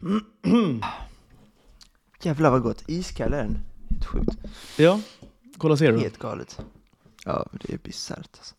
Jävlar 2.22 2.50
vad 2.50 2.62
gott. 2.62 2.84
Iskall 2.88 3.32
är 3.32 3.42
den. 3.42 3.58
Helt 3.90 4.04
sjukt. 4.04 4.36
Ja, 4.78 5.00
kolla 5.58 5.76
ser 5.76 5.92
du. 5.92 5.98
Helt 5.98 6.18
galet. 6.18 6.60
Ja, 7.24 7.48
det 7.52 7.72
är 7.74 7.78
bisarrt 7.78 8.18
alltså. 8.38 8.54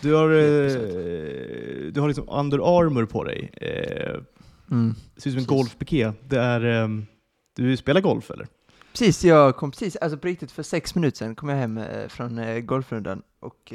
Du 0.00 0.14
har, 0.14 0.30
eh, 0.30 1.92
du 1.92 2.00
har 2.00 2.08
liksom 2.08 2.28
Under 2.28 2.78
Armour 2.78 3.06
på 3.06 3.24
dig. 3.24 3.50
Eh, 3.56 4.20
Mm. 4.70 4.94
ser 5.16 5.30
ut 5.30 5.34
som 5.34 5.40
en 5.40 5.46
golfpiké. 5.46 6.12
Det 6.28 6.38
är, 6.38 6.60
ehm, 6.64 7.06
du 7.56 7.76
spelar 7.76 8.00
golf 8.00 8.30
eller? 8.30 8.46
Precis, 8.92 9.24
jag 9.24 9.56
kom 9.56 9.70
precis, 9.70 9.96
alltså 9.96 10.18
på 10.18 10.26
riktigt 10.26 10.52
för 10.52 10.62
sex 10.62 10.94
minuter 10.94 11.18
sedan 11.18 11.34
kom 11.34 11.48
jag 11.48 11.56
hem 11.56 11.78
eh, 11.78 12.08
från 12.08 12.38
eh, 12.38 12.60
golfrundan 12.60 13.22
och... 13.40 13.72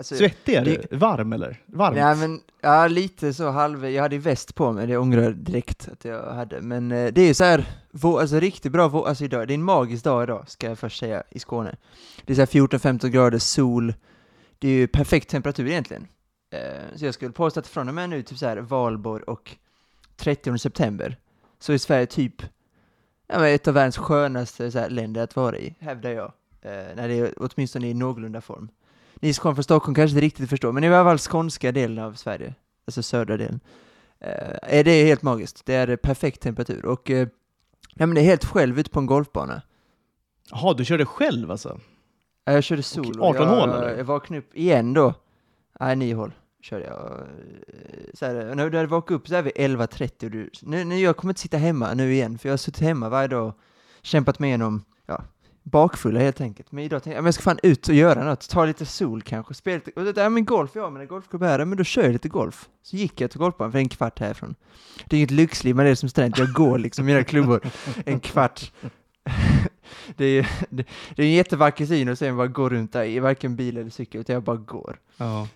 Alltså, 0.00 0.14
Svettig 0.14 0.54
är 0.54 0.64
det- 0.64 0.86
du? 0.90 0.96
Varm 0.96 1.32
eller? 1.32 1.62
Varmt? 1.66 1.96
Nej 1.96 2.16
men, 2.16 2.40
ja 2.60 2.86
lite 2.86 3.34
så 3.34 3.50
halv, 3.50 3.88
jag 3.88 4.02
hade 4.02 4.18
väst 4.18 4.54
på 4.54 4.72
mig, 4.72 4.86
det 4.86 4.96
ångrar 4.96 5.22
jag 5.22 5.36
direkt 5.36 5.88
att 5.92 6.04
jag 6.04 6.32
hade, 6.34 6.60
men 6.60 6.92
eh, 6.92 7.12
det 7.12 7.20
är 7.22 7.26
ju 7.26 7.34
så 7.34 7.44
här, 7.44 7.64
vå, 7.90 8.18
alltså 8.18 8.40
riktigt 8.40 8.72
bra 8.72 8.88
vå, 8.88 9.04
alltså 9.04 9.24
idag, 9.24 9.48
det 9.48 9.52
är 9.52 9.54
en 9.54 9.62
magisk 9.62 10.04
dag 10.04 10.22
idag, 10.22 10.44
ska 10.48 10.66
jag 10.68 10.78
först 10.78 10.98
säga, 11.00 11.22
i 11.30 11.38
Skåne. 11.38 11.76
Det 12.24 12.32
är 12.32 12.34
så 12.34 12.40
här 12.40 12.46
14-15 12.68 13.08
grader, 13.08 13.38
sol, 13.38 13.94
det 14.58 14.68
är 14.68 14.72
ju 14.72 14.86
perfekt 14.86 15.28
temperatur 15.30 15.66
egentligen. 15.66 16.06
Eh, 16.52 16.96
så 16.96 17.04
jag 17.04 17.14
skulle 17.14 17.32
påstå 17.32 17.60
att 17.60 17.66
från 17.66 17.88
och 17.88 17.94
med 17.94 18.10
nu, 18.10 18.22
typ 18.22 18.38
så 18.38 18.46
här 18.46 18.56
valborg 18.56 19.22
och 19.22 19.56
30 20.16 20.58
september, 20.58 21.16
så 21.58 21.72
är 21.72 21.78
Sverige 21.78 22.06
typ 22.06 22.42
ja, 23.26 23.48
ett 23.48 23.68
av 23.68 23.74
världens 23.74 23.98
skönaste 23.98 24.70
här, 24.74 24.90
länder 24.90 25.22
att 25.22 25.36
vara 25.36 25.58
i, 25.58 25.74
hävdar 25.80 26.10
jag. 26.10 26.32
Eh, 26.62 26.96
när 26.96 27.08
det 27.08 27.14
är 27.14 27.34
åtminstone 27.36 27.88
i 27.88 27.94
någorlunda 27.94 28.40
form. 28.40 28.68
Ni 29.20 29.32
som 29.34 29.42
kommer 29.42 29.54
från 29.54 29.64
Stockholm 29.64 29.94
kanske 29.94 30.14
inte 30.16 30.26
riktigt 30.26 30.50
förstår, 30.50 30.72
men 30.72 30.84
i 30.84 30.88
alla 30.88 31.04
fall 31.10 31.18
skånska 31.18 31.72
delen 31.72 32.04
av 32.04 32.12
Sverige, 32.14 32.54
alltså 32.86 33.02
södra 33.02 33.36
delen, 33.36 33.60
eh, 34.20 34.56
är 34.78 34.84
det 34.84 35.04
helt 35.04 35.22
magiskt. 35.22 35.66
Det 35.66 35.74
är 35.74 35.96
perfekt 35.96 36.40
temperatur 36.42 36.84
och 36.86 37.10
eh, 37.10 37.28
ja, 37.94 38.06
men 38.06 38.14
det 38.14 38.20
är 38.20 38.24
helt 38.24 38.44
själv 38.44 38.78
ute 38.78 38.90
på 38.90 39.00
en 39.00 39.06
golfbana. 39.06 39.62
Jaha, 40.50 40.74
du 40.74 40.84
körde 40.84 41.06
själv 41.06 41.50
alltså? 41.50 41.80
Ja, 42.44 42.52
Jag 42.52 42.64
körde 42.64 42.82
sol 42.82 43.20
Okej, 43.20 43.42
18 43.42 43.48
och 43.48 43.56
hål, 43.56 43.68
eller? 43.68 43.96
jag 43.96 44.04
vaknade 44.04 44.38
upp 44.38 44.56
igen 44.56 44.94
då. 44.94 45.14
Nej, 45.80 45.96
9 45.96 46.14
hål 46.14 46.32
körde 46.62 46.84
jag. 46.84 47.10
Eh, 47.10 48.04
Så 48.14 48.26
här, 48.26 48.54
när 48.54 48.70
du 48.70 48.76
hade 48.76 48.88
vaknat 48.88 49.16
upp 49.20 49.28
så 49.28 49.34
här 49.34 49.42
vid 49.42 49.52
11.30 49.52 50.24
och 50.24 50.30
du, 50.30 50.50
nu, 50.62 50.84
nu, 50.84 50.98
jag 50.98 51.16
kommer 51.16 51.30
inte 51.32 51.40
sitta 51.40 51.56
hemma 51.56 51.94
nu 51.94 52.12
igen, 52.12 52.38
för 52.38 52.48
jag 52.48 52.52
har 52.52 52.56
suttit 52.58 52.82
hemma 52.82 53.08
varje 53.08 53.28
dag 53.28 53.48
och 53.48 53.54
kämpat 54.02 54.38
mig 54.38 54.48
igenom, 54.48 54.84
bakfulla 55.70 56.20
helt 56.20 56.40
enkelt. 56.40 56.72
Men 56.72 56.84
idag 56.84 57.02
tänkte 57.02 57.10
jag, 57.10 57.16
ja, 57.16 57.22
men 57.22 57.26
jag 57.26 57.34
ska 57.34 57.42
fan 57.42 57.58
ut 57.62 57.88
och 57.88 57.94
göra 57.94 58.24
något, 58.24 58.48
ta 58.48 58.64
lite 58.64 58.86
sol 58.86 59.22
kanske, 59.22 59.54
spela 59.54 59.76
lite, 59.76 60.00
och 60.00 60.14
det, 60.14 60.20
ja 60.20 60.28
men 60.28 60.44
golf, 60.44 60.70
ja 60.74 60.90
men 60.90 61.02
en 61.02 61.08
golfklubb 61.08 61.42
här, 61.42 61.64
men 61.64 61.78
då 61.78 61.84
kör 61.84 62.02
jag 62.02 62.12
lite 62.12 62.28
golf. 62.28 62.68
Så 62.82 62.96
gick 62.96 63.20
jag 63.20 63.30
till 63.30 63.40
golfbanan 63.40 63.72
för 63.72 63.78
en 63.78 63.88
kvart 63.88 64.18
härifrån. 64.18 64.54
Det 65.06 65.16
är 65.16 65.18
inget 65.18 65.30
lyxliv 65.30 65.76
med 65.76 65.86
det 65.86 65.96
som 65.96 66.08
student, 66.08 66.38
jag 66.38 66.52
går 66.52 66.78
liksom 66.78 67.06
mina 67.06 67.24
klubbor 67.24 67.60
en 68.04 68.20
kvart. 68.20 68.72
det, 70.16 70.24
är, 70.24 70.48
det, 70.70 70.84
det 71.16 71.22
är 71.22 71.26
en 71.26 71.32
jättevacker 71.32 71.86
syn 71.86 72.08
och 72.08 72.18
sen 72.18 72.36
bara 72.36 72.46
gå 72.46 72.68
runt 72.68 72.92
där 72.92 73.04
i 73.04 73.18
varken 73.18 73.56
bil 73.56 73.76
eller 73.76 73.90
cykel, 73.90 74.20
utan 74.20 74.34
jag 74.34 74.42
bara 74.42 74.56
går. 74.56 75.00
Ja. 75.16 75.48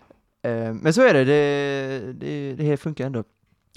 Eh, 0.42 0.74
Men 0.74 0.94
så 0.94 1.02
är 1.02 1.14
det, 1.14 1.24
det, 1.24 2.12
det, 2.12 2.54
det 2.54 2.76
funkar 2.76 3.06
ändå. 3.06 3.24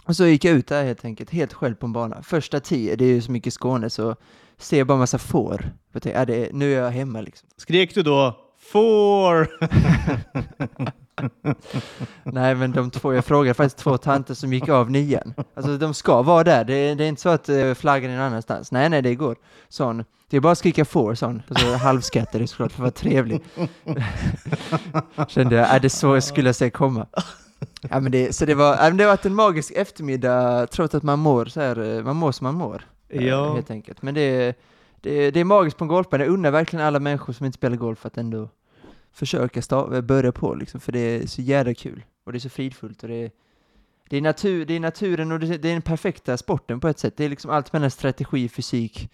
Och 0.06 0.16
så 0.16 0.26
gick 0.26 0.46
jag 0.46 0.56
ut 0.56 0.68
där 0.68 0.84
helt 0.84 1.06
enkelt, 1.06 1.30
helt 1.30 1.54
själv 1.54 1.76
på 1.76 1.86
en 1.86 1.94
bana. 1.94 2.24
Första 2.24 2.60
tio, 2.60 2.96
det 2.96 3.06
är 3.06 3.10
ju 3.10 3.22
så 3.22 3.32
mycket 3.32 3.54
Skåne 3.54 3.90
så 3.90 4.16
ser 4.60 4.78
jag 4.78 4.88
bara 4.88 4.98
massa 4.98 5.18
får. 5.18 5.72
Jag 5.94 6.02
tänkte, 6.04 6.20
ja, 6.20 6.26
det 6.26 6.50
nu 6.54 6.74
är 6.76 6.82
jag 6.82 6.92
hemma 6.92 7.22
liksom. 7.22 7.50
Skrek 7.58 7.96
du 7.96 8.04
då 8.04 8.38
får? 8.72 9.48
Nej 12.24 12.56
men 12.56 12.72
de 12.72 12.92
två, 12.92 13.14
jag 13.14 13.26
frågade 13.26 13.54
faktiskt 13.54 13.78
två 13.78 13.98
tanter 13.98 14.34
som 14.34 14.54
gick 14.54 14.70
av 14.70 14.92
nian. 14.92 15.34
Alltså 15.56 15.78
de 15.78 15.94
ska 15.94 16.22
vara 16.22 16.44
där, 16.44 16.64
det, 16.64 16.74
är- 16.74 16.96
det 16.96 17.04
är 17.04 17.08
inte 17.10 17.22
så 17.22 17.30
att 17.30 17.50
eh, 17.50 17.74
flaggan 17.74 18.12
är 18.12 18.16
någon 18.18 18.26
annanstans. 18.26 18.72
Nej 18.72 18.90
nej 18.90 19.02
det 19.02 19.16
går. 19.16 19.36
Sån, 19.70 20.04
det 20.30 20.38
är 20.38 20.42
bara 20.42 20.52
att 20.52 20.58
skrika 20.58 20.86
får 20.86 21.16
sån. 21.16 21.42
Alltså 21.50 21.74
halvskattade 21.76 22.48
såklart 22.48 22.72
för 22.72 22.76
att 22.78 22.80
vara 22.80 22.92
trevlig. 22.92 23.42
Kände 25.28 25.56
jag, 25.56 25.70
är 25.70 25.80
det 25.80 25.90
så 25.90 26.16
jag 26.16 26.24
skulle 26.24 26.54
se 26.54 26.70
komma? 26.70 27.06
Ja, 27.90 28.00
men 28.00 28.12
det, 28.12 28.36
så 28.36 28.46
det 28.46 28.56
var, 28.56 28.92
det 28.92 29.04
har 29.04 29.12
varit 29.12 29.26
en 29.26 29.36
magisk 29.36 29.72
eftermiddag 29.76 30.68
trots 30.68 30.96
att 30.96 31.04
man 31.04 31.20
mår 31.20 31.46
så 31.46 31.62
här, 31.62 31.98
eh, 31.98 32.04
man 32.04 32.16
mår 32.16 32.32
som 32.32 32.46
man 32.46 32.56
mår. 32.56 32.86
Eh, 33.10 33.26
Ja. 33.28 33.54
Helt 33.56 33.72
enkelt. 33.72 34.02
Men 34.02 34.14
det, 34.14 34.56
det, 35.02 35.32
det 35.32 35.40
är 35.40 35.44
magiskt 35.44 35.78
på 35.78 35.84
en 35.84 35.88
golfbana. 35.88 36.24
Jag 36.24 36.34
unnar 36.34 36.52
verkligen 36.52 36.86
alla 36.86 37.00
människor 37.00 37.34
som 37.34 37.46
inte 37.46 37.56
spelar 37.58 37.78
golf 37.78 38.06
att 38.06 38.18
ändå 38.18 38.50
försöka 39.12 39.60
sta- 39.62 40.02
börja 40.02 40.32
på 40.32 40.56
liksom, 40.56 40.80
för 40.80 40.92
det 40.92 41.00
är 41.00 41.28
så 41.28 41.42
jävla 41.42 41.74
kul. 41.74 42.04
Och 42.26 42.32
det 42.32 42.38
är 42.38 42.40
så 42.40 42.50
fridfullt 42.50 43.04
och 43.04 43.10
det 43.10 43.16
är, 43.16 43.32
det 44.10 44.18
är, 44.18 44.22
natur, 44.22 44.66
det 44.66 44.74
är 44.74 44.80
naturen 44.80 45.32
och 45.32 45.40
det, 45.40 45.48
det 45.58 45.70
är 45.70 45.74
den 45.74 45.82
perfekta 45.82 46.38
sporten 46.38 46.80
på 46.80 46.88
ett 46.88 47.00
sätt. 47.00 47.18
Det 47.18 47.26
är 47.26 47.30
liksom 47.30 47.52
allt 47.52 47.74
mellan 47.74 47.92
strategi, 47.92 48.50
fysik. 48.50 49.10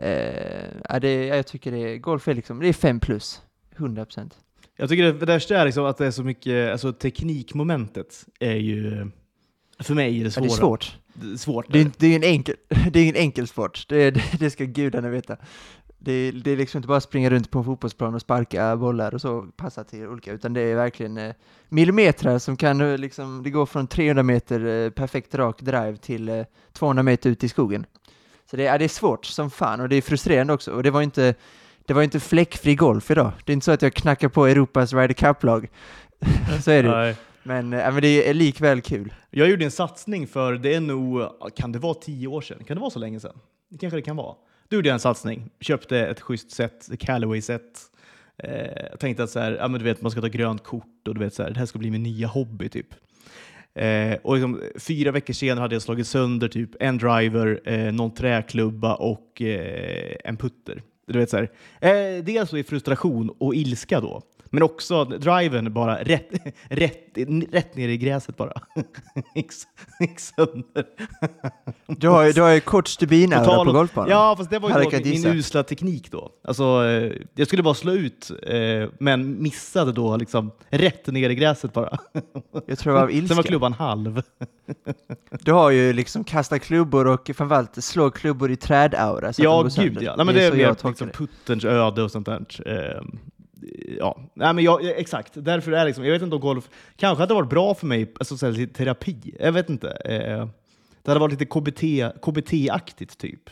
Eh, 0.00 0.64
ja, 0.88 1.00
det, 1.00 1.26
ja, 1.26 1.36
jag 1.36 1.46
tycker 1.46 1.72
det 1.72 1.78
är, 1.78 1.98
golf 1.98 2.28
är 2.28 2.34
liksom, 2.34 2.60
det 2.60 2.68
är 2.68 2.72
fem 2.72 3.00
plus. 3.00 3.42
100 3.76 4.04
procent. 4.04 4.38
Jag 4.76 4.88
tycker 4.88 5.02
det 5.12 5.26
värsta 5.26 5.56
är 5.56 5.64
liksom 5.64 5.84
att 5.84 5.96
det 5.98 6.06
är 6.06 6.10
så 6.10 6.22
mycket, 6.22 6.72
alltså 6.72 6.92
teknikmomentet 6.92 8.24
är 8.40 8.54
ju, 8.56 9.10
för 9.80 9.94
mig 9.94 10.20
är 10.20 10.24
det 10.24 10.24
Ja, 10.24 10.30
svåra. 10.30 10.42
det 10.46 10.52
är 10.52 10.56
svårt. 10.56 10.98
Det 11.14 11.32
är 11.32 11.36
svårt. 11.36 11.66
Det 11.68 11.80
är, 11.80 11.90
det 11.98 12.06
är 12.06 12.16
en 12.16 12.22
enkel, 12.24 12.56
det 12.92 13.00
är 13.00 13.08
en 13.08 13.16
enkel 13.16 13.46
sport, 13.46 13.84
det, 13.88 14.10
det, 14.10 14.22
det 14.38 14.50
ska 14.50 14.64
gudarna 14.64 15.08
veta. 15.08 15.36
Det, 15.98 16.12
är- 16.12 16.32
det 16.32 16.50
är 16.50 16.56
liksom 16.56 16.78
inte 16.78 16.88
bara 16.88 17.00
springa 17.00 17.30
runt 17.30 17.50
på 17.50 17.58
en 17.58 17.64
fotbollsplan 17.64 18.14
och 18.14 18.20
sparka 18.20 18.76
bollar 18.76 19.14
och 19.14 19.20
så, 19.20 19.46
passa 19.56 19.84
till 19.84 20.06
olika, 20.06 20.32
utan 20.32 20.52
det 20.52 20.60
är 20.60 20.74
verkligen 20.74 21.18
eh, 21.18 21.34
millimeter 21.68 22.38
som 22.38 22.56
kan 22.56 22.80
eh, 22.80 22.98
liksom, 22.98 23.42
det 23.42 23.50
går 23.50 23.66
från 23.66 23.86
300 23.86 24.22
meter 24.22 24.66
eh, 24.84 24.90
perfekt 24.90 25.34
rak 25.34 25.60
drive 25.62 25.96
till 25.96 26.28
eh, 26.28 26.42
200 26.72 27.02
meter 27.02 27.30
ut 27.30 27.44
i 27.44 27.48
skogen. 27.48 27.86
Så 28.50 28.56
det, 28.56 28.62
ja, 28.62 28.78
det 28.78 28.84
är 28.84 28.88
svårt 28.88 29.24
som 29.26 29.50
fan 29.50 29.80
och 29.80 29.88
det 29.88 29.96
är 29.96 30.02
frustrerande 30.02 30.52
också, 30.52 30.72
och 30.72 30.82
det 30.82 30.90
var 30.90 31.02
inte, 31.02 31.34
det 31.86 31.94
var 31.94 32.02
inte 32.02 32.20
fläckfri 32.20 32.74
golf 32.74 33.10
idag. 33.10 33.32
Det 33.44 33.52
är 33.52 33.54
inte 33.54 33.64
så 33.64 33.72
att 33.72 33.82
jag 33.82 33.94
knackar 33.94 34.28
på 34.28 34.46
Europas 34.46 34.92
Ryder 34.92 35.14
Cup-lag. 35.14 35.68
så 36.64 36.70
är 36.70 36.82
det. 36.82 36.90
Nej. 36.90 37.16
Men, 37.44 37.72
eh, 37.72 37.92
men 37.92 38.02
det 38.02 38.28
är 38.28 38.34
likväl 38.34 38.80
kul. 38.80 39.14
Jag 39.30 39.50
gjorde 39.50 39.64
en 39.64 39.70
satsning 39.70 40.26
för, 40.26 40.54
det 40.54 40.74
är 40.74 40.80
nog, 40.80 41.22
kan 41.56 41.72
det 41.72 41.78
vara 41.78 41.94
tio 41.94 42.28
år 42.28 42.40
sedan? 42.40 42.64
Kan 42.64 42.76
det 42.76 42.80
vara 42.80 42.90
så 42.90 42.98
länge 42.98 43.20
sedan? 43.20 43.38
Det 43.68 43.78
kanske 43.78 43.96
det 43.96 44.02
kan 44.02 44.16
vara. 44.16 44.34
Då 44.68 44.76
gjorde 44.76 44.88
jag 44.88 44.94
en 44.94 45.00
satsning, 45.00 45.50
köpte 45.60 45.98
ett 45.98 46.20
schysst 46.20 46.50
set, 46.50 46.90
Callaway-set. 47.00 47.80
Eh, 48.38 48.88
jag 48.90 49.00
tänkte 49.00 49.22
att 49.22 49.30
så 49.30 49.40
här, 49.40 49.52
ja, 49.52 49.68
men 49.68 49.78
du 49.78 49.84
vet, 49.84 50.02
man 50.02 50.10
ska 50.10 50.20
ta 50.20 50.26
grönt 50.28 50.64
kort 50.64 51.08
och 51.08 51.14
du 51.14 51.20
vet, 51.20 51.34
så 51.34 51.42
här, 51.42 51.50
det 51.50 51.58
här 51.58 51.66
ska 51.66 51.78
bli 51.78 51.90
min 51.90 52.02
nya 52.02 52.26
hobby. 52.26 52.68
typ. 52.68 52.94
Eh, 53.74 54.16
och 54.22 54.34
liksom, 54.34 54.62
fyra 54.78 55.10
veckor 55.10 55.34
senare 55.34 55.62
hade 55.62 55.74
jag 55.74 55.82
slagit 55.82 56.06
sönder 56.06 56.48
typ 56.48 56.70
en 56.80 56.98
driver, 56.98 57.60
eh, 57.64 57.92
någon 57.92 58.14
träklubba 58.14 58.94
och 58.94 59.42
eh, 59.42 60.16
en 60.24 60.36
putter. 60.36 60.82
Du 61.06 61.18
vet, 61.18 61.30
så 61.30 61.36
här. 61.36 61.50
Eh, 61.80 62.24
dels 62.24 62.34
så 62.34 62.40
alltså 62.40 62.58
i 62.58 62.64
frustration 62.64 63.30
och 63.38 63.54
ilska 63.54 64.00
då, 64.00 64.22
men 64.54 64.62
också 64.62 65.04
driven 65.04 65.72
bara 65.72 66.02
rätt, 66.02 66.30
rätt, 66.68 67.08
rätt 67.50 67.76
ner 67.76 67.88
i 67.88 67.96
gräset 67.96 68.36
bara. 68.36 68.52
gick, 69.34 70.20
sönder. 70.20 70.86
Du 71.86 72.08
har 72.08 72.24
ju, 72.24 72.32
du 72.32 72.42
har 72.42 72.50
ju 72.50 72.60
kort 72.60 72.88
stubinaura 72.88 73.44
tal 73.44 73.66
på 73.66 73.72
golfbanan. 73.72 74.10
Ja, 74.10 74.34
fast 74.36 74.50
det 74.50 74.58
var 74.58 74.68
ju 74.68 74.84
då 74.84 74.90
min, 75.04 75.26
usla 75.26 75.62
teknik 75.62 76.10
då. 76.10 76.30
Alltså, 76.44 76.64
eh, 76.64 77.12
jag 77.34 77.46
skulle 77.46 77.62
bara 77.62 77.74
slå 77.74 77.92
ut, 77.92 78.30
eh, 78.42 78.88
men 78.98 79.42
missade 79.42 79.92
då 79.92 80.16
liksom 80.16 80.50
rätt 80.68 81.06
ner 81.06 81.30
i 81.30 81.34
gräset 81.34 81.72
bara. 81.72 81.98
Jag 82.66 82.78
tror 82.78 82.92
det 82.92 82.98
var 82.98 83.02
av 83.02 83.08
Sen 83.08 83.16
ilska. 83.16 83.34
var 83.34 83.42
klubban 83.42 83.72
halv. 83.72 84.22
Du 85.30 85.52
har 85.52 85.70
ju 85.70 85.92
liksom 85.92 86.24
kasta 86.24 86.58
klubbor 86.58 87.06
och 87.06 87.30
framförallt 87.34 87.84
slå 87.84 88.10
klubbor 88.10 88.50
i 88.50 88.56
trädaura. 88.56 89.32
Ja, 89.36 89.62
gud 89.76 90.02
ja. 90.02 90.14
Nej, 90.16 90.26
men 90.26 90.34
det 90.34 90.44
är, 90.44 90.50
så 90.50 90.56
jag 90.56 90.68
mer 90.68 90.88
liksom 90.88 91.06
det. 91.06 91.12
putterns 91.12 91.64
öde 91.64 92.02
och 92.02 92.10
sånt 92.10 92.26
där. 92.26 92.44
Ja, 93.98 94.20
Nej, 94.34 94.54
men 94.54 94.64
jag, 94.64 94.84
eh, 94.84 94.90
exakt. 94.90 95.32
Därför 95.34 95.72
är 95.72 95.84
liksom, 95.84 96.04
jag 96.04 96.12
vet 96.12 96.22
inte 96.22 96.36
om 96.36 96.40
golf 96.40 96.68
kanske 96.96 97.22
hade 97.22 97.34
varit 97.34 97.50
bra 97.50 97.74
för 97.74 97.86
mig, 97.86 98.12
alltså 98.18 98.36
så 98.36 98.46
här, 98.46 98.66
terapi. 98.66 99.36
Jag 99.40 99.52
vet 99.52 99.70
inte. 99.70 99.90
Eh, 99.90 100.48
det 101.02 101.10
hade 101.10 101.20
varit 101.20 101.40
lite 101.40 101.44
KBT, 101.44 101.82
KBT-aktigt 102.22 103.18
typ. 103.18 103.50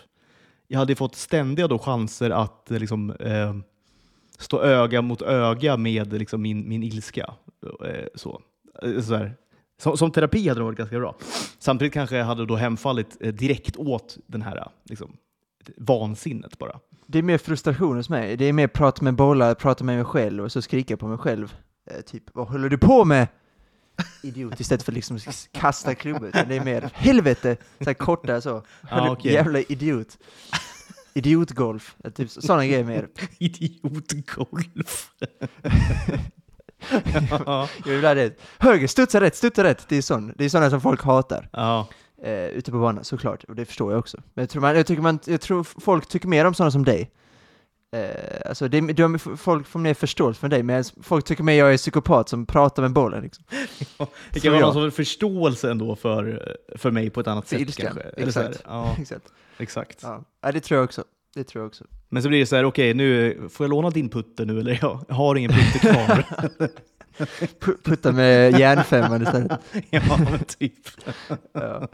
Jag 0.69 0.79
hade 0.79 0.95
fått 0.95 1.15
ständiga 1.15 1.69
då 1.69 1.79
chanser 1.79 2.31
att 2.31 2.71
eh, 2.71 2.79
liksom, 2.79 3.11
eh, 3.11 3.57
stå 4.39 4.63
öga 4.63 5.03
mot 5.03 5.23
öga 5.23 5.77
med 5.77 6.13
liksom, 6.13 6.43
min, 6.43 6.69
min 6.69 6.83
ilska. 6.83 7.35
Eh, 7.85 8.07
så. 8.15 8.43
Eh, 8.83 9.01
så 9.01 9.15
här. 9.15 9.35
Som, 9.79 9.97
som 9.97 10.11
terapi 10.11 10.49
hade 10.49 10.61
det 10.61 10.65
varit 10.65 10.79
ganska 10.79 10.99
bra. 10.99 11.17
Samtidigt 11.59 11.93
kanske 11.93 12.17
jag 12.17 12.25
hade 12.25 12.47
då 12.47 12.57
hemfallit 12.57 13.17
eh, 13.21 13.33
direkt 13.33 13.77
åt 13.77 14.19
den 14.27 14.43
här 14.43 14.69
liksom, 14.85 15.17
vansinnet 15.77 16.59
bara. 16.59 16.81
Det 17.07 17.19
är 17.19 17.23
mer 17.23 17.39
frustration 17.39 17.97
hos 17.97 18.09
mig. 18.09 18.37
Det 18.37 18.45
är 18.45 18.53
mer 18.53 18.67
prata 18.69 19.05
med 19.05 19.15
bollar, 19.15 19.55
prata 19.55 19.85
med 19.85 19.97
mig 19.97 20.05
själv 20.05 20.45
och 20.45 20.53
så 20.53 20.63
skrika 20.63 20.97
på 20.97 21.07
mig 21.07 21.19
själv. 21.19 21.55
Eh, 21.91 22.01
typ, 22.01 22.23
vad 22.35 22.49
håller 22.49 22.69
du 22.69 22.79
på 22.79 23.05
med? 23.05 23.29
Idiot, 24.23 24.61
istället 24.61 24.83
för 24.83 24.93
liksom 24.93 25.19
kasta 25.53 25.95
klubbor. 25.95 26.29
utan 26.29 26.49
Det 26.49 26.57
är 26.57 26.65
mer, 26.65 26.91
helvete! 26.95 27.57
Så 27.79 27.85
här 27.85 27.95
korta 27.95 28.41
så. 28.41 28.63
Du, 28.81 29.09
okej. 29.11 29.33
Jävla 29.33 29.59
idiot. 29.59 30.19
Idiotgolf. 31.15 31.97
Typ, 32.15 32.31
sådana 32.31 32.67
grejer 32.67 32.85
mer. 32.85 33.09
Idiotgolf. 33.39 35.11
ja. 37.31 37.69
Jag 37.85 37.93
vill 37.93 38.05
ha 38.05 38.15
det. 38.15 38.41
Höger, 38.59 38.87
studsa 38.87 39.21
rätt, 39.21 39.37
studsa 39.37 39.65
rätt. 39.65 39.89
Det 39.89 39.97
är 39.97 40.49
sådana 40.49 40.71
som 40.71 40.81
folk 40.81 41.03
hatar. 41.03 41.49
ja. 41.53 41.89
Eh, 42.25 42.47
ute 42.47 42.71
på 42.71 42.79
banan, 42.79 43.05
såklart. 43.05 43.45
Och 43.45 43.55
det 43.57 43.65
förstår 43.65 43.93
jag 43.93 43.99
också. 43.99 44.17
Men 44.35 44.43
jag 44.43 44.51
tror, 44.51 44.61
man, 44.63 44.77
jag, 44.77 44.87
tycker 44.87 45.03
man, 45.03 45.19
jag 45.27 45.41
tror 45.41 45.65
folk 45.65 46.07
tycker 46.09 46.29
mer 46.29 46.45
om 46.45 46.55
sådana 46.55 46.71
som 46.71 46.85
dig. 46.85 47.11
Eh, 47.97 48.49
alltså 48.49 48.69
det, 48.69 48.81
de, 48.81 49.19
folk 49.19 49.67
får 49.67 49.79
mer 49.79 49.95
förståelse 49.95 50.41
för 50.41 50.49
dig, 50.49 50.63
men 50.63 50.85
folk 51.03 51.25
tycker 51.25 51.43
mer 51.43 51.55
jag 51.55 51.73
är 51.73 51.77
psykopat 51.77 52.29
som 52.29 52.47
pratar 52.47 52.83
med 52.83 52.93
bollen. 52.93 53.23
Liksom. 53.23 53.45
Det 54.31 54.41
Tror 54.41 54.41
kan 54.41 54.53
vara 54.53 54.61
någon 54.63 54.75
sorts 54.75 54.97
förståelse 54.97 55.71
ändå 55.71 55.97
för, 55.97 56.57
för 56.77 56.91
mig 56.91 57.11
på 57.11 57.21
ett 57.21 57.27
annat 57.27 57.49
För 57.49 57.57
sätt 57.57 57.69
ilskan, 57.69 57.87
kanske. 57.87 58.03
Eller 58.03 58.33
så 58.33 58.41
exakt. 58.41 58.63
ja, 58.67 58.97
Exakt. 58.99 59.27
exakt. 59.59 59.99
Ja. 60.03 60.25
ja, 60.43 60.53
det 60.53 60.61
tror 60.61 60.79
jag 60.79 60.85
också. 60.85 61.05
Det 61.35 61.45
tror 61.45 61.63
jag 61.63 61.67
också. 61.69 61.85
Men 62.09 62.23
så 62.23 62.29
blir 62.29 62.39
det 62.41 62.47
så 62.47 62.57
här, 62.57 62.65
okej 62.65 62.95
nu 62.95 63.39
får 63.51 63.65
jag 63.65 63.71
låna 63.71 63.91
din 63.91 64.09
putter 64.09 64.47
nu 64.47 64.61
eller 64.61 64.79
jag 64.83 65.01
har 65.09 65.35
ingen 65.35 65.51
putter 65.51 65.79
kvar. 65.93 66.25
Pu- 67.61 67.83
Putta 67.85 68.13
med 68.13 68.59
järnfemman 68.59 69.23
istället. 69.23 69.61
ja, 69.91 70.03
men 70.19 70.39
typ. 70.45 70.75
Ja. 71.53 71.89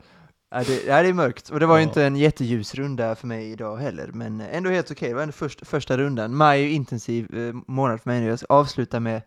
Ja, 0.51 0.59
det, 0.67 0.85
ja, 0.87 1.03
det 1.03 1.09
är 1.09 1.13
mörkt. 1.13 1.49
Och 1.51 1.61
det 1.61 1.67
var 1.67 1.77
ju 1.77 1.83
Ja. 1.83 1.89
inte 1.89 2.05
en 2.05 2.17
jätteljus 2.17 2.75
runda 2.75 3.15
för 3.15 3.27
mig 3.27 3.51
idag 3.51 3.77
heller, 3.77 4.11
men 4.13 4.41
ändå 4.41 4.71
helt 4.71 4.91
okej. 4.91 5.09
Det 5.09 5.15
var 5.15 5.23
ändå 5.23 5.33
först, 5.33 5.67
första 5.67 5.97
rundan. 5.99 6.35
Maj 6.37 6.61
är 6.61 6.65
ju 6.65 6.71
intensiv 6.73 7.35
eh, 7.39 7.55
månad 7.67 8.01
för 8.01 8.11
mig 8.11 8.21
nu. 8.21 8.27
Jag 8.27 8.39
ska 8.39 8.47
avsluta 8.49 9.01
med 9.01 9.23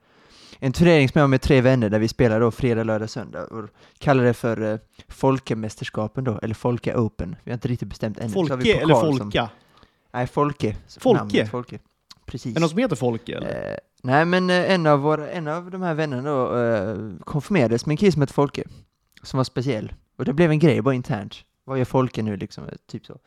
en 0.59 0.71
turnering 0.71 1.09
som 1.09 1.19
jag 1.19 1.23
har 1.23 1.27
med 1.27 1.41
tre 1.41 1.61
vänner 1.61 1.89
där 1.89 1.99
vi 1.99 2.07
spelar 2.07 2.39
då 2.39 2.51
fredag, 2.51 2.83
lördag, 2.83 3.09
söndag. 3.09 3.43
Och 3.43 3.69
kallar 3.99 4.23
det 4.23 4.33
för 4.33 4.61
eh, 4.73 4.79
Folkemästerskapen 5.07 6.23
då, 6.23 6.39
eller 6.41 6.55
Folke 6.55 6.95
Open. 6.95 7.35
Vi 7.43 7.51
har 7.51 7.53
inte 7.53 7.67
riktigt 7.67 7.89
bestämt 7.89 8.19
ännu. 8.19 8.33
Folke 8.33 8.53
eller 8.53 8.93
pokal 8.93 9.07
som- 9.09 9.17
Folka? 9.17 9.49
Nej, 10.13 10.27
Folke. 10.27 10.75
Folke? 10.99 11.19
Namnet 11.23 11.49
Folke. 11.51 11.79
Precis. 12.25 12.51
Är 12.51 12.53
det 12.53 12.59
någon 12.59 12.69
som 12.69 12.77
heter 12.79 12.95
Folke 12.95 13.37
eller? 13.37 13.71
Eh, 13.71 13.75
nej, 14.03 14.25
men 14.25 14.49
eh, 14.49 14.71
en 14.71 14.87
av, 14.87 14.99
våra, 14.99 15.29
en 15.29 15.47
av 15.47 15.71
de 15.71 15.81
här 15.81 15.93
vännerna 15.93 16.29
då 16.29 16.57
eh, 16.57 16.97
konfirmerades 17.25 17.85
med 17.85 17.93
en 17.93 17.97
kille 17.97 18.11
som 18.11 18.21
hette 18.21 18.33
Folke, 18.33 18.63
som 19.23 19.37
var 19.37 19.43
speciell. 19.43 19.93
Och 20.21 20.25
det 20.25 20.33
blev 20.33 20.51
en 20.51 20.59
grej 20.59 20.81
bara 20.81 20.95
internt. 20.95 21.35
Vad 21.63 21.77
gör 21.77 21.85
Folke 21.85 22.21
nu 22.21 22.37
liksom? 22.37 22.63
Typ 22.91 23.05
så. 23.05 23.17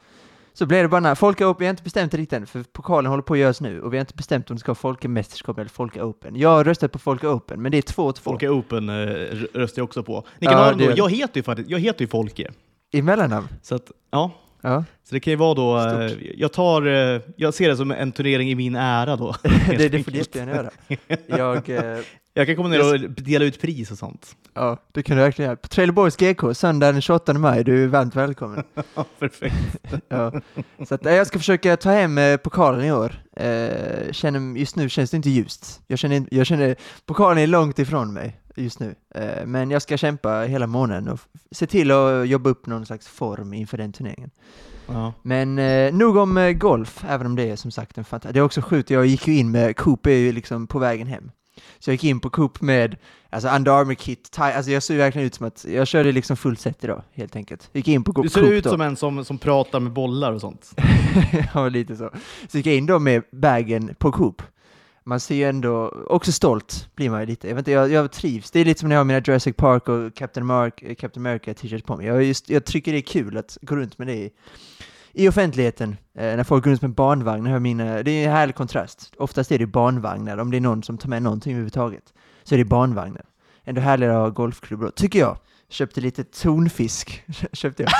Så 0.52 0.66
blev 0.66 0.82
det 0.82 0.88
bara, 0.88 1.00
när 1.00 1.14
Folke 1.14 1.44
Open, 1.44 1.58
vi 1.58 1.66
har 1.66 1.70
inte 1.70 1.82
bestämt 1.82 2.12
det 2.12 2.18
riktigt 2.18 2.32
än, 2.38 2.46
för 2.46 2.62
pokalen 2.72 3.10
håller 3.10 3.22
på 3.22 3.32
att 3.34 3.38
göras 3.38 3.60
nu, 3.60 3.80
och 3.82 3.92
vi 3.92 3.96
har 3.96 4.00
inte 4.00 4.14
bestämt 4.14 4.50
om 4.50 4.56
det 4.56 4.60
ska 4.60 4.70
vara 4.70 4.74
Folkemästerskap 4.74 5.58
eller 5.58 5.70
Folke 5.70 6.02
Open. 6.02 6.36
Jag 6.36 6.48
har 6.48 6.64
röstat 6.64 6.92
på 6.92 6.98
Folke 6.98 7.26
Open, 7.26 7.62
men 7.62 7.72
det 7.72 7.78
är 7.78 7.82
2-2. 7.82 8.20
Folke 8.20 8.48
Open 8.48 8.88
eh, 8.88 8.94
röstar 9.54 9.80
jag 9.80 9.84
också 9.84 10.02
på. 10.02 10.24
Ni 10.38 10.46
kan 10.46 10.56
Ja, 10.56 10.62
ha 10.64 10.68
den 10.70 10.78
då, 10.78 10.86
det- 10.86 10.94
jag 10.96 11.10
heter 11.10 11.36
ju 11.36 11.42
faktiskt, 11.42 11.70
jag 11.70 11.78
heter 11.78 12.00
ju 12.00 12.08
Folke. 12.08 12.50
I 12.92 13.02
mellannamn. 13.02 13.48
Så 13.62 13.74
att, 13.74 13.90
ja. 14.10 14.30
Ja, 14.60 14.84
Så 15.04 15.14
det 15.14 15.20
kan 15.20 15.30
ju 15.30 15.36
vara 15.36 15.54
då, 15.54 15.78
eh, 15.78 16.12
jag 16.36 16.52
tar, 16.52 16.86
eh, 16.86 17.20
jag 17.36 17.54
ser 17.54 17.68
det 17.68 17.76
som 17.76 17.90
en 17.90 18.12
turnering 18.12 18.50
i 18.50 18.54
min 18.54 18.76
ära 18.76 19.16
då. 19.16 19.34
det, 19.68 19.88
det 19.88 20.02
får 20.04 20.10
du 20.12 20.18
jättegärna 20.18 20.52
göra. 20.54 20.70
Jag, 21.26 21.70
eh, 21.70 21.98
Jag 22.36 22.46
kan 22.46 22.56
komma 22.56 22.68
ner 22.68 22.94
och 22.94 23.10
dela 23.10 23.44
ut 23.44 23.60
pris 23.60 23.90
och 23.90 23.98
sånt. 23.98 24.36
ja, 24.54 24.76
det 24.92 25.02
kan 25.02 25.16
du 25.16 25.22
verkligen 25.22 25.48
göra. 25.48 25.56
På 25.56 25.68
Trailerborgs 25.68 26.16
GK, 26.16 26.54
söndag 26.54 26.92
den 26.92 27.00
28 27.00 27.34
maj, 27.34 27.64
du 27.64 27.84
är 27.84 27.88
varmt 27.88 28.16
välkommen. 28.16 28.64
Perfekt. 29.18 29.76
Ja. 30.08 30.32
Så 30.88 30.94
att, 30.94 31.06
eh, 31.06 31.14
jag 31.14 31.26
ska 31.26 31.38
försöka 31.38 31.76
ta 31.76 31.90
hem 31.90 32.18
eh, 32.18 32.36
pokalen 32.36 32.84
i 32.84 32.92
år. 32.92 33.22
Eh, 33.36 34.12
känner, 34.12 34.58
just 34.58 34.76
nu 34.76 34.88
känns 34.88 35.10
det 35.10 35.16
inte 35.16 35.30
ljust. 35.30 35.80
Jag 35.86 35.98
känner, 35.98 36.26
jag 36.30 36.46
känner 36.46 36.76
pokalen 37.06 37.38
är 37.38 37.46
långt 37.46 37.78
ifrån 37.78 38.12
mig 38.12 38.40
just 38.56 38.80
nu. 38.80 38.94
Eh, 39.14 39.46
men 39.46 39.70
jag 39.70 39.82
ska 39.82 39.96
kämpa 39.96 40.40
hela 40.40 40.66
månaden 40.66 41.08
och 41.08 41.20
se 41.50 41.66
till 41.66 41.90
att 41.90 42.28
jobba 42.28 42.50
upp 42.50 42.66
någon 42.66 42.86
slags 42.86 43.08
form 43.08 43.52
inför 43.54 43.78
den 43.78 43.92
turneringen. 43.92 44.30
Ja. 44.86 45.12
Men 45.22 45.58
eh, 45.58 45.92
nog 45.92 46.16
om 46.16 46.36
eh, 46.36 46.52
golf, 46.52 47.04
även 47.08 47.26
om 47.26 47.36
det 47.36 47.50
är 47.50 47.56
som 47.56 47.70
sagt 47.70 47.98
en 47.98 48.04
fantastisk... 48.04 48.34
Det 48.34 48.40
är 48.40 48.44
också 48.44 48.62
sjukt, 48.62 48.90
jag 48.90 49.06
gick 49.06 49.28
ju 49.28 49.34
in 49.34 49.50
med, 49.50 49.76
Coop 49.76 50.06
är 50.06 50.10
ju 50.10 50.32
liksom 50.32 50.66
på 50.66 50.78
vägen 50.78 51.06
hem. 51.06 51.30
Så 51.78 51.90
jag 51.90 51.94
gick 51.94 52.04
in 52.04 52.20
på 52.20 52.30
Coop 52.30 52.60
med, 52.60 52.96
alltså 53.30 53.48
Under 53.48 53.94
kit, 53.94 54.30
tie, 54.30 54.44
alltså 54.44 54.70
jag 54.70 54.82
såg 54.82 54.96
verkligen 54.96 55.26
ut 55.26 55.34
som 55.34 55.46
att, 55.46 55.64
jag 55.68 55.86
körde 55.86 56.12
liksom 56.12 56.36
full 56.36 56.56
set 56.56 56.84
idag, 56.84 57.02
helt 57.12 57.36
enkelt. 57.36 57.70
Gick 57.72 57.88
in 57.88 58.04
på 58.04 58.12
Coop 58.12 58.24
Du 58.24 58.28
ser 58.30 58.52
ut 58.52 58.64
då. 58.64 58.70
som 58.70 58.80
en 58.80 58.96
som, 58.96 59.24
som 59.24 59.38
pratar 59.38 59.80
med 59.80 59.92
bollar 59.92 60.32
och 60.32 60.40
sånt. 60.40 60.74
ja, 61.54 61.68
lite 61.68 61.96
så. 61.96 62.10
Så 62.48 62.56
gick 62.56 62.66
jag 62.66 62.74
in 62.74 62.86
då 62.86 62.98
med 62.98 63.22
bagen 63.32 63.94
på 63.98 64.12
Coop. 64.12 64.42
Man 65.06 65.20
ser 65.20 65.34
ju 65.34 65.44
ändå, 65.44 65.88
också 66.08 66.32
stolt 66.32 66.88
blir 66.94 67.10
man 67.10 67.20
ju 67.20 67.26
lite. 67.26 67.48
Jag, 67.48 67.54
vet 67.54 67.60
inte, 67.60 67.70
jag, 67.70 67.90
jag 67.90 68.12
trivs, 68.12 68.50
det 68.50 68.60
är 68.60 68.64
lite 68.64 68.80
som 68.80 68.88
när 68.88 68.96
jag 68.96 69.00
har 69.00 69.04
mina 69.04 69.22
Jurassic 69.24 69.56
Park 69.56 69.88
och 69.88 70.14
Captain, 70.14 70.46
Mark, 70.46 70.82
eh, 70.82 70.94
Captain 70.94 71.26
America 71.26 71.54
t-shirts 71.54 71.84
på 71.84 71.96
mig. 71.96 72.06
Jag, 72.06 72.24
just, 72.24 72.50
jag 72.50 72.64
tycker 72.64 72.92
det 72.92 72.98
är 72.98 73.02
kul 73.02 73.36
att 73.36 73.58
gå 73.62 73.76
runt 73.76 73.98
med 73.98 74.06
det 74.06 74.14
i, 74.14 74.30
i 75.14 75.28
offentligheten. 75.28 75.96
Eh, 76.18 76.36
när 76.36 76.44
folk 76.44 76.64
går 76.64 76.70
runt 76.70 76.82
med 76.82 76.90
barnvagnar, 76.90 77.58
mina, 77.58 78.02
det 78.02 78.10
är 78.10 78.26
en 78.26 78.32
härlig 78.32 78.54
kontrast. 78.54 79.12
Oftast 79.18 79.52
är 79.52 79.58
det 79.58 79.66
barnvagnar, 79.66 80.38
om 80.38 80.50
det 80.50 80.56
är 80.56 80.60
någon 80.60 80.82
som 80.82 80.98
tar 80.98 81.08
med 81.08 81.22
någonting 81.22 81.52
överhuvudtaget. 81.52 82.12
Så 82.44 82.54
är 82.54 82.58
det 82.58 82.64
barnvagnar. 82.64 83.24
Ändå 83.64 83.80
härligare 83.80 84.16
att 84.16 84.22
ha 84.22 84.28
golfklubbor, 84.30 84.92
tycker 84.96 85.18
jag. 85.18 85.38
Köpte 85.68 86.00
lite 86.00 86.24
tonfisk, 86.24 87.22
köpte 87.52 87.82
jag. 87.82 87.92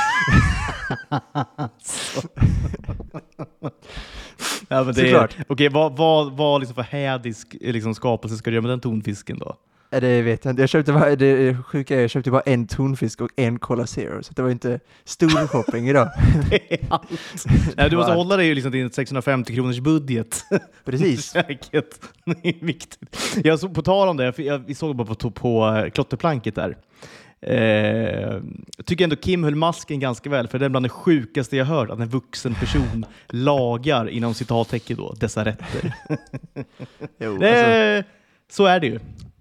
Ja, 4.67 4.83
men 4.83 4.87
det 4.87 4.93
Såklart. 4.93 5.35
är, 5.39 5.45
okej, 5.47 5.69
vad, 5.69 5.97
vad, 5.97 6.37
vad 6.37 6.59
liksom 6.61 6.75
för 6.75 6.81
hädisk 6.81 7.55
liksom, 7.61 7.95
skapelse 7.95 8.37
ska 8.37 8.49
du 8.49 8.53
göra 8.55 8.61
med 8.61 8.71
den 8.71 8.79
tonfisken 8.79 9.39
då? 9.39 9.55
Det 9.99 10.21
vet 10.21 10.45
jag 10.45 10.51
inte. 10.51 10.61
Jag 10.61 10.69
köpte 10.69 10.93
bara, 10.93 11.15
det 11.15 11.57
sjuka 11.63 11.95
är, 11.95 12.01
jag 12.01 12.09
köpte 12.09 12.31
bara 12.31 12.41
en 12.41 12.67
tonfisk 12.67 13.21
och 13.21 13.29
en 13.35 13.59
Cola 13.59 13.87
Zero, 13.87 14.23
så 14.23 14.33
det 14.33 14.41
var 14.41 14.49
inte 14.49 14.79
stor 15.03 15.47
shopping 15.47 15.89
idag. 15.89 16.09
Det 16.49 16.73
är 16.73 16.79
allt. 16.89 17.09
Nej, 17.77 17.89
du 17.89 17.95
måste 17.95 18.11
Allt. 18.11 18.17
hålla 18.17 18.37
dig 18.37 18.55
liksom 18.55 18.71
till 18.71 18.81
en 18.81 18.91
650 18.91 19.55
kronors 19.55 19.79
budget. 19.79 20.45
Precis. 20.85 21.25
Säkert. 21.25 21.95
Det 22.25 22.49
är 22.49 22.65
viktigt. 22.65 23.39
Jag 23.43 23.59
såg, 23.59 23.75
på 23.75 23.81
tal 23.81 24.09
om 24.09 24.17
det, 24.17 24.33
jag, 24.37 24.75
såg 24.77 24.95
bara 24.95 25.15
på, 25.15 25.31
på 25.31 25.67
eh, 25.67 25.89
klotterplanket 25.89 26.55
där. 26.55 26.77
Eh, 27.41 28.41
jag 28.77 28.85
tycker 28.85 29.03
ändå 29.03 29.15
Kim 29.15 29.43
höll 29.43 29.55
masken 29.55 29.99
ganska 29.99 30.29
väl, 30.29 30.47
för 30.47 30.59
det 30.59 30.65
är 30.65 30.69
bland 30.69 30.85
det 30.85 30.89
sjukaste 30.89 31.57
jag 31.57 31.65
hört 31.65 31.89
att 31.89 31.99
en 31.99 32.09
vuxen 32.09 32.55
person 32.55 33.05
lagar, 33.29 34.09
inom 34.09 34.33
citattecken 34.33 34.97
då, 34.97 35.13
dessa 35.19 35.45
rätter. 35.45 35.93
Jo, 37.19 37.31
alltså, 37.31 38.09
så 38.49 38.65
är 38.65 38.79
det 38.79 38.87
ju. 38.87 38.99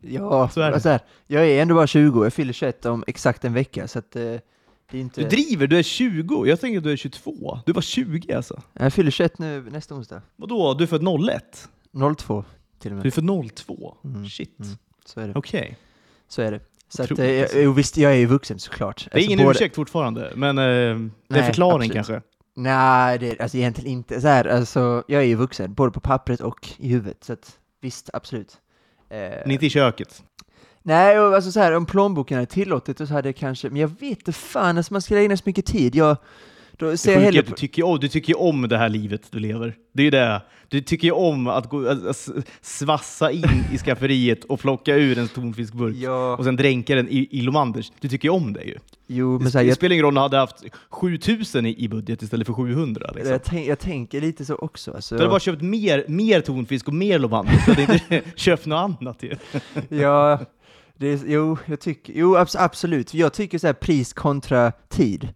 Ja, 0.09 0.49
så 0.49 0.61
är 0.61 0.69
det. 0.69 0.75
alltså 0.75 0.89
här, 0.89 1.01
jag 1.27 1.47
är 1.49 1.63
ändå 1.63 1.75
bara 1.75 1.87
20, 1.87 2.25
jag 2.25 2.33
fyller 2.33 2.53
21 2.53 2.87
om 2.87 3.05
exakt 3.07 3.45
en 3.45 3.53
vecka, 3.53 3.89
så 3.89 3.99
att 3.99 4.17
eh, 4.17 4.23
det 4.23 4.99
är 4.99 5.01
inte... 5.01 5.21
Du 5.21 5.29
driver, 5.29 5.67
du 5.67 5.79
är 5.79 5.83
20. 5.83 6.47
Jag 6.47 6.61
tänker 6.61 6.79
att 6.79 6.85
du 6.85 6.93
är 6.93 6.97
22. 6.97 7.59
Du 7.67 7.73
var 7.73 7.83
20 7.83 8.33
alltså. 8.35 8.63
Jag 8.73 8.93
fyller 8.93 9.11
21 9.11 9.39
nu 9.39 9.63
nästa 9.71 9.95
onsdag. 9.95 10.23
Vadå, 10.37 10.75
du 10.75 10.85
är 10.85 10.89
född 10.89 11.03
01? 11.31 11.69
02 12.19 12.45
till 12.79 12.93
och 12.93 12.97
Du 12.97 13.01
är 13.01 13.05
med. 13.05 13.15
född 13.15 13.53
02? 13.67 13.97
Mm, 14.05 14.27
Shit. 14.29 14.59
mm. 14.61 14.73
Så 15.05 15.21
är 15.21 15.29
det. 15.29 15.35
Okej. 15.37 15.77
Så 16.29 16.43
är 16.43 16.51
det. 16.53 16.61
Så 16.89 17.03
att, 17.03 17.19
eh, 17.19 17.41
alltså. 17.43 17.59
jo, 17.59 17.73
visst, 17.73 17.97
jag 17.97 18.13
är 18.13 18.17
ju 18.17 18.27
vuxen 18.27 18.59
såklart. 18.59 18.97
Det 19.05 19.15
är 19.15 19.19
Alltså, 19.19 19.31
ingen 19.33 19.45
både- 19.47 19.51
ursäkt 19.59 19.75
fortfarande, 19.77 20.33
men 20.37 20.59
eh, 20.59 20.65
det 20.65 20.71
är 20.71 20.91
en 20.91 21.13
Nej, 21.29 21.43
förklaring 21.43 21.75
absolut. 21.91 21.95
kanske. 21.95 22.21
Nej, 22.57 23.19
det 23.19 23.31
är 23.31 23.43
alltså 23.43 23.57
egentligen 23.57 23.91
inte. 23.91 24.21
Så 24.21 24.29
här, 24.29 24.45
alltså, 24.45 25.05
jag 25.09 25.23
är 25.23 25.27
ju 25.27 25.35
vuxen, 25.35 25.75
både 25.75 25.93
på 25.93 26.01
pappret 26.01 26.41
och 26.41 26.69
i 26.79 26.89
huvudet, 26.89 27.25
så 27.25 27.33
att 27.33 27.59
visst, 27.81 28.11
absolut. 28.13 28.57
Eh, 29.11 29.53
inte 29.53 29.67
i 29.67 29.71
köket. 29.71 30.23
Nej, 30.83 31.21
och 31.21 31.35
alltså 31.35 31.53
så 31.53 31.61
här, 31.61 31.73
om 31.73 31.87
plånboken 31.87 32.37
hade 32.37 32.51
tillåtit 32.51 32.99
så 32.99 33.05
hade 33.05 33.29
jag 33.29 33.37
kanske, 33.37 33.71
men 33.71 33.81
jag 33.81 33.89
vet 33.89 34.03
inte 34.03 34.33
fan, 34.33 34.77
alltså 34.77 34.93
man 34.93 35.03
ska 35.03 35.15
lägga 35.15 35.29
ner 35.29 35.37
så 35.37 35.43
mycket 35.47 35.67
tid. 35.67 35.95
Jag, 35.95 36.17
då 36.79 36.91
Det 36.91 36.97
ser 36.97 37.13
jag 37.13 37.21
hellre 37.21 37.43
du 37.43 37.53
tycker, 37.53 37.83
om, 37.83 37.99
du 38.01 38.09
tycker 38.09 38.41
om 38.41 38.69
det 38.69 38.79
här 38.79 38.89
livet 38.89 39.23
du 39.31 39.39
lever. 39.39 39.75
Det 39.93 40.07
är 40.07 40.11
det. 40.11 40.43
Du 40.69 40.81
tycker 40.81 41.09
ju 41.09 41.13
om 41.13 41.47
att 41.47 41.69
gå, 41.69 41.89
att, 41.89 42.29
svassa 42.61 43.31
in 43.31 43.65
i 43.73 43.79
skafferiet 43.79 44.45
och 44.45 44.61
plocka 44.61 44.95
ur 44.95 45.19
en 45.19 45.29
tonfiskburk 45.29 45.97
ja, 45.97 46.37
och 46.37 46.45
sen 46.45 46.57
dränka 46.57 46.95
den 46.95 47.09
i, 47.09 47.29
i 47.31 47.41
Lomanders. 47.41 47.93
Du 48.01 48.09
tycker 48.09 48.29
ju 48.29 48.33
om 48.35 48.53
det 48.53 48.63
ju. 48.63 48.79
jo, 49.07 49.39
Det, 49.39 49.43
men 49.43 49.53
så 49.53 49.59
här, 49.59 49.65
det 49.65 49.69
jag, 49.69 49.77
spelar 49.77 49.93
ingen 49.93 50.05
roll 50.05 50.11
om 50.11 50.15
du 50.15 50.21
hade 50.21 50.37
haft 50.37 50.65
7000 50.91 51.67
i, 51.67 51.85
i 51.85 51.89
budget 51.89 52.23
istället 52.23 52.47
för 52.47 52.55
700. 52.55 53.11
Liksom. 53.15 53.33
jag, 53.33 53.43
tänk, 53.43 53.67
jag 53.67 53.79
tänker 53.79 54.21
lite 54.21 54.45
så 54.45 54.55
också. 54.55 54.93
Alltså, 54.93 55.15
Du 55.15 55.21
hade 55.21 55.31
bara 55.31 55.41
köpt 55.41 55.63
mer, 55.63 56.05
mer 56.09 56.41
tonfisk 56.41 56.89
och 56.89 56.95
mer 56.95 57.19
Lomanders. 57.19 57.67
Du 57.67 57.73
hade 57.73 57.93
inte 57.93 58.23
köpt 58.37 58.67
något 58.67 58.99
annat 59.01 59.23
ju. 59.23 59.37
ja, 60.01 60.41
det 60.97 61.23
jo, 61.27 61.59
jag 61.67 61.81
tycker, 61.81 62.13
jo, 62.17 62.37
abs, 62.37 62.57
absolut. 62.57 63.15
Jag 63.15 63.33
tycker 63.33 63.59
så 63.59 63.67
här 63.67 63.75
pris 63.75 64.13
kontra 64.13 64.73
tid. 64.89 65.29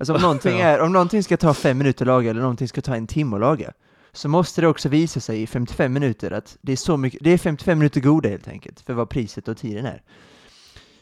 Alltså 0.00 0.14
om 0.14 0.20
någonting, 0.20 0.60
är, 0.60 0.80
om 0.80 0.92
någonting 0.92 1.22
ska 1.22 1.36
ta 1.36 1.54
fem 1.54 1.78
minuter 1.78 2.04
att 2.04 2.06
laga 2.06 2.30
eller 2.30 2.40
någonting 2.40 2.68
ska 2.68 2.80
ta 2.80 2.96
en 2.96 3.06
timme 3.06 3.36
att 3.36 3.40
laga, 3.40 3.72
så 4.12 4.28
måste 4.28 4.60
det 4.60 4.66
också 4.68 4.88
visa 4.88 5.20
sig 5.20 5.42
i 5.42 5.46
55 5.46 5.92
minuter 5.92 6.30
att 6.30 6.56
det 6.60 6.72
är 6.72 6.76
så 6.76 6.96
mycket, 6.96 7.20
det 7.24 7.30
är 7.30 7.38
55 7.38 7.78
minuter 7.78 8.00
goda 8.00 8.28
helt 8.28 8.48
enkelt, 8.48 8.80
för 8.80 8.92
vad 8.94 9.08
priset 9.08 9.48
och 9.48 9.56
tiden 9.56 9.86
är. 9.86 10.02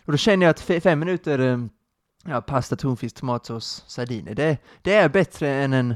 Och 0.04 0.12
då 0.12 0.18
känner 0.18 0.46
jag 0.46 0.50
att 0.50 0.60
fe- 0.60 0.80
fem 0.80 0.98
minuter 0.98 1.38
eh, 1.38 1.58
ja, 2.26 2.40
pasta, 2.40 2.76
tonfisk, 2.76 3.16
tomatsås, 3.16 3.84
sardiner, 3.86 4.34
det, 4.34 4.56
det 4.82 4.94
är 4.94 5.08
bättre 5.08 5.48
än 5.54 5.72
en, 5.72 5.94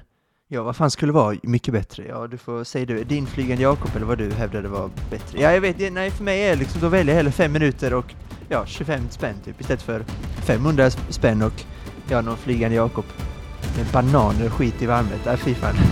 ja 0.48 0.62
vad 0.62 0.76
fan 0.76 0.90
skulle 0.90 1.12
vara 1.12 1.36
mycket 1.42 1.74
bättre? 1.74 2.06
Ja, 2.08 2.26
du 2.26 2.38
får 2.38 2.64
säga 2.64 2.86
du, 2.86 3.04
din 3.04 3.26
flygande 3.26 3.62
Jakob 3.62 3.90
eller 3.96 4.06
vad 4.06 4.18
du 4.18 4.30
hävdade 4.30 4.68
var 4.68 4.90
bättre. 5.10 5.40
Ja, 5.40 5.52
jag 5.52 5.60
vet, 5.60 5.92
nej 5.92 6.10
för 6.10 6.24
mig 6.24 6.42
är 6.42 6.56
liksom, 6.56 6.80
då 6.80 6.88
väljer 6.88 7.14
jag 7.14 7.16
hellre 7.16 7.32
fem 7.32 7.52
minuter 7.52 7.94
och 7.94 8.14
ja, 8.48 8.66
25 8.66 9.10
spänn 9.10 9.34
typ, 9.44 9.60
istället 9.60 9.82
för 9.82 10.04
500 10.46 10.90
spänn 10.90 11.42
och 11.42 11.64
ja, 12.12 12.20
någon 12.20 12.36
flygande 12.36 12.76
Jakob 12.76 13.04
med 13.76 13.86
bananer 13.92 14.46
och 14.46 14.52
skit 14.52 14.82
i 14.82 14.86
varmet. 14.86 15.26
Äh, 15.26 15.36
fy 15.36 15.54
fan. 15.54 15.74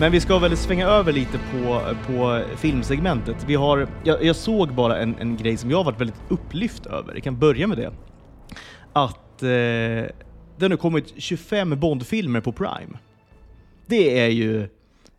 Men 0.00 0.12
vi 0.12 0.20
ska 0.20 0.38
väl 0.38 0.56
svänga 0.56 0.86
över 0.86 1.12
lite 1.12 1.38
på, 1.38 1.80
på 2.06 2.42
filmsegmentet. 2.56 3.36
Vi 3.46 3.54
har, 3.54 3.88
jag, 4.04 4.24
jag 4.24 4.36
såg 4.36 4.74
bara 4.74 4.98
en, 4.98 5.14
en 5.18 5.36
grej 5.36 5.56
som 5.56 5.70
jag 5.70 5.76
har 5.76 5.84
varit 5.84 6.00
väldigt 6.00 6.22
upplyft 6.28 6.86
över. 6.86 7.14
Jag 7.14 7.22
kan 7.22 7.38
börja 7.38 7.66
med 7.66 7.78
det. 7.78 7.92
att 8.92 9.42
eh, 9.42 9.48
det 10.56 10.60
har 10.60 10.68
nu 10.68 10.76
kommit 10.76 11.14
25 11.16 11.80
Bondfilmer 11.80 12.40
på 12.40 12.52
Prime. 12.52 12.98
Det 13.86 14.20
är 14.20 14.28
ju 14.28 14.68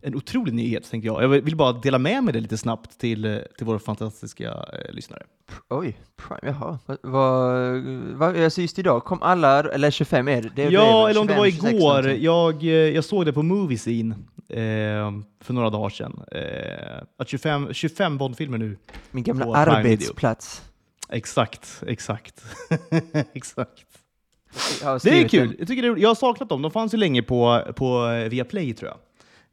en 0.05 0.15
otrolig 0.15 0.53
nyhet, 0.53 0.91
tänker 0.91 1.07
jag. 1.07 1.23
Jag 1.23 1.27
vill 1.27 1.55
bara 1.55 1.73
dela 1.73 1.99
med 1.99 2.23
mig 2.23 2.33
det 2.33 2.39
lite 2.39 2.57
snabbt 2.57 2.99
till, 2.99 3.43
till 3.57 3.65
våra 3.65 3.79
fantastiska 3.79 4.51
eh, 4.51 4.93
lyssnare. 4.93 5.23
Oj, 5.69 5.97
Prime, 6.15 6.39
jaha. 6.59 6.79
Vad, 6.85 6.97
vad, 7.01 7.83
vad, 8.13 8.43
alltså 8.43 8.61
just 8.61 8.79
idag, 8.79 9.03
kom 9.03 9.21
alla, 9.21 9.59
eller 9.59 9.91
25 9.91 10.27
är 10.27 10.41
det? 10.41 10.49
det 10.55 10.63
Ja, 10.63 11.09
eller 11.09 11.21
om 11.21 11.27
det 11.27 11.37
var 11.37 11.45
25, 11.45 11.61
26 11.61 11.73
igår. 11.73 12.07
Jag, 12.07 12.63
eh, 12.63 12.69
jag 12.69 13.05
såg 13.05 13.25
det 13.25 13.33
på 13.33 13.43
Moviescene 13.43 14.15
eh, 14.49 15.11
för 15.41 15.53
några 15.53 15.69
dagar 15.69 15.89
sedan. 15.89 16.23
Eh, 16.31 17.03
att 17.17 17.29
25, 17.29 17.73
25 17.73 18.17
Bond-filmer 18.17 18.57
nu. 18.57 18.77
Min 19.11 19.23
gamla 19.23 19.55
arbetsplats. 19.55 20.61
Exakt, 21.09 21.83
exakt. 21.87 22.43
exakt. 23.33 23.85
Det 25.03 25.21
är 25.21 25.27
kul. 25.27 25.55
Jag, 25.59 25.67
tycker 25.67 25.81
det, 25.93 26.01
jag 26.01 26.09
har 26.09 26.15
saknat 26.15 26.49
dem. 26.49 26.61
De 26.61 26.71
fanns 26.71 26.93
ju 26.93 26.97
länge 26.97 27.21
på, 27.21 27.61
på 27.75 28.07
eh, 28.07 28.29
Viaplay 28.29 28.73
tror 28.73 28.89
jag. 28.89 28.97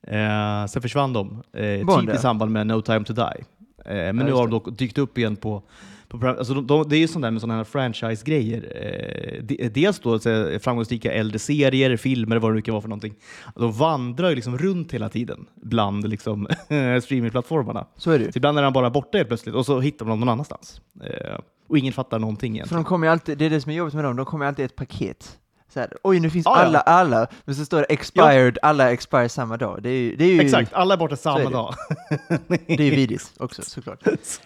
Eh, 0.07 0.67
sen 0.67 0.83
försvann 0.83 1.13
de, 1.13 1.43
eh, 1.53 1.87
Bond, 1.87 2.01
typ 2.01 2.11
i 2.11 2.13
ja. 2.13 2.19
samband 2.19 2.51
med 2.53 2.67
No 2.67 2.81
Time 2.81 3.05
To 3.05 3.13
Die. 3.13 3.45
Eh, 3.85 3.95
men 3.95 4.17
nu 4.17 4.23
just 4.23 4.35
har 4.37 4.47
de 4.47 4.51
dock 4.51 4.79
dykt 4.79 4.99
upp 4.99 5.19
igen 5.19 5.37
på, 5.37 5.63
på 6.09 6.27
alltså 6.29 6.55
de, 6.55 6.67
de, 6.67 6.89
Det 6.89 6.97
är 6.97 7.01
ju 7.01 7.09
sånt 7.09 7.23
där 7.23 7.31
med 7.31 7.41
sådana 7.41 7.57
här 7.57 7.65
franchise-grejer. 7.65 8.73
Eh, 8.77 9.43
de- 9.43 9.69
dels 9.69 9.99
då 10.01 10.19
så 10.19 10.59
framgångsrika 10.63 11.13
äldre 11.13 11.39
serier, 11.39 11.97
filmer, 11.97 12.37
vad 12.37 12.51
det 12.51 12.55
nu 12.55 12.63
kan 12.63 12.73
vara 12.73 12.83
för 12.83 12.89
någonting. 12.89 13.15
De 13.57 13.73
vandrar 13.73 14.29
ju 14.29 14.35
liksom 14.35 14.59
runt 14.59 14.93
hela 14.95 15.09
tiden 15.09 15.47
bland 15.55 16.09
liksom, 16.09 16.49
streamingplattformarna. 17.03 17.87
Så 17.97 18.11
är 18.11 18.19
det 18.19 18.25
ju. 18.25 18.33
Så 18.33 18.39
ibland 18.39 18.59
är 18.59 18.63
de 18.63 18.73
bara 18.73 18.91
borta 18.91 19.19
helt 19.19 19.29
plötsligt 19.29 19.55
och 19.55 19.67
så 19.67 19.81
hittar 19.81 20.05
de 20.07 20.11
dem 20.11 20.21
någon 20.21 20.29
annanstans. 20.29 20.81
Eh, 21.05 21.39
och 21.69 21.79
ingen 21.79 21.93
fattar 21.93 22.19
någonting 22.19 22.55
egentligen. 22.55 22.83
de 22.83 22.89
kommer 22.89 23.09
alltid, 23.09 23.39
det 23.39 23.47
är 23.47 23.51
det 23.51 23.61
som 23.61 23.73
är 23.73 23.77
jobbigt 23.77 23.95
med 23.95 24.05
dem, 24.05 24.17
de 24.17 24.27
kommer 24.27 24.47
alltid 24.47 24.63
i 24.63 24.67
ett 24.67 24.77
paket. 24.77 25.39
Så 25.73 25.81
här, 25.81 25.97
Oj, 26.03 26.21
nu 26.21 26.31
finns 26.31 26.47
Ah, 26.47 26.51
ja. 26.51 26.57
alla, 26.67 26.81
alla, 26.81 27.27
men 27.45 27.55
så 27.55 27.65
står 27.65 27.79
det 27.79 27.85
expired, 27.85 28.59
alla 28.63 28.93
expire 28.93 29.29
samma 29.29 29.57
dag. 29.57 29.83
Det 29.83 29.89
är 29.89 29.99
ju, 30.01 30.17
det 30.17 30.25
är 30.25 30.29
ju, 30.29 30.41
Exakt, 30.41 30.73
alla 30.73 30.95
är 30.95 30.99
borta 30.99 31.15
är 31.15 31.17
samma 31.17 31.39
det. 31.39 31.51
dag. 31.51 31.75
Det 32.67 32.81
är 32.81 32.83
ju 32.83 32.91
vidrigt 32.91 33.33
också 33.39 33.63
såklart. 33.67 34.01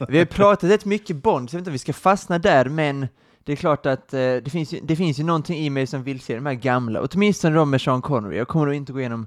Vi 0.08 0.18
har 0.18 0.24
pratat 0.24 0.70
rätt 0.70 0.84
mycket 0.84 1.16
Bond, 1.16 1.50
så 1.50 1.56
jag 1.56 1.58
vet 1.58 1.62
inte 1.62 1.70
om 1.70 1.72
vi 1.72 1.78
ska 1.78 1.92
fastna 1.92 2.38
där, 2.38 2.64
men 2.68 3.08
det 3.44 3.52
är 3.52 3.56
klart 3.56 3.86
att 3.86 4.14
eh, 4.14 4.18
det, 4.18 4.50
finns 4.50 4.72
ju, 4.72 4.80
det 4.82 4.96
finns 4.96 5.18
ju 5.20 5.24
någonting 5.24 5.58
i 5.58 5.70
mig 5.70 5.86
som 5.86 6.02
vill 6.02 6.20
se 6.20 6.34
de 6.34 6.46
här 6.46 6.54
gamla, 6.54 7.00
åtminstone 7.02 7.56
de 7.56 7.70
med 7.70 7.80
Sean 7.80 8.02
Connery. 8.02 8.36
Jag 8.36 8.48
kommer 8.48 8.66
nog 8.66 8.74
inte 8.74 8.92
gå 8.92 9.00
igenom 9.00 9.26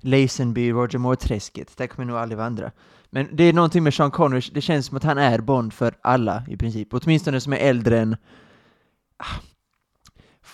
Lazenby, 0.00 0.70
Roger 0.72 0.98
Moore-träsket, 0.98 1.76
där 1.76 1.86
kommer 1.86 2.04
jag 2.06 2.12
nog 2.12 2.22
aldrig 2.22 2.38
vandra. 2.38 2.70
Men 3.10 3.28
det 3.32 3.44
är 3.44 3.52
någonting 3.52 3.82
med 3.82 3.94
Sean 3.94 4.10
Connery, 4.10 4.42
det 4.52 4.60
känns 4.60 4.86
som 4.86 4.96
att 4.96 5.04
han 5.04 5.18
är 5.18 5.38
Bond 5.40 5.72
för 5.72 5.94
alla 6.02 6.42
i 6.48 6.56
princip, 6.56 6.88
åtminstone 6.90 7.40
som 7.40 7.52
är 7.52 7.56
äldre 7.56 7.98
än 8.00 8.16
ah, 9.16 9.24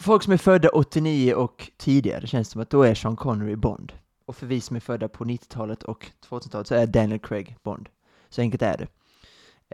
Folk 0.01 0.23
som 0.23 0.33
är 0.33 0.37
födda 0.37 0.69
89 0.69 1.35
och 1.35 1.71
tidigare 1.79 2.27
känns 2.27 2.49
det 2.49 2.53
som 2.53 2.61
att 2.63 2.71
då 2.71 2.83
är 2.83 2.95
Sean 2.95 3.17
Connery 3.17 3.57
Bond. 3.57 3.93
Och 4.27 4.37
för 4.37 4.47
vi 4.47 4.61
som 4.61 4.77
är 4.77 4.81
födda 4.81 5.09
på 5.09 5.25
90-talet 5.25 5.83
och 5.83 6.07
2000-talet 6.31 6.67
så 6.67 6.75
är 6.75 6.87
Daniel 6.87 7.19
Craig 7.19 7.57
Bond. 7.63 7.89
Så 8.31 8.41
enkelt 8.41 8.63
är 8.63 8.77
det. 8.79 8.87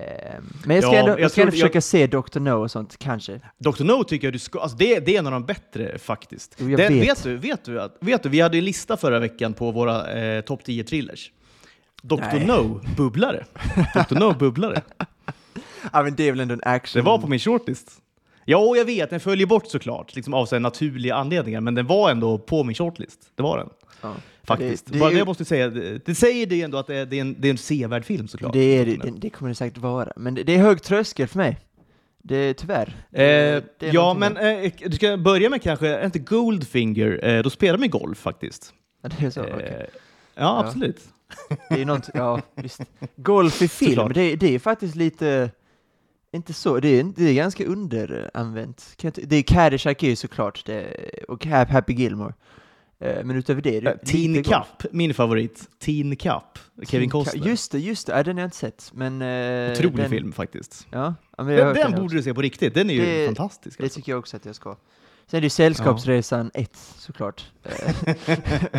Ehm, 0.02 0.44
Men 0.64 0.76
jag 0.76 0.84
ska 0.84 0.92
Ja, 0.94 0.98
ändå, 1.00 1.10
jag 1.12 1.20
jag 1.20 1.30
ska 1.30 1.40
ändå 1.40 1.50
försöka 1.50 1.80
se 1.80 2.06
Dr. 2.06 2.40
No 2.40 2.50
och 2.50 2.70
sånt, 2.70 2.96
kanske. 2.98 3.40
Dr. 3.58 3.84
No 3.84 4.04
tycker 4.04 4.26
jag 4.26 4.34
du 4.34 4.38
ska... 4.38 4.60
Alltså 4.60 4.76
det, 4.76 5.00
det 5.00 5.14
är 5.14 5.18
en 5.18 5.26
av 5.26 5.32
de 5.32 5.44
bättre 5.46 5.98
faktiskt. 5.98 6.54
Jo, 6.58 6.70
jag 6.70 6.80
Den, 6.80 6.92
vet. 6.94 7.08
vet. 7.08 7.22
du, 7.22 7.36
vet, 7.36 7.64
du, 7.64 7.80
att- 7.80 7.96
vet 8.00 8.22
du, 8.22 8.28
vi 8.28 8.40
hade 8.40 8.58
en 8.58 8.64
lista 8.64 8.96
förra 8.96 9.18
veckan 9.18 9.54
på 9.54 9.70
våra 9.70 10.12
eh, 10.12 10.40
topp 10.40 10.64
10 10.64 10.84
thrillers. 10.84 11.32
Dr. 12.02 12.46
No, 12.46 12.80
bubblare. 12.96 13.44
Dr. 13.94 14.14
No, 14.18 14.34
bubblare. 14.34 14.82
Ja 15.92 16.02
men 16.02 16.14
det 16.14 16.28
är 16.28 16.32
väl 16.32 16.40
ändå 16.40 16.54
en 16.54 16.60
action. 16.64 17.02
Det 17.02 17.06
var 17.10 17.18
på 17.18 17.26
min 17.26 17.38
shortlist. 17.38 17.90
Ja, 18.50 18.76
jag 18.76 18.84
vet, 18.84 19.10
den 19.10 19.20
följer 19.20 19.46
bort 19.46 19.66
såklart, 19.66 20.14
liksom 20.16 20.34
av 20.34 20.46
så 20.46 20.58
naturliga 20.58 21.14
anledningar, 21.14 21.60
men 21.60 21.74
den 21.74 21.86
var 21.86 22.10
ändå 22.10 22.38
på 22.38 22.64
min 22.64 22.74
shortlist. 22.74 23.20
Det 23.34 23.42
var 23.42 23.58
den. 23.58 23.68
Ja. 24.02 24.14
Faktiskt. 24.44 24.86
Det, 24.86 24.92
det, 24.92 24.98
Bara 24.98 25.10
det 25.10 25.18
jag 25.18 25.26
måste 25.26 25.44
säga, 25.44 25.68
det, 26.04 26.14
säger 26.14 26.46
det 26.46 26.62
ändå 26.62 26.78
att 26.78 26.86
det 26.86 26.96
är, 26.96 27.14
en, 27.14 27.36
det 27.40 27.48
är 27.48 27.50
en 27.50 27.58
sevärd 27.58 28.04
film 28.04 28.28
såklart. 28.28 28.52
det, 28.52 28.60
är, 28.78 28.84
det, 28.86 29.10
det 29.16 29.30
kommer 29.30 29.48
det 29.48 29.54
säkert 29.54 29.78
vara. 29.78 30.12
Men 30.16 30.34
det, 30.34 30.42
det 30.42 30.54
är 30.54 30.58
hög 30.58 30.82
tröskel 30.82 31.28
för 31.28 31.38
mig. 31.38 31.58
Det 32.22 32.36
är 32.36 32.52
tyvärr. 32.54 32.96
Eh, 33.12 33.62
ja, 33.92 34.14
men 34.14 34.32
med- 34.32 34.64
eh, 34.64 34.72
du 34.86 34.96
ska 34.96 35.16
börja 35.16 35.50
med 35.50 35.62
kanske, 35.62 35.88
är 35.88 36.04
inte 36.06 36.18
Goldfinger, 36.18 37.20
eh, 37.28 37.42
då 37.42 37.50
spelar 37.50 37.78
ju 37.78 37.88
golf 37.88 38.18
faktiskt. 38.18 38.74
Ja, 39.02 39.10
det 39.18 39.26
är 39.26 39.30
så, 39.30 39.40
Eh, 39.44 39.54
okej. 39.54 39.86
Ja, 40.34 40.64
absolut. 40.66 41.00
Det 41.68 41.80
är 41.80 41.84
något, 41.84 42.08
ja 42.14 42.40
visst. 42.54 42.80
Golf 43.16 43.62
i 43.62 43.68
film, 43.86 44.12
det, 44.12 44.36
det 44.36 44.54
är 44.54 44.58
faktiskt 44.58 44.96
lite, 44.96 45.50
inte 46.32 46.52
så, 46.52 46.80
det 46.80 46.88
är, 47.00 47.04
det 47.16 47.24
är 47.24 47.34
ganska 47.34 47.64
underanvänt. 47.64 48.94
Det 49.14 49.36
är 49.36 49.42
Caddyshack 49.42 50.02
är 50.02 50.08
ju 50.08 50.16
såklart, 50.16 50.62
det, 50.66 50.86
och 51.28 51.44
Hap- 51.46 51.68
Happy 51.70 51.92
Gilmore. 51.92 52.34
Eh, 53.00 53.24
Men 53.24 53.36
utöver 53.36 53.62
det 53.62 53.80
det 53.80 53.90
Eh, 53.90 53.96
Teen. 53.96 54.44
Cup, 54.44 54.92
min 54.92 55.14
favorit. 55.14 55.68
Teen 55.78 56.16
Cup, 56.16 56.58
Kevin 56.86 57.10
Costner. 57.10 57.46
Just 57.46 57.72
det, 57.72 57.78
just 57.78 58.06
det, 58.06 58.12
ja, 58.16 58.22
den 58.22 58.36
har 58.36 58.40
jag 58.42 58.46
inte 58.46 58.56
sett. 58.56 58.90
Men, 58.94 59.22
eh, 59.22 59.72
Otrolig 59.72 59.96
den, 59.96 60.10
film 60.10 60.32
faktiskt. 60.32 60.86
Ja, 60.90 61.14
men 61.36 61.46
Den, 61.46 61.74
den 61.74 61.92
borde 61.92 62.16
du 62.16 62.22
se 62.22 62.34
på 62.34 62.42
riktigt, 62.42 62.74
den 62.74 62.90
är 62.90 62.94
ju 62.94 63.00
Det- 63.00 63.26
fantastisk. 63.26 63.78
Det 63.78 63.84
Alltså. 63.84 63.96
tycker 63.96 64.12
jag 64.12 64.18
också 64.18 64.36
att 64.36 64.44
jag 64.44 64.54
ska. 64.54 64.76
Sen 65.30 65.38
är 65.38 65.40
det 65.40 65.44
ju 65.46 65.50
Sällskapsresan 65.50 66.50
1 66.54 66.76
såklart. 66.98 67.50
Eh, 67.62 67.72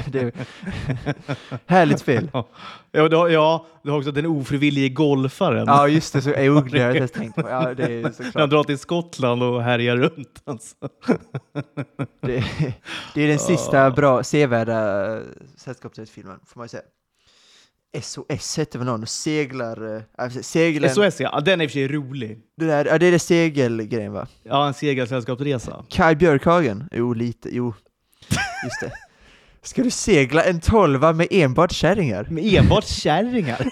det 0.07 0.19
är 0.19 0.33
härligt 1.65 2.01
fel. 2.01 2.29
Ja, 2.91 3.07
du 3.07 3.15
har, 3.15 3.29
ja, 3.29 3.65
du 3.83 3.91
har 3.91 3.97
också 3.97 4.11
den 4.11 4.25
ofrivillige 4.25 4.89
golfaren. 4.89 5.63
Ja 5.67 5.87
just 5.87 6.13
det, 6.13 6.21
så 6.21 6.29
är 6.29 6.49
har 6.49 6.79
jag 6.79 6.95
inte 6.95 7.07
tänkt 7.19 7.35
på. 7.35 7.49
Ja, 7.49 7.73
det 7.73 7.83
är 7.83 7.89
ju 7.89 8.03
Han 8.03 8.13
såklart. 8.13 8.49
drar 8.49 8.63
till 8.63 8.77
Skottland 8.77 9.43
och 9.43 9.63
härjar 9.63 9.97
runt. 9.97 10.41
Alltså. 10.45 10.75
Det, 12.21 12.43
det 13.15 13.21
är 13.23 13.27
den 13.27 13.39
sista 13.39 13.91
bra, 13.91 14.23
sevärda 14.23 15.19
Sällskapsresefilmen, 15.55 16.39
får 16.45 16.59
man 16.59 16.65
ju 16.65 16.69
säga. 16.69 16.83
SOS 18.01 18.57
hette 18.57 18.77
väl 18.77 18.87
någon 18.87 19.07
seglar... 19.07 20.03
Alltså, 20.17 20.43
segeln, 20.43 20.89
SOS 20.89 21.19
ja, 21.19 21.39
den 21.41 21.61
är 21.61 21.65
i 21.65 21.67
och 21.67 21.71
för 21.71 21.73
sig 21.73 21.87
rolig. 21.87 22.39
det, 22.57 22.65
där, 22.65 22.85
ja, 22.85 22.97
det 22.97 23.05
är 23.05 23.11
det 23.11 23.19
segelgrejen 23.19 24.13
va? 24.13 24.27
Ja, 24.43 24.67
en 24.67 24.73
segelsällskapsresa. 24.73 25.85
Kaj 25.89 26.15
Björkhagen? 26.15 26.89
Jo, 26.91 27.13
lite, 27.13 27.49
jo. 27.55 27.73
Just 28.63 28.79
det. 28.81 28.91
Ska 29.63 29.83
du 29.83 29.89
segla 29.91 30.43
en 30.43 30.59
tolva 30.59 31.13
med 31.13 31.27
enbart 31.31 31.71
kärringar? 31.71 32.27
Med 32.29 32.53
enbart 32.53 32.87
kärringar. 32.87 33.59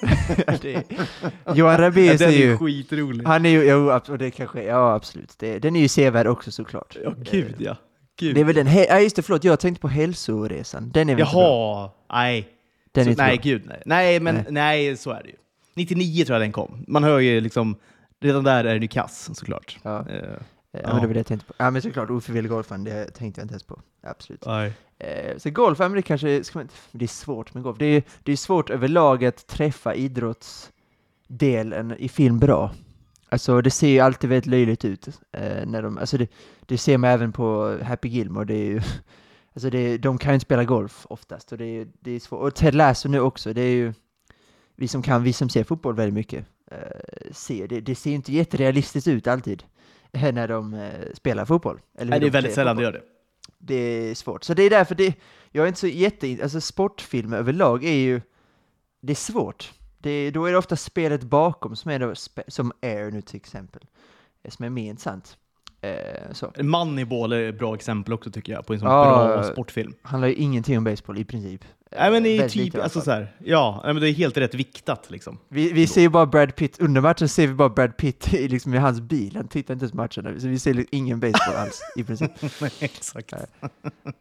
Är- 0.47 0.83
Johan 1.55 1.71
Ja, 1.73 1.77
Rabaeus 1.81 2.19
den 2.19 2.29
är 2.29 2.33
är 2.33 2.37
ju... 2.37 2.57
skitrolig. 2.57 3.25
Han 3.25 3.45
är 3.45 3.49
ju, 3.49 3.63
jo, 3.63 3.91
och 4.07 4.17
det 4.17 4.31
kanske, 4.31 4.63
ja 4.63 4.93
absolut. 4.95 5.33
Det, 5.37 5.59
den 5.59 5.75
är 5.75 5.79
ju 5.81 5.87
sevärd 5.87 6.27
också 6.27 6.51
såklart. 6.51 6.97
Ja, 7.03 7.13
gud 7.31 7.55
ja. 7.57 7.75
Gud. 8.19 8.35
Det 8.35 8.41
är 8.41 8.45
väl 8.45 8.55
den, 8.55 8.67
ja 8.75 8.99
just 8.99 9.15
det, 9.15 9.21
förlåt, 9.21 9.43
jag 9.43 9.59
tänkte 9.59 9.81
på 9.81 9.87
hälsoresan. 9.87 10.91
Den 10.93 11.09
är 11.09 11.15
väl? 11.15 11.25
Jaha, 11.33 11.89
nej. 12.13 12.47
Den 12.91 13.01
är 13.01 13.05
så, 13.05 13.09
inte 13.09 13.23
nej, 13.23 13.37
bra. 13.37 13.43
gud 13.43 13.61
nej. 13.65 13.81
Nej, 13.85 14.19
men 14.19 14.35
Nej. 14.35 14.45
nej. 14.49 14.97
så 14.97 15.11
är 15.11 15.23
det 15.23 15.29
ju. 15.29 15.35
99 15.73 16.25
tror 16.25 16.35
jag 16.35 16.41
den 16.43 16.51
kom. 16.51 16.85
Man 16.87 17.03
hör 17.03 17.19
ju 17.19 17.41
liksom, 17.41 17.75
redan 18.19 18.43
där 18.43 18.63
är 18.65 18.73
den 18.73 18.81
ju 18.81 18.87
kass 18.87 19.29
såklart. 19.33 19.77
Ja. 19.81 20.05
Eh, 20.09 20.23
Ja, 20.71 20.79
Ja. 20.83 20.89
men 20.93 21.01
det 21.01 21.07
var 21.07 21.13
det 21.13 21.19
jag 21.19 21.25
tänkte 21.27 21.47
på. 21.47 21.53
Ja 21.57 21.71
men 21.71 21.81
såklart, 21.81 22.09
ofrivillig 22.09 22.51
golfan, 22.51 22.83
det 22.83 23.05
tänkte 23.05 23.41
jag 23.41 23.45
inte 23.45 23.53
ens 23.53 23.63
på. 23.63 23.79
Absolut. 24.03 24.45
nej. 24.45 24.73
Eh, 24.99 25.37
så 25.37 25.49
golf, 25.49 25.79
men 25.79 25.93
det 25.93 26.01
kanske, 26.01 26.43
ska 26.43 26.59
man, 26.59 26.69
det 26.91 27.05
är 27.05 27.07
svårt 27.07 27.53
med 27.53 27.63
golf. 27.63 27.77
Det 27.77 27.85
är, 27.85 28.03
det 28.23 28.31
är 28.31 28.35
svårt 28.35 28.69
överlag 28.69 29.25
att 29.25 29.47
träffa 29.47 29.95
idrottsdelen 29.95 31.95
i 31.99 32.09
film 32.09 32.39
bra. 32.39 32.71
Alltså 33.29 33.61
det 33.61 33.71
ser 33.71 33.87
ju 33.87 33.99
alltid 33.99 34.29
väldigt 34.29 34.45
löjligt 34.45 34.85
ut. 34.85 35.07
Eh, 35.31 35.65
när 35.65 35.81
de, 35.81 35.97
alltså 35.97 36.17
det, 36.17 36.27
det 36.61 36.77
ser 36.77 36.97
man 36.97 37.09
även 37.09 37.31
på 37.31 37.77
Happy 37.83 38.09
Gilmore, 38.09 38.45
det 38.45 38.53
är 38.53 38.65
ju, 38.65 38.81
alltså 39.53 39.69
det, 39.69 39.97
de 39.97 40.17
kan 40.17 40.31
ju 40.31 40.33
inte 40.33 40.45
spela 40.45 40.63
golf 40.63 41.05
oftast 41.09 41.51
och 41.51 41.57
det 41.57 41.65
är, 41.65 41.87
det 41.99 42.11
är 42.11 42.19
svårt. 42.19 42.41
Och 42.41 42.55
Ted 42.55 42.75
Lasso 42.75 43.09
nu 43.09 43.19
också, 43.19 43.53
det 43.53 43.61
är 43.61 43.71
ju, 43.71 43.93
vi 44.75 44.87
som 44.87 45.01
kan, 45.01 45.23
vi 45.23 45.33
som 45.33 45.49
ser 45.49 45.63
fotboll 45.63 45.95
väldigt 45.95 46.13
mycket, 46.13 46.45
eh, 46.71 47.31
ser, 47.31 47.67
det, 47.67 47.81
det 47.81 47.95
ser 47.95 48.09
ju 48.09 48.15
inte 48.15 48.33
jätterealistiskt 48.33 49.07
ut 49.07 49.27
alltid 49.27 49.63
eh, 50.11 50.33
när 50.33 50.47
de 50.47 50.73
eh, 50.73 51.13
spelar 51.13 51.45
fotboll. 51.45 51.79
Eller 51.97 52.09
nej, 52.09 52.19
det 52.19 52.25
är 52.25 52.27
de 52.27 52.33
väldigt 52.33 52.53
spelar 52.53 52.73
sällan 52.73 52.77
det 52.77 52.83
fotboll 52.83 53.01
gör 53.01 53.05
det. 53.59 53.65
det 53.73 54.09
är 54.09 54.15
svårt. 54.15 54.43
Så 54.43 54.53
det 54.53 54.63
är 54.63 54.69
därför 54.69 54.95
det, 54.95 55.13
jag 55.51 55.63
är 55.63 55.67
inte 55.67 55.79
så 55.79 55.87
jätte, 55.87 56.37
alltså 56.43 56.61
sportfilmer 56.61 57.37
överlag 57.37 57.83
är 57.83 57.93
ju, 57.93 58.21
det 59.01 59.13
är 59.13 59.15
svårt. 59.15 59.73
Det, 59.97 60.31
då 60.31 60.45
är 60.45 60.51
det 60.51 60.57
ofta 60.57 60.75
spelet 60.75 61.23
bakom 61.23 61.75
som 61.75 61.91
är 61.91 61.99
då, 61.99 62.13
som 62.47 62.71
Air 62.81 63.11
nu 63.11 63.21
till 63.21 63.37
exempel, 63.37 63.85
eh, 64.43 64.51
som 64.51 64.65
är 64.65 64.69
mer 64.69 64.89
intressant. 64.89 65.37
Eh, 65.81 66.31
så. 66.31 66.51
Moneyball 66.57 67.31
är 67.33 67.49
ett 67.49 67.59
bra 67.59 67.75
exempel 67.75 68.13
också 68.13 68.31
tycker 68.31 68.53
jag, 68.53 68.65
på 68.65 68.73
en 68.73 68.79
sån 68.79 68.89
Ja, 68.89 69.27
bra 69.27 69.43
sportfilm. 69.43 69.93
Handlar 70.01 70.27
ju 70.27 70.33
ingenting 70.33 70.77
om 70.77 70.83
baseball 70.83 71.17
i 71.17 71.25
princip. 71.25 71.65
Nej 71.97 72.11
men 72.11 72.23
det 72.23 72.29
är 72.29 72.39
Väldigt 72.39 72.73
typ, 72.73 72.83
alltså 72.83 73.01
så 73.01 73.11
här, 73.11 73.35
ja, 73.39 73.81
men 73.85 73.95
det 73.95 74.09
är 74.09 74.13
helt 74.13 74.37
rätt 74.37 74.53
viktat 74.53 75.11
liksom. 75.11 75.37
Vi, 75.47 75.73
vi 75.73 75.87
ser 75.87 76.01
ju 76.01 76.09
bara 76.09 76.25
Brad 76.25 76.55
Pitt, 76.55 76.79
under 76.79 77.01
matchen 77.01 77.29
ser 77.29 77.47
vi 77.47 77.53
bara 77.53 77.69
Brad 77.69 77.97
Pitt 77.97 78.33
i, 78.33 78.47
liksom, 78.47 78.73
i 78.73 78.77
hans 78.77 79.01
bil, 79.01 79.35
han 79.35 79.47
tittar 79.47 79.73
inte 79.73 79.83
ens 79.83 79.93
matcherna, 79.93 80.39
så 80.39 80.47
vi 80.47 80.59
ser 80.59 80.73
liksom 80.73 80.97
ingen 80.97 81.19
baseball 81.19 81.55
alls 81.55 81.81
i 81.95 82.03
princip. 82.03 82.31
Nej, 82.61 82.71
exakt. 82.79 83.33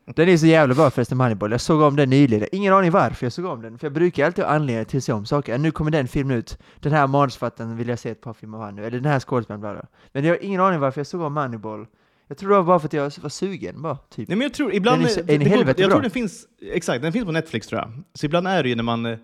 Den 0.05 0.29
är 0.29 0.37
så 0.37 0.47
jävla 0.47 0.75
bra 0.75 0.91
förresten, 0.91 1.19
Moneyball. 1.19 1.51
Jag 1.51 1.61
såg 1.61 1.81
om 1.81 1.97
den 1.97 2.11
nyligen. 2.11 2.49
Ingen 2.53 2.73
aning 2.73 2.91
varför 2.91 3.27
jag 3.27 3.33
såg 3.33 3.45
om 3.45 3.63
den, 3.63 3.79
för 3.79 3.87
jag 3.87 3.93
brukar 3.93 4.27
alltid 4.27 4.45
ha 4.45 4.51
anledning 4.53 4.85
till 4.85 4.99
att 4.99 5.05
se 5.05 5.13
om 5.13 5.27
saker. 5.27 5.59
Nu 5.59 5.71
kommer 5.71 5.91
den 5.91 6.09
filmen 6.09 6.37
ut, 6.37 6.59
den 6.81 6.93
här 6.93 7.07
manusförfattaren 7.07 7.77
vill 7.77 7.89
jag 7.89 7.99
se 7.99 8.11
ett 8.11 8.21
par 8.21 8.33
filmer 8.33 8.59
av 8.59 8.75
nu, 8.75 8.87
eller 8.87 9.01
den 9.01 9.13
här 9.13 9.21
skådespelaren, 9.21 9.61
bla 9.61 9.73
bla. 9.73 9.85
Men 10.13 10.25
jag 10.25 10.35
har 10.35 10.45
ingen 10.45 10.61
aning 10.61 10.81
varför 10.81 11.01
jag 11.01 11.07
såg 11.07 11.21
om 11.21 11.35
Moneyball 11.35 11.87
Jag 12.29 12.39
tror 12.39 12.51
det 12.51 12.57
var 12.57 12.63
bara 12.65 12.79
för 12.79 12.87
att 12.87 12.93
jag 12.93 13.13
var 13.23 13.29
sugen 13.29 13.83
bara, 13.83 13.97
typ. 13.97 14.29
Nej, 14.29 14.37
men 14.39 14.45
jag 14.45 14.55
tror 14.55 14.75
ibland... 14.75 14.99
Den 15.01 15.07
är 15.07 15.11
så- 15.15 15.23
det- 15.23 15.35
en 15.35 15.41
i 15.41 15.45
det 15.45 15.51
helvete 15.51 15.81
jag 15.83 15.89
bra. 15.91 15.95
tror 15.97 16.03
den 16.03 16.11
finns, 16.11 16.47
exakt, 16.73 17.03
den 17.03 17.13
finns 17.13 17.25
på 17.27 17.33
Netflix 17.33 17.67
tror 17.67 17.81
jag. 17.81 18.03
Så 18.15 18.27
ibland 18.27 18.49
är 18.49 18.63
det 18.63 18.69
ju 18.69 18.75
när 18.75 18.83
man, 18.83 19.07
eh, 19.07 19.19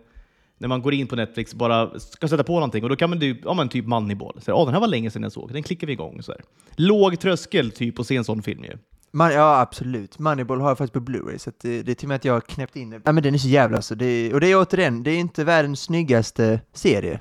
när 0.59 0.69
man 0.69 0.83
går 0.83 0.95
in 0.95 1.07
på 1.07 1.17
Netflix 1.17 1.55
bara 1.55 1.99
ska 2.01 2.29
sätta 2.29 2.45
på 2.45 2.53
någonting 2.55 2.83
och 2.85 2.89
då 2.91 2.97
kan 2.97 3.11
man 3.11 3.19
du, 3.19 3.41
ja 3.45 3.55
men 3.55 3.69
typ 3.69 3.87
Moneyball. 3.87 4.41
Så, 4.43 4.51
ja, 4.51 4.65
den 4.65 4.75
här 4.75 4.81
var 4.81 4.89
länge 4.89 5.11
sedan 5.11 5.23
jag 5.23 5.33
såg, 5.33 5.53
den 5.53 5.63
klickar 5.63 5.87
vi 5.87 5.93
igång. 5.93 6.23
Så 6.23 6.33
här. 6.33 6.41
Låg 6.77 7.21
tröskel 7.21 7.71
typ 7.71 7.99
att 7.99 8.07
se 8.07 8.17
en 8.17 8.25
sån 8.25 8.43
film 8.43 8.65
ju. 8.65 8.79
Man, 9.11 9.33
ja, 9.33 9.61
absolut. 9.61 10.19
Moneyball 10.19 10.61
har 10.61 10.69
jag 10.69 10.79
faktiskt 10.79 10.93
på 11.05 11.11
Blu-ray, 11.13 11.39
så 11.39 11.51
det, 11.61 11.83
det 11.83 11.93
är 11.93 11.95
till 11.95 12.07
och 12.07 12.09
med 12.09 12.17
att 12.17 12.25
jag 12.25 12.33
har 12.33 12.41
knäppt 12.41 12.77
in 12.77 12.91
det. 12.91 13.01
Ja, 13.05 13.13
men 13.13 13.23
den 13.23 13.35
är 13.35 13.39
så 13.39 13.49
jävla 13.49 13.77
alltså. 13.77 13.95
Det, 13.95 14.35
och 14.35 14.41
det 14.41 14.47
är 14.53 14.61
återigen, 14.63 15.03
det 15.03 15.11
är 15.11 15.17
inte 15.19 15.45
världens 15.45 15.81
snyggaste 15.81 16.61
serie. 16.73 17.21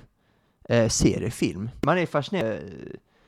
Eh, 0.70 0.88
seriefilm. 0.88 1.70
Man 1.82 1.98
är 1.98 2.06
fascinerad. 2.06 2.58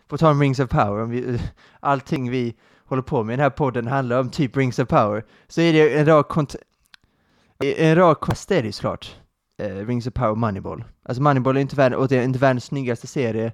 Eh, 0.05 0.09
På 0.09 0.17
tal 0.17 0.31
om 0.31 0.41
Rings 0.41 0.59
of 0.59 0.69
Power, 0.69 1.03
om 1.03 1.09
vi, 1.09 1.39
allting 1.79 2.31
vi 2.31 2.55
håller 2.85 3.01
på 3.03 3.23
med 3.23 3.33
i 3.33 3.37
den 3.37 3.43
här 3.43 3.49
podden 3.49 3.87
handlar 3.87 4.19
om 4.19 4.29
typ 4.29 4.57
Rings 4.57 4.79
of 4.79 4.87
Power, 4.87 5.25
så 5.47 5.61
är 5.61 5.73
det 5.73 5.97
en 5.99 6.05
rak 6.05 6.27
kont- 6.27 6.55
en 7.59 7.95
rak 7.95 8.19
kontrast 8.19 8.51
är 8.51 8.61
det 8.61 8.65
ju 8.65 8.71
såklart. 8.71 9.15
Eh, 9.61 9.87
Rings 9.87 10.07
of 10.07 10.13
Power 10.13 10.35
Moneyball. 10.35 10.83
Alltså 11.03 11.21
Moneyball 11.23 11.57
är 11.57 11.61
inte, 11.61 11.75
värld, 11.75 11.93
återigen, 11.95 12.23
inte 12.23 12.39
världens 12.39 12.65
snyggaste 12.65 13.07
serie, 13.07 13.53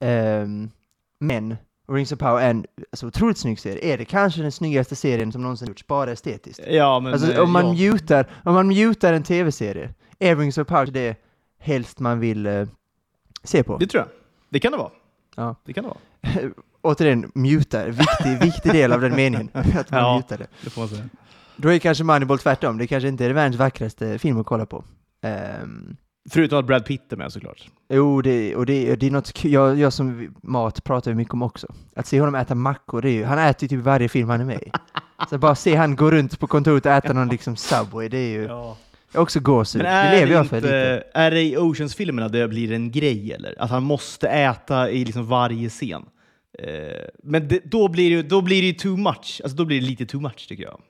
ehm, 0.00 0.70
men 1.20 1.56
Rings 1.88 2.12
of 2.12 2.18
Power 2.18 2.40
är 2.42 2.50
en 2.50 2.64
alltså, 2.92 3.06
otroligt 3.06 3.38
snygg 3.38 3.60
serie. 3.60 3.94
Är 3.94 3.98
det 3.98 4.04
kanske 4.04 4.42
den 4.42 4.52
snyggaste 4.52 4.96
serien 4.96 5.32
som 5.32 5.42
någonsin 5.42 5.68
gjorts, 5.68 5.86
bara 5.86 6.12
estetiskt? 6.12 6.60
Ja, 6.68 7.00
men... 7.00 7.12
Alltså 7.12 7.32
eh, 7.32 7.42
om 7.42 7.52
man, 7.52 7.76
ja. 7.76 7.92
mutar, 7.92 8.26
om 8.44 8.54
man 8.54 8.68
mutar 8.68 9.12
en 9.12 9.22
tv-serie, 9.22 9.94
är 10.18 10.36
Rings 10.36 10.58
of 10.58 10.66
Power 10.66 10.86
det 10.86 11.16
helst 11.58 12.00
man 12.00 12.20
vill 12.20 12.46
eh, 12.46 12.66
se 13.42 13.62
på? 13.62 13.76
Det 13.76 13.86
tror 13.86 14.00
jag. 14.00 14.08
Det 14.48 14.60
kan 14.60 14.72
det 14.72 14.78
vara. 14.78 14.90
Ja. 15.36 15.56
Det 15.64 15.72
kan 15.72 15.84
det 15.84 15.90
vara. 15.90 16.50
Återigen, 16.82 17.30
muta, 17.34 17.84
viktig, 17.86 18.38
viktig 18.42 18.72
del 18.72 18.92
av 18.92 19.00
den 19.00 19.14
meningen, 19.16 19.48
att 19.52 19.90
man 19.90 20.00
Ja. 20.00 20.16
mutar 20.16 20.38
det. 20.38 20.46
Det 20.64 20.70
får 20.70 20.80
man 20.80 20.88
säga. 20.88 21.04
Då 21.56 21.68
är 21.72 21.78
kanske 21.78 22.04
Moneyball 22.04 22.38
tvärtom, 22.38 22.78
det 22.78 22.86
kanske 22.86 23.08
inte 23.08 23.24
är 23.24 23.30
världens 23.30 23.56
vackraste 23.56 24.18
film 24.18 24.40
att 24.40 24.46
kolla 24.46 24.66
på. 24.66 24.84
Ehm, 25.22 25.96
Förutom 26.30 26.58
att 26.58 26.64
Brad 26.66 26.84
Pitt 26.84 27.12
är 27.12 27.16
med 27.16 27.32
såklart. 27.32 27.70
Jo, 27.88 28.22
det, 28.22 28.56
och 28.56 28.66
det, 28.66 28.96
det 28.96 29.06
är 29.06 29.10
något. 29.10 29.44
Jag, 29.44 29.78
jag 29.78 29.92
som 29.92 30.34
mat 30.42 30.84
pratar 30.84 31.14
mycket 31.14 31.34
om 31.34 31.42
också. 31.42 31.66
Att 31.96 32.06
se 32.06 32.20
honom 32.20 32.34
äta 32.34 32.54
mackor, 32.54 33.02
det 33.02 33.10
är 33.10 33.12
ju, 33.12 33.24
han 33.24 33.38
äter 33.38 33.62
ju 33.62 33.68
typ 33.76 33.84
varje 33.84 34.08
film 34.08 34.28
han 34.28 34.40
är 34.40 34.44
med 34.44 34.62
i. 34.62 34.70
Så 35.30 35.38
bara 35.38 35.54
se 35.54 35.74
han 35.74 35.96
gå 35.96 36.10
runt 36.10 36.38
på 36.40 36.46
kontoret 36.46 36.86
och 36.86 36.92
äta 36.92 37.12
någon 37.12 37.28
liksom 37.28 37.56
Subway, 37.56 38.08
det 38.08 38.18
är 38.18 38.28
ju 38.28 38.42
Ja. 38.44 38.76
Också 39.14 39.40
gåshud. 39.40 39.82
Men 39.82 39.92
Det 39.92 39.98
är 39.98 40.12
lever 40.12 40.26
det, 40.26 40.32
jag 40.34 40.46
för 40.46 40.56
inte, 40.56 40.94
lite. 40.94 41.06
är 41.14 41.30
det 41.30 41.42
i 41.42 41.56
Oceans-filmerna 41.56 42.28
det 42.28 42.48
blir 42.48 42.72
en 42.72 42.90
grej 42.90 43.32
eller? 43.32 43.54
Att 43.58 43.70
han 43.70 43.82
måste 43.82 44.28
äta 44.28 44.90
i 44.90 45.04
liksom 45.04 45.26
varje 45.26 45.68
scen? 45.68 46.02
Eh, 46.58 46.68
men 47.22 47.48
det, 47.48 47.60
då, 47.64 47.88
blir 47.88 48.16
det, 48.16 48.22
då 48.22 48.40
blir 48.40 48.60
det 48.62 48.66
ju 48.66 48.72
too 48.72 48.96
much. 48.96 49.40
Alltså 49.44 49.56
då 49.56 49.64
blir 49.64 49.80
det 49.80 49.86
lite 49.86 50.06
too 50.06 50.20
much 50.20 50.48
tycker 50.48 50.64
jag. 50.64 50.80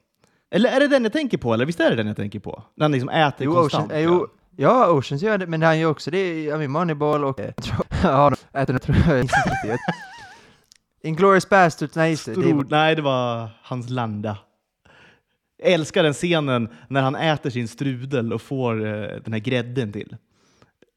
Eller 0.51 0.71
är 0.71 0.81
det 0.81 0.89
den 0.89 1.03
jag 1.03 1.13
tänker 1.13 1.39
på? 1.39 1.55
Eller 1.55 1.67
visst 1.67 1.81
är 1.81 1.91
det 1.91 1.97
den 1.97 2.07
jag 2.07 2.17
tänker 2.17 2.39
på? 2.41 2.63
När 2.77 2.85
han 2.85 2.93
liksom 2.93 3.09
äter 3.09 3.45
Jo, 3.45 3.55
konstant. 3.55 3.85
Ocean, 3.91 3.99
eh, 4.01 4.05
jo, 4.05 4.27
ja, 4.57 4.91
Oceans 4.91 5.23
gör 5.23 5.39
det, 5.39 5.47
men 5.47 5.63
han 5.63 5.79
gör 5.79 5.91
också 5.91 6.11
det 6.11 6.45
i 6.45 6.69
Moneyball 6.69 7.25
och... 7.25 7.41
eh, 7.41 7.53
Ja, 8.03 8.31
de 8.53 8.59
äter 8.59 8.73
det 8.73 8.79
tror 8.79 8.97
jag 9.09 9.21
inte 9.21 9.35
riktigt. 9.47 9.81
Basterds, 11.51 11.95
nej 11.97 12.11
just 12.11 12.25
det. 12.25 12.33
är, 12.33 12.71
nej, 12.71 12.95
det 12.97 13.03
var 13.03 13.49
hans 13.63 13.91
landa. 13.91 14.39
Jag 15.59 15.73
älskar 15.73 16.03
den 16.03 16.13
scenen 16.13 16.69
när 16.89 17.03
han 17.03 17.15
äter 17.17 17.51
sin 17.51 17.69
strudel 17.69 18.33
och 18.33 18.43
får 18.43 18.87
eh, 18.87 18.93
den 19.25 19.33
här 19.33 19.41
grädden 19.41 19.93
till. 19.93 20.17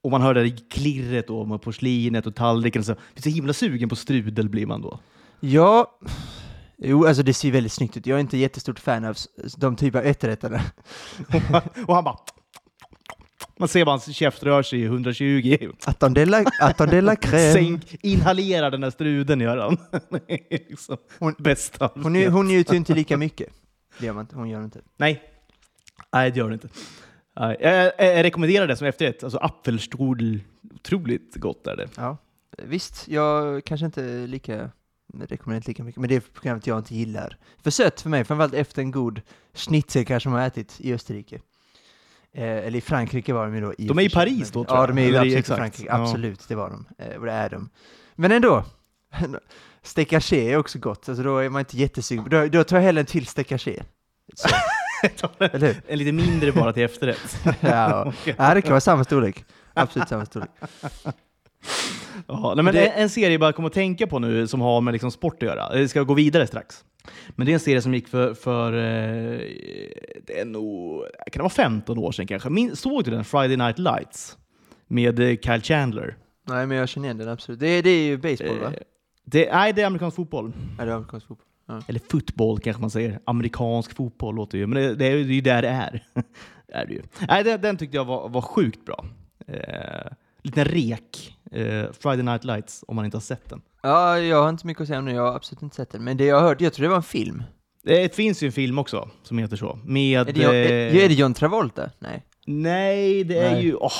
Och 0.03 0.11
man 0.11 0.21
hör 0.21 0.33
det 0.33 0.41
där 0.43 0.57
klirret 0.69 1.27
då 1.27 1.45
med 1.45 1.61
porslinet 1.61 2.27
och 2.27 2.35
tallriken. 2.35 2.83
Så, 2.83 2.95
så 3.15 3.29
himla 3.29 3.53
sugen 3.53 3.89
på 3.89 3.95
strudel 3.95 4.49
blir 4.49 4.65
man 4.65 4.81
då. 4.81 4.99
ja, 5.39 5.99
jo, 6.77 7.05
alltså 7.05 7.23
det 7.23 7.33
ser 7.33 7.51
väldigt 7.51 7.71
snyggt 7.71 7.97
ut. 7.97 8.05
Jag 8.07 8.15
är 8.15 8.19
inte 8.19 8.37
jättestort 8.37 8.79
fan 8.79 9.05
av 9.05 9.15
de 9.57 9.75
typer 9.75 9.99
av 9.99 10.05
efterrätterna. 10.05 10.61
och 11.87 11.95
han 11.95 12.03
bara... 12.03 12.17
Man 13.59 13.67
ser 13.67 13.85
bara 13.85 13.91
hans 13.91 14.15
käft 14.15 14.43
rör 14.43 14.63
sig 14.63 14.79
i 14.81 14.85
120. 14.85 15.57
Atton 15.85 16.13
de 16.13 16.25
la, 16.25 16.43
atton 16.61 16.89
de 16.89 17.01
la 17.01 17.15
crème. 17.15 17.53
Sänk, 17.53 17.95
inhalerar 18.01 18.71
den 18.71 18.81
där 18.81 18.89
strudeln 18.91 19.41
gör 19.41 19.57
han. 19.57 19.77
Det 20.27 20.53
är 20.55 20.69
liksom 20.69 20.97
Hon- 21.19 21.35
bästa. 21.37 21.91
Hon, 21.95 22.15
är- 22.15 22.29
hon 22.29 22.47
njuter 22.47 22.73
ju 22.73 22.77
inte 22.77 22.93
lika 22.93 23.17
mycket. 23.17 23.49
Det 23.99 24.05
gör 24.05 24.13
man 24.13 24.21
inte, 24.23 24.35
hon 24.35 24.49
gör 24.49 24.63
inte. 24.63 24.81
Nej. 24.97 25.23
Nej, 26.13 26.31
det 26.31 26.39
gör 26.39 26.47
det 26.49 26.53
inte. 26.53 26.69
Nej. 27.35 27.57
Jag, 27.59 27.73
jag, 27.75 27.93
jag 28.17 28.23
rekommenderar 28.23 28.67
det 28.67 28.75
som 28.75 28.87
efterrätt. 28.87 29.23
Alltså 29.23 29.37
apfelstrudel. 29.37 30.39
Otroligt 30.75 31.35
gott 31.35 31.67
är 31.67 31.75
det. 31.77 31.89
Ja. 31.97 32.17
Visst, 32.57 33.07
jag 33.07 33.63
kanske 33.65 33.85
inte 33.85 34.27
lika 34.27 34.69
rekommenderar 35.13 35.55
inte 35.57 35.69
lika 35.69 35.83
mycket, 35.83 35.99
men 36.01 36.09
det 36.09 36.15
är 36.15 36.19
programmet 36.19 36.67
jag 36.67 36.77
inte 36.79 36.95
gillar. 36.95 37.37
För 37.63 37.71
sött 37.71 38.01
för 38.01 38.09
mig, 38.09 38.23
framförallt 38.23 38.53
efter 38.53 38.81
en 38.81 38.91
god 38.91 39.21
schnitzel 39.53 40.05
kanske 40.05 40.29
man 40.29 40.39
har 40.39 40.47
ätit 40.47 40.75
i 40.79 40.93
Österrike. 40.93 41.35
Eh, 42.31 42.43
eller 42.43 42.75
i 42.77 42.81
Frankrike 42.81 43.33
var 43.33 43.45
de 43.45 43.55
ju 43.55 43.61
då. 43.61 43.73
i 43.77 43.87
De 43.87 43.99
är 43.99 44.03
i 44.03 44.09
Paris 44.09 44.51
då, 44.51 44.63
tror 44.63 44.77
Ja, 44.77 44.81
jag. 44.87 44.95
de 44.95 45.01
är 45.01 45.05
ju 45.05 45.11
i- 45.13 45.15
absolut 45.17 45.33
i 45.33 45.37
exakt. 45.39 45.57
Frankrike. 45.59 45.89
Ja. 45.89 46.01
Absolut, 46.01 46.47
det 46.47 46.55
var 46.55 46.69
de. 46.69 46.85
Eh, 46.97 47.17
och 47.19 47.25
det 47.25 47.31
är 47.31 47.49
de. 47.49 47.69
Men 48.15 48.31
ändå. 48.31 48.65
Stekaché 49.83 50.51
är 50.53 50.57
också 50.57 50.79
gott, 50.79 51.09
alltså 51.09 51.23
då 51.23 51.37
är 51.37 51.49
man 51.49 51.59
inte 51.59 51.77
jättesugen. 51.77 52.25
Då, 52.29 52.47
då 52.47 52.63
tar 52.63 52.77
jag 52.77 52.83
hellre 52.83 52.99
en 52.99 53.05
till 53.05 53.27
Eller 55.39 55.67
hur? 55.67 55.81
en 55.87 55.99
lite 55.99 56.11
mindre 56.11 56.51
bara 56.51 56.73
till 56.73 56.83
efterrätt. 56.83 57.39
Ja, 57.59 58.13
ja, 58.37 58.53
det 58.53 58.61
kan 58.61 58.69
vara 58.71 58.81
samma 58.81 59.03
storlek. 59.03 59.45
Absolut 59.73 60.07
samma 60.09 60.25
storlek. 60.25 60.49
Ja, 62.27 62.53
men 62.55 62.65
Det- 62.73 62.87
en, 62.87 63.01
en 63.01 63.09
serie 63.09 63.31
jag 63.31 63.39
bara 63.39 63.53
kommer 63.53 63.67
att 63.69 63.73
tänka 63.73 64.07
på 64.07 64.19
nu 64.19 64.47
som 64.47 64.61
har 64.61 64.81
med 64.81 64.91
liksom 64.91 65.11
sport 65.11 65.43
att 65.43 65.49
göra. 65.49 65.69
Det 65.73 65.87
ska 65.87 66.03
gå 66.03 66.13
vidare 66.13 66.47
strax. 66.47 66.83
Men 67.29 67.45
det 67.45 67.51
är 67.51 67.53
en 67.53 67.59
serie 67.59 67.81
som 67.81 67.93
gick 67.93 68.07
för, 68.07 68.33
för 68.33 68.73
eh, 68.73 69.39
det 70.27 70.39
är 70.39 70.45
nog, 70.45 71.01
kan 71.01 71.31
det 71.33 71.39
vara 71.39 71.49
15 71.49 71.97
år 71.97 72.11
sedan 72.11 72.27
kanske? 72.27 72.49
Min, 72.49 72.75
såg 72.75 73.03
du 73.03 73.11
den? 73.11 73.23
Friday 73.25 73.57
Night 73.57 73.79
Lights? 73.79 74.37
Med 74.87 75.19
eh, 75.19 75.37
Kyle 75.37 75.61
Chandler. 75.61 76.15
Nej, 76.47 76.65
men 76.65 76.77
jag 76.77 76.89
känner 76.89 77.07
igen 77.07 77.17
den 77.17 77.29
absolut. 77.29 77.59
Det, 77.59 77.81
det 77.81 77.89
är 77.89 78.03
ju 78.03 78.17
baseball, 78.17 78.59
va? 78.59 78.73
Det, 79.31 79.49
nej, 79.51 79.73
det 79.73 79.81
är 79.81 79.85
amerikansk 79.85 80.15
fotboll. 80.15 80.53
Ja, 80.77 80.85
det 80.85 80.91
är 80.91 80.95
amerikansk 80.95 81.27
fotboll. 81.27 81.45
Eller 81.87 82.01
fotboll 82.09 82.59
kanske 82.59 82.81
man 82.81 82.89
säger. 82.89 83.19
Amerikansk 83.25 83.95
fotboll 83.95 84.35
låter 84.35 84.57
ju, 84.57 84.67
men 84.67 84.83
det, 84.83 84.95
det 84.95 85.05
är 85.05 85.15
ju 85.15 85.41
det 85.41 85.49
är 85.49 85.61
där 85.61 85.61
det 85.61 85.67
är. 85.67 86.03
är 86.67 86.85
det 86.85 86.93
ju. 86.93 87.01
Nej, 87.27 87.43
den, 87.43 87.61
den 87.61 87.77
tyckte 87.77 87.97
jag 87.97 88.05
var, 88.05 88.29
var 88.29 88.41
sjukt 88.41 88.85
bra. 88.85 89.05
Eh, 89.47 90.11
liten 90.43 90.65
rek. 90.65 91.37
Eh, 91.51 91.85
Friday 91.99 92.23
Night 92.23 92.43
Lights, 92.43 92.83
om 92.87 92.95
man 92.95 93.05
inte 93.05 93.17
har 93.17 93.21
sett 93.21 93.49
den. 93.49 93.61
Ja, 93.81 94.19
jag 94.19 94.41
har 94.41 94.49
inte 94.49 94.67
mycket 94.67 94.81
att 94.81 94.87
säga 94.87 94.99
om 94.99 95.05
nu, 95.05 95.11
jag 95.11 95.21
har 95.21 95.35
absolut 95.35 95.61
inte 95.61 95.75
sett 95.75 95.89
den. 95.89 96.03
Men 96.03 96.17
det 96.17 96.25
jag 96.25 96.39
har 96.39 96.47
hört, 96.47 96.61
jag 96.61 96.73
tror 96.73 96.83
det 96.83 96.89
var 96.89 96.97
en 96.97 97.03
film. 97.03 97.43
Det 97.83 98.15
finns 98.15 98.43
ju 98.43 98.45
en 98.45 98.51
film 98.51 98.79
också 98.79 99.09
som 99.23 99.37
heter 99.37 99.57
så. 99.57 99.79
Med... 99.85 100.29
Är 100.29 100.33
det, 100.33 100.41
John, 100.41 100.55
är, 100.55 100.95
eh, 100.95 101.03
är 101.03 101.09
det 101.09 101.13
John 101.13 101.33
Travolta? 101.33 101.89
Nej. 101.99 102.25
Nej, 102.45 103.23
det 103.23 103.39
är 103.39 103.51
Nej. 103.51 103.63
ju... 103.63 103.75
Åh, 103.75 103.91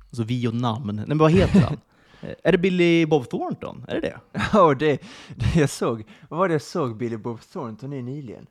alltså 0.00 0.22
vi 0.22 0.48
och 0.48 0.54
namn. 0.54 0.96
Nej, 0.96 1.04
men 1.06 1.18
vad 1.18 1.32
heter 1.32 1.60
han? 1.60 1.80
Är 2.20 2.52
det 2.52 2.58
Billy 2.58 3.06
Bob 3.06 3.30
Thornton? 3.30 3.84
Är 3.88 3.94
det 3.94 4.00
det? 4.00 4.20
Ja, 4.52 4.74
det, 4.74 5.02
det 5.36 5.60
jag 5.60 5.70
såg, 5.70 6.04
vad 6.28 6.38
var 6.38 6.48
det 6.48 6.54
jag 6.54 6.62
såg 6.62 6.96
Billy 6.96 7.16
Bob 7.16 7.40
Thornton 7.40 7.92
i 7.92 8.02
nyligen? 8.02 8.46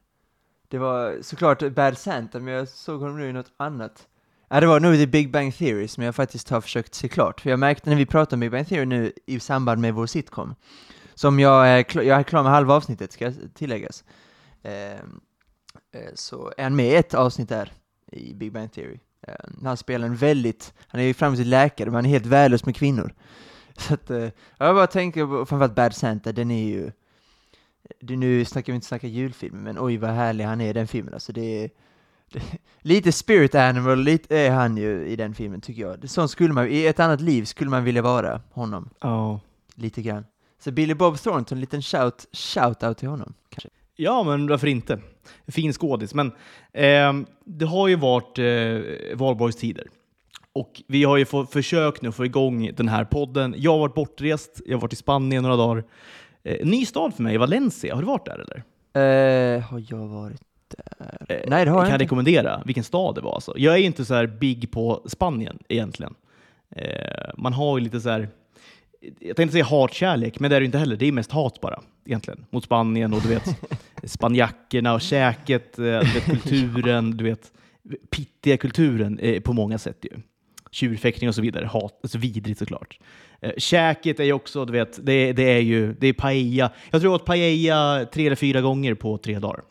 Det 0.68 0.78
var 0.78 1.18
såklart 1.22 1.72
Bad 1.72 1.98
Santa, 1.98 2.40
men 2.40 2.54
jag 2.54 2.68
såg 2.70 3.02
honom 3.02 3.18
nu 3.20 3.30
i 3.30 3.34
något 3.34 3.52
annat. 3.58 4.08
Ja, 4.50 4.60
det 4.60 4.68
var 4.68 4.80
nog 4.80 4.96
The 4.96 5.08
Big 5.08 5.32
Bang 5.32 5.56
Theory 5.56 5.88
som 5.88 6.04
jag 6.04 6.16
faktiskt 6.16 6.50
har 6.50 6.62
försökt 6.62 6.94
se 6.94 7.08
klart. 7.08 7.42
För 7.42 7.50
jag 7.50 7.60
märkte 7.60 7.90
när 7.90 7.98
vi 7.98 8.06
pratade 8.06 8.36
om 8.36 8.40
Big 8.40 8.52
Bang 8.52 8.68
Theory 8.68 8.86
nu 8.86 9.12
i 9.26 9.40
samband 9.40 9.82
med 9.82 9.94
vår 9.94 10.06
sitcom, 10.06 10.56
som 11.14 11.40
jag 11.40 11.68
är, 11.68 12.02
jag 12.02 12.20
är 12.20 12.24
klar 12.24 12.44
med 12.44 12.52
halva 12.52 12.74
avsnittet, 12.74 13.12
ska 13.12 13.32
tilläggas. 13.54 14.04
Ehm, 14.64 15.20
eh, 15.92 16.12
så 16.14 16.54
är 16.58 16.64
han 16.64 16.76
med 16.76 16.92
i 16.92 16.96
ett 16.96 17.14
avsnitt 17.14 17.50
där 17.50 17.72
i 18.12 18.34
Big 18.34 18.54
Bang 18.54 18.72
Theory. 18.72 19.00
Eh, 19.28 19.34
han 19.64 19.78
spelar 19.78 20.08
en 20.08 20.16
väldigt, 20.16 20.74
han 20.88 21.02
är 21.02 21.06
ju 21.06 21.14
framgångsrik 21.14 21.48
läkare, 21.48 21.86
men 21.86 21.96
han 21.96 22.06
är 22.06 22.10
helt 22.10 22.26
värdelös 22.26 22.66
med 22.66 22.76
kvinnor. 22.76 23.14
Så 23.78 23.94
att, 23.94 24.10
eh, 24.10 24.30
jag 24.58 24.76
bara 24.76 24.88
tänker 24.88 25.26
på 25.26 25.46
framförallt 25.46 25.76
Bad 25.76 25.96
Santa, 25.96 26.32
den 26.32 26.52
är 26.52 26.68
ju, 26.70 26.92
det, 28.02 28.16
nu 28.16 28.46
snackar 28.46 28.74
vi 28.74 28.76
inte 28.76 28.88
snacka 28.88 29.08
julfilm, 29.08 29.64
men 29.64 29.78
oj 29.80 29.98
vad 29.98 30.10
härlig 30.10 30.44
han 30.46 30.62
är 30.62 30.70
i 30.70 30.74
den 30.74 30.88
filmen. 30.88 31.14
Alltså 31.14 31.34
det 31.34 31.64
är, 31.64 31.70
det, 32.32 32.42
lite 32.82 33.12
spirit 33.12 33.56
animal, 33.56 34.00
lite 34.00 34.38
är 34.38 34.52
han 34.52 34.78
ju 34.78 35.08
i 35.08 35.16
den 35.16 35.34
filmen 35.36 35.62
tycker 35.62 35.82
jag. 35.82 36.10
Sån 36.10 36.30
skulle 36.30 36.54
man, 36.54 36.68
i 36.68 36.86
ett 36.86 37.00
annat 37.00 37.22
liv 37.22 37.44
skulle 37.46 37.70
man 37.70 37.84
vilja 37.84 38.02
vara 38.02 38.42
honom, 38.52 38.90
Ja. 39.02 39.40
lite 39.76 40.02
grann. 40.02 40.26
Så 40.60 40.72
Billy 40.72 40.94
Bob 40.94 41.18
Thornton, 41.20 41.58
en 41.58 41.62
liten 41.62 41.82
shout, 41.82 42.26
shout 42.32 42.84
out 42.84 42.98
till 42.98 43.10
honom, 43.10 43.34
kanske. 43.50 43.70
Ja, 43.96 44.24
men 44.24 44.48
varför 44.48 44.68
inte? 44.68 45.00
Fin 45.48 45.74
skådis. 45.74 46.14
Men 46.14 46.32
ehm, 46.74 47.26
det 47.46 47.66
har 47.66 47.88
ju 47.88 47.96
varit 47.96 48.40
eh, 48.40 49.18
valborgstider. 49.18 49.88
Och 50.56 50.82
vi 50.88 51.04
har 51.04 51.18
ju 51.18 51.26
få, 51.26 51.46
försökt 51.46 52.02
nu 52.02 52.12
få 52.12 52.26
igång 52.26 52.72
den 52.76 52.88
här 52.88 53.06
podden. 53.06 53.56
Jag 53.58 53.72
har 53.72 53.80
varit 53.80 53.94
bortrest, 53.94 54.62
jag 54.66 54.78
har 54.78 54.82
varit 54.82 54.94
i 54.94 54.96
Spanien 54.96 55.44
några 55.44 55.56
dagar. 55.56 55.84
Eh, 56.44 56.66
ny 56.68 56.86
stad 56.86 57.14
för 57.16 57.24
mig, 57.24 57.38
Valencia. 57.38 57.96
Har 57.96 58.02
du 58.02 58.08
varit 58.08 58.26
där 58.26 58.40
eller? 58.40 58.64
Eh, 59.56 59.62
har 59.62 59.84
jag 59.90 60.08
varit 60.08 60.42
där? 60.68 61.26
Eh, 61.30 61.50
Nej, 61.50 61.66
det 61.66 61.72
har 61.72 61.78
jag 61.78 61.88
kan 61.88 61.94
inte. 61.94 62.04
rekommendera 62.04 62.62
vilken 62.66 62.84
stad 62.84 63.16
det 63.16 63.22
var. 63.22 63.36
Alltså. 63.36 63.54
Jag 63.58 63.74
är 63.74 63.80
inte 63.80 64.06
så 64.06 64.14
här 64.14 64.28
big 64.28 64.72
på 64.72 65.02
Spanien 65.06 65.60
egentligen. 65.70 66.16
Eh, 66.76 67.30
man 67.38 67.54
har 67.54 67.78
ju 67.78 67.84
lite 67.84 68.02
så 68.02 68.10
här... 68.10 68.30
jag 69.20 69.36
tänkte 69.36 69.52
säga 69.52 69.66
hatkärlek, 69.66 70.40
men 70.40 70.50
det 70.50 70.56
är 70.56 70.60
det 70.60 70.66
inte 70.66 70.78
heller. 70.78 70.96
Det 70.96 71.06
är 71.06 71.12
mest 71.12 71.32
hat 71.32 71.62
bara, 71.62 71.82
egentligen. 72.06 72.46
Mot 72.50 72.64
Spanien 72.64 73.14
och 73.14 73.22
du 73.22 73.30
vet, 73.30 73.58
spanjackerna 74.04 74.94
och 74.94 75.02
käket, 75.02 75.80
eh, 75.80 75.84
du 75.84 76.14
vet, 76.14 76.26
kulturen, 76.26 77.18
du 77.18 77.24
vet, 77.24 77.52
pittiga 78.10 78.58
kulturen 78.58 79.20
eh, 79.20 79.42
på 79.42 79.54
många 79.54 79.78
sätt 79.78 79.98
ju. 80.02 80.22
Tjurfäktning 80.76 81.30
och 81.30 81.36
så 81.36 81.42
vidare. 81.42 81.66
Hat, 81.66 82.00
alltså 82.04 82.18
vidrigt 82.18 82.60
såklart. 82.60 83.00
Eh, 83.42 83.52
käket 83.58 84.20
är 84.20 84.24
ju 84.24 84.34
också, 84.34 84.66
du 84.66 84.74
vet, 84.74 85.06
det, 85.06 85.34
det 85.34 85.44
är 85.44 85.60
ju, 85.60 85.94
det 85.94 86.08
är 86.08 86.14
paella. 86.14 86.72
Jag 86.92 87.02
tror 87.02 87.14
jag 87.14 87.22
åt 87.22 87.26
paella 87.26 88.06
tre 88.06 88.26
eller 88.26 88.36
fyra 88.36 88.62
gånger 88.62 88.94
på 88.94 89.18
tre 89.18 89.40
dagar. 89.40 89.64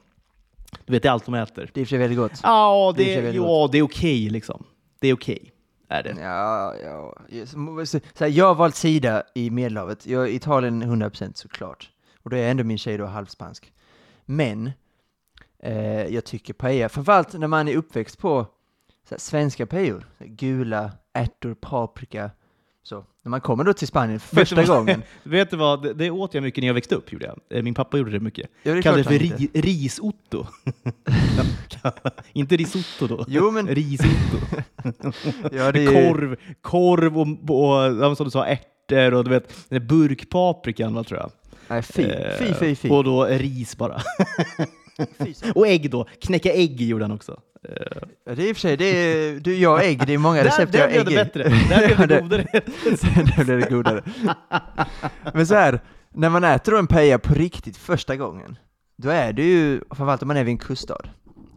Du 0.87 0.93
vet, 0.93 1.03
det 1.03 1.09
är 1.09 1.12
allt 1.12 1.25
de 1.25 1.35
äter. 1.35 1.71
Det 1.75 1.81
är 1.81 1.83
i 1.83 1.85
och 1.85 1.88
för 1.88 1.90
sig 1.90 1.99
väldigt 1.99 2.19
gott. 2.19 2.40
Ja, 2.43 2.95
Det 2.97 3.03
är 3.03 3.17
det, 3.17 3.23
väldigt 3.23 3.43
ja, 3.43 3.69
det 3.73 3.79
är 3.79 3.83
okej 3.83 4.31
liksom. 4.31 4.64
Det 5.01 5.09
är 5.09 5.14
okej, 5.14 5.53
är 5.88 6.03
det. 6.03 6.17
Ja, 6.21 6.75
ja. 6.85 7.85
Så, 7.87 8.01
här, 8.19 8.29
jag 8.29 8.47
har 8.47 8.55
valt 8.55 8.77
sida 8.77 9.23
i 9.35 9.51
Medelhavet. 9.51 10.07
Jag 10.07 10.25
är 10.25 10.33
Italien 10.33 10.83
100% 10.83 11.33
såklart. 11.35 11.90
Och 12.23 12.31
då 12.31 12.37
är 12.37 12.51
ändå 12.51 12.64
min 12.64 12.79
tjej 12.79 12.97
då 12.99 13.07
halvspansk. 13.07 13.73
Men 14.25 14.71
eh, 15.62 16.07
jag 16.07 16.25
tycker 16.25 16.53
paella, 16.53 16.88
framförallt 16.88 17.33
när 17.33 17.49
man 17.49 17.69
är 17.69 17.77
uppväxt 17.77 18.19
på 18.19 18.47
här, 19.11 19.19
svenska 19.19 19.67
här, 19.67 20.05
gula 20.19 20.93
ärtor, 21.12 21.55
paprika, 21.55 22.31
så. 22.83 23.05
När 23.23 23.31
man 23.31 23.40
kommer 23.40 23.64
då 23.64 23.73
till 23.73 23.88
Spanien 23.88 24.19
Vet 24.19 24.23
första 24.23 24.57
vad- 24.57 24.67
gången. 24.67 25.03
Vet 25.23 25.51
du 25.51 25.57
vad, 25.57 25.83
det, 25.83 25.93
det 25.95 26.11
åt 26.11 26.35
jag 26.35 26.43
mycket 26.43 26.62
när 26.62 26.67
jag 26.67 26.75
växte 26.75 26.95
upp. 26.95 27.12
Gjorde 27.12 27.27
jag. 27.27 27.59
Eh, 27.59 27.62
Min 27.62 27.75
pappa 27.75 27.99
gjorde 27.99 28.11
det 28.11 28.21
mycket. 28.21 28.51
Ja, 28.62 28.75
det 28.75 28.83
Kallade 28.83 29.03
det 29.03 29.09
för 29.09 29.19
ri, 29.19 29.51
risotto. 29.55 30.47
inte 32.33 32.57
risotto 32.57 33.07
då. 33.07 33.25
Jo, 33.29 33.51
men- 33.51 33.69
Risotto. 33.75 34.38
Ja, 35.53 35.73
det 35.73 35.85
är 35.85 35.87
Korv, 36.12 36.37
korv 36.61 37.19
och, 37.19 37.27
och 38.09 38.17
som 38.17 38.25
du 38.27 38.31
sa, 38.31 38.45
ärtor 38.47 39.14
och 39.14 39.25
du 39.25 39.31
vet, 39.31 39.69
burkpaprikan 39.83 41.05
tror 41.05 41.21
jag. 41.21 41.31
Nej, 41.69 41.83
fy, 41.83 42.03
Eh, 42.03 42.38
fy, 42.38 42.55
fy, 42.55 42.75
fy. 42.75 42.90
Och 42.90 43.05
då 43.05 43.25
ris 43.25 43.77
bara. 43.77 44.03
Och 45.54 45.66
ägg 45.66 45.90
då. 45.90 46.07
Knäcka 46.20 46.52
ägg 46.52 46.80
gjorde 46.80 47.04
han 47.04 47.12
också. 47.12 47.40
Ja, 48.24 48.35
det 48.35 48.42
är 48.42 48.48
i 48.48 48.52
och 48.52 48.57
för 48.57 48.61
sig, 48.61 48.76
det 48.76 48.85
är, 48.85 49.40
du, 49.40 49.57
jag 49.57 49.70
har 49.70 49.80
ägg, 49.80 50.07
det 50.07 50.14
är 50.14 50.18
många 50.18 50.37
Där, 50.37 50.44
recept 50.44 50.74
jag 50.74 50.90
där 50.90 50.98
har 50.98 51.04
blev 51.04 51.18
ägg 51.18 51.30
det 51.33 51.40
bättre. 51.40 51.42
Där 51.68 51.96
blev 51.96 52.09
det 52.09 52.20
godare. 52.22 52.46
Där 53.37 53.44
blev 53.44 53.61
det 53.61 53.70
godare. 53.70 54.02
Men 55.35 55.46
så 55.46 55.54
här, 55.54 55.80
när 56.14 56.30
man 56.30 56.44
äter 56.44 56.78
en 56.78 56.87
paella 56.87 57.18
på 57.18 57.35
riktigt 57.35 57.76
första 57.76 58.16
gången, 58.16 58.59
då 58.96 59.09
är 59.09 59.33
det 59.33 59.42
ju, 59.42 59.80
framförallt 59.80 60.22
om 60.22 60.28
man 60.28 60.37
är 60.37 60.44
vid 60.44 60.52
en 60.52 60.59
kuststad, 60.59 61.02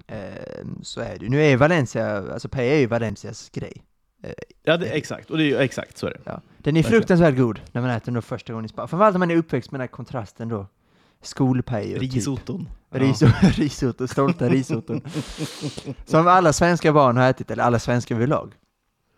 eh, 0.08 0.18
så 0.82 1.02
är 1.02 1.18
det 1.20 1.30
Nu 1.30 1.44
är 1.44 1.58
Valencia, 1.58 2.34
alltså 2.34 2.50
paella 2.50 2.76
är 2.76 2.80
ju 2.80 2.86
Valencias 2.86 3.50
grej. 3.50 3.84
Ja, 4.64 4.78
det, 4.78 4.86
exakt. 4.90 5.32
Och 5.32 5.38
det 5.38 5.44
är 5.44 5.46
ju 5.46 5.58
exakt 5.58 5.98
så 5.98 6.08
är 6.08 6.12
det. 6.12 6.20
Ja. 6.24 6.42
Den 6.58 6.78
är 6.78 6.84
fruktansvärt 6.84 7.38
god 7.38 7.62
när 7.72 7.82
man 7.82 7.90
äter 7.92 8.06
den 8.06 8.14
då 8.14 8.22
första 8.22 8.54
gången 8.54 8.66
i 8.66 8.70
Spanien. 8.70 8.88
Framförallt 8.88 9.16
om 9.16 9.20
man 9.20 9.32
är 9.32 9.36
uppväxt 9.36 9.72
med 9.72 9.80
den 9.80 9.88
här 9.88 9.94
kontrasten 9.94 10.50
då. 10.50 10.68
Skolpaella 11.22 12.00
typ. 12.00 12.68
Ja. 12.92 13.00
Riso, 13.00 13.28
risotto, 13.42 14.08
stolta 14.08 14.50
risotton. 14.50 15.02
Som 16.06 16.28
alla 16.28 16.54
svenska 16.54 16.94
barn 16.94 17.18
har 17.18 17.30
ätit, 17.30 17.52
eller 17.52 17.64
alla 17.64 17.80
svenskar 17.80 18.16
överlag. 18.16 18.54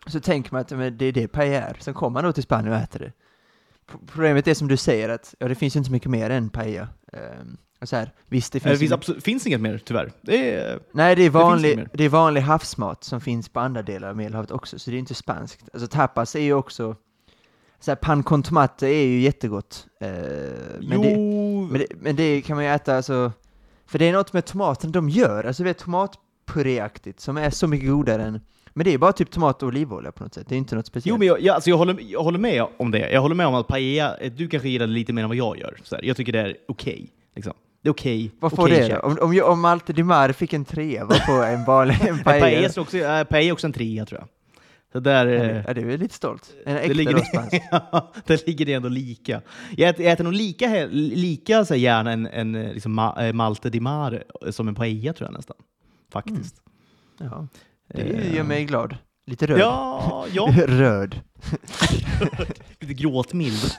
Så 0.06 0.20
tänker 0.20 0.52
man 0.52 0.60
att 0.60 0.70
men 0.70 0.98
det 0.98 1.04
är 1.04 1.12
det 1.12 1.28
paella 1.28 1.66
är. 1.66 1.76
Sen 1.80 1.94
kommer 1.94 2.14
man 2.14 2.24
då 2.24 2.32
till 2.32 2.42
Spanien 2.42 2.72
och 2.74 2.78
äter 2.80 2.98
det. 3.00 3.12
Problemet 4.06 4.48
är 4.48 4.54
som 4.54 4.68
du 4.68 4.76
säger 4.76 5.08
att 5.08 5.34
ja, 5.38 5.48
det 5.48 5.54
finns 5.54 5.76
ju 5.76 5.78
inte 5.78 5.86
så 5.88 5.92
mycket 5.92 6.10
mer 6.10 6.30
än 6.30 6.50
paella. 6.50 6.88
Um, 7.12 7.56
och 7.80 7.88
så 7.88 7.96
här, 7.96 8.12
visst, 8.28 8.52
det 8.52 8.58
Det 8.58 8.62
finns, 8.62 8.78
finns, 8.78 8.90
ju- 8.90 8.94
absolut, 8.94 9.24
finns 9.24 9.46
inget 9.46 9.60
mer 9.60 9.80
tyvärr. 9.84 10.12
Det 10.22 10.54
är, 10.54 10.80
Nej, 10.92 11.16
det 11.16 11.22
är, 11.22 11.24
finns 11.24 11.34
vanlig, 11.34 11.76
mer. 11.76 11.88
det 11.92 12.04
är 12.04 12.08
vanlig 12.08 12.40
havsmat 12.40 13.04
som 13.04 13.20
finns 13.20 13.48
på 13.48 13.60
andra 13.60 13.82
delar 13.82 14.08
av 14.08 14.16
Medelhavet 14.16 14.50
också, 14.50 14.78
så 14.78 14.90
det 14.90 14.96
är 14.96 14.98
inte 14.98 15.14
spanskt. 15.14 15.68
Alltså 15.72 15.88
tapas 15.88 16.34
är 16.36 16.40
ju 16.40 16.52
också, 16.54 16.96
så 17.80 17.90
här, 17.90 17.96
pan 17.96 18.22
con 18.22 18.42
tomate 18.42 18.86
är 18.86 19.06
ju 19.06 19.20
jättegott. 19.20 19.86
eh, 20.00 20.08
men, 20.80 21.02
det, 21.02 21.16
men, 21.70 21.78
det, 21.78 21.86
men 22.00 22.16
det 22.16 22.42
kan 22.42 22.56
man 22.56 22.64
ju 22.64 22.70
äta 22.70 22.96
alltså, 22.96 23.32
för 23.90 23.98
det 23.98 24.08
är 24.08 24.12
något 24.12 24.32
med 24.32 24.44
tomaten 24.44 24.92
de 24.92 25.08
gör, 25.08 25.44
alltså 25.44 25.64
det 25.64 25.70
är 25.70 25.74
tomatpuréaktigt 25.74 27.20
som 27.20 27.36
är 27.36 27.50
så 27.50 27.66
mycket 27.66 27.88
godare 27.88 28.22
än, 28.22 28.40
men 28.72 28.84
det 28.84 28.94
är 28.94 28.98
bara 28.98 29.12
typ 29.12 29.30
tomat 29.30 29.62
och 29.62 29.68
olivolja 29.68 30.12
på 30.12 30.24
något 30.24 30.34
sätt, 30.34 30.48
det 30.48 30.54
är 30.54 30.58
inte 30.58 30.74
något 30.74 30.86
speciellt. 30.86 31.14
Jo, 31.14 31.18
men 31.18 31.28
jag, 31.28 31.40
jag, 31.40 31.54
alltså 31.54 31.70
jag, 31.70 31.76
håller, 31.76 31.96
jag 32.00 32.22
håller 32.22 32.38
med 32.38 32.66
om 32.76 32.90
det. 32.90 33.10
Jag 33.10 33.20
håller 33.20 33.34
med 33.34 33.46
om 33.46 33.54
att 33.54 33.66
paella, 33.66 34.16
eh, 34.16 34.32
du 34.32 34.48
kanske 34.48 34.68
gillar 34.68 34.86
det 34.86 34.92
lite 34.92 35.12
mer 35.12 35.22
än 35.22 35.28
vad 35.28 35.36
jag 35.36 35.58
gör. 35.58 35.76
Så 35.82 35.94
här, 35.96 36.04
jag 36.04 36.16
tycker 36.16 36.32
det 36.32 36.40
är 36.40 36.56
okej. 36.68 37.08
liksom. 37.34 37.52
Det 37.82 37.88
är 37.88 37.92
okej. 37.92 38.30
vad 38.40 38.52
får 38.52 38.62
okej 38.62 38.88
det 38.88 38.94
då? 38.94 39.00
Om, 39.00 39.18
om, 39.20 39.42
om 39.44 39.60
Malte 39.60 39.92
Di 39.92 40.02
Mare 40.02 40.32
fick 40.32 40.52
en 40.52 40.64
trea, 40.64 41.04
vad 41.04 41.26
får 41.26 41.44
en 41.44 41.64
vanlig 41.64 41.96
en 42.08 42.18
Paella 42.18 42.40
paella? 42.40 42.68
är 42.68 42.78
också, 42.78 42.98
äh, 42.98 43.24
paella 43.24 43.52
också 43.52 43.66
en 43.66 43.72
trea 43.72 44.06
tror 44.06 44.20
jag. 44.20 44.28
Så 44.92 45.00
där, 45.00 45.26
eh, 45.26 45.64
Ja, 45.66 45.74
det 45.74 45.80
är 45.80 45.98
lite 45.98 46.14
stolt. 46.14 46.54
En 46.66 46.74
det 46.74 46.80
äkta 46.80 46.92
ligger, 46.94 47.12
då 47.12 47.18
spansk. 47.24 47.54
ja, 47.70 48.12
där 48.26 48.46
ligger 48.46 48.66
det 48.66 48.72
ändå 48.72 48.88
lika. 48.88 49.42
Jag 49.76 49.88
äter, 49.90 50.04
jag 50.04 50.12
äter 50.12 50.24
nog 50.24 50.32
lika, 50.32 50.86
lika 50.90 51.64
så 51.64 51.74
här, 51.74 51.80
gärna 51.80 52.12
en, 52.12 52.26
en 52.26 52.54
eh, 52.54 52.72
liksom, 52.72 52.94
ma, 52.94 53.26
eh, 53.26 53.32
Malte 53.32 53.70
di 53.70 53.80
Mare 53.80 54.22
som 54.50 54.68
en 54.68 54.74
paella 54.74 55.12
tror 55.12 55.28
jag 55.28 55.36
nästan. 55.36 55.56
Faktiskt. 56.12 56.56
Ja, 57.18 57.46
det 57.94 58.02
Eh, 58.02 58.34
gör 58.34 58.44
mig 58.44 58.64
glad. 58.64 58.96
Lite 59.26 59.46
röd. 59.46 59.58
Ja, 59.58 60.26
ja. 60.32 60.54
Röd. 60.66 61.20
Lite 62.80 62.94
gråtmild. 62.94 63.70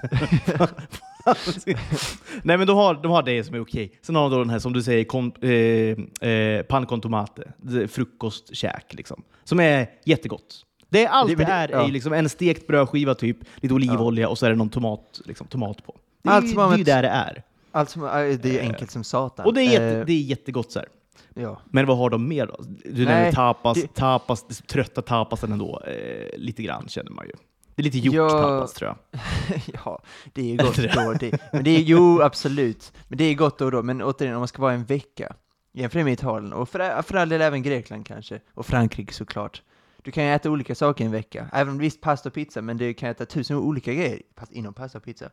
Nej 2.43 2.57
men 2.57 2.67
de 2.67 2.77
har, 2.77 2.93
de 3.03 3.11
har 3.11 3.23
det 3.23 3.43
som 3.43 3.55
är 3.55 3.59
okej. 3.59 3.99
Sen 4.01 4.15
har 4.15 4.23
de 4.23 4.31
då 4.31 4.39
den 4.39 4.49
här 4.49 4.59
som 4.59 4.73
du 4.73 4.83
säger, 4.83 5.03
kom, 5.03 5.33
eh, 5.41 6.29
eh, 6.29 6.63
pan 6.63 6.85
con 6.85 7.01
tomate. 7.01 7.51
Det 7.57 7.83
är 7.83 7.87
Frukostkäk 7.87 8.93
liksom. 8.93 9.23
Som 9.43 9.59
är 9.59 9.87
jättegott. 10.05 10.61
Det 10.91 11.05
är 11.05 11.09
allt 11.09 11.29
Det- 11.29 11.35
det, 11.35 11.43
det- 11.43 11.51
är, 11.51 11.67
är 11.67 11.71
ja. 11.73 11.85
ju 11.85 11.91
liksom 11.91 12.13
en 12.13 12.29
stekt 12.29 12.67
brödskiva 12.67 13.15
typ, 13.15 13.37
lite 13.55 13.73
olivolja 13.73 14.29
och 14.29 14.37
så 14.37 14.45
är 14.45 14.49
det 14.49 14.55
någon 14.55 14.69
tomat, 14.69 15.21
liksom, 15.25 15.47
tomat 15.47 15.85
på. 15.85 15.95
Det 16.23 16.29
är, 16.29 16.33
Allt 16.33 16.49
som 16.49 16.57
det 16.69 16.73
är 16.75 16.77
ju 16.77 16.83
där 16.83 17.01
det 17.01 17.07
är. 17.09 17.43
Allt 17.71 17.89
som, 17.89 18.03
äh, 18.03 18.09
det 18.11 18.45
är 18.45 18.47
ju 18.53 18.59
enkelt 18.59 18.91
som 18.91 19.03
satan. 19.03 19.45
Och 19.45 19.53
det 19.53 19.61
är, 19.61 19.71
jätte, 19.71 19.99
Eh, 19.99 20.05
det 20.05 20.13
är 20.13 20.21
jättegott 20.21 20.71
så 20.71 20.79
här. 20.79 20.87
ja. 21.33 21.61
Men 21.65 21.85
vad 21.85 21.97
har 21.97 22.09
de 22.09 22.27
mer 22.27 22.45
då? 22.47 22.55
Du 22.85 23.05
nämnde 23.05 23.31
tapas, 23.31 23.81
det- 23.81 23.93
tapas, 23.95 24.43
det 24.47 24.67
trötta 24.67 25.01
tapasen 25.01 25.51
ändå. 25.51 25.81
Eh, 25.87 26.37
lite 26.39 26.63
grann 26.63 26.87
känner 26.87 27.11
man 27.11 27.25
ju. 27.25 27.31
Det 27.75 27.81
är 27.81 27.83
lite 27.83 27.97
gjort 27.97 28.15
Ja. 28.15 28.29
tapas 28.29 28.73
tror 28.73 28.95
jag. 29.11 29.19
ja, 29.85 30.01
det 30.33 30.41
är 30.41 30.45
ju 30.45 30.57
gott 30.57 30.75
då. 30.95 31.13
Det, 31.19 31.37
men 31.53 31.63
det 31.63 31.71
är, 31.75 31.79
jo, 31.79 32.21
absolut. 32.21 32.93
Men 33.07 33.17
det 33.17 33.23
är 33.23 33.33
gott 33.35 33.57
då 33.59 33.65
och 33.65 33.71
då. 33.71 33.83
Men 33.83 34.01
återigen, 34.01 34.35
om 34.35 34.41
man 34.41 34.47
ska 34.47 34.61
vara 34.61 34.73
en 34.73 34.83
vecka, 34.85 35.35
jämför 35.73 36.03
med 36.03 36.13
Italien, 36.13 36.53
och 36.53 36.69
för, 36.69 37.01
för 37.01 37.15
all 37.17 37.29
del 37.29 37.41
även 37.41 37.63
Grekland 37.63 38.05
kanske, 38.05 38.39
och 38.53 38.65
Frankrike 38.65 39.13
såklart. 39.13 39.61
Du 40.01 40.11
kan 40.11 40.23
ju 40.23 40.29
äta 40.29 40.49
olika 40.49 40.75
saker 40.75 41.03
i 41.03 41.05
en 41.05 41.11
vecka. 41.11 41.49
Även 41.53 41.77
visst 41.77 42.01
pasta 42.01 42.29
och 42.29 42.35
pizza, 42.35 42.61
men 42.61 42.77
du 42.77 42.93
kan 42.93 43.09
äta 43.09 43.25
tusen 43.25 43.57
olika 43.57 43.93
grejer 43.93 44.21
inom 44.49 44.73
pasta 44.73 44.97
och 44.97 45.03
pizza. 45.03 45.29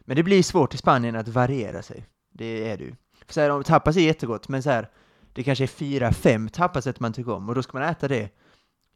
Men 0.00 0.16
det 0.16 0.22
blir 0.22 0.42
svårt 0.42 0.74
i 0.74 0.78
Spanien 0.78 1.16
att 1.16 1.28
variera 1.28 1.82
sig. 1.82 2.06
Det 2.32 2.70
är 2.70 2.76
det 2.76 2.84
ju. 2.84 2.94
För 3.26 3.34
så 3.34 3.40
här, 3.40 3.62
tapas 3.62 3.96
är 3.96 4.00
jättegott, 4.00 4.48
men 4.48 4.62
så 4.62 4.70
här, 4.70 4.88
det 5.32 5.42
kanske 5.42 5.64
är 5.64 5.68
fyra, 5.68 6.12
fem 6.12 6.48
tapasrätter 6.48 7.02
man 7.02 7.12
tycker 7.12 7.32
om, 7.32 7.48
och 7.48 7.54
då 7.54 7.62
ska 7.62 7.78
man 7.78 7.88
äta 7.88 8.08
det 8.08 8.30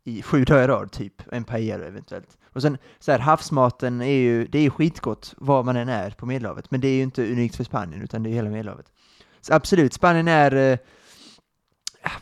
i 0.04 0.22
sju 0.22 0.44
dagar 0.44 0.64
i 0.64 0.66
rad, 0.66 0.92
typ. 0.92 1.32
En 1.32 1.44
paella 1.44 1.86
eventuellt. 1.86 2.38
Och 2.44 2.62
sen, 2.62 2.78
så 2.98 3.12
här, 3.12 3.18
havsmaten 3.18 4.00
är 4.00 4.16
ju, 4.16 4.46
det 4.46 4.58
är 4.58 4.70
skitgott 4.70 5.34
var 5.36 5.62
man 5.62 5.76
än 5.76 5.88
är 5.88 6.10
på 6.10 6.26
Medelhavet, 6.26 6.70
men 6.70 6.80
det 6.80 6.88
är 6.88 6.94
ju 6.94 7.02
inte 7.02 7.32
unikt 7.32 7.56
för 7.56 7.64
Spanien, 7.64 8.02
utan 8.02 8.22
det 8.22 8.30
är 8.30 8.34
hela 8.34 8.50
Medelhavet. 8.50 8.92
Så 9.40 9.54
absolut, 9.54 9.92
Spanien 9.92 10.28
är, 10.28 10.54
eh, 10.54 10.78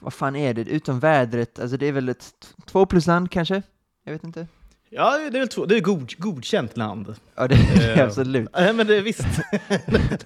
vad 0.01 0.15
fan 0.15 0.37
är 0.37 0.55
det, 0.55 0.61
utom 0.61 1.01
vädret, 1.01 1.59
alltså 1.59 1.77
det 1.77 1.87
är 1.87 1.93
väl 1.93 2.09
ett 2.09 2.55
två 2.67 2.87
plus-land 2.87 3.31
kanske? 3.31 3.63
Jag 4.05 4.13
vet 4.13 4.25
inte. 4.25 4.47
Ja, 4.93 5.19
det 5.19 5.39
är 5.39 5.41
väl 5.41 5.49
två. 5.49 5.67
Det 5.67 5.77
är 5.77 5.81
god, 5.81 6.15
godkänt 6.19 6.77
land. 6.77 7.15
Ja, 7.35 7.49
det 7.49 7.55
är 7.55 7.99
Eh, 7.99 8.05
absolut. 8.07 8.49
Nej, 8.55 8.73
men 8.73 8.87
det 8.87 8.97
är 8.97 9.03
visst. 9.03 9.27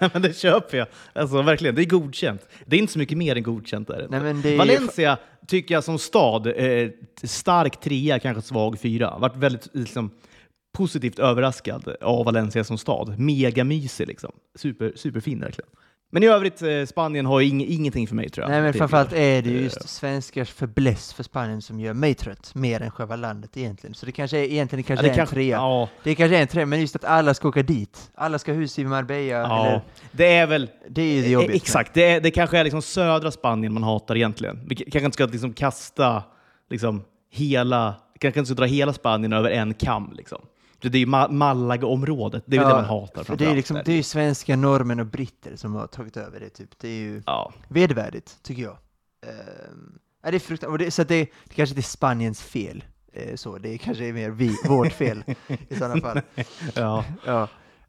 Nej, 0.00 0.10
men 0.12 0.22
det 0.22 0.36
köper 0.36 0.78
jag. 0.78 0.86
Alltså 1.12 1.42
verkligen, 1.42 1.74
det 1.74 1.82
är 1.82 1.86
godkänt. 1.86 2.48
Det 2.66 2.76
är 2.76 2.80
inte 2.80 2.92
så 2.92 2.98
mycket 2.98 3.18
mer 3.18 3.36
än 3.36 3.42
godkänt 3.42 3.88
där. 3.88 4.06
Nej, 4.10 4.20
men 4.20 4.42
det 4.42 4.54
är 4.54 4.58
Valencia 4.58 5.18
tycker 5.46 5.74
jag 5.74 5.84
som 5.84 5.98
stad, 5.98 6.46
eh, 6.46 6.90
stark 7.22 7.80
trea, 7.80 8.18
kanske 8.18 8.42
svag 8.42 8.78
fyra. 8.80 9.18
Varit 9.18 9.36
väldigt 9.36 9.68
liksom, 9.72 10.10
positivt 10.76 11.18
överraskad 11.18 11.96
av 12.00 12.24
Valencia 12.24 12.64
som 12.64 12.78
stad. 12.78 13.18
Mega 13.18 13.64
mysig 13.64 14.06
liksom. 14.08 14.32
Super, 14.54 14.92
superfin 14.96 15.40
verkligen. 15.40 15.70
Men 16.12 16.22
i 16.22 16.26
övrigt, 16.26 16.62
eh, 16.62 16.84
Spanien 16.86 17.26
har 17.26 17.40
ju 17.40 17.48
ing, 17.48 17.66
ingenting 17.66 18.06
för 18.06 18.14
mig 18.14 18.28
tror 18.28 18.44
jag. 18.44 18.50
Nej 18.50 18.62
men 18.62 18.72
Det 18.72 18.78
framförallt 18.78 19.12
är 19.12 19.42
det 19.42 19.50
Eh, 19.50 19.62
just 19.62 19.88
svenskars 19.88 20.50
förbläss 20.50 21.12
för 21.12 21.22
Spanien 21.22 21.62
som 21.62 21.80
gör 21.80 21.94
mig 21.94 22.14
trött, 22.14 22.54
mer 22.54 22.80
än 22.82 22.90
själva 22.90 23.16
landet 23.16 23.56
egentligen. 23.56 23.94
Så 23.94 24.06
det 24.06 24.12
kanske 24.12 24.38
är, 24.38 24.42
egentligen 24.42 24.84
det 24.86 24.92
ja, 24.92 24.96
kanske 24.96 25.06
det 25.06 25.18
är 25.18 25.20
en 25.22 25.26
trea. 25.26 25.56
Ja, 25.56 25.88
Det 26.02 26.14
kanske 26.14 26.36
är 26.36 26.42
en 26.42 26.48
trea, 26.48 26.66
men 26.66 26.80
just 26.80 26.96
att 26.96 27.04
alla 27.04 27.34
ska 27.34 27.48
åka 27.48 27.62
dit. 27.62 28.10
Alla 28.14 28.38
ska 28.38 28.52
ha 28.52 28.56
hus 28.56 28.78
i 28.78 28.84
Marbella, 28.84 29.22
ja. 29.38 29.66
eller, 29.66 29.80
Det 30.12 30.36
är 30.36 30.46
väl 30.46 30.70
det 30.88 31.02
är 31.02 31.14
ju 31.14 31.20
det 31.20 31.26
Eh, 31.26 31.32
jobbigt. 31.32 31.54
Exakt, 31.56 31.94
det, 31.94 32.10
är, 32.10 32.20
det 32.20 32.30
kanske 32.30 32.58
är 32.58 32.64
liksom 32.64 32.82
södra 32.82 33.30
Spanien 33.30 33.72
man 33.72 33.82
hatar 33.82 34.16
egentligen. 34.16 34.60
Vi 34.68 34.74
kanske 34.76 35.04
inte 35.04 35.14
ska 35.14 35.26
liksom 35.26 35.52
kasta 35.52 36.22
liksom 36.70 37.04
hela, 37.30 37.94
kanske 38.20 38.40
inte 38.40 38.46
ska 38.48 38.54
dra 38.54 38.64
hela 38.66 38.92
Spanien 38.92 39.32
över 39.32 39.50
en 39.50 39.74
kam. 39.74 40.12
Liksom. 40.16 40.38
Det 40.88 40.98
är 40.98 41.00
ju 41.00 41.06
Ma- 41.06 41.30
Malaga-området, 41.30 42.42
det 42.46 42.56
är 42.56 42.60
Ja, 42.62 42.68
det 42.68 42.74
man 42.74 42.84
hatar 42.84 43.24
För 43.24 43.36
det 43.36 43.44
är 43.46 43.54
liksom, 43.54 43.80
det 43.84 43.92
är 43.92 43.96
ju 43.96 44.02
svenska 44.02 44.56
norrmän 44.56 45.00
och 45.00 45.06
britter 45.06 45.56
som 45.56 45.74
har 45.74 45.86
tagit 45.86 46.16
över 46.16 46.40
det 46.40 46.48
typ. 46.48 46.78
Det 46.80 46.88
är 46.88 46.92
ju 47.00 47.22
Ja. 47.26 47.52
vedervärdigt, 47.68 48.38
tycker 48.42 48.62
jag. 48.62 48.76
Ja, 50.22 50.30
det 50.30 50.36
är 50.36 50.40
fruktansvärt, 50.40 50.92
så 50.92 51.04
det, 51.04 51.18
det 51.44 51.54
kanske 51.54 51.72
inte 51.72 51.80
är 51.80 51.90
Spaniens 51.90 52.42
fel. 52.42 52.84
eh, 53.12 53.34
så. 53.36 53.58
Det 53.58 53.78
kanske 53.78 54.04
är 54.08 54.12
mer 54.12 54.30
vi, 54.30 54.56
vårt 54.68 54.92
fel 54.92 55.24
i 55.68 55.74
sådana 55.74 56.00
fall. 56.00 56.20
Ja. 56.74 57.04
Ja. 57.26 57.48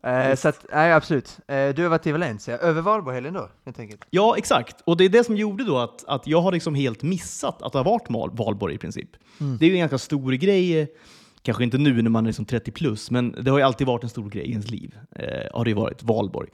Eh, 0.09 0.35
så 0.35 0.47
att, 0.47 0.65
nej 0.73 0.93
absolut. 0.93 1.39
Eh, 1.47 1.69
du 1.69 1.81
har 1.83 1.89
varit 1.89 2.07
i 2.07 2.11
Valencia, 2.11 2.57
över 2.57 2.81
Valborgshelgen 2.81 3.33
då, 3.33 3.49
helt 3.65 3.79
enkelt? 3.79 4.05
ja, 4.09 4.37
exakt. 4.37 4.75
Och 4.85 4.97
det 4.97 5.05
är 5.05 5.09
det 5.09 5.23
som 5.23 5.35
gjorde 5.37 5.63
då 5.63 5.77
att, 5.77 6.05
att 6.07 6.27
jag 6.27 6.41
har 6.41 6.51
liksom 6.51 6.75
helt 6.75 7.03
missat 7.03 7.61
att 7.61 7.71
det 7.71 7.79
har 7.79 7.83
varit 7.85 8.37
valborg 8.39 8.75
i 8.75 8.77
princip. 8.77 9.09
Mm. 9.39 9.57
Det 9.57 9.65
är 9.65 9.69
ju 9.69 9.73
en 9.75 9.79
ganska 9.79 9.97
stor 9.97 10.31
grej, 10.31 10.79
eh, 10.81 10.87
kanske 11.45 11.63
inte 11.63 11.77
nu 11.77 12.01
när 12.01 12.09
man 12.09 12.25
är 12.25 12.29
liksom 12.29 12.45
30 12.45 12.71
plus, 12.71 13.11
men 13.11 13.35
det 13.41 13.51
har 13.51 13.57
ju 13.57 13.63
alltid 13.63 13.87
varit 13.87 14.03
en 14.03 14.09
stor 14.09 14.29
grej 14.29 14.45
i 14.45 14.51
ens 14.51 14.71
liv. 14.71 14.95
Eh, 15.15 15.25
har 15.53 15.63
det 15.63 15.69
ju 15.69 15.75
varit, 15.75 16.03
valborg. 16.03 16.49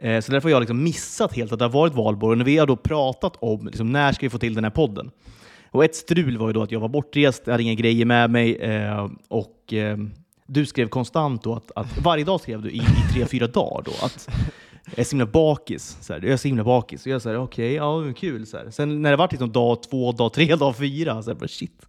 Eh, 0.00 0.20
så 0.20 0.32
därför 0.32 0.48
har 0.48 0.50
jag 0.50 0.60
liksom 0.60 0.82
missat 0.82 1.36
helt 1.36 1.52
att 1.52 1.58
det 1.58 1.64
har 1.64 1.72
varit 1.72 1.94
valborg. 1.94 2.32
Och 2.32 2.38
när 2.38 2.44
vi 2.44 2.58
har 2.58 2.66
då 2.66 2.76
pratat 2.76 3.36
om 3.36 3.66
liksom, 3.66 3.92
när 3.92 4.12
ska 4.12 4.26
vi 4.26 4.30
få 4.30 4.38
till 4.38 4.54
den 4.54 4.64
här 4.64 4.70
podden, 4.70 5.10
och 5.70 5.84
ett 5.84 5.94
strul 5.94 6.38
var 6.38 6.46
ju 6.46 6.52
då 6.52 6.62
att 6.62 6.72
jag 6.72 6.80
var 6.80 6.88
bortrest, 6.88 7.42
jag 7.44 7.52
hade 7.52 7.62
inga 7.62 7.74
grejer 7.74 8.04
med 8.04 8.30
mig 8.30 8.56
eh, 8.56 9.08
och 9.28 9.72
eh, 9.72 9.98
du 10.46 10.66
skrev 10.66 10.88
konstant 10.88 11.42
då 11.42 11.54
att, 11.54 11.70
att 11.74 11.98
varje 11.98 12.24
dag 12.24 12.40
skrev 12.40 12.62
du 12.62 12.70
i, 12.70 12.76
i 12.76 13.12
tre, 13.12 13.26
fyra 13.26 13.46
dagar 13.46 13.82
då 13.84 13.92
att 14.06 14.28
jag 14.84 14.98
är 14.98 15.04
så 15.04 15.10
himla 15.10 15.26
bakis. 15.26 15.96
Så 16.00 16.12
här, 16.12 16.20
jag 16.20 16.32
är 16.32 16.36
så 16.36 16.48
himla 16.48 16.64
bakis. 16.64 17.06
Och 17.06 17.12
jag 17.12 17.22
sa 17.22 17.36
okej, 17.36 17.74
ja 17.74 18.00
men 18.00 18.14
kul. 18.14 18.46
Så 18.46 18.56
här. 18.56 18.70
Sen 18.70 19.02
när 19.02 19.10
det 19.10 19.16
var 19.16 19.28
liksom 19.30 19.52
dag 19.52 19.82
två, 19.82 20.12
dag 20.12 20.32
tre, 20.32 20.56
dag 20.56 20.76
fyra, 20.76 21.22
så 21.22 21.30
här, 21.30 21.34
bara, 21.34 21.48
shit. 21.48 21.86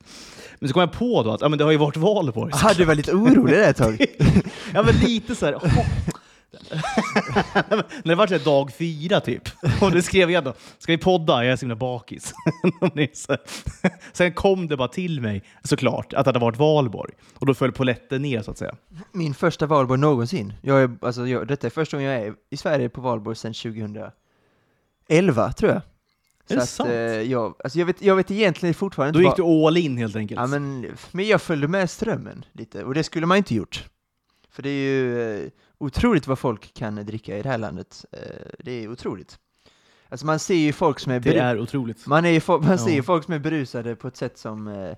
Men 0.60 0.68
så 0.68 0.74
kom 0.74 0.80
jag 0.80 0.92
på 0.92 1.24
då 1.24 1.32
att 1.32 1.42
ja, 1.42 1.50
men 1.50 1.58
det 1.58 1.64
har 1.64 1.72
ju 1.72 1.78
varit 1.78 1.98
valborg. 1.98 2.52
Ah, 2.56 2.74
du 2.74 2.86
var 2.86 2.96
lite 2.96 3.14
orolig 3.14 3.60
ett 3.62 3.78
tag. 3.78 4.06
ja 4.74 4.84
men 4.84 4.96
lite 4.96 5.36
så 5.36 5.46
här. 5.46 5.56
åh. 5.56 5.86
När 8.04 8.04
det 8.04 8.16
var 8.16 8.28
så 8.28 8.34
här 8.38 8.46
dag 8.46 8.74
fyra 8.74 9.20
typ. 9.20 9.50
Och 9.82 9.92
då 9.92 10.02
skrev 10.02 10.32
jag 10.32 10.44
då, 10.44 10.54
ska 10.78 10.92
vi 10.92 10.98
podda? 10.98 11.44
Jag 11.44 11.52
är 11.54 11.56
så 11.56 11.62
himla 11.62 11.76
bakis. 11.76 12.34
Så. 13.14 13.38
Sen 14.14 14.34
kom 14.34 14.68
det 14.68 14.78
bara 14.78 14.88
till 14.88 15.22
mig 15.22 15.44
såklart 15.64 16.14
att 16.14 16.26
det 16.26 16.30
hade 16.30 16.40
varit 16.40 16.58
valborg. 16.58 17.14
Och 17.40 17.46
då 17.46 17.54
föll 17.54 17.72
polletten 17.72 18.22
ner 18.22 18.42
så 18.42 18.52
att 18.52 18.58
säga. 18.58 18.76
Min 19.12 19.34
första 19.34 19.66
valborg 19.66 20.00
någonsin. 20.00 20.54
Jag 20.62 20.82
är, 20.84 20.92
alltså, 21.02 21.28
jag, 21.28 21.48
detta 21.48 21.68
är 21.68 21.72
första 21.72 21.98
gången 21.98 22.12
jag 22.12 22.22
är 22.22 22.34
i 22.50 22.58
Sverige 22.58 22.90
på 22.90 23.02
valborg 23.02 23.36
sedan 23.36 23.54
2011, 23.54 24.12
tror 25.54 25.72
jag. 25.72 25.82
Är 26.50 26.56
det 26.56 26.62
att, 26.62 26.70
sant? 26.70 26.90
eh, 26.90 26.96
jag, 26.96 27.56
alltså, 27.64 27.80
jag, 27.80 27.86
vet, 27.86 28.02
jag 28.02 28.16
vet 28.16 28.32
egentligen 28.32 28.74
fortfarande 28.76 29.20
Då 29.20 29.24
inte 29.24 29.30
gick 29.32 29.40
vad- 29.48 29.62
du 29.64 29.68
all 29.68 29.78
in 29.78 29.98
helt 29.98 30.16
enkelt. 30.16 30.40
Ja, 30.42 30.48
men, 30.48 30.86
men 31.12 31.28
jag 31.28 31.42
följde 31.42 31.68
med 31.68 31.90
strömmen 31.90 32.46
lite, 32.52 32.84
och 32.84 32.94
det 32.94 33.04
skulle 33.04 33.26
man 33.26 33.38
inte 33.38 33.56
gjort. 33.56 33.90
För 34.52 34.64
det 34.64 34.70
är 34.70 34.74
ju 34.74 35.22
eh, 35.44 35.50
otroligt 35.82 36.28
vad 36.28 36.40
folk 36.40 36.74
kan 36.74 36.96
dricka 36.96 37.38
i 37.38 37.42
det 37.42 37.50
här 37.50 37.58
landet. 37.58 38.06
Eh, 38.12 38.20
det 38.60 38.72
är 38.84 38.88
otroligt. 38.92 39.38
Alltså 40.10 40.26
man 40.26 40.40
ser 40.40 40.56
ju 40.56 40.74
folk 40.74 41.00
som 41.00 41.12
är, 41.12 41.20
det 41.20 41.38
är 41.38 41.60
otroligt. 41.60 42.08
man, 42.08 42.26
är 42.26 42.62
man 42.68 42.80
ser 42.80 42.92
ju 42.92 42.98
Ja. 42.98 43.04
folk 43.04 43.26
som 43.26 43.34
är 43.34 43.40
berusade 43.40 43.96
på 43.96 44.08
ett 44.08 44.18
sätt 44.18 44.38
som 44.38 44.68
eh, 44.68 44.90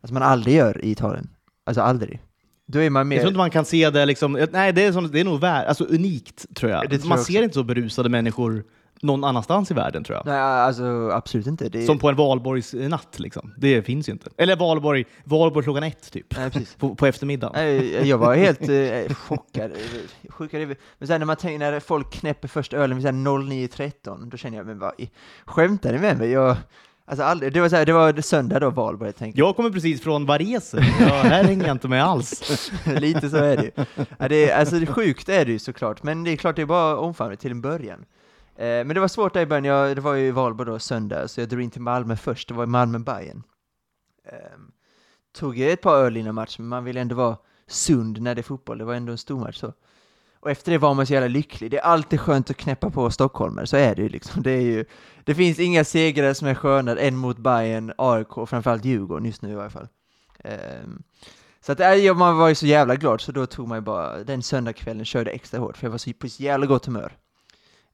alltså 0.00 0.14
man 0.14 0.22
aldrig 0.22 0.56
gör 0.56 0.84
i 0.84 0.90
Italien. 0.90 1.28
Alltså 1.66 1.80
aldrig. 1.82 2.20
Då 2.66 2.78
är 2.78 2.90
man 2.90 3.00
Jag 3.00 3.06
mer... 3.06 3.16
tror 3.16 3.28
inte 3.28 3.38
man 3.38 3.50
kan 3.50 3.64
se 3.64 3.90
det 3.90 4.06
liksom, 4.06 4.46
nej 4.52 4.72
det 4.72 4.84
är, 4.84 4.92
som, 4.92 5.10
det 5.10 5.20
är 5.20 5.24
nog 5.24 5.40
vär, 5.40 5.64
alltså 5.64 5.84
unikt 5.84 6.54
tror 6.54 6.72
jag. 6.72 6.90
Tror 6.90 7.08
man 7.08 7.18
jag 7.18 7.26
ser 7.26 7.42
inte 7.42 7.54
så 7.54 7.62
berusade 7.62 8.08
människor 8.08 8.64
någon 9.02 9.24
annanstans 9.24 9.70
i 9.70 9.74
världen 9.74 10.04
tror 10.04 10.16
jag. 10.16 10.26
Nej, 10.26 10.38
alltså 10.40 11.10
absolut 11.12 11.46
inte. 11.46 11.68
Det. 11.68 11.82
Som 11.86 11.98
på 11.98 12.08
en 12.08 12.16
valborgsnatt 12.16 13.18
liksom. 13.18 13.54
Det 13.56 13.82
finns 13.82 14.08
ju 14.08 14.12
inte. 14.12 14.30
Eller 14.36 14.56
valborg, 14.56 15.04
valborg 15.24 15.64
klockan 15.64 15.82
ett 15.82 16.12
typ. 16.12 16.36
Nej, 16.36 16.50
precis. 16.50 16.74
På, 16.78 16.94
på 16.94 17.06
eftermiddagen. 17.06 17.52
Nej, 17.56 18.08
jag 18.08 18.18
var 18.18 18.34
helt 18.34 18.60
eh, 18.68 19.14
chockad. 19.16 19.70
över- 20.52 20.76
Men 20.98 21.08
sen 21.08 21.20
när 21.20 21.26
man 21.26 21.36
tänker, 21.36 21.58
när 21.58 21.80
folk 21.80 22.10
knäpper 22.12 22.48
först 22.48 22.72
ölen 22.74 22.96
vid 22.96 23.02
så 23.06 23.08
här 23.12 23.14
09.13, 23.14 24.30
då 24.30 24.36
känner 24.36 24.56
jag, 24.56 24.66
men 24.66 24.78
vad 24.78 24.92
skämtar 25.44 25.92
ni 25.92 25.98
med 25.98 26.18
mig? 26.18 26.30
Jag, 26.30 26.56
alltså 27.06 27.24
aldrig, 27.24 27.52
det 27.52 27.60
var 27.60 27.68
så 27.68 27.76
här, 27.76 27.86
det 27.86 27.92
var 27.92 28.20
söndag 28.20 28.58
då, 28.60 28.70
valborg, 28.70 29.08
jag 29.08 29.16
tänkte. 29.16 29.40
Jag 29.40 29.56
kommer 29.56 29.70
precis 29.70 30.02
från 30.02 30.26
Varese. 30.26 30.74
Ja, 31.00 31.06
här 31.22 31.44
hänger 31.44 31.66
jag 31.66 31.74
inte 31.74 31.88
med 31.88 32.04
alls. 32.04 32.70
Lite 32.86 33.30
så 33.30 33.36
är 33.36 33.56
det 33.56 33.62
ju. 33.62 33.70
Ja, 34.18 34.28
det 34.28 34.52
alltså 34.52 34.78
det 34.78 34.86
sjukt 34.86 35.28
är 35.28 35.44
det 35.44 35.52
ju 35.52 35.58
såklart, 35.58 36.02
men 36.02 36.24
det 36.24 36.30
är 36.32 36.36
klart 36.36 36.56
det 36.56 36.62
är 36.62 36.66
bara 36.66 36.96
omfamnat 36.96 37.40
till 37.40 37.50
en 37.50 37.60
början. 37.60 38.04
Eh, 38.56 38.64
men 38.66 38.88
det 38.88 39.00
var 39.00 39.08
svårt 39.08 39.34
där 39.34 39.40
i 39.40 39.46
början, 39.46 39.64
jag, 39.64 39.96
det 39.96 40.00
var 40.00 40.14
ju 40.14 40.30
valborg 40.30 40.70
då, 40.70 40.78
söndag, 40.78 41.28
så 41.28 41.40
jag 41.40 41.48
drog 41.48 41.62
in 41.62 41.70
till 41.70 41.82
Malmö 41.82 42.16
först, 42.16 42.48
det 42.48 42.54
var 42.54 42.66
Malmö-Bayern. 42.66 43.42
Eh, 44.24 44.58
tog 45.32 45.60
ett 45.60 45.80
par 45.80 45.96
öl 45.96 46.16
innan 46.16 46.34
match, 46.34 46.58
men 46.58 46.68
man 46.68 46.84
vill 46.84 46.96
ändå 46.96 47.16
vara 47.16 47.36
sund 47.66 48.22
när 48.22 48.34
det 48.34 48.40
är 48.40 48.42
fotboll, 48.42 48.78
det 48.78 48.84
var 48.84 48.94
ändå 48.94 49.12
en 49.12 49.18
stor 49.18 49.40
match 49.40 49.56
så. 49.56 49.72
Och 50.40 50.50
efter 50.50 50.72
det 50.72 50.78
var 50.78 50.94
man 50.94 51.06
så 51.06 51.12
jävla 51.12 51.28
lycklig. 51.28 51.70
Det 51.70 51.78
är 51.78 51.82
alltid 51.82 52.20
skönt 52.20 52.50
att 52.50 52.56
knäppa 52.56 52.90
på 52.90 53.10
stockholmare, 53.10 53.66
så 53.66 53.76
är 53.76 53.94
det 53.94 54.02
ju 54.02 54.08
liksom. 54.08 54.42
Det, 54.42 54.50
är 54.50 54.60
ju, 54.60 54.84
det 55.24 55.34
finns 55.34 55.58
inga 55.58 55.84
segrar 55.84 56.34
som 56.34 56.48
är 56.48 56.54
skönare 56.54 57.00
än 57.00 57.16
mot 57.16 57.38
Bayern, 57.38 57.92
AIK 57.98 58.38
och 58.38 58.48
framförallt 58.48 58.84
Djurgården 58.84 59.26
just 59.26 59.42
nu 59.42 59.52
i 59.52 59.54
alla 59.54 59.70
fall. 59.70 59.88
Ehm, 60.44 61.02
så 61.60 61.72
att, 61.72 61.80
äh, 61.80 62.14
man 62.14 62.36
var 62.36 62.48
ju 62.48 62.54
så 62.54 62.66
jävla 62.66 62.96
glad, 62.96 63.20
så 63.20 63.32
då 63.32 63.46
tog 63.46 63.68
man 63.68 63.78
ju 63.78 63.82
bara, 63.82 64.24
den 64.24 64.42
söndagskvällen 64.42 65.04
körde 65.04 65.30
extra 65.30 65.60
hårt, 65.60 65.76
för 65.76 65.86
jag 65.86 65.90
var 65.90 65.98
så, 65.98 66.12
på 66.12 66.28
så 66.28 66.42
jävla 66.42 66.66
gott 66.66 66.86
humör. 66.86 67.12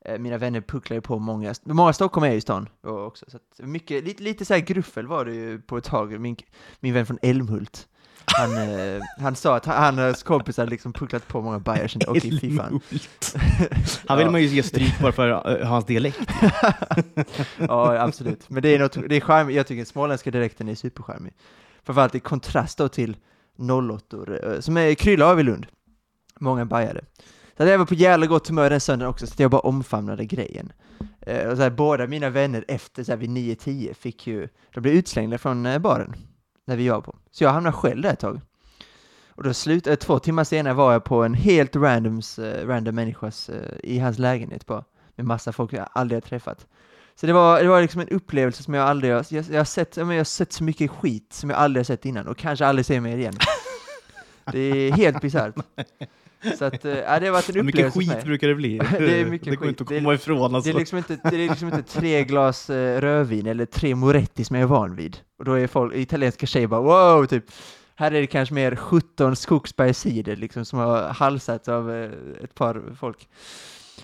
Eh, 0.05 0.19
mina 0.19 0.39
vänner 0.39 0.61
pucklade 0.61 1.01
på 1.01 1.19
många, 1.19 1.55
många 1.65 1.93
Stockholm 1.93 2.25
är 2.25 2.31
ju 2.31 2.37
i 2.37 2.41
stan 2.41 2.69
också, 2.83 3.27
så 3.29 3.37
att 3.37 3.69
mycket, 3.69 4.05
lite, 4.05 4.23
lite 4.23 4.45
så 4.45 4.55
här 4.55 4.61
gruffel 4.61 5.07
var 5.07 5.25
det 5.25 5.35
ju 5.35 5.61
på 5.61 5.77
ett 5.77 5.85
tag, 5.85 6.21
min, 6.21 6.37
min 6.81 6.95
vän 6.95 7.07
från 7.07 7.19
Älmhult. 7.23 7.89
Han, 8.25 8.57
eh, 8.57 9.03
han 9.19 9.37
sa 9.37 9.57
att 9.57 9.67
han, 9.67 9.99
och 9.99 10.05
hans 10.05 10.23
kompisar 10.23 10.67
liksom 10.67 10.93
pucklat 10.93 11.29
på 11.29 11.41
många 11.41 11.63
jag 11.65 11.91
kände 11.91 12.07
okej 12.07 12.41
fy 12.41 12.57
fan. 12.57 12.81
Han 14.07 14.19
vill 14.19 14.27
Ja. 14.27 14.31
man 14.31 14.41
ju 14.43 14.47
ge 14.47 14.63
stryk 14.63 15.01
bara 15.01 15.13
för 15.13 15.61
eh, 15.61 15.67
hans 15.69 15.85
dialekt. 15.85 16.21
ja, 17.59 18.01
absolut. 18.01 18.51
Men 18.51 18.63
det 18.63 18.75
är 18.75 18.79
något, 18.79 19.09
det 19.09 19.17
är 19.17 19.21
charmigt, 19.21 19.57
jag 19.57 19.67
tycker 19.67 19.85
småländska 19.85 20.31
dialekten 20.31 20.69
är 20.69 20.75
supercharmig. 20.75 21.33
Framförallt 21.83 22.15
i 22.15 22.21
kontrast 22.21 22.79
då 22.79 22.89
till 22.89 23.17
08 23.93 24.17
eh, 24.43 24.61
som 24.61 24.77
är 24.77 24.95
Krylla 24.95 25.27
av 25.27 25.41
i 25.41 25.43
Lund. 25.43 25.67
Många 26.41 26.65
bajare. 26.67 27.01
Så 27.61 27.67
jag 27.67 27.79
var 27.79 27.87
på 27.87 27.95
jävla 27.95 28.27
gott 28.27 28.49
humör 28.49 28.71
den 28.71 28.81
söndagen 28.81 29.11
också, 29.11 29.27
så 29.27 29.43
jag 29.43 29.51
bara 29.51 29.61
omfamnade 29.61 30.25
grejen. 30.25 30.73
Eh, 31.21 31.49
och 31.49 31.57
så 31.57 31.63
här, 31.63 31.71
båda 31.71 32.07
mina 32.07 32.31
vänner 32.31 32.65
efter 32.69 33.05
så 33.05 33.13
här, 33.13 33.17
vid 33.17 33.31
9-10 33.31 33.95
fick 33.95 34.27
ju, 34.27 34.49
de 34.75 34.81
blev 34.81 34.95
utslängda 34.95 35.39
från 35.39 35.67
eh, 35.67 35.79
baren, 35.79 36.15
när 36.67 36.77
vi 36.77 36.89
var 36.89 37.01
på. 37.01 37.17
Så 37.31 37.45
jag 37.45 37.51
hamnade 37.51 37.77
själv 37.77 38.03
där 38.03 38.13
ett 38.13 38.21
tag. 38.21 38.41
Och 39.29 39.43
då 39.43 39.55
slut, 39.55 39.87
eh, 39.87 39.95
två 39.95 40.19
timmar 40.19 40.45
senare 40.45 40.75
var 40.75 40.93
jag 40.93 41.05
på 41.05 41.25
en 41.25 41.35
helt 41.35 41.77
randoms, 41.77 42.39
eh, 42.39 42.67
random 42.67 42.95
människas, 42.95 43.49
eh, 43.49 43.77
i 43.83 43.99
hans 43.99 44.19
lägenhet 44.19 44.67
bara, 44.67 44.85
med 45.17 45.27
massa 45.27 45.53
folk 45.53 45.73
jag 45.73 45.89
aldrig 45.93 46.17
har 46.17 46.29
träffat. 46.29 46.67
Så 47.15 47.27
det 47.27 47.33
var, 47.33 47.63
det 47.63 47.69
var 47.69 47.83
liksom 47.83 48.01
en 48.01 48.09
upplevelse 48.09 48.63
som 48.63 48.75
jag 48.75 48.89
aldrig 48.89 49.13
har, 49.13 49.27
jag, 49.31 49.45
jag, 49.51 49.61
har 49.61 49.65
sett, 49.65 49.97
jag 49.97 50.05
har 50.05 50.25
sett 50.25 50.53
så 50.53 50.65
mycket 50.65 50.91
skit 50.91 51.33
som 51.33 51.51
jag 51.51 51.59
aldrig 51.59 51.81
har 51.81 51.85
sett 51.85 52.05
innan 52.05 52.29
och 52.29 52.39
kanske 52.39 52.67
aldrig 52.67 52.87
ser 52.87 53.01
mer 53.01 53.17
igen. 53.17 53.35
Det 54.53 54.59
är 54.59 54.93
helt 54.93 55.21
bisarrt. 55.21 55.55
Så 56.59 56.65
att, 56.65 56.85
ja, 56.85 57.21
det 57.21 57.27
har 57.27 57.31
varit 57.31 57.57
en 57.57 57.67
mycket 57.67 57.87
upplevelse 57.87 57.93
för 57.93 58.01
skit 58.01 58.09
mig. 58.09 58.25
brukar 58.25 58.49
det 58.49 58.55
bli? 58.55 58.79
Det 58.99 59.21
är 59.21 59.25
mycket 59.25 59.49
det 59.51 59.57
går 59.57 59.67
skit. 59.67 59.69
inte 59.69 59.83
att 59.83 59.89
Det 59.89 59.97
är- 59.97 60.01
komma 60.01 60.15
ifrån 60.15 60.51
Det 60.53 60.57
alltså. 60.57 60.71
är, 60.71 60.75
liksom 60.75 60.99
inte, 60.99 61.19
det 61.31 61.37
är 61.45 61.49
liksom 61.49 61.69
inte 61.69 61.83
tre 61.83 62.25
glas 62.25 62.71
eh, 62.71 63.01
rödvin 63.01 63.47
eller 63.47 63.67
tre 63.67 63.95
Moretti 63.95 64.45
som 64.45 64.57
jag 64.57 64.63
är 64.63 64.67
van 64.67 64.97
vid. 64.97 65.17
Och 65.39 65.45
då 65.45 65.53
är 65.53 65.67
folk, 65.67 65.95
italienska 65.95 66.47
tjejer 66.47 66.67
bara 66.67 66.81
wow, 66.81 67.27
typ. 67.27 67.45
Här 67.95 68.13
är 68.13 68.21
det 68.21 68.27
kanske 68.27 68.55
mer 68.55 68.77
17 68.77 69.37
skogsbergscider 69.37 70.37
liksom 70.37 70.65
som 70.65 70.79
har 70.79 71.03
halsats 71.09 71.69
av 71.69 71.91
eh, 71.95 72.11
ett 72.45 72.55
par 72.55 72.83
folk. 73.01 73.29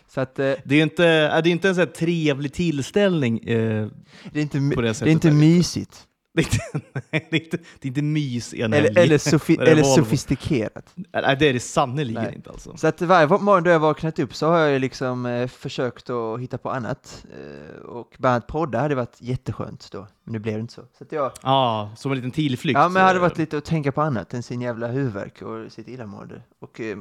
Så 0.08 0.20
att 0.20 0.38
eh, 0.38 0.52
Det 0.64 0.74
är 0.76 0.82
inte, 0.82 1.04
är 1.06 1.42
det 1.42 1.50
inte 1.50 1.68
en 1.68 1.74
sån 1.74 1.84
här 1.86 1.92
trevlig 1.92 2.52
tillställning 2.52 3.38
eh, 3.38 3.86
det 4.32 4.38
är 4.40 4.42
inte, 4.42 4.58
på 4.74 4.80
det 4.80 4.88
det 4.88 4.94
sättet. 4.94 5.08
är 5.08 5.12
inte 5.12 5.30
mysigt. 5.30 6.02
Det 6.36 6.42
är 6.42 6.44
inte, 6.74 6.88
nej, 7.10 7.26
det 7.30 7.36
är 7.36 7.44
inte, 7.44 7.56
det 7.56 7.86
är 7.86 7.88
inte 7.88 8.02
mys 8.02 8.54
en 8.54 8.72
Eller, 8.72 8.82
helg. 8.82 8.98
eller, 8.98 9.18
sofi- 9.18 9.60
eller 9.62 9.82
sofistikerat. 9.82 10.92
Nej, 10.94 11.36
det 11.38 11.48
är 11.48 11.52
det 11.52 11.60
sannerligen 11.60 12.22
Nej. 12.22 12.34
inte 12.34 12.50
alltså. 12.50 12.76
Så 12.76 12.86
att 12.86 13.02
varje 13.02 13.26
morgon 13.28 13.62
då 13.62 13.70
jag 13.70 13.78
vaknat 13.78 14.18
upp 14.18 14.34
så 14.34 14.46
har 14.48 14.58
jag 14.58 14.80
liksom 14.80 15.26
eh, 15.26 15.48
försökt 15.48 16.10
att 16.10 16.40
hitta 16.40 16.58
på 16.58 16.70
annat. 16.70 17.24
Eh, 17.38 17.80
och 17.80 18.14
bland 18.18 18.32
annat 18.34 18.46
podda 18.46 18.78
hade 18.80 18.94
varit 18.94 19.16
jätteskönt 19.18 19.88
då, 19.92 20.06
men 20.24 20.32
det 20.32 20.38
blev 20.38 20.58
inte 20.58 20.72
så. 20.74 20.82
Så 20.98 21.04
att 21.04 21.12
jag, 21.12 21.32
Ja, 21.42 21.90
som 21.96 22.10
en 22.12 22.16
liten 22.16 22.30
tillflykt. 22.30 22.78
Ja, 22.78 22.82
men 22.88 22.94
det 22.94 23.00
hade 23.06 23.16
eh, 23.18 23.22
varit 23.22 23.38
lite 23.38 23.58
att 23.58 23.64
tänka 23.64 23.92
på 23.92 24.02
annat 24.02 24.34
än 24.34 24.42
sin 24.42 24.60
jävla 24.60 24.86
huvudvärk 24.86 25.42
och 25.42 25.72
sitt 25.72 25.88
illamående. 25.88 26.42
Och 26.60 26.80
eh, 26.80 26.96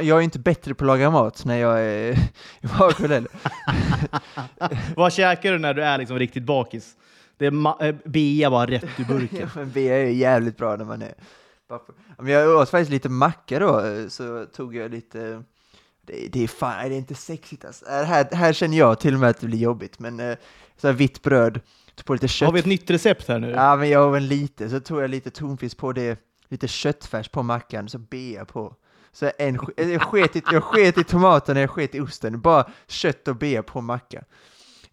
jag 0.00 0.18
är 0.18 0.20
inte 0.20 0.38
bättre 0.38 0.74
på 0.74 0.84
att 0.84 0.86
laga 0.86 1.10
mat 1.10 1.44
när 1.44 1.56
jag 1.56 1.80
är 1.80 2.12
i 2.60 2.66
bakfull 2.78 3.10
heller. 3.12 3.30
Vad 4.96 5.12
käkar 5.12 5.52
du 5.52 5.58
när 5.58 5.74
du 5.74 5.82
är 5.84 5.98
liksom 5.98 6.18
riktigt 6.18 6.44
bakis? 6.44 6.96
Det 7.40 7.46
är 7.46 7.50
ma- 7.50 7.84
eh, 7.84 7.94
bea 8.04 8.50
bara 8.50 8.66
rätt 8.66 8.84
ur 8.98 9.04
burken. 9.04 9.40
Ja, 9.40 9.46
men 9.54 9.70
B 9.70 9.88
är 9.88 10.06
ju 10.06 10.12
jävligt 10.12 10.56
bra 10.56 10.76
när 10.76 10.84
man 10.84 11.02
är 11.02 11.14
Men 12.18 12.32
jag 12.32 12.56
åt 12.60 12.70
faktiskt 12.70 12.90
lite 12.90 13.08
macka 13.08 13.58
då, 13.58 13.80
eh, 13.80 14.08
så 14.08 14.46
tog 14.46 14.76
jag 14.76 14.90
lite 14.90 15.42
det, 16.02 16.28
det 16.32 16.42
är 16.44 16.48
fan, 16.48 16.88
det 16.88 16.94
är 16.94 16.98
inte 16.98 17.14
sexigt 17.14 17.64
alltså. 17.64 17.84
Här, 17.88 18.28
här 18.34 18.52
känner 18.52 18.78
jag 18.78 19.00
till 19.00 19.14
och 19.14 19.20
med 19.20 19.30
att 19.30 19.40
det 19.40 19.46
blir 19.46 19.58
jobbigt, 19.58 19.98
men 19.98 20.20
eh, 20.20 20.36
så 20.76 20.86
här 20.86 20.94
vitt 20.94 21.22
bröd, 21.22 21.60
tog 21.94 22.06
på 22.06 22.12
lite 22.12 22.28
kött. 22.28 22.46
Har 22.46 22.52
vi 22.52 22.60
ett 22.60 22.66
nytt 22.66 22.90
recept 22.90 23.28
här 23.28 23.38
nu? 23.38 23.50
Ja, 23.50 23.76
men 23.76 23.88
jag 23.88 24.10
var 24.10 24.20
lite, 24.20 24.70
så 24.70 24.80
tog 24.80 25.02
jag 25.02 25.10
lite 25.10 25.30
tonfisk 25.30 25.76
på 25.76 25.92
det, 25.92 26.20
lite 26.48 26.68
köttfärs 26.68 27.28
på 27.28 27.42
mackan, 27.42 27.88
så 27.88 27.98
bea 27.98 28.44
på. 28.44 28.74
Så 29.12 29.30
en, 29.38 29.58
jag, 29.76 30.02
sket 30.02 30.36
i, 30.36 30.42
jag 30.52 30.64
sket 30.64 30.98
i 30.98 31.04
tomaterna, 31.04 31.60
jag 31.60 31.70
sket 31.70 31.94
i 31.94 32.00
osten, 32.00 32.40
bara 32.40 32.70
kött 32.88 33.28
och 33.28 33.36
bea 33.36 33.62
på 33.62 33.80
macka. 33.80 34.24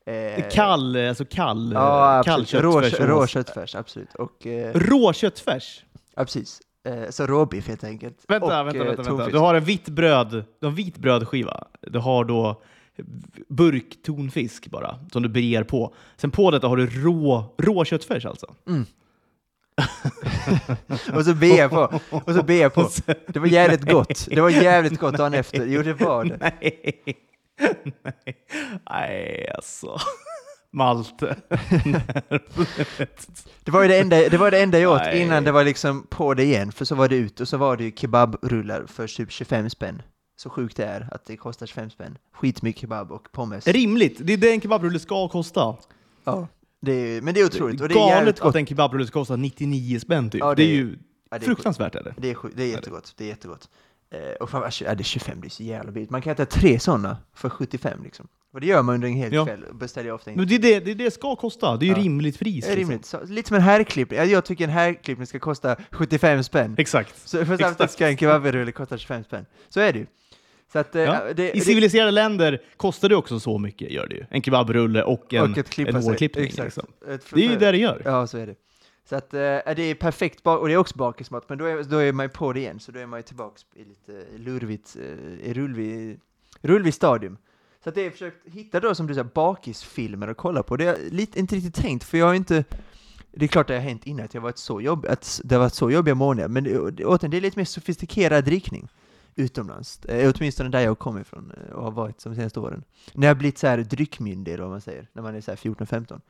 Eh, 0.08 0.44
Kall, 0.52 0.96
alltså 1.08 1.26
kall, 1.26 1.72
ja, 1.74 2.22
kall 2.26 2.42
absolut. 2.42 2.64
Rå, 3.00 3.06
rå 3.06 3.28
köttfärs, 3.28 3.76
absolut. 3.76 4.16
Och, 4.16 4.48
eh, 4.48 4.72
Rå 4.76 5.14
köttfärs? 5.14 5.84
Ja, 6.16 6.24
precis. 6.24 6.60
Eh, 6.88 7.10
så 7.10 7.28
råbiff 7.28 7.68
helt 7.68 7.84
enkelt. 7.84 8.18
Vänta, 8.28 8.62
Och, 8.62 8.68
vänta, 8.68 8.80
eh, 8.80 8.86
vänta, 8.86 9.02
vänta. 9.04 9.28
Du 9.30 9.38
har 9.38 9.56
en 9.56 9.64
vitt 9.64 9.90
bröd, 9.90 10.30
du 10.30 10.44
har 10.66 10.70
en 10.70 10.76
vit 10.76 10.98
brödskiva. 10.98 11.64
Du 11.82 12.00
har 12.00 12.26
då 12.26 12.62
burk 13.50 13.98
tonfisk 14.06 14.68
bara, 14.68 15.00
som 15.12 15.24
du 15.24 15.30
brer 15.30 15.64
på. 15.64 15.94
Sen 16.18 16.32
på 16.32 16.52
detta 16.52 16.68
har 16.68 16.78
du 16.78 16.88
rå, 16.88 17.56
rå 17.58 17.86
köttfärs 17.86 18.26
alltså. 18.26 18.56
Och 21.16 21.26
så 21.26 21.34
ber 21.34 21.58
jag 21.58 21.72
på. 21.72 22.00
Och 22.12 22.34
så 22.34 22.44
ber 22.44 22.62
jag 22.62 22.74
på. 22.74 22.90
Det 23.28 23.40
var 23.40 23.48
jävligt 23.48 23.92
gott. 23.92 24.28
Det 24.30 24.42
var 24.42 24.50
jävligt 24.50 25.00
gott 25.00 25.18
dagen 25.18 25.34
efter. 25.34 25.66
Jo, 25.66 25.82
det 25.82 25.94
var 25.94 26.26
det. 26.26 26.38
Nej. 26.62 27.04
Nej. 28.04 28.46
Nej, 28.90 29.52
alltså. 29.56 29.98
Malte. 30.72 31.36
Det 33.64 33.72
var 33.72 33.82
ju 33.82 33.88
det 33.88 34.00
enda, 34.00 34.30
det 34.30 34.38
var 34.38 34.52
det 34.52 34.60
enda 34.60 34.80
jag 34.80 34.92
åt 34.92 35.02
Nej. 35.02 35.22
innan 35.22 35.44
det 35.44 35.52
var 35.52 35.64
liksom 35.64 36.08
på 36.10 36.34
det 36.34 36.44
igen, 36.44 36.72
för 36.72 36.86
så 36.86 36.96
var 36.96 37.08
det 37.08 37.16
ut 37.16 37.40
och 37.40 37.48
så 37.48 37.58
var 37.58 37.78
det 37.78 37.84
ju 37.84 37.92
kebabrullar 37.92 38.86
för 38.88 39.08
typ 39.08 39.32
25 39.32 39.70
spänn. 39.70 40.02
Så 40.36 40.50
sjukt 40.50 40.78
det 40.78 40.86
är 40.86 41.08
att 41.12 41.26
det 41.26 41.38
kostar 41.38 41.66
25 41.66 41.90
spänn. 41.90 42.18
Skitmycket 42.34 42.82
kebab 42.82 43.12
och 43.12 43.32
pommes. 43.32 43.68
Rimligt. 43.68 44.18
Det 44.22 44.34
är 44.34 44.38
det 44.38 44.52
en 44.52 44.62
kebabrulle 44.62 45.00
ska 45.00 45.28
kosta. 45.28 45.76
Ja. 46.24 46.48
Det 46.82 46.92
är, 46.92 47.22
men 47.22 47.34
det 47.34 47.40
är 47.40 47.46
otroligt 47.46 47.80
det 47.80 47.86
är 47.86 47.90
Galet 47.90 48.40
att 48.40 48.56
en 48.56 48.66
kebabrulle 48.66 49.08
ska 49.08 49.20
kosta 49.20 49.36
99 49.36 50.00
spänn 50.00 50.30
typ. 50.30 50.40
Ja, 50.40 50.50
det, 50.50 50.56
det 50.56 50.64
är 50.64 50.74
ju 50.74 50.98
Ja, 51.30 51.38
det 51.38 51.44
är 51.44 51.46
fruktansvärt 51.46 51.96
är 51.96 52.04
det. 52.04 52.14
Det 52.18 52.30
är, 52.30 52.38
det 52.56 52.64
är 52.64 52.68
jättegott, 52.68 53.14
det 53.18 53.24
är 53.24 53.28
jättegott. 53.28 53.70
Eh, 54.12 54.20
och 54.40 54.50
framför 54.50 54.84
ja, 54.86 54.96
det 54.96 55.02
är 55.02 55.04
25, 55.04 55.42
det 55.42 55.48
är 55.48 55.50
så 55.50 55.64
jävla 55.64 55.92
billigt. 55.92 56.10
Man 56.10 56.22
kan 56.22 56.32
äta 56.34 56.46
tre 56.46 56.80
sådana 56.80 57.18
för 57.36 57.50
75 57.50 58.04
liksom. 58.04 58.28
Och 58.54 58.62
det 58.62 58.68
gör 58.68 58.82
man 58.82 58.96
under 58.96 59.08
en 59.08 59.14
hel 59.14 59.34
Ja. 59.34 59.46
kväll, 59.46 59.66
beställer 59.74 60.08
jag 60.08 60.16
ofta 60.16 60.32
in. 60.32 60.38
Men 60.38 60.48
det 60.48 60.56
är 60.56 60.60
det 60.60 60.80
det, 60.80 60.94
det 60.94 61.12
ska 61.12 61.36
kosta. 61.36 61.78
Det 61.78 61.86
är 61.86 61.88
ju 61.88 61.94
Ja. 61.94 61.98
rimligt 62.00 62.40
pris. 62.40 62.66
Det 62.66 62.76
liksom. 62.76 62.90
rimligt. 62.92 63.06
Så, 63.06 63.20
lite 63.26 63.48
som 63.48 63.56
en 63.58 63.64
herrklippning. 63.64 64.20
Ja, 64.20 64.26
Jag 64.26 64.46
tycker 64.46 64.64
en 64.64 64.70
herrklippning 64.70 65.28
ska 65.28 65.40
kosta 65.40 65.76
75 65.92 66.44
spänn. 66.44 66.76
Exakt. 66.78 67.28
Så 67.30 67.46
för 67.46 67.58
samtidigt 67.58 67.92
ska 67.92 68.08
en 68.08 68.18
kebabrulle 68.18 68.72
kosta 68.72 68.98
25 68.98 69.24
spänn. 69.24 69.46
Så 69.70 69.80
är 69.80 69.94
det 69.94 70.00
ju. 70.00 70.06
Så 70.74 70.80
att, 70.80 70.96
eh, 70.96 71.02
Ja. 71.02 71.20
det, 71.36 71.50
I 71.50 71.60
det, 71.60 71.66
civiliserade 71.66 72.12
länder 72.12 72.62
kostar 72.78 73.10
det 73.10 73.16
också 73.16 73.40
så 73.40 73.58
mycket, 73.58 73.92
gör 73.92 74.08
det 74.08 74.16
ju. 74.16 74.26
En 74.30 74.42
kebabrulle 74.42 75.04
och 75.04 75.34
en, 75.34 75.52
och 75.52 75.58
ett 75.58 75.80
en 75.80 75.96
hårklippning. 75.96 76.44
Liksom. 76.58 76.88
Ett 77.10 77.26
Det 77.34 77.46
är 77.46 77.50
ju 77.50 77.56
det 77.58 77.72
det 77.72 77.78
gör. 77.78 78.02
Ja, 78.06 78.28
så 78.28 78.38
är 78.38 78.48
det. 78.48 78.56
Så 79.10 79.16
att 79.16 79.34
eh, 79.34 79.40
det 79.40 79.80
är 79.80 79.96
perfekt, 79.96 80.44
bak- 80.44 80.60
och 80.60 80.68
det 80.68 80.74
är 80.74 80.78
också 80.78 80.98
bakismat, 80.98 81.50
men 81.50 81.58
då 81.58 81.66
är, 81.66 81.84
då 81.84 81.98
är 81.98 82.14
man 82.14 82.26
ju 82.26 82.30
på 82.30 82.54
det 82.54 82.60
igen, 82.60 82.80
så 82.80 82.92
då 82.92 83.00
är 83.00 83.06
man 83.06 83.20
ju 83.20 83.24
tillbaks 83.24 83.66
i 83.76 83.84
lite 83.84 84.26
lurvigt, 84.38 84.96
i 85.44 85.54
rullvig, 85.54 86.12
eh, 86.12 86.18
rullvig 86.62 86.94
stadium. 86.94 87.38
Så 87.84 87.90
att 87.90 87.96
det 87.96 88.06
är 88.06 88.12
försökt 88.12 88.48
hitta 88.48 88.80
då, 88.80 88.96
som 88.96 89.08
du 89.08 89.14
säger, 89.14 89.30
bakisfilmer 89.34 90.28
att 90.28 90.38
kolla 90.38 90.64
på. 90.64 90.78
Det 90.78 90.86
är 90.86 91.10
lite, 91.10 91.40
inte 91.40 91.56
riktigt 91.56 91.76
tänkt, 91.76 92.04
för 92.04 92.18
jag 92.18 92.26
har 92.26 92.34
inte 92.34 92.64
det 93.32 93.46
är 93.46 93.48
klart 93.48 93.68
det 93.68 93.74
har 93.74 93.82
hänt 93.82 94.08
innan 94.08 94.26
att 94.26 94.34
jag 94.34 94.42
varit 94.42 94.58
så 94.58 94.82
jobb, 94.82 95.06
att 95.06 95.42
det 95.44 95.56
har 95.56 95.60
varit 95.60 95.74
så 95.74 95.92
jobbiga 95.92 96.16
månader, 96.16 96.50
men 96.50 96.68
återigen, 97.06 97.32
det 97.32 97.38
är 97.38 97.42
lite 97.42 97.60
mer 97.60 97.66
sofistikerad 97.66 98.46
drickning 98.46 98.90
utomlands, 99.36 100.06
eh, 100.06 100.34
åtminstone 100.36 100.70
där 100.70 100.80
jag 100.80 101.00
kommer 101.00 101.22
ifrån 101.22 101.52
eh, 101.58 101.74
och 101.74 101.84
har 101.84 101.92
varit 101.92 102.24
de 102.24 102.36
senaste 102.36 102.60
åren. 102.60 102.84
När 103.14 103.28
jag 103.28 103.36
har 103.36 103.40
blivit 103.40 103.58
så 103.58 103.68
här 103.68 103.78
dryckmyndig, 103.78 104.54
eller 104.54 104.64
vad 104.64 104.72
man 104.72 104.82
säger, 104.82 105.08
när 105.14 105.24
man 105.24 105.36
är 105.36 105.42
så 105.42 105.52
här 105.52 105.56
14-15. 105.56 106.22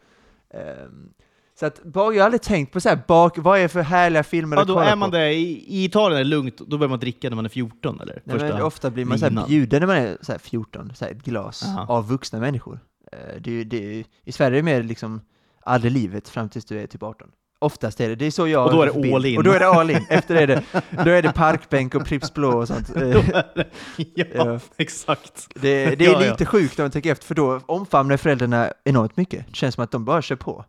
Ehm, 0.49 1.13
så 1.59 1.65
att 1.65 1.81
jag 1.93 2.01
har 2.03 2.19
aldrig 2.19 2.41
tänkt 2.41 2.73
på 2.73 2.79
så 2.81 2.89
här 2.89 2.99
bak, 3.07 3.37
vad 3.37 3.57
är 3.57 3.61
det 3.63 3.69
för 3.69 3.81
härliga 3.81 4.23
filmer 4.23 4.55
Ja, 4.57 4.61
att 4.61 4.67
då 4.67 4.73
kolla 4.73 4.89
är 4.89 4.95
man 4.95 5.11
på? 5.11 5.17
det. 5.17 5.33
I, 5.33 5.65
I 5.81 5.85
Italien 5.85 6.19
är 6.19 6.23
det 6.23 6.29
lugnt, 6.29 6.57
då 6.57 6.77
börjar 6.77 6.89
man 6.89 6.99
dricka 6.99 7.29
när 7.29 7.35
man 7.35 7.45
är 7.45 7.49
14 7.49 8.01
eller? 8.01 8.21
Nej, 8.23 8.37
men 8.37 8.61
ofta 8.61 8.89
blir 8.91 9.05
man 9.05 9.19
så 9.19 9.25
här 9.29 9.47
bjuden 9.47 9.79
när 9.79 9.87
man 9.87 9.95
är 9.97 10.17
så 10.21 10.31
här 10.31 10.39
14, 10.39 10.91
så 10.95 11.05
här 11.05 11.11
ett 11.11 11.23
glas 11.23 11.65
Aha. 11.65 11.85
av 11.93 12.07
vuxna 12.07 12.39
människor. 12.39 12.79
Eh, 13.11 13.41
det 13.41 13.63
det 13.63 14.03
I 14.23 14.31
Sverige 14.31 14.55
är 14.57 14.61
det 14.61 14.63
mer 14.63 14.83
liksom 14.83 15.21
aldrig 15.61 15.91
livet 15.91 16.29
fram 16.29 16.49
tills 16.49 16.65
du 16.65 16.79
är 16.79 16.87
typ 16.87 17.03
18. 17.03 17.27
Oftast 17.59 17.99
är 18.01 18.09
det, 18.09 18.15
det 18.15 18.25
är 18.25 18.31
så 18.31 18.47
jag 18.47 18.65
Och 18.65 18.71
då 18.71 18.81
är 18.81 18.85
det 18.93 19.15
all 19.15 19.25
in. 19.25 19.37
Och 19.37 19.43
då 19.43 19.51
är 19.51 19.59
det 19.59 19.67
all 19.67 19.89
in, 19.91 20.05
efter 20.09 20.35
det 20.35 20.41
är 20.41 20.47
det, 20.47 20.63
då 21.05 21.11
är 21.11 21.21
det 21.21 21.31
parkbänk 21.33 21.95
och 21.95 22.05
Pripps 22.05 22.33
Blå 22.33 22.57
och 22.57 22.67
sånt. 22.67 22.91
Ja, 24.15 24.25
Ja. 24.33 24.59
exakt. 24.77 25.47
Det, 25.55 25.95
det 25.95 26.05
är 26.05 26.11
Ja, 26.11 26.23
ja. 26.23 26.31
lite 26.31 26.45
sjukt 26.45 26.79
om 26.79 26.83
man 26.83 26.91
tänker 26.91 27.11
efter, 27.11 27.25
för 27.25 27.35
då 27.35 27.61
omfamnar 27.65 28.17
föräldrarna 28.17 28.71
enormt 28.85 29.17
mycket. 29.17 29.45
Det 29.47 29.55
känns 29.55 29.75
som 29.75 29.83
att 29.83 29.91
de 29.91 30.05
bara 30.05 30.21
kör 30.21 30.35
på. 30.35 30.65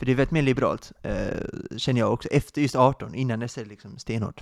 För 0.00 0.06
det 0.06 0.12
är 0.12 0.16
väldigt 0.16 0.30
mer 0.30 0.42
liberalt, 0.42 0.92
eh, 1.02 1.76
känner 1.76 2.00
jag 2.00 2.12
också, 2.12 2.28
efter 2.28 2.62
just 2.62 2.76
18, 2.76 3.14
innan 3.14 3.40
det 3.40 3.58
är 3.58 3.64
liksom 3.64 3.98
stenhårt. 3.98 4.40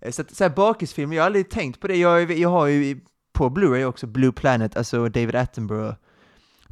Eh, 0.00 0.10
så 0.10 0.22
att, 0.22 0.34
så 0.34 0.44
här 0.44 0.50
bakisfilmer, 0.50 1.16
jag 1.16 1.22
har 1.22 1.26
aldrig 1.26 1.50
tänkt 1.50 1.80
på 1.80 1.88
det. 1.88 1.96
Jag, 1.96 2.38
jag 2.38 2.48
har 2.48 2.66
ju 2.66 3.00
på 3.32 3.48
Blu-ray 3.50 3.84
också 3.84 4.06
Blue 4.06 4.32
Planet, 4.32 4.76
alltså 4.76 5.08
David 5.08 5.34
Attenborough, 5.34 5.94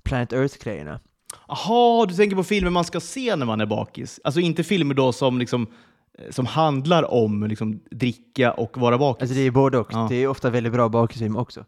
Planet 0.03 0.33
Earth-grejerna. 0.33 1.01
Jaha, 1.49 2.07
du 2.07 2.15
tänker 2.15 2.37
på 2.37 2.45
filmer 2.45 2.71
man 2.71 2.85
ska 2.85 3.01
se 3.01 3.37
när 3.37 3.47
man 3.47 3.61
är 3.61 3.67
bakis? 3.67 4.21
Alltså 4.25 4.41
inte 4.41 4.65
filmer 4.65 4.95
då 4.95 5.13
som, 5.13 5.39
liksom, 5.39 5.67
eh, 6.19 6.31
som 6.31 6.47
handlar 6.47 7.13
om 7.13 7.47
liksom, 7.47 7.81
dricka 7.91 8.53
och 8.53 8.79
vara 8.79 8.99
bakis? 8.99 9.23
Alltså 9.23 9.35
det 9.35 9.41
är 9.41 9.51
både 9.51 9.79
och. 9.79 9.89
Ja. 9.93 10.07
Det 10.11 10.17
är 10.17 10.29
ofta 10.29 10.51
väldigt 10.51 10.73
bra 10.73 10.89
bakisfilm 10.89 11.37
också. 11.37 11.65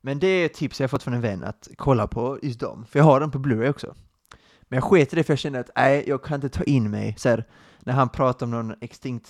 Men 0.00 0.18
det 0.18 0.26
är 0.26 0.46
ett 0.46 0.54
tips 0.54 0.80
jag 0.80 0.90
fått 0.90 1.02
från 1.02 1.14
en 1.14 1.20
vän 1.20 1.44
att 1.44 1.68
kolla 1.76 2.06
på 2.06 2.38
just 2.42 2.60
dem, 2.60 2.86
för 2.90 2.98
jag 2.98 3.04
har 3.04 3.20
dem 3.20 3.30
på 3.30 3.38
Blu-ray 3.38 3.70
också. 3.70 3.94
Men 4.68 4.76
jag 4.76 4.84
sket 4.84 5.12
i 5.12 5.16
det 5.16 5.24
för 5.24 5.32
jag 5.32 5.38
kände 5.38 5.60
att 5.60 5.70
nej, 5.76 6.04
jag 6.06 6.22
kan 6.22 6.34
inte 6.34 6.48
ta 6.48 6.64
in 6.64 6.90
mig 6.90 7.14
så 7.18 7.28
här, 7.28 7.44
när 7.80 7.92
han 7.92 8.08
pratar 8.08 8.46
om 8.46 8.50
någon 8.50 8.74
extinkt 8.80 9.28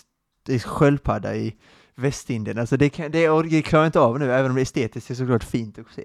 sköldpadda 0.65 1.37
i 1.37 1.57
Västindien. 1.95 2.59
Alltså 2.59 2.77
det, 2.77 2.89
kan, 2.89 3.11
det 3.11 3.63
klarar 3.63 3.83
jag 3.83 3.89
inte 3.89 4.01
av 4.01 4.19
nu, 4.19 4.33
även 4.33 4.51
om 4.51 4.57
det 4.57 4.63
estetiskt 4.63 5.11
är 5.11 5.15
såklart 5.15 5.45
fint 5.45 5.79
att 5.79 5.87
se. 5.95 6.05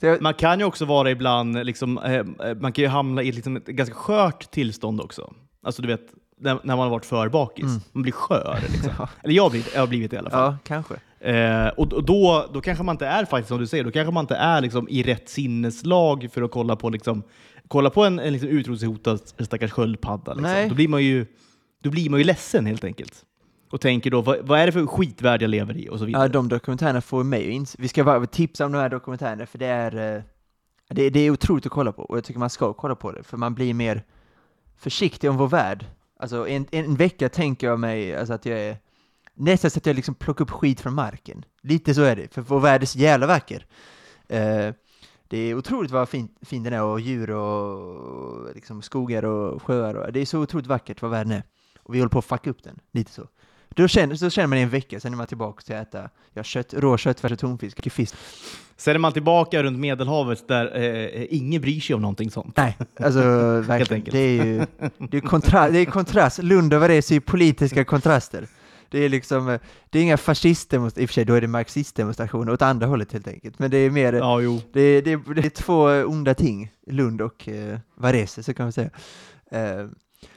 Så 0.00 0.06
jag, 0.06 0.22
Man 0.22 0.34
kan 0.34 0.58
ju 0.58 0.64
också 0.64 0.84
vara 0.84 1.10
ibland, 1.10 1.66
liksom, 1.66 1.98
eh, 1.98 2.14
eh, 2.14 2.24
man 2.60 2.72
kan 2.72 2.82
ju 2.82 2.88
hamna 2.88 3.22
i 3.22 3.32
liksom, 3.32 3.56
ett 3.56 3.66
ganska 3.66 3.94
skört 3.94 4.50
tillstånd 4.50 5.00
också. 5.00 5.34
Alltså 5.62 5.82
du 5.82 5.88
vet, 5.88 6.06
när, 6.38 6.58
när 6.62 6.76
man 6.76 6.78
har 6.78 6.90
varit 6.90 7.04
för 7.04 7.28
bakis. 7.28 7.64
Mm. 7.64 7.80
Man 7.92 8.02
blir 8.02 8.12
skör. 8.12 8.58
Liksom. 8.72 8.92
ja, 8.98 9.08
Eller 9.22 9.34
jag 9.34 9.42
har 9.42 9.50
blivit, 9.50 9.74
jag 9.74 9.80
har 9.80 9.86
blivit 9.86 10.10
det 10.10 10.14
i 10.14 10.18
alla 10.18 10.30
fall. 10.30 10.52
ja, 10.52 10.58
kanske. 10.64 10.94
Eh, 11.20 11.68
och 11.68 11.92
och 11.92 12.04
då, 12.04 12.46
då 12.52 12.60
kanske 12.60 12.84
man 12.84 12.94
inte 12.94 13.06
är 13.06 13.24
faktiskt 13.24 13.48
som 13.48 13.58
du 13.58 13.66
säger, 13.66 13.84
då 13.84 13.90
kanske 13.90 14.12
man 14.12 14.24
inte 14.24 14.36
är 14.36 14.60
liksom, 14.60 14.88
i 14.88 15.02
rätt 15.02 15.28
sinneslag 15.28 16.28
för 16.32 16.42
att 16.42 16.50
kolla 16.50 16.76
på, 16.76 16.90
liksom, 16.90 17.22
kolla 17.68 17.90
på 17.90 18.04
en, 18.04 18.18
en 18.18 18.32
liksom, 18.32 18.48
utrotningshotad 18.48 19.20
stackars 19.38 19.72
sköldpadda. 19.72 20.34
Liksom. 20.34 20.68
Då, 20.68 20.74
blir 20.74 20.88
man 20.88 21.04
ju, 21.04 21.26
då 21.82 21.90
blir 21.90 22.10
man 22.10 22.20
ju 22.20 22.24
ledsen 22.24 22.66
helt 22.66 22.84
enkelt. 22.84 23.24
Och 23.70 23.80
tänker 23.80 24.10
då, 24.10 24.20
vad, 24.20 24.38
vad 24.46 24.60
är 24.60 24.66
det 24.66 24.72
för 24.72 24.86
skitvärld 24.86 25.42
jag 25.42 25.50
lever 25.50 25.76
i? 25.76 25.88
Och 25.88 25.98
så 25.98 26.04
vidare. 26.04 26.22
Ja, 26.22 26.28
de 26.28 26.48
dokumentärerna 26.48 27.00
får 27.00 27.24
mig 27.24 27.40
att 27.46 27.52
inse, 27.52 27.76
vi 27.80 27.88
ska 27.88 28.04
bara 28.04 28.26
tipsa 28.26 28.66
om 28.66 28.72
de 28.72 28.78
här 28.78 28.88
dokumentärerna, 28.88 29.46
för 29.46 29.58
det 29.58 29.66
är, 29.66 30.16
eh, 30.16 30.22
det, 30.88 31.10
det 31.10 31.20
är 31.20 31.30
otroligt 31.30 31.66
att 31.66 31.72
kolla 31.72 31.92
på, 31.92 32.02
och 32.02 32.16
jag 32.16 32.24
tycker 32.24 32.40
man 32.40 32.50
ska 32.50 32.72
kolla 32.72 32.94
på 32.94 33.12
det, 33.12 33.22
för 33.22 33.36
man 33.36 33.54
blir 33.54 33.74
mer 33.74 34.02
försiktig 34.78 35.30
om 35.30 35.36
vår 35.36 35.48
värld. 35.48 35.86
Alltså 36.18 36.48
en, 36.48 36.66
en 36.70 36.94
vecka 36.94 37.28
tänker 37.28 37.66
jag 37.66 37.80
mig 37.80 38.16
alltså 38.16 38.34
att 38.34 38.46
jag 38.46 38.58
är 38.60 38.76
nästan 39.34 39.70
så 39.70 39.78
att 39.78 39.86
jag 39.86 39.96
liksom 39.96 40.14
plockar 40.14 40.44
upp 40.44 40.50
skit 40.50 40.80
från 40.80 40.94
marken. 40.94 41.44
Lite 41.62 41.94
så 41.94 42.02
är 42.02 42.16
det, 42.16 42.34
för 42.34 42.42
vår 42.42 42.60
värld 42.60 42.82
är 42.82 42.86
så 42.86 42.98
jävla 42.98 43.26
vacker. 43.26 43.66
Eh, 44.28 44.70
det 45.28 45.38
är 45.38 45.54
otroligt 45.54 45.90
vad 45.90 46.08
fin, 46.08 46.28
fin 46.42 46.62
den 46.62 46.72
är, 46.72 46.82
och 46.82 47.00
djur 47.00 47.30
och 47.30 48.54
liksom 48.54 48.82
skogar 48.82 49.24
och 49.24 49.62
sjöar. 49.62 49.94
Och, 49.94 50.12
det 50.12 50.20
är 50.20 50.26
så 50.26 50.40
otroligt 50.40 50.66
vackert 50.66 51.02
vad 51.02 51.10
världen 51.10 51.32
är. 51.32 51.42
Och 51.78 51.94
vi 51.94 51.98
håller 51.98 52.10
på 52.10 52.18
att 52.18 52.24
fucka 52.24 52.50
upp 52.50 52.62
den, 52.62 52.78
lite 52.92 53.12
så. 53.12 53.28
Då 53.68 53.88
känner, 53.88 54.14
så 54.14 54.30
känner 54.30 54.46
man 54.46 54.58
i 54.58 54.62
en 54.62 54.68
vecka, 54.68 55.00
sen 55.00 55.12
är 55.12 55.16
man 55.16 55.26
tillbaka 55.26 55.62
till 55.62 55.74
att 55.74 55.88
äta 55.88 56.10
ja, 56.32 56.42
kött, 56.42 56.74
rå 56.74 56.96
köttfärs 56.96 57.32
och 57.32 57.38
tonfisk, 57.38 57.92
fisk. 57.92 58.14
Sen 58.76 58.94
är 58.94 58.98
man 58.98 59.12
tillbaka 59.12 59.62
runt 59.62 59.78
Medelhavet 59.78 60.48
där 60.48 60.76
eh, 60.76 61.26
ingen 61.30 61.62
bryr 61.62 61.80
sig 61.80 61.94
om 61.94 62.02
någonting 62.02 62.30
sånt. 62.30 62.56
Nej, 62.56 62.76
alltså 63.00 63.20
verkligen. 63.66 64.04
Det 64.04 64.18
är 64.18 64.44
ju 64.44 64.66
det 65.10 65.16
är 65.16 65.20
kontra, 65.20 65.70
det 65.70 65.78
är 65.78 65.84
kontrast. 65.84 66.42
Lund 66.42 66.74
och 66.74 66.80
Varese 66.80 67.10
är 67.10 67.14
ju 67.14 67.20
politiska 67.20 67.84
kontraster. 67.84 68.46
Det 68.90 68.98
är 68.98 69.08
liksom, 69.08 69.48
eh, 69.48 69.60
det 69.90 69.98
är 69.98 70.02
inga 70.02 70.16
fascistdemonstrationer, 70.16 71.02
i 71.02 71.06
och 71.06 71.10
för 71.10 71.14
sig 71.14 71.24
då 71.24 71.34
är 71.34 71.40
det 71.40 71.46
marxistdemonstrationer 71.48 72.52
åt 72.52 72.62
andra 72.62 72.86
hållet 72.86 73.12
helt 73.12 73.28
enkelt. 73.28 73.58
Men 73.58 73.70
det 73.70 73.76
är 73.78 73.90
mer, 73.90 74.12
Ja, 74.12 74.38
det, 74.72 75.00
det, 75.00 75.16
det 75.16 75.46
är 75.46 75.50
två 75.50 75.84
onda 75.84 76.34
ting, 76.34 76.72
Lund 76.86 77.20
och 77.20 77.48
eh, 77.48 77.78
Varese, 77.94 78.42
så 78.42 78.54
kan 78.54 78.66
man 78.66 78.72
säga. 78.72 78.90
Eh, 79.50 79.86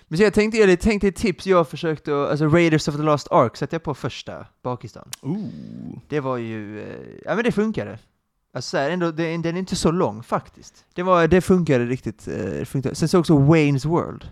men 0.08 0.18
så 0.18 0.24
jag 0.24 0.34
tänkte, 0.34 0.58
jag 0.58 0.80
tänkte 0.80 1.08
ett 1.08 1.16
tips 1.16 1.48
jag 1.48 1.70
försökte, 1.70 2.16
alltså 2.16 2.46
Raiders 2.46 2.88
of 2.88 2.96
the 2.96 3.02
Lost 3.02 3.28
Ark 3.32 3.58
satte 3.58 3.76
jag 3.76 3.84
på 3.84 3.94
första 3.94 4.46
bakistan. 4.64 5.10
Ooh. 5.22 6.00
Det 6.08 6.20
var 6.20 6.38
ju, 6.38 6.80
eh, 6.80 7.06
ja 7.26 7.36
men 7.36 7.44
det 7.44 7.52
funkade. 7.52 8.00
Alltså 8.54 8.70
så 8.70 8.78
här, 8.78 8.90
ändå, 8.90 9.12
det, 9.12 9.24
den 9.38 9.56
är 9.56 9.60
inte 9.60 9.76
så 9.76 9.92
lång 9.92 10.24
faktiskt. 10.24 10.86
Det, 10.94 11.04
var, 11.04 11.28
det 11.28 11.42
funkade 11.42 11.86
riktigt. 11.86 12.28
eh, 12.28 12.66
funkade. 12.66 12.96
Sen 12.96 13.10
så 13.10 13.20
också 13.20 13.34
Wayne's 13.40 13.88
World. 13.88 14.28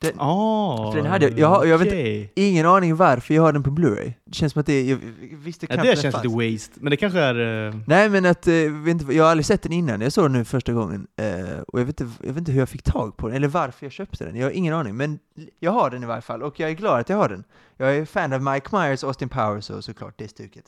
Den, 0.00 0.12
För 0.18 0.96
den 0.96 1.06
hade 1.06 1.28
jag- 1.28 1.38
jag 1.38 1.66
jag 1.66 1.78
vet 1.78 1.86
inte- 1.86 1.96
okej. 2.00 2.32
ingen 2.36 2.66
aning 2.66 2.96
varför 2.96 3.34
jag 3.34 3.42
har 3.42 3.52
den 3.52 3.62
på 3.62 3.70
Blu-ray. 3.70 4.12
Det 4.24 4.34
känns 4.34 4.52
som 4.52 4.60
att 4.60 4.66
det, 4.66 4.82
jag 4.82 4.98
visste 5.44 5.66
Ja, 5.70 5.76
det 5.82 5.98
känns 6.02 6.22
lite 6.24 6.28
waste, 6.52 6.72
men 6.80 6.90
det 6.90 6.96
kanske 6.96 7.18
är... 7.20 7.66
eh, 7.68 7.74
Nej 7.86 8.08
men 8.08 8.26
att, 8.26 8.46
eh, 8.46 8.54
vet 8.54 8.88
inte, 9.02 9.12
jag 9.14 9.24
har 9.24 9.30
aldrig 9.30 9.46
sett 9.46 9.62
den 9.62 9.72
innan, 9.72 10.00
jag 10.00 10.12
såg 10.12 10.24
den 10.24 10.32
nu 10.32 10.44
första 10.44 10.72
gången. 10.72 11.06
eh, 11.16 11.58
och 11.68 11.80
jag 11.80 11.84
vet, 11.84 12.00
inte, 12.00 12.12
jag 12.26 12.28
vet 12.32 12.38
inte 12.38 12.52
hur 12.52 12.58
jag 12.58 12.68
fick 12.68 12.82
tag 12.82 13.16
på 13.16 13.26
den, 13.28 13.36
eller 13.36 13.48
varför 13.48 13.86
jag 13.86 13.92
köpte 13.92 14.24
den. 14.24 14.36
Jag 14.36 14.46
har 14.46 14.50
ingen 14.50 14.74
aning, 14.74 14.96
men 14.96 15.18
jag 15.60 15.72
har 15.72 15.90
den 15.90 16.02
i 16.02 16.06
varje 16.06 16.22
fall, 16.22 16.42
och 16.42 16.60
jag 16.60 16.70
är 16.70 16.74
glad 16.74 17.00
att 17.00 17.08
jag 17.08 17.16
har 17.16 17.28
den. 17.28 17.44
Jag 17.76 17.96
är 17.96 18.04
fan 18.04 18.32
av 18.32 18.42
Mike 18.42 18.76
Myers, 18.76 19.04
Austin 19.04 19.28
Powers 19.28 19.70
och 19.70 19.84
såklart 19.84 20.14
det 20.18 20.28
stuket. 20.28 20.64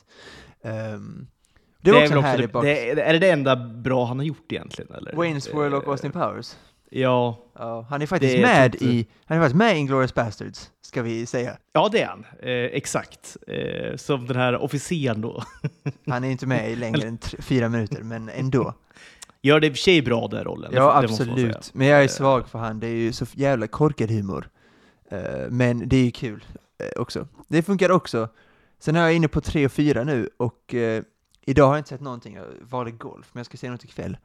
Ehm, 0.62 1.26
det 1.82 1.92
var 1.92 1.98
också 2.02 2.08
väl 2.14 2.18
en 2.18 2.24
härlig 2.24 2.48
det, 2.48 2.52
bak... 2.52 2.64
det, 2.64 2.90
är 3.00 3.12
det 3.12 3.18
det 3.18 3.30
enda 3.30 3.56
bra 3.56 4.04
han 4.04 4.18
har 4.18 4.24
gjort 4.26 4.52
egentligen? 4.52 4.92
Eller? 4.94 5.12
Wayne's 5.12 5.54
World 5.54 5.74
och 5.74 5.88
Austin 5.88 6.12
Powers. 6.12 6.56
Ja. 6.90 7.38
ja 7.54 7.86
han 7.90 8.02
är 8.02 8.06
faktiskt 8.06 8.38
med 8.38 8.74
i, 8.74 9.06
han 9.24 9.38
är 9.38 9.42
faktiskt 9.42 9.56
med 9.56 9.76
i 9.76 9.78
Inglourious 9.78 10.14
Bastards, 10.14 10.70
ska 10.80 11.02
vi 11.02 11.26
säga. 11.26 11.56
Ja, 11.72 11.88
det 11.92 12.00
är 12.00 12.06
han. 12.06 12.26
Eh, 12.42 12.50
exakt. 12.50 13.36
Eh, 13.46 13.96
som 13.96 14.26
den 14.26 14.36
här 14.36 14.56
officeren 14.56 15.20
då. 15.20 15.42
Han 16.06 16.24
är 16.24 16.30
inte 16.30 16.46
med 16.46 16.70
i 16.70 16.76
längre 16.76 17.08
än 17.08 17.18
fyra 17.38 17.68
minuter, 17.68 18.02
men 18.02 18.28
ändå. 18.28 18.74
Gör 19.42 19.60
det 19.60 19.66
i 19.66 19.70
och 19.70 19.74
för 19.74 19.78
sig 19.78 20.02
bra 20.02 20.28
den 20.28 20.44
rollen. 20.44 20.72
Ja, 20.74 21.00
det 21.00 21.08
absolut. 21.08 21.74
Men 21.74 21.86
jag 21.86 22.04
är 22.04 22.08
svag 22.08 22.48
för 22.48 22.58
han, 22.58 22.80
det 22.80 22.86
är 22.86 22.94
ju 22.94 23.12
så 23.12 23.26
jävla 23.32 23.66
korkad 23.66 24.10
humor. 24.10 24.48
Eh, 25.10 25.50
men 25.50 25.88
det 25.88 25.96
är 25.96 26.04
ju 26.04 26.10
kul 26.10 26.44
eh, 26.78 27.00
också. 27.00 27.28
Det 27.48 27.62
funkar 27.62 27.90
också. 27.90 28.28
Sen 28.78 28.96
är 28.96 29.00
jag 29.00 29.14
inne 29.14 29.28
på 29.28 29.40
tre 29.40 29.66
och 29.66 29.72
fyra 29.72 30.04
nu, 30.04 30.28
och 30.36 30.74
eh, 30.74 31.02
idag 31.44 31.66
har 31.66 31.74
jag 31.74 31.80
inte 31.80 31.88
sett 31.88 32.00
någonting. 32.00 32.34
Jag 32.34 32.46
valde 32.60 32.90
golf, 32.90 33.30
men 33.32 33.40
jag 33.40 33.46
ska 33.46 33.56
se 33.56 33.70
något 33.70 33.84
ikväll. 33.84 34.16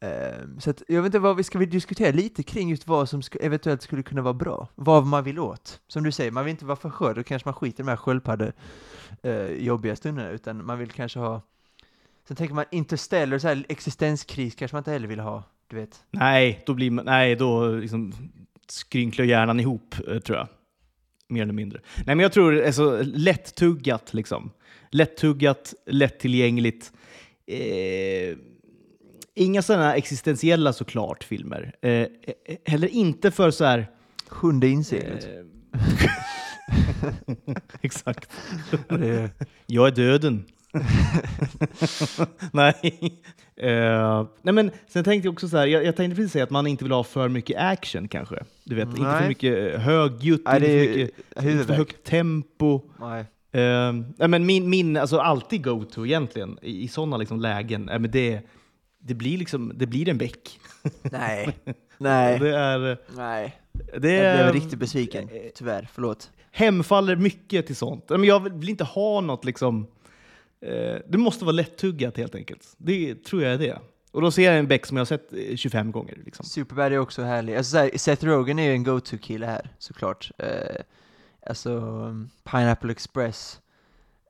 Ehm, 0.00 0.60
så 0.60 0.70
att, 0.70 0.82
jag 0.88 1.02
vet 1.02 1.08
inte 1.08 1.18
vad 1.18 1.36
vi 1.36 1.42
ska 1.42 1.58
vi 1.58 1.66
diskutera 1.66 2.12
lite 2.12 2.42
kring 2.42 2.70
just 2.70 2.86
vad 2.86 3.08
som 3.08 3.22
eventuellt 3.40 3.82
skulle 3.82 4.02
kunna 4.02 4.22
vara 4.22 4.34
bra. 4.34 4.68
Vad 4.74 5.06
man 5.06 5.24
vill 5.24 5.38
åt. 5.38 5.80
Som 5.88 6.04
du 6.04 6.12
säger, 6.12 6.30
man 6.30 6.44
vill 6.44 6.50
inte 6.50 6.64
vara 6.64 6.76
för 6.76 6.90
skör, 6.90 7.14
då 7.14 7.22
kanske 7.22 7.48
man 7.48 7.54
skiter 7.54 7.82
i 7.82 7.84
de 7.84 7.88
här 7.88 7.96
sköldpadde 7.96 8.52
eh, 9.22 9.52
jobbiga 9.52 9.96
stunderna, 9.96 10.30
utan 10.30 10.64
man 10.66 10.78
vill 10.78 10.90
kanske 10.90 11.18
ha 11.18 11.42
Sen 12.28 12.36
tänker 12.36 12.54
man 12.54 12.64
interstellar, 12.70 13.38
så 13.38 13.48
här 13.48 13.64
existenskris 13.68 14.54
kanske 14.54 14.74
man 14.74 14.80
inte 14.80 14.90
heller 14.90 15.08
vill 15.08 15.20
ha, 15.20 15.44
du 15.68 15.76
vet. 15.76 16.04
Nej, 16.10 16.62
då, 16.66 16.74
blir 16.74 16.90
man, 16.90 17.04
nej, 17.04 17.36
då 17.36 17.68
liksom 17.68 18.12
skrynklar 18.68 19.24
hjärnan 19.24 19.60
ihop, 19.60 19.94
eh, 20.08 20.18
tror 20.18 20.38
jag. 20.38 20.48
Mer 21.28 21.42
eller 21.42 21.52
mindre. 21.52 21.80
Nej, 21.96 22.16
men 22.16 22.18
jag 22.18 22.32
tror 22.32 22.64
alltså, 22.64 23.02
lättuggat, 23.02 24.14
liksom. 24.14 24.50
Lättuggat, 24.90 25.74
lättillgängligt. 25.86 26.92
Eh, 27.46 28.36
inga 29.38 29.62
sådana 29.62 29.96
existentiella 29.96 30.72
såklart 30.72 31.24
filmer. 31.24 31.74
Eh, 31.82 31.90
eh, 31.90 32.06
heller 32.64 32.88
inte 32.88 33.30
för 33.30 33.50
så 33.50 33.64
här... 33.64 33.86
Sjunde 34.28 34.68
inseglet. 34.68 35.24
Eh, 35.24 35.30
Exakt. 37.80 38.30
Det, 38.88 39.30
Jag 39.66 39.86
är 39.86 39.92
döden. 39.92 40.44
nej. 42.52 43.20
Eh, 43.56 44.26
nej 44.42 44.54
men 44.54 44.70
sen 44.88 45.04
tänkte 45.04 45.26
jag 45.26 45.32
också 45.32 45.48
så 45.48 45.56
här, 45.56 45.66
jag, 45.66 45.84
jag 45.84 45.96
tänkte 45.96 46.16
precis 46.16 46.32
säga 46.32 46.44
att 46.44 46.50
man 46.50 46.66
inte 46.66 46.84
vill 46.84 46.92
ha 46.92 47.04
för 47.04 47.28
mycket 47.28 47.60
action 47.60 48.08
kanske. 48.08 48.44
Du 48.64 48.74
vet, 48.74 48.88
inte 48.88 48.96
för 48.96 49.20
Nej. 49.20 49.28
mycket 49.28 49.74
eh, 49.74 49.80
högljutt, 49.80 50.42
nej, 50.44 50.54
inte 50.54 50.68
för 50.68 50.74
är 50.74 50.96
mycket 50.96 51.52
inte 51.52 51.64
för 51.64 51.74
högt 51.74 52.04
tempo. 52.04 52.80
Nej. 53.00 53.24
Eh, 53.52 53.92
nej 54.16 54.28
men 54.28 54.46
min, 54.46 54.70
min 54.70 54.96
alltså 54.96 55.18
alltid 55.18 55.64
go-to 55.64 56.06
egentligen 56.06 56.58
i, 56.62 56.82
i 56.82 56.88
sådana 56.88 57.16
liksom 57.16 57.40
lägen, 57.40 57.88
eh, 57.88 57.98
men 57.98 58.10
det, 58.10 58.40
det 58.98 59.14
blir 59.14 59.38
liksom, 59.38 59.72
det 59.74 59.86
blir 59.86 60.08
en 60.08 60.18
bäck. 60.18 60.60
Nej. 61.02 61.58
Nej. 61.98 62.38
Det 62.38 62.50
är, 62.56 62.98
Nej. 63.16 63.60
det 63.98 64.12
Jag 64.12 64.24
är, 64.24 64.52
blev 64.52 64.62
riktigt 64.62 64.78
besviken, 64.78 65.28
tyvärr. 65.54 65.88
Förlåt. 65.92 66.30
hemfaller 66.50 67.16
mycket 67.16 67.66
till 67.66 67.76
sånt. 67.76 68.08
Men 68.08 68.24
jag 68.24 68.58
vill 68.58 68.68
inte 68.68 68.84
ha 68.84 69.20
något 69.20 69.44
liksom... 69.44 69.86
Eh, 70.60 70.96
det 71.08 71.18
måste 71.18 71.44
vara 71.44 71.52
lättuggat 71.52 72.16
helt 72.16 72.34
enkelt. 72.34 72.74
Det 72.76 73.24
tror 73.24 73.42
jag 73.42 73.52
är 73.52 73.58
det. 73.58 73.78
Och 74.10 74.22
då 74.22 74.30
ser 74.30 74.42
jag 74.42 74.58
en 74.58 74.66
Beck 74.66 74.86
som 74.86 74.96
jag 74.96 75.00
har 75.00 75.06
sett 75.06 75.32
eh, 75.32 75.56
25 75.56 75.92
gånger. 75.92 76.18
Liksom. 76.24 76.44
Superbad 76.46 76.92
är 76.92 76.98
också 76.98 77.22
härlig. 77.22 77.56
Alltså, 77.56 77.70
så 77.70 77.78
här, 77.78 77.90
Seth 77.98 78.24
Rogen 78.24 78.58
är 78.58 78.64
ju 78.64 78.72
en 78.72 78.84
go-to-kille 78.84 79.46
här, 79.46 79.70
såklart. 79.78 80.30
Eh, 80.38 80.82
alltså, 81.46 81.80
Pineapple 82.50 82.92
Express. 82.92 83.60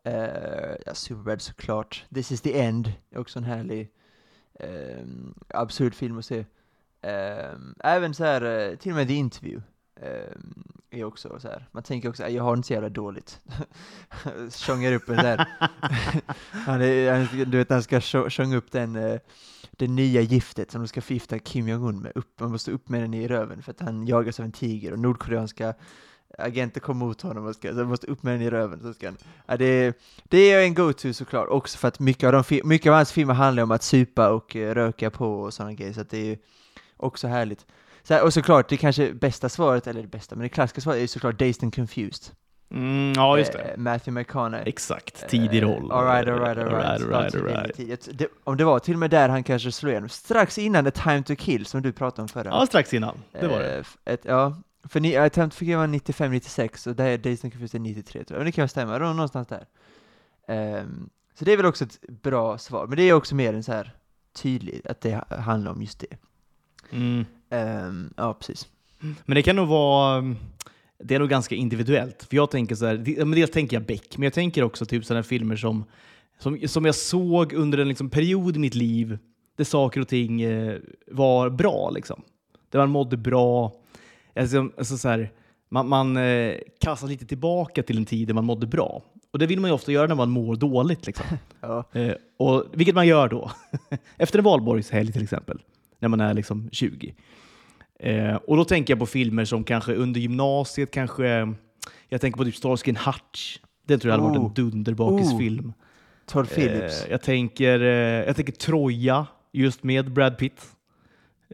Eh, 0.05 0.13
ja, 0.87 0.95
Superbad 0.95 1.43
såklart. 1.43 2.05
This 2.15 2.33
is 2.33 2.41
the 2.41 2.59
end 2.61 2.93
är 3.11 3.19
också 3.19 3.39
en 3.39 3.45
härlig, 3.45 3.89
eh, 4.61 5.05
absurd 5.49 5.95
film 5.95 6.19
att 6.19 6.25
se. 6.25 6.45
Eh, 7.03 7.55
även 7.79 8.15
så 8.15 8.25
här, 8.25 8.43
eh, 8.43 8.77
till 8.77 8.93
och 8.93 8.97
med 8.97 9.09
The 9.09 9.15
Interview. 9.15 9.63
eh, 10.01 10.37
är 10.91 11.05
också 11.05 11.39
så 11.41 11.49
här. 11.49 11.69
Man 11.73 11.83
tänker 11.83 12.09
också, 12.09 12.23
äh, 12.25 12.35
jag 12.35 12.43
har 12.43 12.57
inte 12.57 12.67
så 12.67 12.73
jävla 12.73 12.89
dåligt. 12.89 13.41
Tjongar 14.51 14.93
upp 14.93 15.07
den 15.07 15.17
där. 15.17 15.47
han 16.51 16.83
är, 16.83 17.45
du 17.45 17.59
vet, 17.59 17.71
han 17.71 17.83
ska 17.83 18.01
sjunga 18.01 18.31
tjonga 18.31 18.57
upp 18.57 18.73
den, 18.73 18.97
eh, 18.97 19.21
det 19.71 19.89
nya 19.89 20.21
giftet 20.21 20.71
som 20.71 20.81
de 20.81 20.89
ska 20.89 21.01
förgifta 21.01 21.39
Kim 21.39 21.69
Jong-Un 21.69 22.01
med. 22.03 22.13
Upp, 22.15 22.41
man 22.41 22.51
måste 22.51 22.71
upp 22.71 22.89
med 22.89 23.03
den 23.03 23.15
i 23.15 23.29
röven 23.29 23.63
för 23.63 23.71
att 23.73 23.81
han 23.81 24.07
jagas 24.07 24.41
av 24.41 24.47
en 24.47 24.53
tiger 24.53 24.93
och 24.93 24.99
nordkoreanska 24.99 25.75
agenter 26.39 26.81
kommer 26.81 27.07
mot 27.07 27.23
honom 27.23 27.47
och 27.47 27.55
ska, 27.55 27.75
så 27.75 27.85
måste 27.85 28.07
upp 28.07 28.23
med 28.23 28.35
den 28.35 28.43
i 28.43 28.51
röven. 28.51 28.81
Så 28.83 28.93
ska 28.95 29.07
han, 29.07 29.17
ja, 29.47 29.57
det, 29.57 29.99
det 30.25 30.53
är 30.53 30.63
en 30.63 30.75
go-to 30.75 31.13
såklart, 31.13 31.49
också 31.49 31.79
för 31.79 31.89
att 31.89 32.01
mycket 32.01 32.27
av, 32.27 32.33
de, 32.33 32.61
mycket 32.65 32.91
av 32.91 32.97
hans 32.97 33.13
filmer 33.13 33.35
handlar 33.35 33.63
om 33.63 33.71
att 33.71 33.83
supa 33.83 34.31
och 34.31 34.57
eh, 34.57 34.75
röka 34.75 35.11
på 35.11 35.41
och 35.41 35.55
sådana 35.55 35.73
grejer, 35.73 35.93
så 35.93 36.03
det 36.03 36.19
är 36.19 36.25
ju 36.25 36.37
också 36.97 37.29
härligt. 37.29 37.67
Så 38.03 38.15
här, 38.15 38.25
och 38.25 38.35
såklart, 38.35 38.69
det 38.69 38.77
kanske 38.77 39.13
bästa 39.15 39.49
svaret, 39.49 39.87
eller 39.87 40.03
det 40.03 40.09
bästa, 40.09 40.37
men 40.37 40.43
det 40.43 40.49
klassiska 40.49 40.81
svaret 40.81 41.03
är 41.03 41.07
såklart 41.07 41.39
Dazed 41.39 41.65
and 41.65 41.75
Confused. 41.75 42.35
Mm, 42.71 43.13
ja, 43.17 43.39
just 43.39 43.53
det. 43.53 43.59
Eh, 43.59 43.77
Matthew 43.79 44.21
McConaughey. 44.21 44.69
Exakt, 44.69 45.29
tidig 45.29 45.63
roll. 45.63 45.93
Alright, 45.93 46.29
alright, 46.29 46.59
alright. 46.59 48.21
Om 48.45 48.57
det 48.57 48.65
var 48.65 48.79
till 48.79 48.95
och 48.95 49.01
med 49.01 49.11
där 49.11 49.29
han 49.29 49.43
kanske 49.43 49.73
slog 49.73 49.93
igenom, 49.93 50.09
strax 50.09 50.59
innan 50.59 50.85
The 50.85 50.91
Time 50.91 51.23
to 51.23 51.35
Kill 51.37 51.67
som 51.67 51.83
du 51.83 51.93
pratade 51.93 52.23
om 52.23 52.29
förra. 52.29 52.49
Ja, 52.49 52.67
strax 52.67 52.95
innan. 52.95 53.19
Det 53.33 53.47
var 53.49 53.59
det. 53.59 53.77
Eh, 53.79 53.85
Ett, 54.05 54.21
ja, 54.25 54.57
för 54.85 55.01
ni, 55.01 55.19
uh, 55.19 55.29
Time 55.29 55.51
to 55.51 55.57
Kill 55.59 55.77
var 55.77 55.87
95-96 55.87 56.89
och 56.89 56.97
det 56.97 57.05
är 57.05 57.19
Dazed 57.19 57.45
and 57.45 57.53
Confused 57.53 57.81
är 57.81 57.83
93 57.83 58.25
tror 58.25 58.37
jag, 58.37 58.39
men 58.39 58.47
det 58.47 58.53
kan 58.53 58.63
väl 58.63 58.69
stämma, 58.69 58.99
Nå- 58.99 59.13
någonstans 59.13 59.49
där. 59.49 59.67
Ehm, 60.49 61.09
så 61.35 61.45
det 61.45 61.53
är 61.53 61.57
väl 61.57 61.67
också 61.67 61.85
ett 61.85 62.01
bra 62.23 62.59
svar, 62.59 62.87
men 62.87 62.97
det 62.97 63.03
är 63.03 63.13
också 63.13 63.35
mer 63.35 63.55
en 63.55 63.63
så 63.63 63.73
här 63.73 63.95
tydlig, 64.43 64.81
att 64.85 65.01
det 65.01 65.15
ha- 65.15 65.37
handlar 65.41 65.71
om 65.73 65.83
just 65.83 65.99
det. 66.01 66.17
Mm. 66.91 67.25
Ehm, 67.51 68.15
ja, 68.17 68.35
precis. 68.35 68.69
Men 69.25 69.35
det 69.35 69.43
kan 69.43 69.57
nog 69.57 69.69
vara... 69.69 70.19
mm, 70.19 70.37
Det 70.99 71.15
är 71.15 71.19
nog 71.19 71.29
ganska 71.29 71.55
individuellt. 71.55 72.23
För 72.31 72.37
jag 72.37 72.51
tänker 72.51 72.75
så 72.75 72.87
här, 72.87 72.97
dels 73.35 73.51
tänker 73.51 73.77
jag 73.77 73.87
Beck, 73.87 74.19
men 74.19 74.25
jag 74.25 74.33
tänker 74.33 74.63
också 74.63 74.87
typ 74.87 75.05
sådana 75.05 75.23
filmer 75.23 75.57
som, 75.57 75.85
som, 76.39 76.59
som 76.69 76.85
jag 76.85 76.95
såg 76.95 77.53
under 77.53 77.79
en 77.79 77.89
liksom 77.89 78.11
period 78.11 78.57
i 78.57 78.59
mitt 78.59 78.75
liv 78.75 79.19
där 79.57 79.65
saker 79.65 80.01
och 80.01 80.09
ting 80.09 80.41
eh, 80.43 80.79
var 81.07 81.51
bra. 81.51 81.91
Liksom. 81.91 82.23
Där 82.71 82.79
man 82.79 82.91
mådde 82.91 83.17
bra. 83.17 83.73
Alltså, 84.39 84.69
alltså 84.79 84.97
så 84.97 85.09
här, 85.09 85.31
man 85.69 85.89
man 85.89 86.17
eh, 86.17 86.55
kastas 86.81 87.11
lite 87.11 87.27
tillbaka 87.27 87.83
till 87.83 87.97
en 87.99 88.05
tid 88.05 88.29
där 88.29 88.35
man 88.35 88.45
mådde 88.45 88.67
bra. 88.67 89.03
Och 89.33 89.39
det 89.39 89.47
vill 89.47 89.61
man 89.61 89.71
ju 89.71 89.75
ofta 89.75 89.93
göra 89.93 90.07
när 90.07 90.15
man 90.15 90.31
mår 90.31 90.57
dåligt. 90.57 91.07
Liksom. 91.07 91.27
Ja, 91.61 91.85
Eh, 91.93 92.13
och, 92.39 92.65
vilket 92.73 92.95
man 92.95 93.07
gör 93.07 93.29
då. 93.29 93.51
Efter 94.17 94.39
en 94.39 94.45
valborgshelg 94.45 95.13
till 95.13 95.23
exempel, 95.23 95.59
när 95.99 96.09
man 96.09 96.21
är 96.21 96.35
liksom 96.35 96.69
20. 96.73 97.15
Eh, 98.01 98.35
och 98.35 98.57
då 98.57 98.65
tänker 98.65 98.93
jag 98.93 98.99
på 98.99 99.07
filmer 99.07 99.45
som 99.45 99.65
kanske 99.65 99.95
under 99.95 100.21
gymnasiet, 100.21 100.91
kanske... 100.91 101.55
Jag 102.09 102.21
tänker 102.21 102.39
på 102.39 102.45
typ 102.45 102.57
Starsky 102.57 102.93
Hutch. 102.93 103.59
Den 103.87 104.01
tror 104.01 104.13
jag 104.13 104.19
hade 104.21 104.29
varit 104.39 104.39
Oh. 104.39 104.47
en 104.65 104.71
dunderbakisfilm. 104.71 105.73
Todd 106.27 106.49
Phillips. 106.51 107.05
Eh, 107.05 107.11
jag, 107.11 107.23
tänker, 107.23 107.81
eh, 107.81 107.89
jag 108.27 108.37
tänker 108.37 108.53
Troja, 108.53 109.27
just 109.53 109.83
med 109.83 110.13
Brad 110.13 110.39
Pitt. 110.39 110.63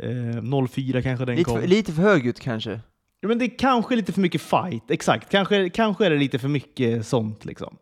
Eh, 0.01 0.67
04 0.69 1.03
kanske 1.03 1.25
den 1.25 1.37
lite, 1.37 1.51
kom. 1.51 1.61
för, 1.61 1.67
lite 1.69 1.93
för 1.93 2.03
högljutt 2.03 2.41
kanske. 2.41 2.81
Ja, 3.21 3.29
men 3.29 3.39
det 3.39 3.45
är 3.45 3.59
kanske 3.59 3.97
lite 3.97 4.13
för 4.13 4.21
mycket 4.21 4.43
fight, 4.43 4.91
exakt. 4.91 5.31
Kanske, 5.31 5.69
kanske 5.71 6.07
är 6.07 6.11
det 6.11 6.17
lite 6.17 6.39
för 6.39 6.49
mycket 6.49 7.07
sånt. 7.07 7.45
Liksom. 7.45 7.77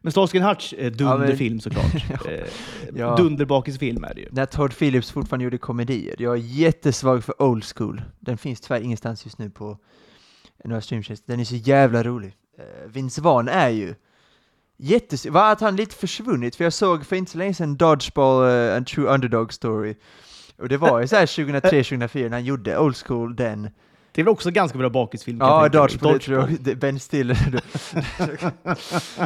Men 0.00 0.12
Starsky 0.12 0.38
Hutch, 0.40 0.74
eh, 0.78 0.92
dunderfilm 0.92 1.60
såklart. 1.60 1.94
eh, 2.26 2.46
Ja. 2.94 3.16
Dunderbakisfilm 3.16 4.04
är 4.04 4.14
det 4.14 4.20
ju. 4.20 4.28
När 4.30 4.46
Todd 4.46 4.78
Phillips 4.78 5.10
fortfarande 5.10 5.44
gjorde 5.44 5.58
komedier. 5.58 6.14
Jag 6.18 6.34
är 6.34 6.42
jättesvag 6.42 7.24
för 7.24 7.42
Old 7.42 7.64
School. 7.64 8.02
Den 8.20 8.38
finns 8.38 8.60
tyvärr 8.60 8.80
ingenstans 8.80 9.24
just 9.24 9.38
nu 9.38 9.50
på 9.50 9.78
några 10.64 10.80
streamtjänster. 10.80 11.32
Den 11.32 11.40
är 11.40 11.44
så 11.44 11.56
jävla 11.56 12.02
rolig. 12.02 12.34
Uh, 12.58 12.90
Vince 12.92 13.20
Vaughn 13.22 13.48
är 13.48 13.68
ju 13.68 13.94
jättes... 14.76 15.26
Var 15.26 15.52
att 15.52 15.60
han 15.60 15.76
lite 15.76 15.94
försvunnit? 15.94 16.56
För 16.56 16.64
jag 16.64 16.72
såg 16.72 17.06
för 17.06 17.16
inte 17.16 17.32
så 17.32 17.38
länge 17.38 17.54
sedan 17.54 17.76
Dodgeball 17.76 18.44
uh, 18.44 18.76
and 18.76 18.86
True 18.86 19.14
Underdog 19.14 19.52
Story. 19.52 19.94
Och 20.58 20.68
det 20.68 20.76
var 20.76 21.00
ju 21.00 21.06
såhär 21.06 21.26
2003-2004 21.26 22.22
när 22.22 22.30
han 22.30 22.44
gjorde 22.44 22.78
Old 22.78 22.96
School, 22.96 23.36
den. 23.36 23.68
Det 24.12 24.20
är 24.22 24.24
väl 24.24 24.32
också 24.32 24.50
ganska 24.50 24.78
bra 24.78 24.90
bakisfilm? 24.90 25.38
Ja, 25.40 25.68
jag. 26.34 26.56
det- 26.60 26.74
Ben 26.74 27.00
Stiller. 27.00 27.38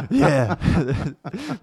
yeah! 0.09 0.57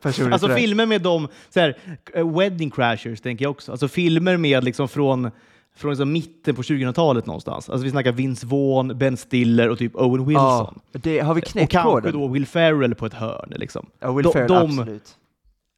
Personligt 0.03 0.33
Alltså 0.33 0.49
filmer 0.55 0.87
med 0.87 1.03
de, 1.03 1.29
så 1.51 1.61
här, 1.61 1.77
eh, 2.15 2.37
wedding 2.39 2.71
crashers 2.71 3.21
tänker 3.21 3.45
jag 3.45 3.51
också. 3.51 3.73
Alltså 3.73 3.89
filmer 3.89 4.37
med 4.37 4.65
liksom 4.65 4.89
från, 4.89 5.31
från 5.77 5.91
liksom 5.91 6.13
mitten 6.13 6.55
på 6.55 6.63
2000-talet 6.63 7.27
någonstans. 7.27 7.71
Alltså 7.71 7.85
vi 7.85 7.91
snackar 7.91 8.13
Vince 8.13 8.47
Vaughn, 8.47 8.99
Ben 8.99 9.17
Stiller 9.17 9.69
och 9.69 9.79
typ 9.79 9.97
Owen 9.97 10.27
Wilson. 10.27 10.81
Ja, 10.93 10.99
det 11.03 11.21
har 11.21 11.35
vi 11.35 11.41
och 11.41 11.45
knäckt 11.45 11.73
kanske 11.73 11.91
koden. 11.91 12.13
då 12.13 12.29
Will 12.29 12.47
Ferrell 12.47 12.95
på 12.95 13.07
ett 13.07 13.15
hörn. 13.15 13.53
Liksom. 13.57 13.87
Ja, 14.01 14.13
Will 14.13 14.25
de- 14.25 14.33
Ferrell, 14.33 14.49
de- 14.49 14.79
absolut. 14.81 15.17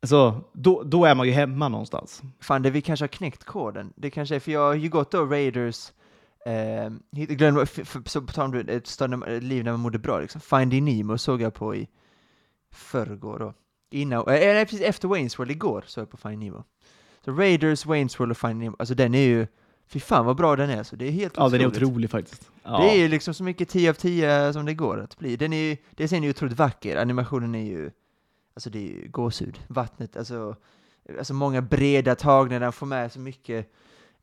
Alltså, 0.03 0.41
då, 0.53 0.83
då 0.83 1.05
är 1.05 1.15
man 1.15 1.27
ju 1.27 1.33
hemma 1.33 1.69
någonstans. 1.69 2.23
Fan, 2.41 2.63
det 2.63 2.71
vi 2.71 2.83
kanske 2.83 3.03
har 3.03 3.09
knäckt 3.09 3.45
koden. 3.45 3.93
Det 3.97 4.11
kanske 4.11 4.35
är, 4.35 4.41
för 4.41 4.53
jag 4.53 4.61
har 4.61 4.75
ju 4.75 4.89
gått 4.89 5.11
då 5.11 5.25
Raiders, 5.25 5.93
eh, 6.47 6.91
glöm, 7.11 7.67
så 8.07 8.23
på 8.23 8.33
tal 8.33 8.55
om 8.55 8.65
ett 8.69 8.87
större 8.87 9.41
liv 9.41 9.65
när 9.65 9.71
man 9.71 9.81
mådde 9.81 9.99
bra 9.99 10.21
liksom. 10.21 10.41
Finding 10.41 10.85
Nemo 10.85 11.19
såg 11.19 11.43
jag 11.43 11.55
på 11.55 11.75
i 11.77 11.89
förrgår 12.73 13.39
då. 13.39 13.55
Innan, 13.91 14.21
eh, 14.21 14.25
nej, 14.27 14.67
precis 14.67 14.81
efter 14.81 15.09
Wayne's 15.09 15.39
World, 15.39 15.51
igår 15.51 15.85
såg 15.87 16.03
jag 16.03 16.11
på 16.11 16.17
Finding 16.17 16.51
Nemo. 16.51 16.65
Så 17.25 17.33
Raiders, 17.33 17.87
Wayne's 17.87 18.19
World 18.19 18.31
och 18.31 18.39
Finding 18.39 18.59
Nemo, 18.59 18.77
alltså 18.79 18.95
den 18.95 19.15
är 19.15 19.27
ju 19.27 19.47
Fy 19.87 20.01
fan 20.01 20.27
vad 20.27 20.37
bra 20.37 20.57
den 20.57 20.71
är 20.71 20.79
alltså. 20.79 20.97
Det 20.97 21.07
är 21.09 21.11
helt 21.11 21.35
Ja, 21.37 21.49
den 21.49 21.61
är 21.61 21.67
otroligt. 21.67 21.89
otrolig 21.89 22.11
faktiskt. 22.11 22.51
Ja. 22.63 22.79
Det 22.79 22.91
är 22.91 22.99
ju 22.99 23.09
liksom 23.09 23.35
så 23.35 23.45
mycket 23.45 23.69
10 23.69 23.91
av 23.91 23.95
10 23.95 24.53
som 24.53 24.67
det 24.67 24.75
går 24.75 25.01
att 25.01 25.19
bli. 25.19 25.37
Den 25.37 25.53
är 25.53 25.57
ju, 25.71 25.77
det 25.91 26.13
är 26.13 26.21
ju 26.21 26.31
otroligt 26.31 26.59
vacker, 26.59 26.97
animationen 26.97 27.55
är 27.55 27.65
ju, 27.65 27.91
alltså 28.55 28.71
det 28.71 28.79
är 28.79 28.83
ju 29.03 29.09
gåshud. 29.11 29.61
Vattnet, 29.69 30.17
alltså, 30.17 30.57
alltså 31.19 31.35
många 31.35 31.63
breda 31.63 32.15
tagningar, 32.15 32.61
den 32.61 32.73
får 32.73 32.87
med 32.87 33.13
så 33.13 33.21
mycket. 33.21 33.73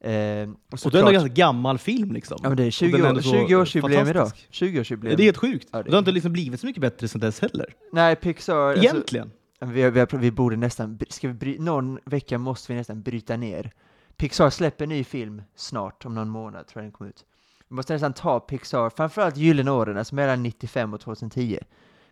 Eh, 0.01 0.49
och 0.71 0.85
och 0.85 0.91
det 0.91 0.99
är 0.99 1.07
en 1.07 1.13
ganska 1.13 1.33
gammal 1.33 1.77
film 1.77 2.11
liksom. 2.11 2.37
Ja 2.43 2.49
men 2.49 2.57
det 2.57 2.63
är 2.63 2.67
Och 2.67 2.73
20, 2.73 2.91
den 2.91 3.01
är 3.01 3.05
år, 3.05 3.09
ändå 3.09 3.21
så 3.21 3.35
20-årsjubileum 3.35 4.09
idag. 4.09 4.15
fantastisk. 4.15 4.47
20-årsjubileum. 4.63 5.15
Det 5.15 5.23
är 5.23 5.25
helt 5.25 5.37
sjukt. 5.37 5.67
Ja, 5.71 5.77
det 5.77 5.81
är- 5.81 5.83
det 5.83 5.91
har 5.95 5.99
inte 5.99 6.11
liksom 6.11 6.33
blivit 6.33 6.59
så 6.59 6.65
mycket 6.65 6.81
bättre 6.81 7.07
sen 7.07 7.21
dess 7.21 7.39
heller. 7.41 7.73
Nej, 7.91 8.15
Pixar, 8.15 8.55
alltså, 8.55 8.83
Egentligen. 8.83 9.31
vi, 9.59 9.81
har, 9.83 9.91
vi, 9.91 9.99
har, 9.99 10.17
vi 10.17 10.31
borde 10.31 10.55
nästan, 10.55 10.99
ska 11.09 11.27
vi 11.27 11.33
bry, 11.33 11.59
någon 11.59 11.99
vecka 12.05 12.37
måste 12.37 12.71
vi 12.73 12.77
nästan 12.77 13.01
bryta 13.01 13.37
ner. 13.37 13.71
Pixar 14.17 14.49
släpper 14.49 14.83
en 14.85 14.89
ny 14.89 15.03
film 15.03 15.41
snart, 15.55 16.05
om 16.05 16.13
någon 16.15 16.29
månad 16.29 16.67
tror 16.67 16.81
jag 16.81 16.85
den 16.85 16.91
kommer 16.91 17.09
ut. 17.09 17.25
Vi 17.69 17.75
måste 17.75 17.93
nästan 17.93 18.13
ta 18.13 18.39
Pixar, 18.39 18.89
framförallt 18.89 19.37
gyllene 19.37 19.71
åren, 19.71 19.97
alltså 19.97 20.15
mellan 20.15 20.43
95 20.43 20.93
och 20.93 20.99
2010. 21.01 21.59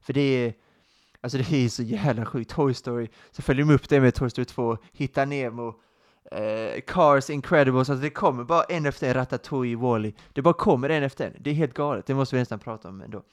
För 0.01 0.13
det 0.13 0.21
är, 0.21 0.53
alltså 1.35 1.51
det 1.51 1.65
är 1.65 1.69
så 1.69 1.83
jävla 1.83 2.25
sjukt. 2.25 2.51
Toy 2.51 2.73
Story, 2.73 3.07
så 3.31 3.41
följer 3.41 3.65
de 3.65 3.73
upp 3.73 3.89
det 3.89 3.99
med 4.01 4.13
Toy 4.15 4.29
Story 4.29 4.45
2, 4.45 4.77
Hitta 4.93 5.25
Nemo, 5.25 5.73
eh, 6.31 6.81
Cars, 6.87 7.29
Incredibles, 7.29 7.89
alltså 7.89 8.03
det 8.03 8.09
kommer 8.09 8.43
bara 8.43 8.63
en 8.63 8.85
efter 8.85 9.07
en, 9.07 9.13
Ratatouille, 9.13 9.75
Wall-E. 9.77 10.13
Det 10.33 10.41
bara 10.41 10.53
kommer 10.53 10.89
en 10.89 11.03
efter 11.03 11.27
en. 11.27 11.33
Det 11.39 11.49
är 11.49 11.53
helt 11.53 11.73
galet, 11.73 12.05
det 12.05 12.13
måste 12.13 12.35
vi 12.35 12.39
nästan 12.41 12.59
prata 12.59 12.89
om 12.89 13.01
ändå. 13.01 13.23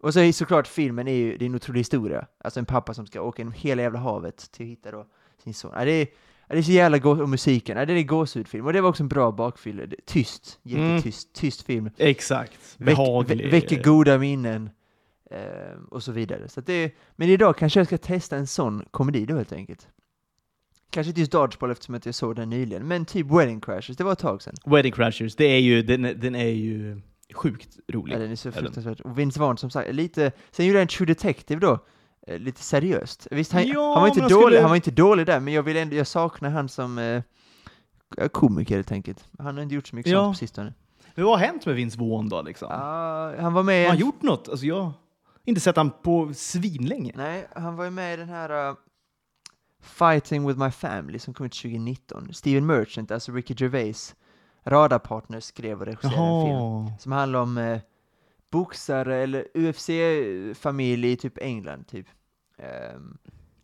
Och 0.00 0.14
så 0.14 0.20
är 0.20 0.32
såklart 0.32 0.66
filmen 0.66 1.08
är 1.08 1.12
ju, 1.12 1.36
det 1.36 1.44
är 1.44 1.46
en 1.46 1.54
otrolig 1.54 1.80
historia. 1.80 2.26
Alltså 2.44 2.60
en 2.60 2.66
pappa 2.66 2.94
som 2.94 3.06
ska 3.06 3.20
åka 3.20 3.40
genom 3.40 3.52
hela 3.52 3.82
jävla 3.82 3.98
havet 3.98 4.36
till 4.52 4.66
att 4.66 4.70
hitta 4.70 4.90
då 4.90 5.06
sin 5.44 5.54
son. 5.54 5.70
Ja, 5.74 5.84
det, 5.84 5.92
är, 5.92 6.06
det 6.48 6.58
är 6.58 6.62
så 6.62 6.72
jävla 6.72 6.98
gå 6.98 7.10
och 7.10 7.28
musiken, 7.28 7.78
ja, 7.78 7.86
det 7.86 7.92
är 7.92 8.02
gåshudfilm. 8.02 8.66
Och 8.66 8.72
det 8.72 8.80
var 8.80 8.88
också 8.88 9.02
en 9.02 9.08
bra 9.08 9.32
bakfylla. 9.32 9.82
Tyst, 10.06 10.58
jättetyst, 10.62 11.32
tyst 11.32 11.62
film. 11.62 11.90
Exakt. 11.96 12.78
Behaglig. 12.78 13.46
vä- 13.46 13.50
väcker 13.50 13.82
goda 13.82 14.18
minnen. 14.18 14.70
Eh, 15.34 15.78
och 15.90 16.02
så 16.02 16.12
vidare. 16.12 16.48
Så 16.48 16.60
det, 16.60 16.92
men 17.16 17.28
idag 17.28 17.56
kanske 17.56 17.80
jag 17.80 17.86
ska 17.86 17.98
testa 17.98 18.36
en 18.36 18.46
sån 18.46 18.84
komedi 18.90 19.26
då 19.26 19.36
helt 19.36 19.52
enkelt. 19.52 19.88
Kanske 20.90 21.08
inte 21.08 21.20
just 21.20 21.32
Dodgeball 21.32 21.70
eftersom 21.70 21.94
att 21.94 22.06
jag 22.06 22.14
såg 22.14 22.36
den 22.36 22.50
nyligen, 22.50 22.88
men 22.88 23.04
typ 23.04 23.26
Wedding 23.30 23.60
Crashers, 23.60 23.96
det 23.96 24.04
var 24.04 24.12
ett 24.12 24.18
tag 24.18 24.42
sedan. 24.42 24.54
Wedding 24.66 24.92
Crashers, 24.92 25.36
det 25.36 25.44
är 25.44 25.58
ju, 25.58 25.82
den, 25.82 26.02
den 26.02 26.34
är 26.34 26.48
ju 26.48 27.00
sjukt 27.34 27.78
rolig. 27.88 28.14
Ja, 28.14 28.18
den 28.18 28.30
är 28.30 28.36
så 28.36 28.52
fruktansvärt. 28.52 29.00
Och 29.00 29.18
Vince 29.18 29.40
Vaughn 29.40 29.56
som 29.58 29.70
sagt, 29.70 29.92
lite, 29.94 30.32
sen 30.50 30.66
gjorde 30.66 30.78
han 30.78 30.88
True 30.88 31.06
Detective 31.06 31.60
då, 31.60 31.78
eh, 32.26 32.38
lite 32.38 32.62
seriöst. 32.62 33.26
Visst, 33.30 33.52
han, 33.52 33.66
Ja, 33.68 33.92
han, 33.94 34.00
var 34.00 34.08
inte 34.08 34.20
dålig, 34.20 34.32
jag 34.32 34.42
skulle- 34.42 34.60
han 34.60 34.68
var 34.70 34.76
inte 34.76 34.90
dålig 34.90 35.26
där, 35.26 35.40
men 35.40 35.54
jag 35.54 35.62
vill 35.62 35.76
ändå, 35.76 35.96
jag 35.96 36.06
saknar 36.06 36.50
han 36.50 36.68
som 36.68 36.98
eh, 36.98 37.22
komiker 38.32 38.74
helt 38.74 38.92
enkelt. 38.92 39.28
Han 39.38 39.56
har 39.56 39.62
inte 39.62 39.74
gjort 39.74 39.86
så 39.86 39.96
mycket 39.96 40.12
Ja. 40.12 40.18
sånt 40.18 40.34
på 40.34 40.38
sistone. 40.38 40.74
Men 41.14 41.24
vad 41.24 41.38
har 41.38 41.46
hänt 41.46 41.66
med 41.66 41.74
Vince 41.74 41.98
Vaughn 41.98 42.28
då 42.28 42.42
liksom? 42.42 42.68
Ja, 42.70 43.34
han 43.40 43.52
var 43.52 43.62
med 43.62 43.80
Har 43.82 43.88
han 43.88 43.96
en- 43.96 44.00
gjort 44.00 44.22
något? 44.22 44.48
Alltså 44.48 44.66
jag 44.66 44.92
inte 45.44 45.60
sett 45.60 45.76
han 45.76 45.90
på 45.90 46.34
svinlänge. 46.34 47.12
Nej, 47.14 47.46
han 47.56 47.76
var 47.76 47.84
ju 47.84 47.90
med 47.90 48.14
i 48.14 48.16
den 48.16 48.28
här 48.28 48.70
uh, 48.70 48.76
Fighting 49.80 50.46
with 50.46 50.58
my 50.58 50.70
family 50.70 51.18
som 51.18 51.34
kom 51.34 51.46
ut 51.46 51.52
2019. 51.52 52.34
Steven 52.34 52.66
Merchant, 52.66 53.10
alltså 53.10 53.32
Ricky 53.32 53.54
Gervais 53.58 54.14
radarpartner, 54.64 55.40
skrev 55.40 55.80
och 55.80 55.86
regisserade 55.86 56.16
en 56.16 56.46
film 56.46 56.98
som 56.98 57.12
handlar 57.12 57.40
om 57.40 57.58
uh, 57.58 57.78
boxare 58.50 59.16
eller 59.16 59.46
UFC-familj 59.54 61.12
i 61.12 61.16
typ 61.16 61.38
England, 61.38 61.86
typ. 61.86 62.06
Um, 62.94 63.18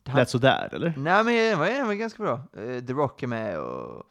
Lät 0.04 0.30
sådär 0.30 0.68
eller? 0.72 0.94
Nej 0.96 1.24
men 1.24 1.34
den 1.34 1.58
var, 1.58 1.66
den 1.66 1.86
var 1.86 1.94
ganska 1.94 2.22
bra. 2.22 2.40
Eh, 2.52 2.84
The 2.84 2.92
Rock 2.92 3.22
är 3.22 3.26
med 3.26 3.60
och 3.60 4.04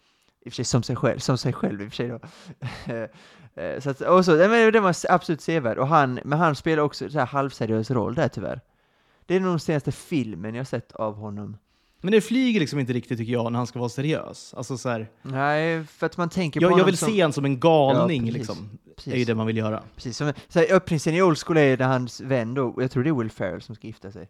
och 0.50 0.54
för 0.54 0.56
sig 0.56 0.66
som 0.66 0.84
sig 0.84 0.96
själv, 0.96 1.20
som 1.20 1.38
sig 1.38 1.54
själv 1.54 1.82
i 1.82 1.88
och 1.88 1.90
för 1.90 1.96
sig 1.96 2.08
då. 2.08 2.20
Eh, 3.56 3.80
så 3.80 3.90
att, 3.90 4.02
och 4.02 4.26
så, 4.26 4.32
men 4.32 4.74
den 4.74 4.84
var 4.84 4.96
absolut 5.10 5.42
sevärd, 5.42 5.78
och 5.78 5.88
han, 5.88 6.20
men 6.24 6.40
han 6.40 6.56
spelar 6.56 6.84
också 6.84 7.10
så 7.10 7.20
här 7.20 7.26
halvseriös 7.26 7.92
roll 7.92 8.16
där 8.16 8.28
tyvärr. 8.28 8.62
Det 9.26 9.36
är 9.36 9.40
nog 9.40 9.52
den 9.52 9.60
senaste 9.60 9.92
filmen 9.92 10.56
jag 10.56 10.68
sett 10.68 10.92
av 10.92 11.16
honom. 11.16 11.58
Men 12.02 12.12
det 12.12 12.22
flyger 12.22 12.60
liksom 12.60 12.80
inte 12.80 12.94
riktigt 12.94 13.18
tycker 13.18 13.34
jag 13.34 13.52
när 13.52 13.60
han 13.60 13.68
ska 13.68 13.80
vara 13.80 13.90
seriös. 13.90 14.54
Alltså 14.58 14.78
så 14.78 14.90
här, 14.90 15.08
Nej, 15.22 15.84
för 15.84 16.06
att 16.06 16.18
man 16.18 16.30
tänker 16.30 16.60
på 16.60 16.64
jag, 16.66 16.80
jag 16.80 16.86
vill 16.86 16.98
som, 16.98 17.10
se 17.10 17.22
honom 17.22 17.34
som 17.34 17.46
en 17.46 17.60
galning 17.60 18.28
Ja, 18.28 18.34
precis. 18.34 18.34
liksom. 18.34 18.80
precis, 18.96 19.14
är 19.14 19.18
ju 19.18 19.26
det 19.26 19.36
man 19.36 19.48
vill 19.48 19.58
göra. 19.58 19.84
precis, 19.96 20.18
som, 20.18 20.34
så 20.48 20.60
här, 20.60 20.74
öppningsscenen 20.74 21.20
i 21.20 21.22
Old 21.22 21.38
School 21.38 21.58
är 21.58 21.78
när 21.78 21.88
hans 21.88 22.22
vän 22.22 22.54
då, 22.54 22.76
jag 22.78 22.92
tror 22.92 23.04
det 23.04 23.10
är 23.10 23.14
Will 23.14 23.32
Ferrell 23.32 23.62
som 23.62 23.76
ska 23.76 23.88
gifta 23.88 24.12
sig. 24.12 24.30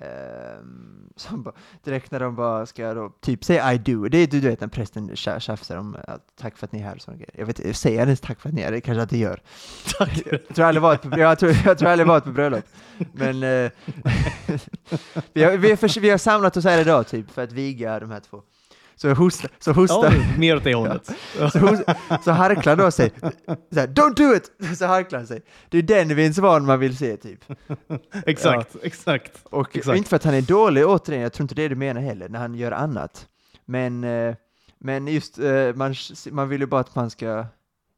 Ehm, 0.00 1.08
som 1.16 1.42
bara, 1.42 1.54
direkt 1.84 2.10
när 2.10 2.20
de 2.20 2.36
bara 2.36 2.66
ska 2.66 2.94
då, 2.94 3.12
typ 3.20 3.44
säga 3.44 3.72
I 3.72 3.78
do, 3.78 4.08
det 4.08 4.18
är 4.18 4.26
du, 4.26 4.40
du 4.40 4.48
vet 4.48 4.60
när 4.60 4.68
prästen 4.68 5.10
tja- 5.10 5.38
tjafsar 5.38 5.76
om 5.76 5.96
att 6.08 6.26
tack 6.40 6.56
för 6.58 6.66
att 6.66 6.72
ni 6.72 6.80
är 6.80 6.84
här 6.84 6.94
och 6.94 7.00
sådana 7.00 7.16
grejer. 7.18 7.34
Jag 7.38 7.46
vet 7.46 7.58
inte, 7.58 7.74
säger 7.74 7.98
han 7.98 8.08
ens 8.08 8.20
tack 8.20 8.40
för 8.40 8.48
att 8.48 8.54
ni 8.54 8.60
är 8.60 8.64
här? 8.64 8.72
Det 8.72 8.80
kanske 8.80 9.02
att 9.02 9.10
det 9.10 9.18
gör. 9.18 9.40
Jag 9.98 10.54
tror 10.54 10.66
aldrig 10.66 10.82
varit 10.82 11.02
på, 11.02 11.18
jag 11.18 11.38
tror, 11.38 11.52
jag 11.64 11.78
tror 11.78 11.88
aldrig 11.88 12.06
varit 12.06 12.24
på 12.24 12.30
bröllop. 12.30 12.64
Men 13.12 13.42
eh, 13.42 13.70
vi, 15.32 15.44
har, 15.44 15.56
vi, 15.56 15.70
har, 15.70 16.00
vi 16.00 16.10
har 16.10 16.18
samlat 16.18 16.56
oss 16.56 16.64
här 16.64 16.80
idag 16.80 17.06
typ 17.08 17.30
för 17.30 17.42
att 17.44 17.52
viga 17.52 18.00
de 18.00 18.10
här 18.10 18.20
två. 18.20 18.42
Så 18.96 19.14
hosta, 19.14 19.48
så 19.58 19.72
hosta, 19.72 20.14
Ja, 20.14 20.38
mer 20.38 20.56
åt 20.56 20.64
det 20.64 20.74
hållet. 20.74 21.06
så, 21.52 21.58
hos, 21.58 21.80
så 22.24 22.30
harklar 22.30 22.76
då 22.76 22.90
sig, 22.90 23.10
så 23.72 23.80
här, 23.80 23.86
don't 23.86 24.14
do 24.14 24.34
it! 24.34 24.50
Så 24.78 24.86
harklar 24.86 25.18
han 25.18 25.26
sig. 25.26 25.42
Det 25.68 25.78
är 25.78 25.82
den 25.82 26.16
Vince 26.16 26.42
Vaughn 26.42 26.66
man 26.66 26.80
vill 26.80 26.96
se 26.96 27.16
typ. 27.16 27.44
exakt, 28.26 28.76
exakt. 28.82 29.40
Och 29.44 29.76
Exakt. 29.76 29.96
inte 29.96 30.08
för 30.08 30.16
att 30.16 30.24
han 30.24 30.34
är 30.34 30.42
dålig, 30.42 30.86
återigen, 30.86 31.22
jag 31.22 31.32
tror 31.32 31.44
inte 31.44 31.54
det 31.54 31.68
du 31.68 31.74
menar 31.74 32.00
heller, 32.00 32.28
när 32.28 32.38
han 32.38 32.54
gör 32.54 32.72
annat. 32.72 33.28
Men, 33.64 34.04
eh, 34.04 34.34
men 34.78 35.08
just, 35.08 35.38
eh, 35.38 35.74
man, 35.74 35.94
man 36.30 36.48
vill 36.48 36.60
ju 36.60 36.66
bara 36.66 36.80
att 36.80 36.94
man 36.94 37.10
ska, 37.10 37.46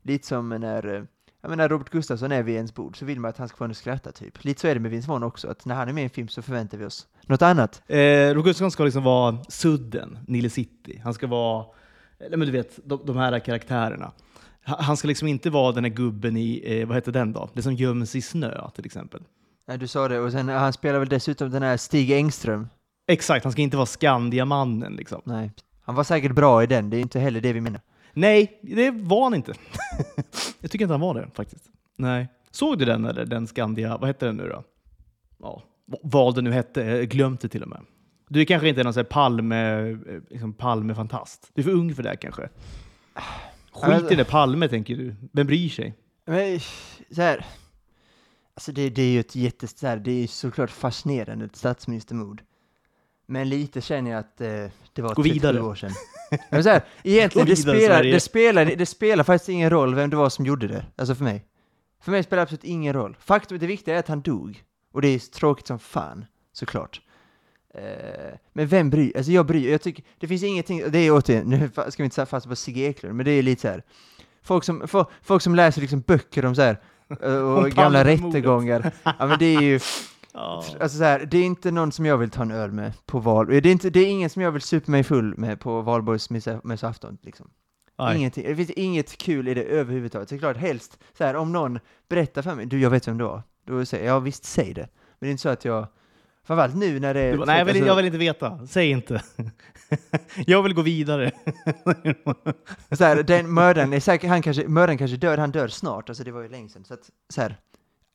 lite 0.02 0.26
som 0.26 0.48
när, 0.48 0.94
eh, 0.94 1.02
jag 1.46 1.50
menar 1.50 1.68
Robert 1.68 1.90
Gustafsson 1.90 2.32
är 2.32 2.42
vid 2.42 2.54
ens 2.54 2.74
bord, 2.74 2.98
så 2.98 3.04
vill 3.04 3.20
man 3.20 3.28
att 3.28 3.38
han 3.38 3.48
ska 3.48 3.56
få 3.56 3.64
en 3.64 3.70
att 3.70 3.76
skratta 3.76 4.12
typ. 4.12 4.44
Lite 4.44 4.60
så 4.60 4.68
är 4.68 4.74
det 4.74 4.80
med 4.80 4.90
Vince 4.90 5.08
Vaughn 5.08 5.22
också, 5.22 5.48
att 5.48 5.64
när 5.64 5.74
han 5.74 5.88
är 5.88 5.92
med 5.92 6.02
i 6.02 6.04
en 6.04 6.10
film 6.10 6.28
så 6.28 6.42
förväntar 6.42 6.78
vi 6.78 6.84
oss 6.84 7.06
något 7.26 7.42
annat. 7.42 7.82
Eh, 7.86 7.98
Robert 7.98 8.44
Gustafsson 8.44 8.70
ska 8.70 8.84
liksom 8.84 9.02
vara 9.02 9.38
sudden, 9.48 10.18
Nile 10.26 10.50
City. 10.50 11.00
Han 11.04 11.14
ska 11.14 11.26
vara, 11.26 11.64
eller 12.18 12.36
men 12.36 12.46
du 12.46 12.52
vet, 12.52 12.78
de, 12.84 13.00
de 13.06 13.16
här 13.16 13.38
karaktärerna. 13.38 14.12
Ha- 14.66 14.82
Han 14.82 14.96
ska 14.96 15.08
liksom 15.08 15.28
inte 15.28 15.50
vara 15.50 15.72
den 15.72 15.84
här 15.84 15.90
gubben 15.90 16.36
i, 16.36 16.62
eh, 16.80 16.86
vad 16.86 16.96
heter 16.96 17.12
den 17.12 17.32
då? 17.32 17.50
Det 17.54 17.62
som 17.62 17.74
göms 17.74 18.14
i 18.16 18.22
snö 18.22 18.70
till 18.74 18.86
exempel. 18.86 19.20
Nej, 19.68 19.78
du 19.78 19.86
sa 19.86 20.08
det, 20.08 20.20
och 20.20 20.32
sen 20.32 20.48
han 20.48 20.72
spelar 20.72 20.98
väl 20.98 21.08
dessutom 21.08 21.50
den 21.50 21.62
här 21.62 21.76
Stig 21.76 22.10
Engström. 22.12 22.68
Exakt, 23.08 23.44
han 23.44 23.52
ska 23.52 23.62
inte 23.62 23.76
vara 23.76 23.86
Skandiamannen 23.86 24.92
liksom. 24.96 25.20
Nej, 25.24 25.50
han 25.84 25.94
var 25.94 26.04
säkert 26.04 26.32
bra 26.32 26.62
i 26.62 26.66
den, 26.66 26.90
det 26.90 26.96
är 26.96 27.00
inte 27.00 27.18
heller 27.20 27.40
det 27.40 27.52
vi 27.52 27.60
menar. 27.60 27.80
Nej, 28.16 28.58
det 28.62 28.90
var 28.90 29.22
han 29.22 29.34
inte. 29.34 29.52
jag 30.60 30.70
tycker 30.70 30.84
inte 30.84 30.92
han 30.92 31.00
var 31.00 31.14
det 31.14 31.28
faktiskt. 31.34 31.64
Nej. 31.96 32.28
Såg 32.50 32.78
du 32.78 32.84
den 32.84 33.04
eller? 33.04 33.24
Den 33.24 33.46
Skandia, 33.46 33.96
vad 33.98 34.06
hette 34.06 34.26
den 34.26 34.36
nu 34.36 34.48
då? 34.48 34.64
Ja, 35.38 35.62
vad 36.02 36.34
det 36.34 36.42
nu 36.42 36.52
hette, 36.52 36.80
jag 36.80 37.08
glömde 37.08 37.38
det 37.42 37.48
till 37.48 37.62
och 37.62 37.68
med. 37.68 37.80
Du 38.28 38.40
är 38.40 38.44
kanske 38.44 38.68
inte 38.68 38.82
någon 38.82 38.94
sån 38.94 39.04
Palme, 39.04 39.90
eh, 39.90 39.96
liksom 40.30 40.52
Palme-fantast. 40.52 41.50
Du 41.54 41.60
är 41.60 41.64
för 41.64 41.70
ung 41.72 41.94
för 41.94 42.02
det 42.02 42.08
här 42.08 42.16
kanske. 42.16 42.48
Skit 43.72 44.12
i 44.12 44.14
det 44.14 44.24
Palme 44.24 44.68
tänker 44.68 44.96
du. 44.96 45.14
Vem 45.32 45.46
bryr 45.46 45.68
sig? 45.68 45.94
Men 46.26 46.60
så 47.10 47.22
här, 47.22 47.46
alltså 48.54 48.72
det, 48.72 48.90
det 48.90 49.02
är 49.02 49.10
ju 49.10 49.20
ett 49.20 49.36
jätte, 49.36 49.68
så 49.68 49.86
här, 49.86 49.96
det 49.96 50.10
är 50.10 50.20
ju 50.20 50.26
såklart 50.26 50.70
fascinerande, 50.70 51.44
ett 51.44 51.56
statsministermord. 51.56 52.42
Men 53.26 53.48
lite 53.48 53.80
känner 53.80 54.10
jag 54.10 54.20
att 54.20 54.40
eh, 54.40 54.46
det 54.92 55.02
var 55.02 55.14
Gå 55.14 55.22
37 55.22 55.32
vidare. 55.34 55.60
år 55.62 55.74
sedan. 55.74 55.90
Men 56.50 56.62
så 56.64 56.68
här, 56.70 56.84
egentligen, 57.02 57.46
det 57.48 57.56
spelar, 57.56 58.02
det, 58.12 58.20
spelar, 58.20 58.64
det 58.64 58.86
spelar 58.86 59.24
faktiskt 59.24 59.48
ingen 59.48 59.70
roll 59.70 59.94
vem 59.94 60.10
det 60.10 60.16
var 60.16 60.28
som 60.30 60.46
gjorde 60.46 60.66
det, 60.68 60.84
alltså 60.96 61.14
för 61.14 61.24
mig. 61.24 61.44
För 62.02 62.10
mig 62.12 62.22
spelar 62.22 62.36
det 62.36 62.42
absolut 62.42 62.64
ingen 62.64 62.92
roll. 62.92 63.16
Faktum, 63.20 63.58
det 63.58 63.66
viktiga 63.66 63.94
är 63.94 63.98
att 63.98 64.08
han 64.08 64.20
dog. 64.20 64.62
Och 64.92 65.02
det 65.02 65.08
är 65.08 65.18
tråkigt 65.18 65.66
som 65.66 65.78
fan, 65.78 66.24
såklart. 66.52 67.00
Eh, 67.74 68.34
men 68.52 68.66
vem 68.66 68.90
bryr 68.90 69.16
Alltså 69.16 69.32
jag 69.32 69.46
bryr 69.46 69.70
jag 69.70 69.82
tycker, 69.82 70.04
det 70.18 70.28
finns 70.28 70.42
ingenting, 70.42 70.82
det 70.90 70.98
är 70.98 71.10
återigen, 71.12 71.44
nu 71.50 71.70
ska 71.74 72.02
vi 72.02 72.04
inte 72.04 72.14
säga 72.14 72.26
fast 72.26 72.48
på 72.48 72.56
Sigge 72.56 72.80
Eklund, 72.80 73.14
men 73.16 73.24
det 73.26 73.30
är 73.32 73.42
lite 73.42 73.62
så 73.62 73.68
här. 73.68 73.82
Folk 74.42 74.64
som, 74.64 74.82
fo- 74.82 75.06
folk 75.22 75.42
som 75.42 75.54
läser 75.54 75.80
liksom 75.80 76.00
böcker 76.00 76.44
om 76.44 76.54
så 76.54 76.62
här, 76.62 76.80
eh, 77.22 77.34
och 77.36 77.70
gamla 77.70 78.04
rättegångar, 78.04 78.92
ja 79.04 79.26
men 79.26 79.38
det 79.38 79.46
är 79.56 79.60
ju, 79.60 79.80
Ja. 80.36 80.64
alltså 80.80 80.98
så 80.98 81.04
här, 81.04 81.26
det 81.30 81.38
är 81.38 81.44
inte 81.44 81.70
någon 81.70 81.92
som 81.92 82.06
jag 82.06 82.18
vill 82.18 82.30
ta 82.30 82.42
en 82.42 82.50
öl 82.50 82.72
med 82.72 82.92
på 83.06 83.18
val, 83.18 83.46
det 83.46 83.56
är, 83.56 83.66
inte, 83.66 83.90
det 83.90 84.00
är 84.00 84.06
ingen 84.06 84.30
som 84.30 84.42
jag 84.42 84.52
vill 84.52 84.62
supa 84.62 84.90
mig 84.90 85.04
full 85.04 85.38
med 85.38 85.60
på 85.60 85.82
valborgsmässoafton 85.82 87.18
liksom. 87.22 87.50
Ingenting, 88.14 88.44
det 88.44 88.56
finns 88.56 88.70
inget 88.70 89.18
kul 89.18 89.48
i 89.48 89.54
det 89.54 89.62
överhuvudtaget. 89.62 90.28
Så 90.28 90.34
det 90.34 90.38
är 90.38 90.40
klart, 90.40 90.56
helst 90.56 90.98
så 91.18 91.24
här, 91.24 91.36
om 91.36 91.52
någon 91.52 91.78
berättar 92.08 92.42
för 92.42 92.54
mig, 92.54 92.66
du 92.66 92.80
jag 92.80 92.90
vet 92.90 93.08
vem 93.08 93.18
du 93.18 93.24
var, 93.24 93.42
då 93.66 93.86
säger 93.86 94.06
jag, 94.06 94.14
ja 94.14 94.20
visst, 94.20 94.44
säg 94.44 94.74
det. 94.74 94.88
Men 95.18 95.18
det 95.18 95.26
är 95.26 95.30
inte 95.30 95.42
så 95.42 95.48
att 95.48 95.64
jag, 95.64 95.86
framförallt 96.44 96.76
nu 96.76 97.00
när 97.00 97.14
det 97.14 97.20
är... 97.20 97.32
Du 97.32 97.44
nej, 97.44 97.58
jag 97.58 97.64
vill, 97.64 97.74
alltså, 97.74 97.86
jag 97.86 97.96
vill 97.96 98.04
inte 98.04 98.18
veta. 98.18 98.66
Säg 98.66 98.90
inte. 98.90 99.22
jag 100.46 100.62
vill 100.62 100.74
gå 100.74 100.82
vidare. 100.82 101.30
så 102.90 103.04
här, 103.04 103.22
den 103.22 103.54
mördaren 103.54 103.92
är 103.92 104.00
säkert, 104.00 104.30
han 104.30 104.42
kanske, 104.42 104.68
mördaren 104.68 104.98
kanske 104.98 105.16
dör, 105.16 105.38
han 105.38 105.50
dör 105.50 105.68
snart, 105.68 106.08
alltså 106.08 106.24
det 106.24 106.32
var 106.32 106.42
ju 106.42 106.48
länge 106.48 106.68
sedan. 106.68 106.84
Så 106.84 106.94
att, 106.94 107.10
så 107.28 107.40
här, 107.40 107.56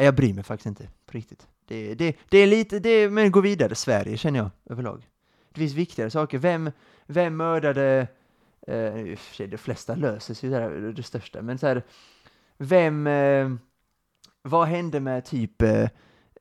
jag 0.03 0.15
bryr 0.15 0.33
mig 0.33 0.43
faktiskt 0.43 0.65
inte, 0.65 0.83
på 1.05 1.11
riktigt. 1.11 1.47
Det, 1.67 1.95
det, 1.95 2.15
det 2.29 2.37
är 2.37 2.47
lite, 2.47 2.79
det 2.79 3.09
men 3.09 3.31
gå 3.31 3.41
vidare, 3.41 3.75
Sverige 3.75 4.17
känner 4.17 4.39
jag 4.39 4.49
överlag. 4.69 5.07
Det 5.53 5.59
finns 5.59 5.73
viktigare 5.73 6.09
saker. 6.09 6.37
Vem, 6.37 6.71
vem 7.07 7.37
mördade 7.37 8.07
Eh, 8.67 9.01
i 9.01 9.15
och 9.15 9.19
för 9.19 9.35
sig, 9.35 9.47
de 9.47 9.57
flesta 9.57 9.95
löser 9.95 10.33
sig 10.33 10.49
där, 10.49 10.69
det, 10.69 11.03
största, 11.03 11.41
men 11.41 11.57
så 11.57 11.67
här, 11.67 11.83
vem, 12.57 13.07
eh, 13.07 13.49
vad 14.41 14.67
hände 14.67 14.99
med 14.99 15.25
typ 15.25 15.61
eh, 15.61 15.89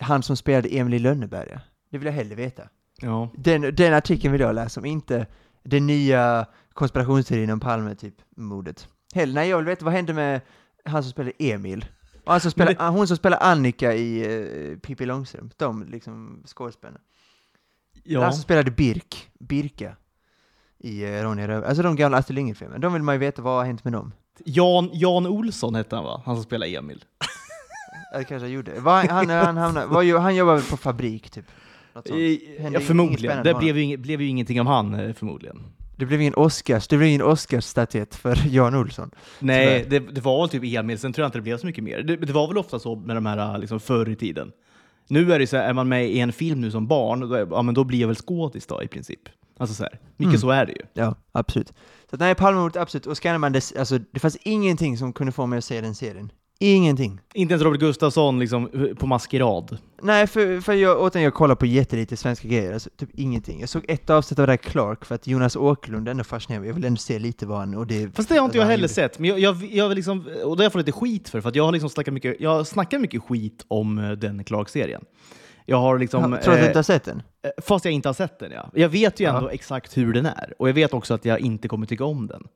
han 0.01 0.23
som 0.23 0.37
spelade 0.37 0.69
Emil 0.69 0.95
i 0.95 0.99
Lönneberga? 0.99 1.61
Det 1.91 1.99
vill 1.99 2.07
jag 2.07 2.13
hellre 2.13 2.35
veta. 2.35 2.63
Ja. 3.01 3.31
Den, 3.35 3.75
den 3.75 3.95
artikeln 3.95 4.33
vill 4.33 4.41
jag 4.41 4.55
läsa 4.55 4.81
om, 4.81 4.87
inte 4.87 5.27
den 5.63 5.87
nya 5.87 6.47
konspirationsteorin 6.73 7.51
om 7.51 7.61
Palme, 7.61 7.95
typ 7.95 8.15
mordet. 8.37 8.89
Heller, 9.15 9.35
nej, 9.35 9.49
jag 9.49 9.57
vill 9.57 9.67
veta 9.67 9.85
vad 9.85 9.95
hände 9.95 10.15
med 10.15 10.41
han 10.85 11.03
som 11.03 11.13
spelade 11.13 11.33
Emil? 11.39 11.85
Han 12.31 12.41
som 12.41 12.51
spelar, 12.51 12.75
det- 12.75 12.85
Hon 12.85 13.09
som 13.09 13.17
spelar 13.17 13.39
Annika 13.41 13.95
i 13.95 14.29
uh, 14.73 14.79
Pippi 14.79 15.07
Långstrump, 15.07 15.59
de 15.59 15.85
liksom 15.85 16.43
skådespelarna. 16.47 17.01
ja. 18.05 18.23
Han 18.23 18.33
som 18.33 18.43
spelade 18.43 18.71
Birk, 18.71 19.31
Birka, 19.39 19.97
i 20.79 21.05
uh, 21.07 21.23
Ronja 21.23 21.49
Rövardotter. 21.49 21.69
Alltså 21.69 21.83
de 21.83 21.97
gamla 21.97 22.19
Astrid 22.19 22.35
Lindgren-filmerna. 22.35 22.79
De 22.79 22.93
vill 22.93 23.03
man 23.03 23.15
ju 23.15 23.19
veta 23.19 23.43
vad 23.43 23.55
har 23.57 23.65
hänt 23.65 23.85
med 23.85 23.93
dem. 23.93 24.13
Jan, 24.45 24.91
Jan 24.93 25.27
Olsson 25.27 25.75
hette 25.75 25.97
han 25.97 26.05
va? 26.05 26.23
Han 26.25 26.37
som 26.37 26.45
spelar 26.45 26.67
Emil. 26.67 27.05
Eller 28.15 28.25
kanske 28.25 28.47
jag 28.47 28.55
gjorde. 28.55 28.81
Vad, 28.81 29.05
han, 29.11 29.31
han, 29.31 29.57
hamnade, 29.57 29.87
vad, 29.87 30.05
gör- 30.05 30.19
han 30.19 30.35
jobbar 30.37 30.55
väl 30.55 30.63
på 30.65 30.77
fabrik, 30.77 31.31
typ? 31.31 31.45
Eh, 31.95 32.73
Ja, 32.73 32.81
förmodligen. 32.81 33.45
Det 33.45 33.55
blev 33.55 33.79
ju, 33.79 33.97
blev 33.97 34.21
ju 34.23 34.29
ingenting 34.29 34.61
om 34.61 34.67
han 34.67 35.15
förmodligen. 35.15 35.63
Det 36.01 36.07
blev 36.07 36.21
ingen 36.21 36.35
Oscars, 36.35 36.89
det 36.89 36.97
blev 36.97 37.09
ingen 37.09 37.23
Oscarsstatyett 37.23 38.15
för 38.15 38.39
Jan 38.49 38.75
Olsson. 38.75 39.11
Nej, 39.39 39.87
det, 39.91 39.99
det 39.99 40.21
var 40.21 40.47
typ 40.47 40.63
Emil, 40.65 40.99
sen 40.99 41.13
tror 41.13 41.23
jag 41.23 41.29
inte 41.29 41.39
det 41.39 41.43
blev 41.43 41.59
så 41.59 41.67
mycket 41.67 41.85
mer. 41.85 42.03
Det, 42.03 42.17
det 42.17 42.33
var 42.33 42.49
väl 42.49 42.59
ofta 42.59 42.79
så 42.79 42.97
med 42.97 43.17
de 43.17 43.27
här 43.27 43.59
liksom, 43.59 43.81
förr 43.81 44.09
i 44.09 44.17
tiden. 44.17 44.53
Nu 45.09 45.33
är 45.33 45.39
det 45.39 45.47
så 45.47 45.57
här, 45.57 45.69
är 45.69 45.73
man 45.73 45.89
med 45.89 46.11
i 46.11 46.21
en 46.21 46.33
film 46.33 46.61
nu 46.61 46.71
som 46.71 46.87
barn, 46.87 47.21
då, 47.21 47.35
är, 47.35 47.47
ja, 47.51 47.63
men 47.63 47.75
då 47.75 47.85
blir 47.85 48.01
jag 48.01 48.07
väl 48.09 48.17
skådis 48.17 48.67
då 48.67 48.83
i 48.83 48.89
princip. 48.89 49.21
Alltså 49.59 49.75
så 49.75 49.83
här. 49.83 49.99
Mycket 50.17 50.31
Mm. 50.31 50.41
så 50.41 50.51
är 50.51 50.67
det 50.67 50.73
ju. 50.73 50.83
Ja, 50.93 51.15
absolut. 51.33 51.69
Så 52.11 52.17
att, 52.17 52.21
nej, 52.21 52.35
Palmemordet, 52.35 52.77
absolut. 52.83 53.07
Och 53.07 53.17
scannar 53.17 53.39
man 53.39 53.53
det, 53.53 53.73
alltså 53.79 53.99
det 54.13 54.21
fanns 54.21 54.37
ingenting 54.37 54.99
som 54.99 55.13
kunde 55.13 55.33
få 55.33 55.47
mig 55.47 55.59
att 55.59 55.65
se 55.65 55.81
den 55.81 55.95
serien. 55.95 56.33
Ingenting. 56.63 57.21
Inte 57.35 57.53
ens 57.53 57.65
Robert 57.65 57.81
Gustafsson 57.81 58.39
liksom, 58.39 58.95
på 58.99 59.07
maskerad. 59.07 59.79
Nej, 60.03 60.27
för, 60.27 60.61
för 60.61 60.73
jag, 60.73 61.01
återigen, 61.01 61.25
jag 61.25 61.35
kollar 61.35 61.55
på 61.55 61.67
jättelite 61.67 62.17
svenska 62.17 62.49
grejer, 62.49 62.73
alltså 62.73 62.91
typ 62.97 63.09
ingenting. 63.15 63.61
Jag 63.61 63.69
såg 63.69 63.85
ett 63.89 64.11
avsnitt 64.11 64.39
av 64.39 64.47
det 64.47 64.53
där 64.53 64.57
Clark, 64.57 65.05
för 65.05 65.15
att 65.15 65.27
Jonas 65.27 65.57
Åkerlund 65.57 66.09
är 66.09 66.11
ändå 66.11 66.25
fascinerande. 66.25 66.69
Jag 66.69 66.75
vill 66.75 66.85
ändå 66.85 66.97
se 66.97 67.19
lite 67.19 67.47
vad 67.47 67.59
han, 67.59 67.75
och 67.75 67.87
det... 67.87 68.17
Fast 68.17 68.29
det 68.29 68.37
har 68.37 68.45
inte 68.45 68.59
jag 68.59 68.65
heller 68.65 68.83
gjorde. 68.83 68.95
sett. 68.95 69.19
Men 69.19 69.31
jag, 69.31 69.39
jag, 69.39 69.65
jag 69.65 69.95
liksom, 69.95 70.19
och 70.45 70.57
det 70.57 70.61
har 70.61 70.65
jag 70.65 70.73
fått 70.73 70.87
lite 70.87 70.93
skit 70.93 71.29
för, 71.29 71.41
för 71.41 71.49
att 71.49 71.55
jag 71.55 71.65
har 71.65 71.73
liksom 71.73 71.91
snackat 71.91 72.15
mycket, 72.15 72.37
jag 72.41 72.67
snackar 72.67 72.99
mycket 72.99 73.23
skit 73.23 73.65
om 73.69 73.99
eh, 73.99 74.11
den 74.11 74.45
Clark-serien. 74.45 75.05
Jag 75.67 75.77
har 75.77 75.99
liksom... 75.99 76.31
Du 76.31 76.37
att 76.37 76.45
du 76.45 76.53
eh, 76.53 76.67
inte 76.67 76.79
har 76.79 76.83
sett 76.83 77.05
den? 77.05 77.23
Eh, 77.43 77.51
Fast 77.63 77.85
jag 77.85 77.95
inte 77.95 78.09
har 78.09 78.15
sett 78.15 78.39
den, 78.39 78.53
ja. 78.53 78.71
Jag 78.75 78.89
vet 78.89 79.21
ju 79.21 79.27
ändå 79.27 79.49
exakt 79.49 79.97
hur 79.97 80.13
den 80.13 80.27
är. 80.27 80.55
Och 80.59 80.69
jag 80.69 80.75
vet 80.75 80.95
också 80.95 81.15
att 81.15 81.25
jag 81.25 81.41
inte 81.41 81.69
kommer 81.69 81.87
tycka 81.87 82.05
om 82.05 82.27
den. 82.27 82.47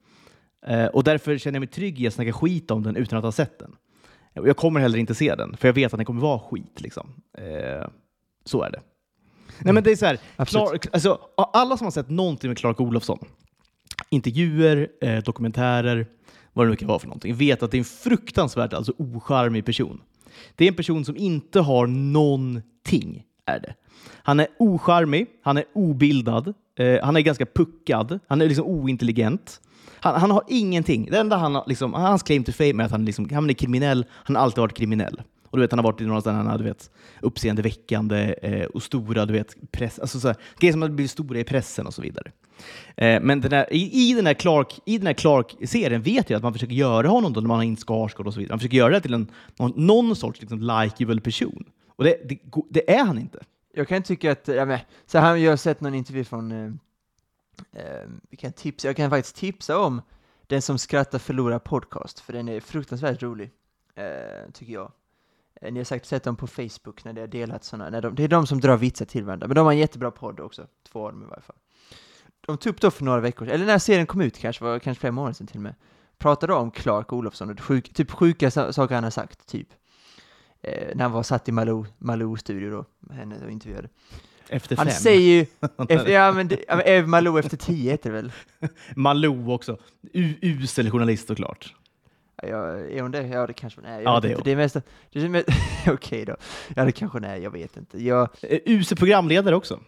Eh, 0.67 0.87
och 0.87 1.05
därför 1.05 1.39
känner 1.39 1.57
jag 1.57 1.61
mig 1.61 1.69
trygg 1.69 2.01
i 2.01 2.07
att 2.07 2.15
snacka 2.15 2.33
skit 2.33 2.71
om 2.71 2.83
den 2.83 2.97
utan 2.97 3.19
att 3.19 3.25
ha 3.25 3.33
sett 3.33 3.59
den. 3.59 3.77
Jag 4.35 4.57
kommer 4.57 4.81
heller 4.81 4.99
inte 4.99 5.15
se 5.15 5.35
den, 5.35 5.57
för 5.57 5.69
jag 5.69 5.73
vet 5.73 5.93
att 5.93 5.99
den 5.99 6.07
kommer 6.07 6.21
vara 6.21 6.39
skit. 6.39 6.81
Liksom. 6.81 7.15
Eh, 7.39 7.89
så 8.45 8.63
är 8.63 8.71
det. 8.71 8.81
Nej, 9.59 9.75
men 9.75 9.83
det 9.83 9.93
är 9.93 9.97
så 9.97 10.07
här. 10.07 10.19
Clark, 10.45 10.87
alltså, 10.93 11.19
alla 11.37 11.77
som 11.77 11.85
har 11.85 11.93
sett 11.93 12.11
någonting 12.11 12.51
med 12.51 12.59
Clark 12.59 12.81
Olofsson, 12.81 13.19
intervjuer, 14.11 14.89
eh, 15.01 15.23
dokumentärer, 15.23 16.07
vad 16.53 16.67
det 16.67 16.71
nu 16.71 16.77
kan 16.77 16.89
vara 16.89 16.99
för 16.99 17.07
någonting, 17.07 17.35
vet 17.35 17.63
att 17.63 17.71
det 17.71 17.77
är 17.77 17.79
en 17.79 17.85
fruktansvärt 17.85 18.73
alltså, 18.73 18.93
ocharmig 18.99 19.65
person. 19.65 20.01
Det 20.55 20.65
är 20.65 20.69
en 20.69 20.75
person 20.75 21.05
som 21.05 21.17
inte 21.17 21.61
har 21.61 21.87
någonting, 21.87 23.25
är 23.47 23.61
det. 23.61 23.75
Han 24.23 24.41
är 24.41 24.47
ocharmig, 24.59 25.27
han 25.43 25.57
är 25.57 25.65
obildad, 25.73 26.55
eh, 26.79 27.05
han 27.05 27.17
är 27.17 27.21
ganska 27.21 27.47
puckad, 27.47 28.21
han 28.27 28.41
är 28.41 28.49
liksom 28.49 28.67
ointelligent. 28.67 29.61
Han, 30.05 30.21
han 30.21 30.31
har 30.31 30.43
ingenting. 30.49 31.09
Det 31.11 31.19
enda 31.19 31.37
han 31.37 31.55
har, 31.55 31.65
liksom, 31.67 31.95
hans 31.95 32.23
claim 32.23 32.45
to 32.45 32.53
fame 32.53 32.83
är 32.83 32.87
att 32.87 32.91
han, 32.91 33.05
liksom, 33.05 33.29
han 33.33 33.51
är 33.51 33.55
kriminell, 33.55 34.07
han 34.13 34.37
har 34.37 34.43
alltid 34.43 34.59
varit 34.59 34.77
kriminell. 34.77 35.23
Och 35.51 35.59
du 35.59 35.61
vet, 35.61 35.73
han 35.73 35.79
har 35.79 35.85
varit 35.85 36.01
i 36.01 36.05
några 36.05 36.21
sådana 36.21 36.59
du 36.59 36.65
vet, 36.65 36.91
uppseendeväckande 37.21 38.35
eh, 38.43 38.65
och 38.65 38.83
stora 38.83 39.27
du 39.27 39.33
vet, 39.33 39.73
press, 39.73 39.99
alltså 39.99 40.21
så 40.21 40.29
här, 40.29 40.37
grejer 40.59 40.73
som 40.73 40.83
har 40.83 40.89
blivit 40.89 41.11
stora 41.11 41.39
i 41.39 41.45
pressen 41.45 41.87
och 41.87 41.95
så 41.95 42.03
vidare. 42.03 42.31
Eh, 42.97 43.21
men 43.23 43.41
den 43.41 43.53
här, 43.53 43.73
i, 43.73 44.11
i 44.11 44.15
den 44.15 44.27
här 44.27 44.35
Clark, 44.35 44.81
i 44.85 44.99
den 44.99 45.07
här 45.07 45.15
Clark-serien 45.15 46.03
vet 46.03 46.31
jag 46.31 46.37
att 46.37 46.43
man 46.43 46.53
försöker 46.53 46.75
göra 46.75 47.09
honom, 47.09 47.33
då, 47.33 47.41
när 47.41 47.49
man 47.49 47.57
har 47.57 47.65
in 47.65 47.77
Skarsgård 47.77 48.27
och 48.27 48.35
så 48.35 48.41
vidare, 48.41 48.53
man 48.53 48.59
försöker 48.59 48.77
göra 48.77 48.93
det 48.95 49.01
till 49.01 49.15
en, 49.15 49.31
någon, 49.57 49.73
någon 49.77 50.17
sorts 50.17 50.41
liksom, 50.41 50.61
likeable 50.61 51.21
person. 51.21 51.65
Och 51.97 52.05
det, 52.05 52.29
det, 52.29 52.39
det 52.71 52.95
är 52.95 53.05
han 53.05 53.19
inte. 53.19 53.39
Jag 53.75 53.89
kan 53.89 54.03
tycka 54.03 54.33
att, 54.33 54.49
ja, 54.49 54.65
men, 54.65 54.79
så 55.07 55.19
här, 55.19 55.37
jag 55.37 55.53
har 55.53 55.57
sett 55.57 55.81
någon 55.81 55.95
intervju 55.95 56.25
från, 56.25 56.53
eh, 56.53 56.73
eh, 57.73 58.09
vi 58.31 58.37
kan 58.37 58.53
tipsa, 58.53 58.89
jag 58.89 58.97
kan 58.97 59.11
faktiskt 59.11 59.37
tipsa 59.37 59.79
om 59.79 60.03
Den 60.47 60.63
som 60.63 60.79
skrattar 60.79 61.19
förlorar 61.19 61.59
podcast, 61.59 62.21
för 62.21 62.33
den 62.33 62.49
är 62.49 62.61
fruktansvärt 62.61 63.23
rolig, 63.23 63.51
eh, 63.95 64.51
tycker 64.53 64.73
jag. 64.73 64.93
Eh, 65.61 65.73
Ni 65.73 65.81
har 65.81 65.85
säkert 65.85 66.07
sett 66.09 66.25
dem 66.25 66.37
på 66.37 66.47
Facebook 66.47 67.05
när 67.05 67.13
det 67.13 67.21
har 67.21 67.29
delat 67.29 67.65
sådana, 67.65 67.91
när 67.91 68.03
de, 68.03 68.15
det 68.15 68.25
är 68.25 68.29
de 68.29 68.47
som 68.47 68.61
drar 68.61 68.77
vitsar 68.77 69.07
till 69.07 69.25
varandra, 69.25 69.47
men 69.47 69.55
de 69.55 69.65
har 69.67 69.73
en 69.73 69.79
jättebra 69.79 70.11
podd 70.11 70.41
också, 70.41 70.67
två 70.89 71.07
av 71.07 71.13
dem 71.13 71.23
i 71.23 71.27
varje 71.27 71.43
fall. 71.43 71.57
De 72.47 72.59
tog 72.59 72.71
upp 72.71 72.81
då 72.81 72.91
för 72.91 73.05
några 73.05 73.21
veckor 73.21 73.49
eller 73.49 73.67
när 73.67 73.79
serien 73.79 74.07
kom 74.07 74.21
ut 74.21 74.39
kanske, 74.39 74.65
var 74.65 74.79
kanske 74.79 75.01
flera 75.01 75.13
månader 75.13 75.35
sedan 75.35 75.47
till 75.47 75.57
och 75.57 75.63
med, 75.63 75.75
pratade 76.19 76.55
om 76.55 76.71
Clark 76.71 77.13
Olofsson 77.13 77.51
och 77.51 77.61
sjuk, 77.61 77.95
typ 77.95 78.11
sjuka 78.11 78.51
saker 78.51 78.95
han 78.95 79.05
har 79.05 79.11
sagt, 79.11 79.47
typ. 79.47 79.69
Eh, 80.63 80.97
när 80.97 81.03
han 81.03 81.13
var 81.13 81.23
satt 81.23 81.49
i 81.49 81.53
Malou, 81.53 81.87
Malou 81.99 82.37
studio 82.37 82.71
då, 82.71 82.85
med 82.99 83.17
henne 83.17 83.45
och 83.45 83.51
intervjuade. 83.51 83.89
Efter 84.49 84.77
Han 84.77 84.87
fem. 84.87 84.95
säger 84.95 85.21
ju, 85.21 85.47
efter, 85.89 86.13
ja 86.13 86.33
men, 86.33 86.49
det, 86.49 86.65
ja, 86.69 86.77
men 86.77 86.87
Eve 86.87 87.07
Malou 87.07 87.39
efter 87.39 87.57
tio 87.57 87.91
heter 87.91 88.11
det 88.11 88.17
väl? 88.17 88.33
Malou 88.97 89.53
också. 89.53 89.79
U 90.13 90.35
usel 90.43 90.91
journalist 90.91 91.27
såklart. 91.29 91.75
Ja, 92.43 92.67
är 92.69 93.03
hon 93.03 93.11
det? 93.11 93.27
Ja 93.27 93.47
det 93.47 93.53
kanske 93.53 93.81
hon 93.81 93.91
är. 93.91 94.01
Jag 94.01 94.03
Ja, 94.17 94.21
det 94.21 94.29
är 94.31 94.35
hon. 94.35 94.43
Det 94.45 94.53
är 94.53 94.57
mest, 94.57 94.77
det 95.13 95.23
är 95.23 95.29
mest, 95.29 95.49
okej 95.89 96.25
då. 96.25 96.37
Ja 96.77 96.85
det 96.85 96.93
kanske 96.93 97.19
hon 97.19 97.25
är, 97.25 97.37
jag 97.37 97.51
vet 97.51 97.77
inte. 97.77 98.05
Jag, 98.05 98.29
Eh, 98.43 98.59
usel 98.65 98.99
programledare 98.99 99.55
också. 99.57 99.81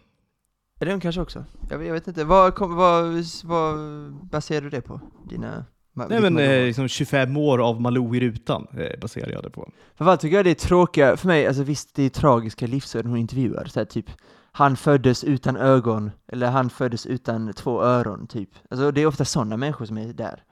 är 0.80 0.86
det 0.86 0.92
hon 0.92 1.00
kanske 1.00 1.20
också? 1.20 1.44
Jag, 1.70 1.78
vet- 1.78 1.86
jag 1.86 1.94
vet 1.94 2.08
inte. 2.08 2.24
Vad, 2.24 2.54
kom, 2.54 2.74
vad, 2.76 3.24
vad 3.44 3.78
baserar 4.12 4.60
du 4.60 4.70
det 4.70 4.80
på? 4.80 5.00
Dina... 5.30 5.64
Nej, 6.08 6.20
men, 6.20 6.38
eh, 6.38 6.64
liksom 6.64 6.88
25 6.88 7.36
år 7.36 7.68
av 7.68 7.80
Malou 7.80 8.16
i 8.16 8.20
rutan 8.20 8.66
eh, 8.78 9.00
baserar 9.00 9.30
jag 9.30 9.42
det 9.42 9.50
på. 9.50 9.70
Framförallt 9.96 10.20
tycker 10.20 10.36
jag 10.36 10.44
det 10.44 10.50
är 10.50 10.54
tråkiga, 10.54 11.16
för 11.16 11.26
mig, 11.26 11.46
alltså 11.46 11.62
visst 11.62 11.94
det 11.94 12.02
är 12.02 12.08
tragiska 12.08 12.66
livsöden 12.66 13.10
hon 13.10 13.18
intervjuar, 13.20 13.64
så 13.64 13.80
här, 13.80 13.84
typ 13.84 14.10
han 14.56 14.76
föddes 14.76 15.24
utan 15.24 15.56
ögon, 15.56 16.10
eller 16.26 16.50
han 16.50 16.70
föddes 16.70 17.06
utan 17.06 17.52
två 17.52 17.82
öron, 17.82 18.26
typ. 18.26 18.50
Alltså 18.70 18.90
det 18.90 19.00
är 19.00 19.06
ofta 19.06 19.24
sådana 19.24 19.56
människor 19.56 19.84
som 19.84 19.98
är 19.98 20.12
där. 20.12 20.44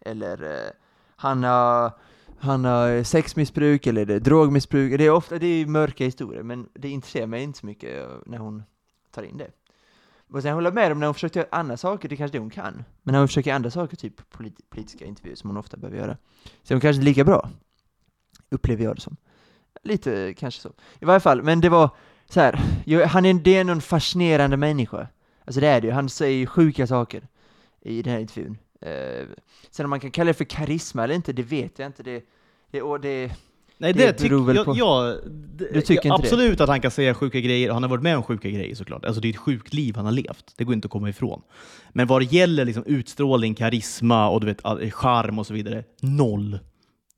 Eller 0.00 0.42
eh, 0.42 0.70
han 1.16 1.44
har, 1.44 1.92
han 2.38 2.64
har 2.64 3.02
sexmissbruk, 3.02 3.86
eller 3.86 4.06
det 4.06 4.14
är 4.14 4.20
drogmissbruk, 4.20 4.98
det 4.98 5.06
är 5.06 5.10
ofta, 5.10 5.38
det 5.38 5.46
är 5.46 5.66
mörka 5.66 6.04
historier, 6.04 6.42
men 6.42 6.68
det 6.74 6.88
intresserar 6.88 7.26
mig 7.26 7.42
inte 7.42 7.58
så 7.58 7.66
mycket 7.66 8.04
eh, 8.04 8.16
när 8.26 8.38
hon 8.38 8.62
tar 9.10 9.22
in 9.22 9.36
det. 9.36 9.50
Och 10.32 10.42
sen 10.42 10.54
håller 10.54 10.66
jag 10.66 10.74
med 10.74 10.92
om 10.92 11.00
när 11.00 11.06
hon 11.06 11.14
försöker 11.14 11.40
göra 11.40 11.48
andra 11.52 11.76
saker, 11.76 12.08
det 12.08 12.14
är 12.14 12.16
kanske 12.16 12.38
det 12.38 12.42
hon 12.42 12.50
kan. 12.50 12.84
Men 13.02 13.12
när 13.12 13.18
hon 13.18 13.28
försöker 13.28 13.50
göra 13.50 13.56
andra 13.56 13.70
saker, 13.70 13.96
typ 13.96 14.30
polit- 14.30 14.70
politiska 14.70 15.04
intervjuer 15.04 15.36
som 15.36 15.50
hon 15.50 15.56
ofta 15.56 15.76
behöver 15.76 15.98
göra, 15.98 16.16
så 16.62 16.72
är 16.72 16.74
hon 16.74 16.80
kanske 16.80 17.00
inte 17.00 17.04
lika 17.04 17.24
bra. 17.24 17.48
Upplever 18.50 18.84
jag 18.84 18.96
det 18.96 19.00
som. 19.00 19.16
Lite 19.82 20.22
eh, 20.22 20.34
kanske 20.34 20.60
så. 20.60 20.72
I 21.00 21.04
varje 21.04 21.20
fall, 21.20 21.42
men 21.42 21.60
det 21.60 21.68
var 21.68 21.90
så 22.30 22.40
här. 22.40 22.60
Jag, 22.84 23.06
han 23.06 23.24
är, 23.26 23.34
det 23.34 23.56
är 23.56 23.60
en 23.60 23.80
fascinerande 23.80 24.56
människa. 24.56 25.08
Alltså 25.44 25.60
det 25.60 25.66
är 25.68 25.80
det 25.80 25.86
ju. 25.86 25.92
Han 25.92 26.08
säger 26.08 26.38
ju 26.38 26.46
sjuka 26.46 26.86
saker 26.86 27.22
i 27.82 28.02
den 28.02 28.12
här 28.12 28.20
intervjun. 28.20 28.58
Eh, 28.82 29.26
sen 29.70 29.86
om 29.86 29.90
man 29.90 30.00
kan 30.00 30.10
kalla 30.10 30.28
det 30.28 30.34
för 30.34 30.44
karisma 30.44 31.04
eller 31.04 31.14
inte, 31.14 31.32
det 31.32 31.42
vet 31.42 31.78
jag 31.78 31.86
inte. 31.86 32.02
Det, 32.02 32.22
det, 32.70 32.80
det, 33.02 33.30
Nej, 33.78 33.92
Det 33.92 34.06
det, 34.06 34.12
tycker 34.12 34.36
väl 34.46 34.56
jag, 34.56 34.64
på- 34.64 34.74
jag, 34.76 35.16
det, 35.26 35.72
Du 35.72 35.80
tycker 35.80 35.94
jag, 35.94 36.04
inte 36.04 36.08
det? 36.08 36.14
Absolut 36.14 36.60
att 36.60 36.68
han 36.68 36.80
kan 36.80 36.90
säga 36.90 37.14
sjuka 37.14 37.40
grejer, 37.40 37.70
han 37.70 37.82
har 37.82 37.90
varit 37.90 38.02
med 38.02 38.16
om 38.16 38.22
sjuka 38.22 38.50
grejer 38.50 38.74
såklart. 38.74 39.04
Alltså 39.04 39.20
det 39.20 39.28
är 39.28 39.30
ett 39.30 39.36
sjukt 39.36 39.74
liv 39.74 39.96
han 39.96 40.04
har 40.04 40.12
levt, 40.12 40.54
det 40.56 40.64
går 40.64 40.74
inte 40.74 40.86
att 40.86 40.92
komma 40.92 41.08
ifrån. 41.08 41.42
Men 41.92 42.06
vad 42.06 42.20
det 42.20 42.24
gäller 42.32 42.64
liksom 42.64 42.84
utstrålning, 42.86 43.54
karisma 43.54 44.28
och 44.28 44.40
du 44.40 44.46
vet, 44.46 44.60
charm 44.94 45.38
och 45.38 45.46
så 45.46 45.54
vidare, 45.54 45.84
noll. 46.00 46.58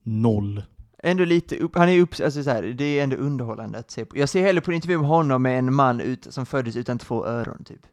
Noll. 0.04 0.62
Ändå 1.02 1.24
lite 1.24 1.58
upp, 1.58 1.76
han 1.76 1.88
är 1.88 2.00
upp, 2.00 2.14
alltså 2.24 2.42
så 2.42 2.50
här, 2.50 2.62
det 2.62 2.84
är 2.84 3.02
ändå 3.02 3.16
underhållande 3.16 3.78
att 3.78 3.90
se 3.90 4.04
på. 4.04 4.18
Jag 4.18 4.28
ser 4.28 4.42
hellre 4.42 4.60
på 4.60 4.70
en 4.70 4.74
intervju 4.74 4.98
med 4.98 5.08
honom 5.08 5.42
med 5.42 5.58
en 5.58 5.74
man 5.74 6.00
ut, 6.00 6.26
som 6.30 6.46
föddes 6.46 6.76
utan 6.76 6.98
två 6.98 7.26
öron, 7.26 7.64
typ. 7.64 7.86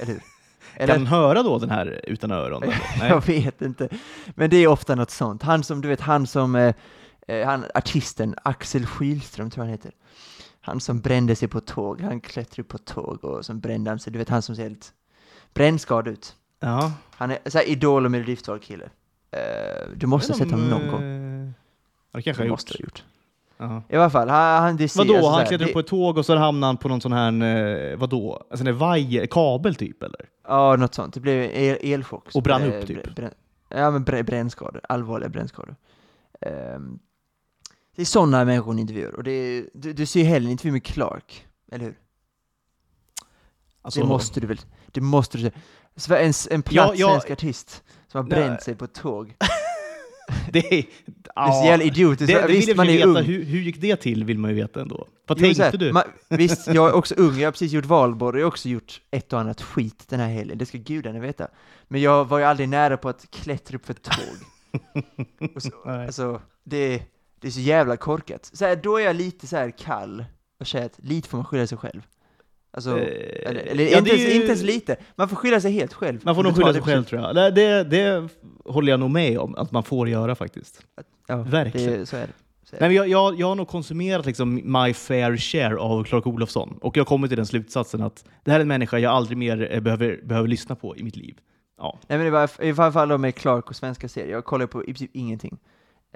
Eller 0.00 0.12
hur? 0.12 0.22
Eller, 0.76 0.94
Kan 0.94 1.06
han 1.06 1.20
höra 1.20 1.42
då 1.42 1.58
den 1.58 1.70
här 1.70 2.00
utan 2.04 2.30
öron? 2.30 2.62
Jag 3.00 3.26
vet 3.26 3.62
inte. 3.62 3.88
Men 4.28 4.50
det 4.50 4.56
är 4.56 4.66
ofta 4.66 4.94
något 4.94 5.10
sånt. 5.10 5.42
Han 5.42 5.64
som, 5.64 5.80
du 5.80 5.88
vet, 5.88 6.00
han 6.00 6.26
som, 6.26 6.54
eh, 6.54 6.74
eh, 7.28 7.46
han, 7.46 7.64
artisten 7.74 8.34
Axel 8.42 8.86
Skylström 8.86 9.50
tror 9.50 9.64
jag 9.64 9.68
han 9.68 9.78
heter. 9.78 9.92
Han 10.60 10.80
som 10.80 11.00
brände 11.00 11.36
sig 11.36 11.48
på 11.48 11.60
tåg, 11.60 12.00
han 12.00 12.20
klättrade 12.20 12.68
på 12.68 12.78
tåg 12.78 13.24
och 13.24 13.44
så 13.44 13.54
brände 13.54 13.90
han 13.90 13.98
sig, 13.98 14.12
du 14.12 14.18
vet 14.18 14.28
han 14.28 14.42
som 14.42 14.56
ser 14.56 14.62
helt 14.62 14.92
brännskadad 15.54 16.08
ut. 16.08 16.36
Ja. 16.60 16.92
Han 17.10 17.30
är 17.30 17.38
såhär 17.46 17.68
idol 17.68 18.04
och 18.04 18.10
melodifestivalkille. 18.10 18.84
Uh, 18.84 19.96
du 19.96 20.06
måste 20.06 20.32
ha 20.32 20.38
sett 20.38 20.50
honom 20.50 20.70
någon 20.70 20.88
gång. 20.88 21.27
Det 22.12 22.22
kanske 22.22 22.42
jag 22.42 22.50
måste 22.50 22.72
ha 22.72 22.80
gjort. 22.80 23.04
Ja. 23.60 23.82
I 23.88 23.96
alla 23.96 24.10
fall, 24.10 24.28
han, 24.28 24.62
han 24.62 24.76
det 24.76 24.88
ser, 24.88 25.00
Vadå, 25.00 25.14
alltså, 25.14 25.30
han 25.30 25.46
klättrar 25.46 25.66
upp 25.66 25.72
på 25.72 25.78
ett 25.80 25.86
tåg 25.86 26.18
och 26.18 26.26
så 26.26 26.36
hamnar 26.36 26.66
han 26.68 26.76
på 26.76 26.88
någon 26.88 27.00
sån 27.00 27.12
här, 27.12 27.42
eh, 27.92 27.96
vadå, 27.96 28.46
alltså 28.50 28.66
en 28.66 28.78
vajer, 28.78 29.26
kabel 29.26 29.74
typ 29.74 30.02
eller? 30.02 30.28
Ja, 30.48 30.76
något 30.76 30.94
sånt. 30.94 31.14
Det 31.14 31.20
blev 31.20 31.50
el 31.52 31.78
elchock. 31.80 32.28
Och 32.34 32.42
brann 32.42 32.62
Eh, 32.62 32.68
upp, 32.78 32.86
typ. 32.86 33.06
brä- 33.06 33.14
brä- 33.14 33.34
ja, 33.68 33.90
men 33.90 34.04
brä 34.04 34.22
brännskador. 34.22 34.80
Allvarliga 34.88 35.28
brännskador. 35.28 35.76
Ehm, 36.40 36.98
det 37.96 38.02
är 38.02 38.06
sådana 38.06 38.44
människor 38.44 38.66
hon 38.66 38.78
intervjuar. 38.78 39.12
Och 39.14 39.24
det 39.24 39.30
är, 39.30 39.64
du, 39.74 39.92
du 39.92 40.06
ser 40.06 40.20
ju 40.20 40.26
heller 40.26 40.46
en 40.46 40.50
intervju 40.52 40.72
med 40.72 40.84
Clark, 40.84 41.46
eller 41.72 41.84
hur? 41.84 41.98
Alltså, 43.82 44.00
det 44.00 44.06
måste 44.06 44.40
du 44.40 44.46
väl? 44.46 44.60
Det 44.86 45.00
måste 45.00 45.38
du 45.38 45.50
En, 46.10 46.32
en 46.50 46.62
platt 46.62 46.74
Ja, 46.74 46.92
ja. 46.94 47.08
svensk 47.08 47.30
artist 47.30 47.82
som 48.08 48.18
har 48.18 48.30
Nej. 48.30 48.38
bränt 48.40 48.62
sig 48.62 48.74
på 48.74 48.84
ett 48.84 48.94
tåg. 48.94 49.34
det 50.52 50.58
är... 50.58 50.84
Det 51.06 51.40
är 51.42 51.52
så 51.52 51.66
jävla 51.66 51.84
idiotiskt. 51.84 52.32
Det, 52.34 52.40
det 52.40 52.46
Visst, 52.46 52.76
man 52.76 52.88
är 52.88 52.92
veta. 52.92 53.08
ung. 53.08 53.24
Hur, 53.24 53.44
hur 53.44 53.60
gick 53.60 53.80
det 53.80 53.96
till 53.96 54.24
vill 54.24 54.38
man 54.38 54.50
ju 54.50 54.56
veta 54.56 54.80
ändå. 54.80 55.06
Vad 55.26 55.38
Jo, 55.38 55.44
tänkte 55.44 55.62
här, 55.64 55.72
du? 55.72 55.92
Man, 55.92 56.02
visst, 56.28 56.66
jag 56.66 56.88
är 56.88 56.92
också 56.92 57.14
ung, 57.18 57.38
jag 57.38 57.46
har 57.46 57.52
precis 57.52 57.72
gjort 57.72 57.84
valborg, 57.84 58.38
jag 58.40 58.46
har 58.46 58.48
också 58.48 58.68
gjort 58.68 59.00
ett 59.10 59.32
och 59.32 59.40
annat 59.40 59.62
skit 59.62 60.04
den 60.08 60.20
här 60.20 60.28
helgen, 60.28 60.58
det 60.58 60.66
ska 60.66 60.78
gudarna 60.78 61.18
veta. 61.20 61.48
Men 61.88 62.00
jag 62.00 62.24
var 62.24 62.38
ju 62.38 62.44
aldrig 62.44 62.68
nära 62.68 62.96
på 62.96 63.08
att 63.08 63.30
klättra 63.30 63.76
upp 63.76 63.86
för 63.86 63.92
ett 63.94 64.02
tåg. 64.02 64.36
Och 65.56 65.62
så, 65.62 65.70
alltså, 65.84 66.40
det, 66.64 67.02
det 67.40 67.46
är 67.46 67.52
så 67.52 67.60
jävla 67.60 67.96
korkat. 67.96 68.50
Så 68.52 68.64
här, 68.64 68.76
då 68.76 68.96
är 68.96 69.04
jag 69.04 69.16
lite 69.16 69.46
så 69.46 69.56
här 69.56 69.70
kall 69.70 70.24
och 70.60 70.66
säger 70.68 70.86
att 70.86 70.98
lite 71.02 71.28
får 71.28 71.38
man 71.38 71.44
skylla 71.44 71.66
sig 71.66 71.78
själv. 71.78 72.02
Alltså, 72.78 72.98
Eh, 72.98 73.50
eller, 73.50 73.60
eller 73.60 73.84
ja, 73.84 73.98
inte, 73.98 74.10
det 74.10 74.16
ens, 74.16 74.30
ju- 74.30 74.34
inte 74.34 74.46
ens 74.46 74.62
lite, 74.62 74.96
man 75.16 75.28
får 75.28 75.36
skylla 75.36 75.60
sig 75.60 75.72
helt 75.72 75.92
själv. 75.92 76.20
Man 76.24 76.34
får 76.34 76.42
nog 76.42 76.54
skylla 76.54 76.66
det 76.68 76.72
sig 76.74 76.82
själv 76.82 77.04
tror 77.04 77.20
jag. 77.22 77.34
Det, 77.34 77.50
det, 77.50 77.84
det 77.84 78.28
håller 78.64 78.90
jag 78.92 79.00
nog 79.00 79.10
med 79.10 79.38
om 79.38 79.54
att 79.54 79.72
man 79.72 79.82
får 79.82 80.08
göra 80.08 80.34
faktiskt. 80.34 80.80
Ja, 81.26 81.36
Verkligen. 81.36 82.00
Det, 82.00 82.06
så 82.06 82.16
är 82.16 82.20
det. 82.20 82.32
Så 82.64 82.76
är 82.76 82.80
det. 82.80 82.86
Nej, 82.86 82.88
men 82.88 82.96
jag, 82.96 83.08
jag, 83.08 83.40
jag 83.40 83.46
har 83.46 83.54
nog 83.54 83.68
konsumerat 83.68 84.26
liksom 84.26 84.54
my 84.64 84.94
fair 84.94 85.36
share 85.36 85.76
av 85.76 86.04
Clark 86.04 86.26
Olofsson 86.26 86.78
och 86.82 86.96
jag 86.96 87.00
har 87.00 87.06
kommit 87.06 87.30
till 87.30 87.36
den 87.36 87.46
slutsatsen 87.46 88.02
att 88.02 88.24
det 88.44 88.50
här 88.50 88.58
är 88.58 88.62
en 88.62 88.68
människa 88.68 88.98
jag 88.98 89.12
aldrig 89.12 89.38
mer 89.38 89.68
eh, 89.72 89.80
behöver, 89.80 90.20
behöver 90.24 90.48
lyssna 90.48 90.74
på 90.74 90.96
i 90.96 91.02
mitt 91.02 91.16
liv. 91.16 91.34
Ja. 91.78 91.98
Nej 92.08 92.18
men 92.18 92.26
i 92.26 92.30
varje, 92.30 92.48
i 92.60 92.72
varje 92.72 92.92
fall 92.92 93.18
med 93.18 93.34
Clark 93.34 93.68
och 93.70 93.76
svenska 93.76 94.08
serier, 94.08 94.32
jag 94.32 94.44
kollar 94.44 94.66
på 94.66 94.82
i 94.82 94.86
princip 94.86 95.10
ingenting. 95.14 95.58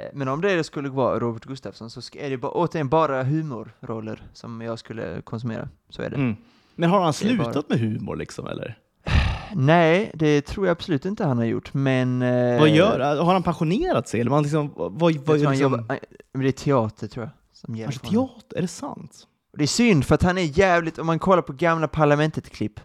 Eh, 0.03 0.09
Men 0.15 0.29
om 0.29 0.41
det 0.41 0.65
skulle 0.65 0.89
vara 0.89 1.19
Robert 1.19 1.45
Gustafsson 1.45 1.91
så 1.91 2.01
är 2.19 2.31
det 2.31 2.37
bara, 2.39 2.53
återigen 2.53 2.89
bara 2.89 3.23
humorroller 3.25 4.23
som 4.33 4.61
jag 4.61 4.79
skulle 4.79 5.23
konsumera. 5.23 5.69
Så 5.89 6.03
är 6.03 6.11
det. 6.11 6.17
Mm. 6.17 6.37
Men 6.75 6.91
har 6.91 6.99
han 7.01 7.09
är 7.09 7.37
bara- 7.37 7.45
slutat 7.45 7.69
med 7.69 7.79
humor 7.81 8.17
liksom 8.17 8.47
eller? 8.47 8.79
Nej, 9.55 10.11
det 10.15 10.41
tror 10.41 10.67
jag 10.67 10.73
absolut 10.73 11.05
inte 11.05 11.25
han 11.25 11.39
har 11.39 11.45
gjort, 11.45 11.75
men... 11.75 12.23
eh, 12.23 12.61
Vad 12.61 12.69
gör 12.69 13.17
Har 13.23 13.33
han 13.33 13.43
pensionerat 13.43 14.09
sig? 14.09 14.21
Eller 14.21 14.31
man 14.31 14.43
liksom, 14.43 14.73
vad, 14.77 14.93
vad, 14.93 15.13
Jag 15.13 15.25
tror 15.25 15.35
han 15.45 15.53
liksom, 15.55 15.73
jobbar, 15.73 15.99
men 16.33 16.43
det 16.43 16.49
är 16.49 16.53
teater 16.53 17.09
tror 17.09 17.25
jag, 17.25 17.31
som 17.53 17.77
Kanske 17.77 18.07
honom. 18.07 18.29
teater? 18.29 18.57
Är 18.57 18.63
det 18.63 18.69
sant? 18.69 19.27
Och 19.53 19.59
det 19.59 19.65
är 19.65 19.69
synd, 19.69 20.05
för 20.05 20.15
att 20.15 20.23
han 20.23 20.39
är 20.39 20.59
jävligt, 20.59 20.99
om 20.99 21.07
man 21.07 21.19
kollar 21.19 21.43
på 21.43 21.53
gamla 21.53 21.89
Parlamentet-klipp, 21.89 22.81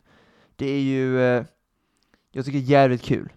det 0.55 0.65
är 0.69 0.79
ju, 0.81 1.21
eh, 1.21 1.43
jag 2.31 2.45
tycker 2.45 2.59
jävligt 2.59 3.01
kul. 3.01 3.29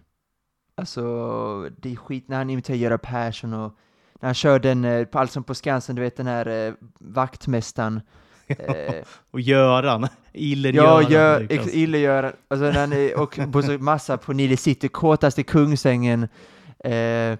Alltså, 0.81 1.69
det 1.81 1.91
är 1.91 1.95
skit 1.95 2.27
när 2.27 2.37
han 2.37 2.49
imiterar 2.49 2.77
Göran 2.77 2.99
Persson 2.99 3.53
och 3.53 3.73
när 4.19 4.27
han 4.27 4.33
kör 4.33 4.59
den, 4.59 4.85
eh, 4.85 5.05
på 5.05 5.19
Allsång 5.19 5.43
på 5.43 5.55
Skansen, 5.55 5.95
du 5.95 6.01
vet 6.01 6.17
den 6.17 6.27
här 6.27 6.67
eh, 6.67 6.73
vaktmästaren. 6.99 8.01
Eh, 8.47 8.93
Och 9.31 9.41
Göran? 9.41 10.07
Iller 10.33 10.73
ja, 10.73 11.01
Göran? 11.01 11.11
gör, 11.11 11.39
det 11.39 11.45
är 11.45 11.57
ex, 11.57 11.63
klass. 11.63 11.75
ille 11.75 11.97
Göran, 11.97 12.31
alltså 12.47 12.65
när 12.65 12.71
han 12.79 12.93
är, 12.93 13.19
och 13.19 13.39
på 13.51 13.61
så 13.61 13.71
massa 13.71 14.17
på 14.17 14.33
Nile 14.33 14.57
City, 14.57 14.87
kåtaste 14.87 15.43
Kungsängen, 15.43 16.27
eh, 16.83 17.37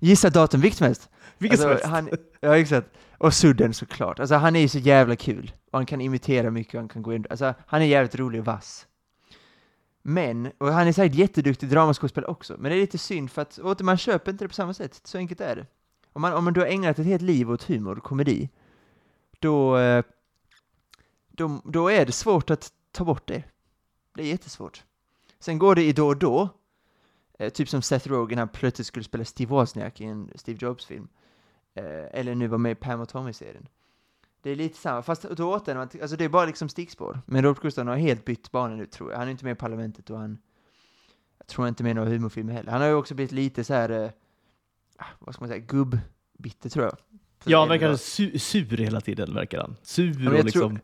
gissa 0.00 0.30
datum, 0.30 0.60
vilket 0.60 0.78
som 0.78 0.84
helst. 0.86 1.08
Vilket 1.38 1.60
som 1.60 1.70
Alltså, 1.70 1.88
helst. 1.88 2.10
han, 2.10 2.18
ja, 2.40 2.56
exakt. 2.58 2.88
Och 3.18 3.34
Sudden 3.34 3.74
såklart. 3.74 4.20
Alltså 4.20 4.34
han 4.34 4.56
är 4.56 4.60
ju 4.60 4.68
så 4.68 4.78
jävla 4.78 5.16
kul. 5.16 5.52
Och 5.72 5.78
han 5.78 5.86
kan 5.86 6.00
imitera 6.00 6.50
mycket 6.50 6.74
och 6.74 6.80
han 6.80 6.88
kan 6.88 7.02
gå 7.02 7.14
in. 7.14 7.26
Alltså 7.30 7.54
han 7.66 7.82
är 7.82 7.86
jävligt 7.86 8.14
rolig 8.14 8.40
och 8.40 8.46
vass. 8.46 8.86
Men, 10.06 10.52
och 10.58 10.72
han 10.72 10.88
är 10.88 10.92
säkert 10.92 11.18
jätteduktig 11.18 11.68
dramaskådespelare 11.68 12.30
också, 12.30 12.56
men 12.58 12.70
det 12.70 12.76
är 12.76 12.80
lite 12.80 12.98
synd 12.98 13.30
för 13.30 13.42
att 13.42 13.58
åter, 13.58 13.84
man 13.84 13.98
köper 13.98 14.30
inte 14.32 14.44
det 14.44 14.48
på 14.48 14.54
samma 14.54 14.74
sätt. 14.74 15.00
Så 15.04 15.18
enkelt 15.18 15.40
är 15.40 15.56
det. 15.56 15.66
Om 16.12 16.22
man, 16.22 16.32
om 16.32 16.44
man 16.44 16.52
du 16.52 16.60
har 16.60 16.66
ägnat 16.66 16.98
ett 16.98 17.06
helt 17.06 17.22
liv 17.22 17.50
åt 17.50 17.62
humor 17.62 17.98
och 17.98 18.04
komedi, 18.04 18.48
då, 19.38 19.78
eh, 19.78 20.04
då, 21.28 21.62
då 21.64 21.88
är 21.88 22.06
det 22.06 22.12
svårt 22.12 22.50
att 22.50 22.72
ta 22.92 23.04
bort 23.04 23.26
det. 23.26 23.44
Det 24.14 24.22
är 24.22 24.26
jättesvårt. 24.26 24.84
Sen 25.38 25.58
går 25.58 25.74
det 25.74 25.82
i 25.82 25.92
då 25.92 26.06
och 26.06 26.16
då, 26.16 26.48
eh, 27.38 27.52
typ 27.52 27.68
som 27.68 27.82
Seth 27.82 28.08
Rogen, 28.08 28.38
han 28.38 28.48
plötsligt 28.48 28.86
skulle 28.86 29.04
spela 29.04 29.24
Steve 29.24 29.50
Wozniak 29.50 30.00
i 30.00 30.04
en 30.04 30.30
Steve 30.34 30.58
Jobs-film. 30.62 31.08
Eh, 31.74 32.04
eller 32.20 32.34
nu 32.34 32.48
var 32.48 32.58
med 32.58 32.72
i 32.72 32.74
Pam 32.74 33.00
och 33.00 33.08
Tommy-serien. 33.08 33.68
Det 34.44 34.50
är 34.50 34.56
lite 34.56 34.78
samma, 34.78 35.02
fast 35.02 35.22
då 35.22 35.54
återvänder 35.54 35.86
till, 35.86 36.02
alltså 36.02 36.16
det 36.16 36.24
är 36.24 36.28
bara 36.28 36.46
liksom 36.46 36.68
stickspår. 36.68 37.20
Men 37.26 37.42
Robert 37.42 37.62
Gustafsson 37.62 37.88
har 37.88 37.96
helt 37.96 38.24
bytt 38.24 38.50
bana 38.50 38.76
nu 38.76 38.86
tror 38.86 39.10
jag. 39.10 39.18
Han 39.18 39.26
är 39.26 39.30
inte 39.30 39.44
med 39.44 39.52
i 39.52 39.54
Parlamentet 39.54 40.10
och 40.10 40.18
han, 40.18 40.38
jag 41.38 41.46
tror 41.46 41.68
inte 41.68 41.82
med 41.82 41.96
några 41.96 42.08
humorfilmer 42.08 42.52
heller. 42.52 42.72
Han 42.72 42.80
har 42.80 42.88
ju 42.88 42.94
också 42.94 43.14
blivit 43.14 43.32
lite 43.32 43.64
så 43.64 43.74
här, 43.74 43.90
eh, 43.90 44.10
ah, 44.96 45.04
vad 45.18 45.34
ska 45.34 45.42
man 45.42 45.48
säga, 45.48 45.64
gubbbitter 45.68 46.70
tror 46.70 46.84
jag. 46.84 46.96
För 47.38 47.50
Ja, 47.50 47.58
han 47.58 47.68
verkar 47.68 47.96
su 47.96 48.38
sur 48.38 48.76
hela 48.76 49.00
tiden, 49.00 49.34
verkar 49.34 49.60
han. 49.60 49.76
Sur 49.82 50.28
och 50.28 50.44
liksom... 50.44 50.78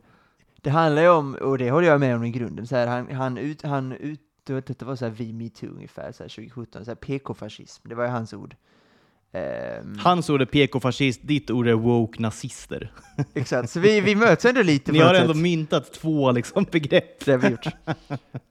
Det 0.55 0.69
handlar 0.69 1.01
ju 1.01 1.09
om, 1.09 1.35
och 1.35 1.57
det 1.57 1.71
håller 1.71 1.87
jag 1.87 1.99
med 1.99 2.15
om 2.15 2.23
i 2.23 2.31
grunden, 2.31 2.67
så 2.67 2.75
här, 2.75 2.87
han, 2.87 3.11
han 3.11 3.37
ut, 3.37 3.61
han 3.61 3.91
ut, 3.91 4.21
det 4.43 4.81
var 4.81 4.95
så 4.95 5.05
här 5.05 5.11
vi 5.11 5.33
metoo 5.33 5.69
ungefär, 5.69 6.11
så 6.11 6.23
här 6.23 6.29
2017, 6.29 6.85
så 6.85 6.91
här 6.91 6.95
PK-fascism, 6.95 7.89
det 7.89 7.95
var 7.95 8.03
ju 8.03 8.09
hans 8.09 8.33
ord. 8.33 8.55
Ehm, 9.33 9.97
Hans 9.99 10.29
ord 10.29 10.41
är 10.41 10.45
PK-fascist, 10.45 11.19
ditt 11.23 11.51
ord 11.51 11.67
är 11.67 11.73
woke-nazister. 11.73 12.91
Exakt, 13.33 13.69
så 13.69 13.79
vi, 13.79 14.01
vi 14.01 14.15
möts 14.15 14.45
ändå 14.45 14.61
lite 14.61 14.91
Ni 14.91 14.99
har 14.99 15.13
ändå 15.13 15.33
sätt. 15.33 15.41
myntat 15.41 15.93
två 15.93 16.31
liksom, 16.31 16.65
begrepp. 16.71 17.25
Det 17.25 17.31
har 17.31 17.37
vi 17.37 17.47
gjort. 17.47 17.65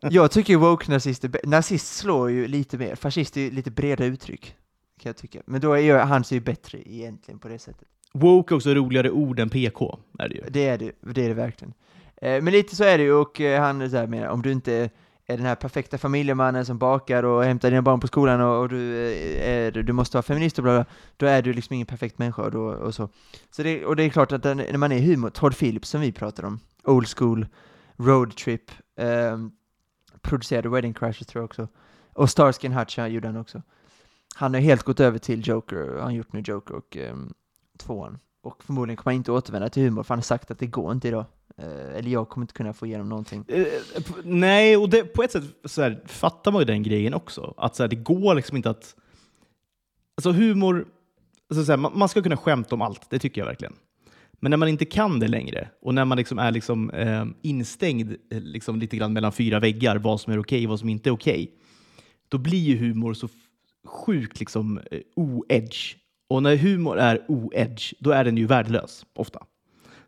Jag 0.00 0.30
tycker 0.30 0.56
woke-nazist 0.56 1.24
är 1.24 1.28
bä- 1.28 1.46
Nazist 1.46 1.96
slår 1.96 2.30
ju 2.30 2.48
lite 2.48 2.78
mer, 2.78 2.94
fascist 2.94 3.36
är 3.36 3.40
ju 3.40 3.50
lite 3.50 3.70
bredare 3.70 4.08
uttryck. 4.08 4.54
Kan 5.02 5.08
jag 5.10 5.16
tycka. 5.16 5.42
Men 5.46 5.60
då 5.60 5.72
är 5.72 5.78
ju, 5.80 5.92
han 5.96 6.24
ju 6.30 6.40
bättre 6.40 6.78
egentligen 6.90 7.38
på 7.38 7.48
det 7.48 7.58
sättet. 7.58 7.88
Woke 8.12 8.54
är 8.54 8.56
också 8.56 8.74
roligare 8.74 9.10
ord 9.10 9.40
än 9.40 9.50
PK, 9.50 9.98
är 10.18 10.28
det 10.28 10.34
ju. 10.34 10.42
Det 10.48 10.66
är 10.68 10.78
det, 10.78 10.92
det 11.00 11.24
är 11.24 11.28
det 11.28 11.34
verkligen. 11.34 11.74
Eh, 12.22 12.42
men 12.42 12.52
lite 12.52 12.76
så 12.76 12.84
är 12.84 12.98
det 12.98 13.04
ju, 13.04 13.12
och 13.12 13.40
eh, 13.40 13.60
han 13.62 13.80
är 13.80 13.88
så 13.88 13.96
här 13.96 14.06
menar, 14.06 14.28
om 14.28 14.42
du 14.42 14.52
inte 14.52 14.90
är 15.32 15.36
den 15.36 15.46
här 15.46 15.54
perfekta 15.54 15.98
familjemannen 15.98 16.66
som 16.66 16.78
bakar 16.78 17.22
och 17.22 17.44
hämtar 17.44 17.70
dina 17.70 17.82
barn 17.82 18.00
på 18.00 18.06
skolan 18.06 18.40
och, 18.40 18.60
och 18.60 18.68
du, 18.68 19.12
eh, 19.12 19.48
är, 19.48 19.70
du 19.70 19.92
måste 19.92 20.16
vara 20.16 20.22
feminist 20.22 20.58
och 20.58 20.64
bla, 20.64 20.72
bla 20.72 20.84
då 21.16 21.26
är 21.26 21.42
du 21.42 21.52
liksom 21.52 21.74
ingen 21.74 21.86
perfekt 21.86 22.18
människa 22.18 22.42
och, 22.42 22.50
då, 22.50 22.62
och 22.62 22.94
så. 22.94 23.08
så 23.50 23.62
det, 23.62 23.84
och 23.84 23.96
det 23.96 24.02
är 24.02 24.10
klart 24.10 24.32
att 24.32 24.42
den, 24.42 24.56
när 24.56 24.78
man 24.78 24.92
är 24.92 25.00
humor, 25.00 25.30
Todd 25.30 25.58
Phillips 25.58 25.88
som 25.88 26.00
vi 26.00 26.12
pratar 26.12 26.44
om, 26.44 26.60
old 26.84 27.08
school, 27.08 27.46
road 27.96 28.36
trip, 28.36 28.70
eh, 28.96 29.38
producerade 30.22 30.68
Wedding 30.68 30.94
Crashers 30.94 31.26
tror 31.26 31.42
jag 31.42 31.44
också, 31.44 31.68
och 32.12 32.30
Starsky 32.30 32.68
and 32.68 32.76
Hutch 32.76 32.98
gjorde 32.98 33.28
han 33.28 33.36
också. 33.36 33.62
Han 34.34 34.54
har 34.54 34.60
helt 34.60 34.82
gått 34.82 35.00
över 35.00 35.18
till 35.18 35.48
Joker, 35.48 35.96
han 35.96 36.04
har 36.04 36.10
gjort 36.10 36.32
nu 36.32 36.40
Joker 36.40 36.74
och 36.74 36.96
eh, 36.96 37.16
tvåan. 37.78 38.18
Och 38.42 38.64
förmodligen 38.64 38.96
kommer 38.96 39.12
han 39.12 39.16
inte 39.16 39.32
återvända 39.32 39.68
till 39.68 39.82
humor, 39.82 40.02
för 40.02 40.14
han 40.14 40.18
har 40.18 40.22
sagt 40.22 40.50
att 40.50 40.58
det 40.58 40.66
går 40.66 40.92
inte 40.92 41.08
idag. 41.08 41.24
Eh, 41.60 41.98
eller 41.98 42.10
jag 42.10 42.28
kommer 42.28 42.44
inte 42.44 42.54
kunna 42.54 42.72
få 42.72 42.86
igenom 42.86 43.08
någonting. 43.08 43.44
Eh, 43.48 43.66
nej, 44.24 44.76
och 44.76 44.88
det, 44.90 45.04
på 45.04 45.22
ett 45.22 45.32
sätt 45.32 45.44
så 45.64 45.82
här, 45.82 46.02
fattar 46.06 46.52
man 46.52 46.60
ju 46.60 46.64
den 46.64 46.82
grejen 46.82 47.14
också. 47.14 47.54
Att 47.56 47.76
så 47.76 47.82
här, 47.82 47.88
det 47.88 47.96
går 47.96 48.34
liksom 48.34 48.56
inte 48.56 48.70
att... 48.70 48.96
Alltså 50.16 50.32
humor, 50.32 50.86
alltså, 51.50 51.64
så 51.64 51.72
här, 51.72 51.76
man, 51.76 51.98
man 51.98 52.08
ska 52.08 52.22
kunna 52.22 52.36
skämta 52.36 52.74
om 52.74 52.82
allt, 52.82 53.10
det 53.10 53.18
tycker 53.18 53.40
jag 53.40 53.46
verkligen. 53.46 53.74
Men 54.40 54.50
när 54.50 54.56
man 54.56 54.68
inte 54.68 54.84
kan 54.84 55.20
det 55.20 55.28
längre 55.28 55.68
och 55.82 55.94
när 55.94 56.04
man 56.04 56.18
liksom 56.18 56.38
är 56.38 56.50
liksom, 56.50 56.90
eh, 56.90 57.24
instängd 57.42 58.16
eh, 58.30 58.40
liksom, 58.40 58.78
lite 58.78 58.96
grann 58.96 59.12
mellan 59.12 59.32
fyra 59.32 59.60
väggar, 59.60 59.96
vad 59.96 60.20
som 60.20 60.32
är 60.32 60.38
okej 60.38 60.64
och 60.64 60.70
vad 60.70 60.80
som 60.80 60.88
inte 60.88 61.08
är 61.08 61.12
okej, 61.12 61.50
då 62.28 62.38
blir 62.38 62.58
ju 62.58 62.76
humor 62.76 63.14
så 63.14 63.28
sjukt 63.86 64.40
liksom, 64.40 64.78
eh, 64.90 65.00
o-edge. 65.16 65.96
Och 66.28 66.42
när 66.42 66.56
humor 66.56 66.98
är 66.98 67.24
o-edge, 67.28 67.94
då 67.98 68.10
är 68.10 68.24
den 68.24 68.36
ju 68.36 68.46
värdelös 68.46 69.06
ofta. 69.14 69.46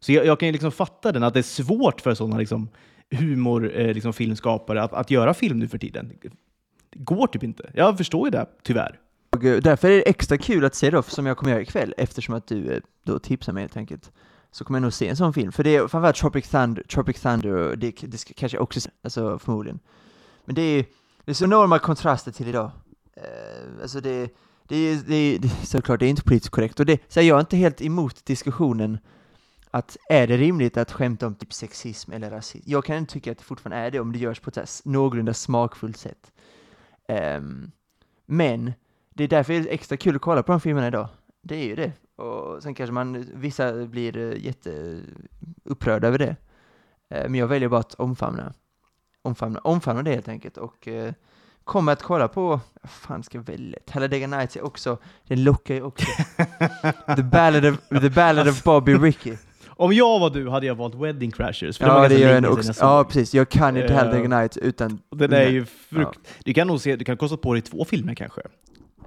Så 0.02 0.12
jag, 0.12 0.26
jag 0.26 0.40
kan 0.40 0.46
ju 0.48 0.52
liksom 0.52 0.72
fatta 0.72 1.12
den, 1.12 1.22
att 1.22 1.34
det 1.34 1.40
är 1.40 1.62
svårt 1.62 2.00
för 2.00 2.14
sådana 2.14 2.38
liksom, 2.38 2.68
humorfilmskapare 3.10 3.88
eh, 3.88 3.94
liksom, 3.94 4.12
filmskapare 4.12 4.82
att, 4.82 4.92
att 4.92 5.10
göra 5.10 5.34
film 5.34 5.58
nu 5.58 5.68
för 5.68 5.78
tiden. 5.78 6.12
Det 6.20 6.28
går 6.98 7.26
typ 7.26 7.42
inte. 7.42 7.70
Jag 7.74 7.96
förstår 7.96 8.26
ju 8.26 8.30
det, 8.30 8.46
tyvärr. 8.62 8.98
Och, 9.30 9.44
eh, 9.44 9.60
därför 9.60 9.90
är 9.90 9.96
det 9.96 10.08
extra 10.08 10.38
kul 10.38 10.64
att 10.64 10.74
se 10.74 10.90
Ruff 10.90 11.10
som 11.10 11.26
jag 11.26 11.36
kommer 11.36 11.52
göra 11.52 11.62
ikväll, 11.62 11.94
eftersom 11.96 12.34
att 12.34 12.46
du 12.46 12.72
eh, 12.72 12.80
då 13.04 13.18
tipsar 13.18 13.52
mig 13.52 13.62
helt 13.62 13.76
enkelt. 13.76 14.12
Så 14.50 14.64
kommer 14.64 14.78
jag 14.78 14.82
nog 14.82 14.92
se 14.92 15.08
en 15.08 15.16
sån 15.16 15.32
film, 15.32 15.52
för 15.52 15.64
det 15.64 15.76
är 15.76 15.88
framförallt 15.88 16.16
Tropic 16.16 16.48
Thunder, 16.48 16.82
Tropic 16.82 17.20
Thunder 17.20 17.48
och 17.48 17.78
det, 17.78 17.94
det 18.00 18.18
ska, 18.18 18.34
kanske 18.34 18.56
jag 18.56 18.62
också 18.62 18.80
se, 18.80 18.90
alltså 19.02 19.38
förmodligen. 19.38 19.80
Men 20.44 20.54
det 20.54 20.62
är, 20.62 20.84
det 21.24 21.32
är 21.32 21.34
så 21.34 21.44
enorma 21.44 21.78
kontraster 21.78 22.32
till 22.32 22.48
idag. 22.48 22.70
Uh, 23.16 23.82
alltså 23.82 24.00
det, 24.00 24.30
det, 24.68 24.76
är, 24.76 24.96
det, 25.06 25.38
det 25.38 25.48
såklart, 25.48 26.00
det 26.00 26.06
är 26.06 26.10
inte 26.10 26.22
politiskt 26.22 26.50
korrekt, 26.50 26.80
och 26.80 26.86
det, 26.86 27.00
så 27.08 27.20
jag 27.20 27.36
är 27.36 27.40
inte 27.40 27.56
helt 27.56 27.82
emot 27.82 28.24
diskussionen 28.24 28.98
att 29.74 29.96
är 30.08 30.26
det 30.26 30.36
rimligt 30.36 30.76
att 30.76 30.92
skämta 30.92 31.26
om 31.26 31.34
typ 31.34 31.52
sexism 31.52 32.12
eller 32.12 32.30
rasism? 32.30 32.70
Jag 32.70 32.84
kan 32.84 33.06
tycka 33.06 33.32
att 33.32 33.38
det 33.38 33.44
fortfarande 33.44 33.86
är 33.86 33.90
det 33.90 34.00
om 34.00 34.12
det 34.12 34.18
görs 34.18 34.40
på 34.40 34.50
ett 34.50 34.80
någorlunda 34.84 35.34
smakfullt 35.34 35.96
sätt. 35.96 36.32
Ehm, 37.08 37.70
men 38.26 38.72
det 39.10 39.24
är 39.24 39.28
därför 39.28 39.52
det 39.52 39.58
är 39.58 39.74
extra 39.74 39.96
kul 39.96 40.16
att 40.16 40.22
kolla 40.22 40.42
på 40.42 40.52
de 40.52 40.60
filmerna 40.60 40.86
idag. 40.86 41.08
Det 41.42 41.54
är 41.54 41.64
ju 41.64 41.76
det. 41.76 41.92
Och 42.16 42.62
sen 42.62 42.74
kanske 42.74 42.92
man, 42.92 43.26
vissa 43.34 43.86
blir 43.86 44.16
eh, 44.16 44.44
jätteupprörda 44.44 46.08
över 46.08 46.18
det. 46.18 46.36
Eh, 47.08 47.22
men 47.28 47.34
jag 47.34 47.46
väljer 47.46 47.68
bara 47.68 47.80
att 47.80 47.94
omfamna 47.94 48.52
omfamna, 49.22 49.58
omfamna 49.58 50.02
det 50.02 50.10
helt 50.10 50.28
enkelt 50.28 50.56
och 50.56 50.88
eh, 50.88 51.12
kommer 51.64 51.92
att 51.92 52.02
kolla 52.02 52.28
på, 52.28 52.60
vad 52.82 52.90
fan 52.90 53.22
ska 53.22 53.38
jag 53.38 53.44
välja? 53.44 53.78
Talladega 53.86 54.26
Nights 54.26 54.56
är 54.56 54.64
också, 54.64 54.98
den 55.26 55.44
lockar 55.44 55.74
ju 55.74 55.82
också. 55.82 56.06
the, 57.16 57.22
Ballad 57.22 57.66
of, 57.66 57.78
the 57.88 58.10
Ballad 58.10 58.48
of 58.48 58.62
Bobby 58.62 58.94
Ricky. 58.94 59.36
Om 59.76 59.92
jag 59.92 60.18
var 60.20 60.30
du 60.30 60.48
hade 60.48 60.66
jag 60.66 60.74
valt 60.74 60.94
Wedding 60.94 61.30
Crashers, 61.30 61.78
för 61.78 61.86
Ja, 61.86 62.08
det 62.08 62.18
gör 62.18 62.34
sedan 62.34 62.44
också. 62.52 62.72
Ja, 62.80 63.04
precis. 63.04 63.34
Jag 63.34 63.48
kan 63.48 63.76
inte 63.76 63.92
Eh, 63.94 63.98
Talladega 64.00 64.28
Nights 64.40 64.56
utan 64.56 64.98
Den 65.10 65.32
är 65.32 65.48
ju 65.48 65.64
frukt... 65.64 66.18
Du 66.44 66.54
kan 66.54 66.66
nog 66.66 66.80
se, 66.80 66.96
du 66.96 67.04
kan 67.04 67.16
kosta 67.16 67.36
på 67.36 67.52
dig 67.52 67.62
två 67.62 67.84
filmer 67.84 68.14
kanske. 68.14 68.40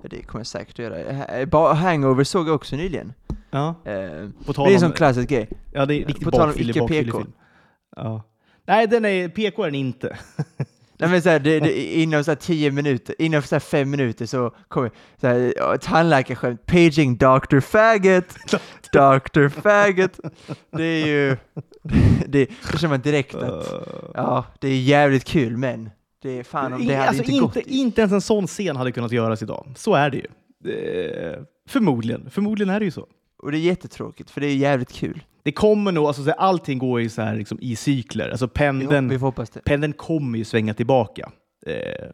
det 0.10 0.22
kommer 0.24 0.40
jag 0.40 0.48
säkert 0.48 0.80
att 0.80 0.86
göra. 0.86 1.14
Ha- 1.14 1.46
Bara 1.46 1.74
Hangover 1.74 2.24
såg 2.24 2.48
jag 2.48 2.56
också 2.56 2.76
nyligen. 2.76 3.14
Ja, 3.52 3.68
Eh, 3.86 4.30
på 4.46 4.54
det 4.54 4.62
är 4.72 4.74
en 4.74 4.80
sån 4.80 4.92
klassisk 4.92 5.30
grej. 5.30 5.50
Ja, 5.74 5.86
det 5.86 5.94
är 5.96 6.06
riktigt 6.06 6.24
På 6.26 6.32
tal 6.32 6.42
om 6.42 6.48
bakfyllig, 6.48 6.70
icke 6.70 6.80
bakfyllig 6.80 7.06
PK. 7.14 7.18
film. 7.20 7.32
Ja. 7.96 8.24
Nej, 8.68 8.88
den 8.88 9.06
är, 9.06 9.30
PK 9.30 9.62
är 9.64 9.66
den 9.68 9.76
inte. 9.76 10.18
Nej 10.98 11.10
men 11.10 11.22
såhär, 11.22 11.40
det, 11.40 11.60
det, 11.60 11.96
inom 11.96 12.24
såhär 12.24 12.36
tio 12.36 12.72
minuter, 12.72 13.16
inom 13.20 13.42
såhär 13.42 13.60
fem 13.60 13.90
minuter 13.90 14.26
så 14.26 14.56
kommer 14.68 14.92
ja, 15.56 15.78
tandläkarskämt, 15.78 16.66
paging 16.66 17.18
Dr. 17.18 17.60
Faggot, 17.60 18.36
Dr. 18.92 19.48
Faggot. 19.48 20.20
Det 20.72 20.84
är 20.84 21.08
ju, 21.08 21.38
det, 22.26 22.46
det 22.46 22.80
känner 22.80 22.90
man 22.90 23.02
direkt 23.02 23.36
att, 23.36 23.74
ja, 24.14 24.46
det 24.60 24.68
är 24.68 24.82
jävligt 24.82 25.26
kul 25.26 25.58
men 25.58 25.90
det 26.22 26.40
är 26.40 26.44
fan 26.44 26.74
om 26.74 26.88
det 26.88 26.96
hade 26.96 27.10
alltså, 27.10 27.24
inte 27.24 27.40
gått. 27.40 27.56
inte, 27.56 27.74
inte 27.74 28.02
ens 28.02 28.14
en 28.14 28.22
sån 28.22 28.48
scen 28.48 28.76
hade 28.76 28.92
kunnat 28.92 29.12
göras 29.12 29.42
idag. 29.42 29.74
Så 29.76 29.96
är 29.96 30.10
det 30.10 30.18
ju. 30.18 30.28
Eh, 30.74 31.40
förmodligen. 31.68 32.30
Förmodligen 32.30 32.76
är 32.76 32.80
det 32.80 32.86
ju 32.86 32.92
så. 32.92 33.08
Och 33.38 33.52
det 33.52 33.58
är 33.58 33.60
jättetråkigt 33.60 34.32
för 34.32 34.42
det 34.42 34.48
är 34.48 34.56
jävligt 34.56 34.94
kul. 34.94 35.24
Det 35.46 35.52
kommer 35.52 35.92
nog, 35.92 36.06
alltså, 36.06 36.24
så 36.24 36.30
här, 36.30 36.38
allting 36.38 36.78
går 36.78 37.02
ju 37.02 37.10
så 37.10 37.22
här, 37.22 37.36
liksom, 37.36 37.58
i 37.62 37.76
cykler. 37.76 38.30
Alltså, 38.30 38.48
pendeln, 38.48 39.08
det. 39.08 39.62
pendeln 39.66 39.94
kommer 39.94 40.38
ju 40.38 40.46
svänga 40.46 40.74
tillbaka. 40.74 41.32
Eh, 41.66 42.10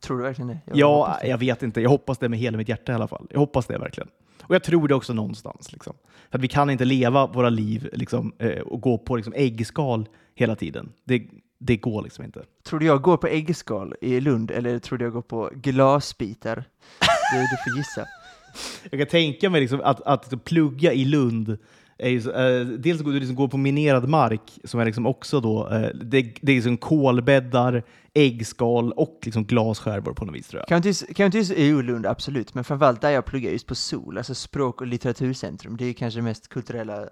Tror 0.00 0.18
du 0.18 0.22
verkligen 0.22 0.48
det? 0.48 0.58
Jag 0.64 0.76
ja, 0.76 1.18
det. 1.22 1.28
jag 1.28 1.38
vet 1.38 1.62
inte. 1.62 1.80
Jag 1.80 1.90
hoppas 1.90 2.18
det 2.18 2.28
med 2.28 2.38
hela 2.38 2.58
mitt 2.58 2.68
hjärta 2.68 2.92
i 2.92 2.94
alla 2.94 3.08
fall. 3.08 3.26
Jag 3.30 3.38
hoppas 3.38 3.66
det 3.66 3.78
verkligen. 3.78 4.08
Och 4.42 4.54
jag 4.54 4.62
tror 4.62 4.88
det 4.88 4.94
också 4.94 5.12
någonstans. 5.12 5.72
Liksom. 5.72 5.94
För 6.30 6.38
att 6.38 6.44
vi 6.44 6.48
kan 6.48 6.70
inte 6.70 6.84
leva 6.84 7.26
våra 7.26 7.48
liv 7.48 7.88
liksom, 7.92 8.32
eh, 8.38 8.60
och 8.60 8.80
gå 8.80 8.98
på 8.98 9.16
liksom, 9.16 9.32
äggskal 9.36 10.08
hela 10.34 10.56
tiden. 10.56 10.92
Det, 11.04 11.22
det 11.58 11.76
går 11.76 12.02
liksom 12.02 12.24
inte. 12.24 12.44
Tror 12.64 12.78
du 12.78 12.86
jag 12.86 13.02
går 13.02 13.16
på 13.16 13.26
äggskal 13.26 13.94
i 14.00 14.20
Lund 14.20 14.50
eller 14.50 14.78
tror 14.78 14.98
du 14.98 15.04
jag 15.04 15.12
går 15.12 15.22
på 15.22 15.50
glasbitar? 15.54 16.64
Du, 17.32 17.40
du 17.40 17.70
får 17.70 17.78
gissa. 17.78 18.06
Jag 18.90 19.00
kan 19.00 19.06
tänka 19.08 19.50
mig 19.50 19.60
liksom 19.60 19.80
att, 19.84 20.00
att 20.00 20.44
plugga 20.44 20.92
i 20.92 21.04
Lund 21.04 21.58
är 22.02 22.08
ju, 22.10 22.18
eh, 22.30 22.66
dels 22.66 23.00
att 23.00 23.06
du 23.06 23.12
liksom 23.20 23.36
går 23.36 23.48
på 23.48 23.56
minerad 23.56 24.08
mark 24.08 24.58
som 24.64 24.80
är 24.80 24.84
liksom 24.84 25.06
också 25.06 25.40
då, 25.40 25.68
eh, 25.68 25.88
det, 25.94 26.22
det 26.42 26.52
är 26.52 26.56
liksom 26.56 26.76
kolbäddar, 26.76 27.82
äggskal 28.14 28.92
och 28.92 29.18
liksom 29.24 29.44
glasskärvor 29.44 30.12
på 30.12 30.24
något 30.24 30.34
vis 30.34 30.48
tror 30.48 30.60
jag. 30.68 30.70
Jag 30.70 30.76
inte 31.26 31.38
i 31.54 31.82
Lund, 31.82 32.06
absolut, 32.06 32.54
men 32.54 32.64
framförallt 32.64 33.00
där 33.00 33.10
jag 33.10 33.24
pluggar 33.24 33.50
just 33.50 33.66
på 33.66 33.74
SOL, 33.74 34.18
alltså 34.18 34.34
språk 34.34 34.80
och 34.80 34.86
litteraturcentrum, 34.86 35.76
det 35.76 35.84
är 35.84 35.92
kanske 35.92 36.18
den 36.18 36.24
mest 36.24 36.48
kulturella 36.48 37.04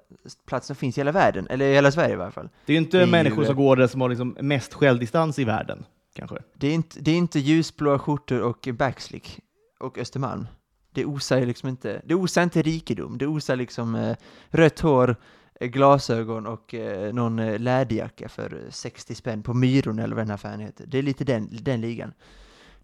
plats 0.47 0.67
som 0.67 0.77
finns 0.77 0.99
i 0.99 1.01
hela 1.01 1.13
världen, 1.13 1.47
eller 1.51 1.67
i 1.67 1.75
hela 1.75 1.93
Sverige 1.93 2.13
i 2.13 2.17
varje 2.17 2.33
fall. 2.33 2.49
Det 2.67 2.73
är 2.73 2.75
ju 2.75 2.83
inte 2.83 2.97
Det 2.97 3.03
är 3.03 3.07
ju- 3.07 3.11
människor 3.13 3.45
som 3.45 3.57
går 3.57 3.77
där 3.77 3.87
som 3.87 4.01
har 4.01 4.09
liksom 4.09 4.37
mest 4.41 4.75
självdistans 4.75 5.39
i 5.39 5.45
världen, 5.45 5.85
kanske. 6.15 6.37
Det 6.55 6.67
är 6.69 6.75
inte, 6.75 7.01
det 7.01 7.11
är 7.11 7.17
inte 7.17 7.39
ljusblåa 7.39 7.99
skjortor 7.99 8.41
och 8.43 8.69
backslick 8.73 9.41
och 9.81 9.99
Östermalm. 9.99 10.47
Det 10.93 11.05
osar 11.05 11.39
ju 11.39 11.47
liksom 11.47 11.69
inte, 11.69 12.03
det 12.05 12.15
osar 12.15 12.43
inte 12.43 12.63
rikedom, 12.63 13.19
det 13.19 13.27
osar 13.27 13.57
liksom 13.57 13.95
eh, 13.95 14.17
rött 14.49 14.81
hår, 14.81 15.17
eh, 15.61 15.69
glasögon 15.69 16.47
och 16.47 16.75
eh, 16.75 17.13
någon 17.15 17.39
eh, 17.39 17.59
läderjacka 17.59 18.29
för 18.29 18.55
eh, 18.55 18.71
60 18.71 19.15
spänn 19.15 19.43
på 19.43 19.55
Myron 19.55 19.99
eller 19.99 20.17
vad 20.17 20.23
den 20.25 20.29
här 20.31 20.35
affären 20.35 20.61
heter. 20.61 20.87
Det 20.87 20.99
är 20.99 21.03
lite 21.03 21.25
den, 21.25 21.49
den 21.51 21.81
ligan. 21.81 22.13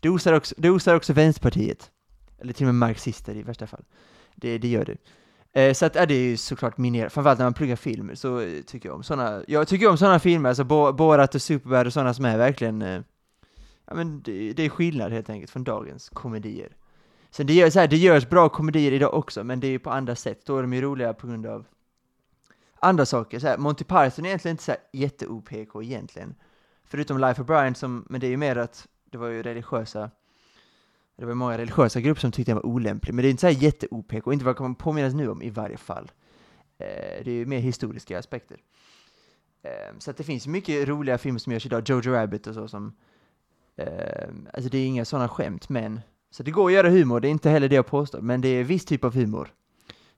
Det 0.03 0.09
osar 0.09 0.33
också, 0.33 0.55
det 0.59 0.71
osar 0.71 0.95
också 0.95 1.13
Vänsterpartiet. 1.13 1.91
Eller 2.39 2.53
till 2.53 2.65
och 2.67 2.75
med 2.75 2.89
marxister 2.89 3.37
i 3.37 3.43
värsta 3.43 3.67
fall. 3.67 3.85
Det, 4.35 4.59
det 4.59 4.69
gör 4.69 4.85
det. 4.85 4.97
Eh, 5.61 5.73
så 5.75 5.87
att, 5.87 5.95
ja, 5.95 6.07
det 6.07 6.15
är 6.15 6.23
ju 6.23 6.37
såklart 6.37 6.79
min 6.79 6.95
er, 6.95 7.09
framförallt 7.09 7.39
när 7.39 7.47
man 7.47 7.55
pluggar 7.55 7.77
film 7.77 8.17
så 8.17 8.41
eh, 8.41 8.63
tycker 8.63 8.89
jag 8.89 8.97
om 8.97 9.03
sådana, 9.03 9.43
jag 9.49 9.69
tycker 9.69 9.89
om 9.91 9.99
sådana 9.99 10.19
filmer, 10.19 10.49
alltså 10.49 10.65
Bo- 10.65 10.93
Borat 10.93 11.35
och 11.35 11.43
Superbad 11.43 11.87
och 11.87 11.93
sådana 11.93 12.15
som 12.15 12.25
är 12.25 12.39
verkligen, 12.39 12.83
eh, 12.83 13.01
ja 13.87 13.95
men 13.95 14.23
det, 14.23 14.53
det 14.53 14.63
är 14.63 14.69
skillnad 14.69 15.13
helt 15.13 15.31
enkelt 15.31 15.51
från 15.51 15.65
dagens 15.65 16.09
komedier. 16.09 16.77
Sen 17.35 17.47
det, 17.47 17.55
gör, 17.55 17.71
så 17.71 17.81
här, 17.81 17.89
det 17.89 17.97
görs 17.97 18.29
bra 18.29 18.49
komedier 18.49 18.93
idag 18.93 19.15
också, 19.15 19.45
men 19.45 19.61
det 19.61 19.67
är 19.67 19.71
ju 19.71 19.79
på 19.79 19.91
andra 19.91 20.17
sätt, 20.17 20.47
då 20.47 20.59
är 20.59 20.63
de 20.63 20.73
ju 20.73 20.81
roliga 20.81 21.15
på 21.15 21.27
grund 21.27 21.47
av 21.47 21.67
andra 22.81 23.07
saker. 23.07 23.39
Så 23.39 23.47
här, 23.47 23.59
Monty 23.59 23.85
Python 23.85 24.25
är 24.25 24.27
egentligen 24.27 24.53
inte 24.53 24.65
så 24.65 24.71
här 24.71 24.81
jätte-OPK 24.93 25.83
egentligen. 25.83 26.35
Förutom 26.85 27.19
Life 27.19 27.41
of 27.41 27.47
Brian, 27.47 27.75
som, 27.75 28.07
men 28.09 28.21
det 28.21 28.27
är 28.27 28.31
ju 28.31 28.37
mer 28.37 28.57
att 28.57 28.89
det 29.11 29.19
var 29.19 29.29
ju 29.29 29.43
religiösa 29.43 30.11
det 31.17 31.25
var 31.25 31.35
många 31.35 31.59
religiösa 31.59 32.01
grupper 32.01 32.21
som 32.21 32.33
tyckte 32.33 32.51
den 32.53 32.57
var 32.57 32.67
olämplig, 32.67 33.15
men 33.15 33.23
det 33.23 33.29
är 33.29 33.31
inte 33.31 33.41
så 33.41 33.47
här 33.47 33.63
jätte-OPK, 33.63 34.27
inte 34.27 34.45
vad 34.45 34.45
man 34.45 34.55
kommer 34.55 34.75
påminnas 34.75 35.15
nu 35.15 35.29
om 35.29 35.43
i 35.43 35.51
varje 35.51 35.77
fall. 35.77 36.13
Eh, 36.79 37.25
det 37.25 37.31
är 37.31 37.35
ju 37.35 37.47
mer 37.47 37.59
historiska 37.59 38.19
aspekter. 38.19 38.57
Eh, 39.63 39.99
så 39.99 40.11
att 40.11 40.17
det 40.17 40.25
finns 40.25 40.47
mycket 40.47 40.89
roliga 40.89 41.19
filmer 41.19 41.39
som 41.39 41.53
görs 41.53 41.67
idag, 41.67 41.89
Jojo 41.89 42.13
Rabbit 42.13 42.47
och 42.47 42.55
så 42.55 42.69
som... 42.69 42.97
Eh, 43.77 44.29
alltså 44.53 44.71
det 44.71 44.79
är 44.79 44.87
inga 44.87 45.05
sådana 45.05 45.29
skämt, 45.29 45.69
men... 45.69 46.01
Så 46.35 46.43
det 46.43 46.51
går 46.51 46.67
att 46.67 46.73
göra 46.73 46.89
humor, 46.89 47.21
det 47.21 47.29
är 47.29 47.31
inte 47.31 47.51
heller 47.51 47.69
det 47.69 47.75
jag 47.75 47.87
påstår, 47.87 48.21
men 48.21 48.41
det 48.41 48.49
är 48.49 48.65
viss 48.65 48.85
typ 48.85 49.05
av 49.05 49.15
humor. 49.15 49.49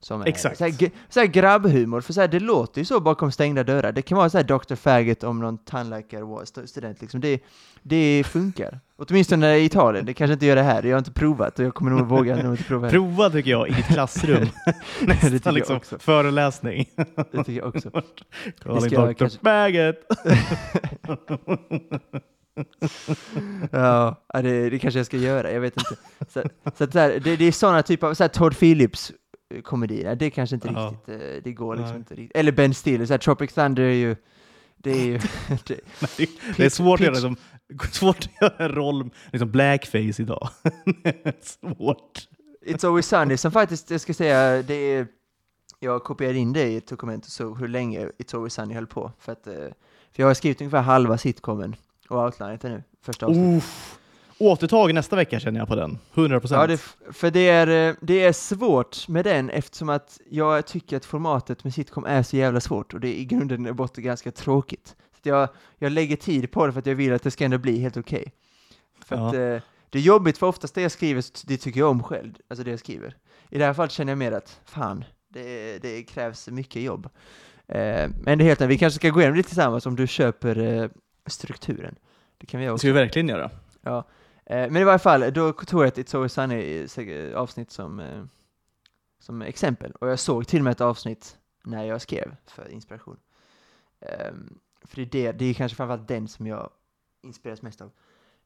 Som 0.00 0.20
är 0.22 0.26
Exakt. 0.26 0.58
Så 0.58 0.64
här, 0.64 0.70
g- 0.70 0.90
så 1.08 1.20
här 1.20 1.26
grabbhumor, 1.26 2.00
för 2.00 2.12
så 2.12 2.20
här, 2.20 2.28
det 2.28 2.40
låter 2.40 2.80
ju 2.80 2.84
så 2.84 3.00
bakom 3.00 3.32
stängda 3.32 3.64
dörrar. 3.64 3.92
Det 3.92 4.02
kan 4.02 4.18
vara 4.18 4.30
så 4.30 4.38
här 4.38 4.44
Dr. 4.44 4.74
Faggot 4.74 5.24
om 5.24 5.38
någon 5.40 5.58
tandläkare 5.58 6.22
var 6.24 6.42
st- 6.42 6.66
student, 6.66 7.00
liksom. 7.00 7.20
det, 7.20 7.40
det 7.82 8.24
funkar. 8.26 8.80
Åtminstone 8.96 9.56
i 9.56 9.64
Italien, 9.64 10.06
det 10.06 10.14
kanske 10.14 10.32
inte 10.32 10.46
gör 10.46 10.56
det 10.56 10.62
här, 10.62 10.82
jag 10.82 10.92
har 10.94 10.98
inte 10.98 11.12
provat 11.12 11.58
och 11.58 11.64
jag 11.64 11.74
kommer 11.74 11.90
nog 11.90 12.06
våga 12.06 12.36
nog 12.42 12.52
inte 12.52 12.64
prova. 12.64 12.90
Prova 12.90 13.30
tycker 13.30 13.50
jag 13.50 13.68
i 13.68 13.72
ditt 13.72 13.86
klassrum. 13.86 14.46
det 15.00 15.06
Nästan 15.06 15.40
jag 15.44 15.54
liksom 15.54 15.76
också. 15.76 15.98
föreläsning. 15.98 16.84
Det 17.32 17.44
tycker 17.44 17.52
jag 17.52 17.66
också. 17.76 17.90
Calling 18.62 18.90
jag 18.92 19.08
Dr. 19.08 19.12
kanske- 19.12 19.38
Faggot. 19.42 19.96
Ja, 23.72 24.24
det, 24.42 24.70
det 24.70 24.78
kanske 24.78 24.98
jag 24.98 25.06
ska 25.06 25.16
göra, 25.16 25.52
jag 25.52 25.60
vet 25.60 25.74
inte. 25.76 25.96
Så, 26.28 26.42
så 26.76 26.84
att 26.84 26.94
här, 26.94 27.20
det, 27.24 27.36
det 27.36 27.44
är 27.44 27.52
sådana 27.52 27.82
typer 27.82 28.06
av, 28.06 28.14
så 28.14 28.22
här 28.24 28.28
Todd 28.28 28.58
Phillips 28.58 29.12
eh, 29.54 29.62
komedier, 29.62 30.16
det 30.16 30.30
kanske 30.30 30.54
inte 30.56 30.68
Ja. 30.68 30.90
riktigt, 30.92 31.08
eh, 31.22 31.42
det 31.44 31.52
går 31.52 31.74
liksom 31.76 31.90
Nej. 31.90 31.98
inte 31.98 32.14
riktigt. 32.14 32.36
Eller 32.36 32.52
Ben 32.52 32.74
Stiller, 32.74 33.06
så 33.06 33.12
här, 33.12 33.18
Tropic 33.18 33.52
Thunder 33.52 33.82
är 33.82 33.90
ju, 33.94 34.16
det 34.76 34.90
är 34.90 35.04
ju, 35.06 35.18
det, 35.66 35.80
Det 36.56 36.64
är 36.64 36.68
svårt 36.70 37.00
att, 37.00 37.06
pitch- 37.06 37.14
göra, 37.20 37.28
liksom, 37.28 37.36
svårt 37.92 38.18
att 38.18 38.30
göra 38.42 38.64
en 38.64 38.72
roll, 38.74 39.10
liksom 39.32 39.50
blackface 39.50 40.22
idag. 40.22 40.48
svårt. 41.42 42.28
It's 42.66 42.86
Always 42.86 43.06
Sunny, 43.06 43.36
som 43.36 43.52
faktiskt, 43.52 43.90
jag 43.90 44.00
ska 44.00 44.14
säga, 44.14 44.62
det 44.62 44.74
är, 44.74 45.06
jag 45.80 46.04
kopierade 46.04 46.38
in 46.38 46.52
det 46.52 46.64
i 46.68 46.76
ett 46.76 46.88
dokument 46.88 47.24
och 47.24 47.30
såg 47.30 47.58
hur 47.60 47.68
länge 47.68 48.06
It's 48.18 48.34
Always 48.36 48.54
Sunny 48.54 48.74
höll 48.74 48.86
på. 48.86 49.12
För 49.18 49.32
att, 49.32 49.46
eh, 49.46 49.54
för 50.12 50.22
jag 50.22 50.26
har 50.26 50.34
skrivit 50.34 50.60
ungefär 50.60 50.80
halva 50.82 51.18
sitcomen 51.18 51.76
och 52.08 52.24
outlinat 52.24 52.60
det 52.60 52.68
nu, 52.68 52.82
första 53.02 53.26
avsnittet. 53.26 53.58
Uff. 53.58 53.98
Återtag 54.38 54.94
nästa 54.94 55.16
vecka 55.16 55.40
känner 55.40 55.60
jag 55.60 55.68
på 55.68 55.74
den. 55.74 55.98
100 56.14 56.40
procent. 56.40 56.60
Ja, 56.60 56.66
det, 56.66 57.12
för 57.12 57.30
det 57.30 57.48
är, 57.48 57.88
eh, 57.88 57.94
det 58.00 58.24
är 58.24 58.32
svårt 58.32 59.08
med 59.08 59.24
den 59.24 59.50
eftersom 59.50 59.88
att 59.88 60.20
jag 60.30 60.66
tycker 60.66 60.96
att 60.96 61.04
formatet 61.04 61.64
med 61.64 61.74
sitcom 61.74 62.04
är 62.04 62.22
så 62.22 62.36
jävla 62.36 62.60
svårt 62.60 62.94
och 62.94 63.00
det 63.00 63.08
är 63.08 63.14
i 63.14 63.24
grunden 63.24 63.66
i 63.66 63.72
botten 63.72 64.04
ganska 64.04 64.32
tråkigt. 64.32 64.96
Så 65.22 65.28
jag, 65.28 65.48
jag 65.78 65.92
lägger 65.92 66.16
tid 66.16 66.50
på 66.50 66.66
det 66.66 66.72
för 66.72 66.78
att 66.78 66.86
jag 66.86 66.94
vill 66.94 67.12
att 67.12 67.22
det 67.22 67.30
ska 67.30 67.44
ändå 67.44 67.58
bli 67.58 67.78
helt 67.78 67.96
okej. 67.96 68.32
För 69.04 69.16
Ja. 69.16 69.28
att 69.28 69.34
eh, 69.34 69.62
det 69.90 69.98
är 69.98 70.02
jobbigt 70.02 70.38
för 70.38 70.46
oftast 70.46 70.74
det 70.74 70.82
jag 70.82 70.92
skriver, 70.92 71.24
det 71.46 71.56
tycker 71.56 71.80
jag 71.80 71.90
om 71.90 72.02
själv, 72.02 72.34
alltså 72.48 72.64
det 72.64 72.70
jag 72.70 72.80
skriver. 72.80 73.16
I 73.50 73.58
det 73.58 73.64
här 73.64 73.74
fallet 73.74 73.92
känner 73.92 74.10
jag 74.12 74.18
mer 74.18 74.32
att, 74.32 74.60
fan, 74.64 75.04
det, 75.28 75.78
det 75.82 76.02
krävs 76.02 76.48
mycket 76.48 76.82
jobb. 76.82 77.08
Eh, 77.68 78.10
men 78.22 78.38
det 78.38 78.44
är 78.44 78.46
helt 78.46 78.60
vi 78.60 78.78
kanske 78.78 78.96
ska 78.98 79.08
gå 79.10 79.20
igenom 79.20 79.36
det 79.36 79.42
tillsammans 79.42 79.86
om 79.86 79.96
du 79.96 80.06
köper 80.06 80.58
eh, 80.58 80.88
strukturen. 81.30 81.94
Det 82.38 82.46
kan 82.46 82.58
vi 82.60 82.64
göra 82.64 82.70
Det 82.70 82.74
också. 82.74 82.80
ska 82.80 82.88
vi 82.88 82.92
verkligen 82.92 83.28
göra. 83.28 83.50
Ja. 83.80 84.04
Eh, 84.46 84.70
men 84.70 84.76
i 84.76 84.84
varje 84.84 84.98
fall, 84.98 85.32
då 85.32 85.52
tog 85.52 85.80
jag 85.80 85.88
ett 85.88 85.98
It's 85.98 86.14
Always 86.14 86.32
Sunny 86.32 86.86
eh, 87.12 87.36
avsnitt 87.36 87.70
som, 87.70 88.00
eh, 88.00 88.24
som 89.18 89.42
exempel. 89.42 89.92
Och 89.92 90.08
jag 90.08 90.18
såg 90.18 90.46
till 90.46 90.58
och 90.60 90.64
med 90.64 90.70
ett 90.70 90.80
avsnitt 90.80 91.36
när 91.64 91.84
jag 91.84 92.00
skrev 92.00 92.36
för 92.46 92.68
inspiration. 92.68 93.16
Ehm, 94.00 94.58
för 94.84 94.96
det 94.96 95.02
är, 95.02 95.06
det, 95.06 95.38
det 95.38 95.44
är 95.44 95.54
kanske 95.54 95.76
framförallt 95.76 96.08
den 96.08 96.28
som 96.28 96.46
jag 96.46 96.70
inspireras 97.22 97.62
mest 97.62 97.80
av. 97.80 97.90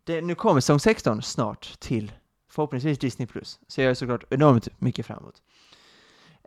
Det, 0.05 0.20
nu 0.20 0.35
kommer 0.35 0.61
säsong 0.61 0.81
16 0.81 1.22
snart 1.22 1.81
till 1.81 2.12
förhoppningsvis 2.49 2.99
Disney+. 2.99 3.28
Så 3.68 3.81
jag 3.81 3.91
är 3.91 3.95
såklart 3.95 4.24
enormt 4.31 4.81
mycket 4.81 5.07
framåt. 5.07 5.43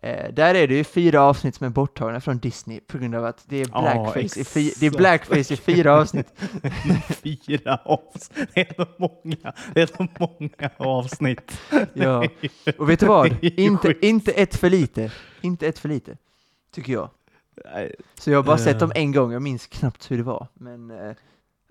Eh, 0.04 0.34
där 0.34 0.56
är 0.56 0.68
det 0.68 0.76
ju 0.76 0.84
fyra 0.84 1.22
avsnitt 1.22 1.56
som 1.56 1.66
är 1.66 1.70
borttagna 1.72 2.22
från 2.22 2.38
Disney 2.38 2.80
på 2.80 2.97
grund 2.97 3.16
av 3.16 3.26
att 3.26 3.43
det 3.47 3.62
är 3.62 3.66
blackface, 3.66 4.39
i, 4.39 4.43
fi, 4.43 4.74
det 4.80 4.86
är 4.86 4.91
blackface 4.91 5.54
i 5.54 5.58
fyra 5.58 5.93
avsnitt. 5.95 6.28
Fyra 7.24 7.80
avsnitt. 7.86 8.49
Det 8.54 8.62
är 8.62 8.76
så 8.76 8.88
många, 8.97 9.54
det 9.74 9.82
är 9.82 9.86
så 9.86 10.08
många 10.20 10.70
avsnitt. 10.78 11.62
Ja, 11.93 12.28
och 12.78 12.89
vet 12.89 12.99
du 12.99 13.06
vad? 13.06 13.43
Inte, 13.43 13.95
inte 14.01 14.32
ett 14.32 14.56
för 14.56 14.70
lite. 14.70 15.12
Inte 15.41 15.68
ett 15.68 15.80
för 15.80 15.89
lite, 15.89 16.18
tycker 16.72 16.93
jag. 16.93 17.10
Så 18.20 18.32
jag 18.32 18.38
har 18.38 18.43
bara 18.43 18.58
sett 18.58 18.74
Eh. 18.76 18.80
dem 18.80 18.91
en 18.95 19.12
gång, 19.12 19.32
jag 19.32 19.41
minns 19.41 19.68
knappt 19.68 20.12
hur 20.12 20.18
det 20.18 20.24
var. 20.24 20.47
Men, 20.54 20.91
eh, 20.91 21.16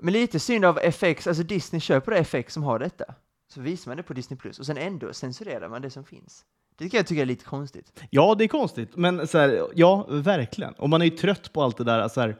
Men 0.00 0.12
lite 0.12 0.40
synd 0.40 0.64
av 0.64 0.78
FX, 0.78 1.26
alltså 1.26 1.42
Disney 1.42 1.80
det 2.06 2.18
FX 2.18 2.54
som 2.54 2.62
har 2.62 2.78
detta. 2.78 3.04
Så 3.48 3.60
visar 3.60 3.90
man 3.90 3.96
det 3.96 4.02
på 4.02 4.12
Disney 4.12 4.38
Plus 4.38 4.58
och 4.58 4.66
sen 4.66 4.76
ändå 4.76 5.12
censurerar 5.12 5.68
man 5.68 5.82
det 5.82 5.90
som 5.90 6.04
finns. 6.04 6.44
Det 6.82 6.88
kan 6.88 6.98
jag 6.98 7.06
tycka 7.06 7.22
är 7.22 7.26
lite 7.26 7.44
konstigt. 7.44 7.92
Ja, 8.10 8.34
det 8.34 8.44
är 8.44 8.48
konstigt. 8.48 8.96
Men 8.96 9.26
så 9.26 9.38
här, 9.38 9.62
ja, 9.74 10.06
verkligen. 10.10 10.72
Och 10.72 10.88
man 10.88 11.02
är 11.02 11.06
ju 11.06 11.10
trött 11.10 11.52
på 11.52 11.62
allt 11.62 11.76
det 11.76 11.84
där. 11.84 12.08
Så 12.08 12.20
här, 12.20 12.36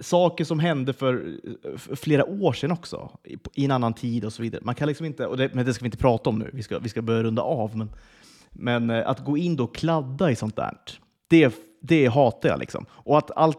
saker 0.00 0.44
som 0.44 0.60
hände 0.60 0.92
för, 0.92 1.38
för 1.76 1.96
flera 1.96 2.24
år 2.24 2.52
sedan 2.52 2.72
också, 2.72 3.10
i, 3.24 3.36
i 3.54 3.64
en 3.64 3.70
annan 3.70 3.94
tid 3.94 4.24
och 4.24 4.32
så 4.32 4.42
vidare. 4.42 4.62
Man 4.64 4.74
kan 4.74 4.88
liksom 4.88 5.06
inte, 5.06 5.26
och 5.26 5.36
det, 5.36 5.54
men 5.54 5.66
det 5.66 5.74
ska 5.74 5.82
vi 5.82 5.86
inte 5.86 5.98
prata 5.98 6.30
om 6.30 6.38
nu, 6.38 6.50
vi 6.52 6.62
ska, 6.62 6.78
vi 6.78 6.88
ska 6.88 7.02
börja 7.02 7.22
runda 7.22 7.42
av. 7.42 7.76
Men, 7.76 7.90
men 8.50 8.90
eh, 8.90 9.08
att 9.08 9.24
gå 9.24 9.36
in 9.36 9.56
då 9.56 9.64
och 9.64 9.74
kladda 9.74 10.30
i 10.30 10.36
sånt 10.36 10.56
där, 10.56 10.78
det, 11.28 11.54
det 11.80 12.06
hatar 12.06 12.48
jag. 12.48 12.58
Liksom. 12.58 12.86
Och 12.90 13.18
att 13.18 13.30
allt, 13.36 13.58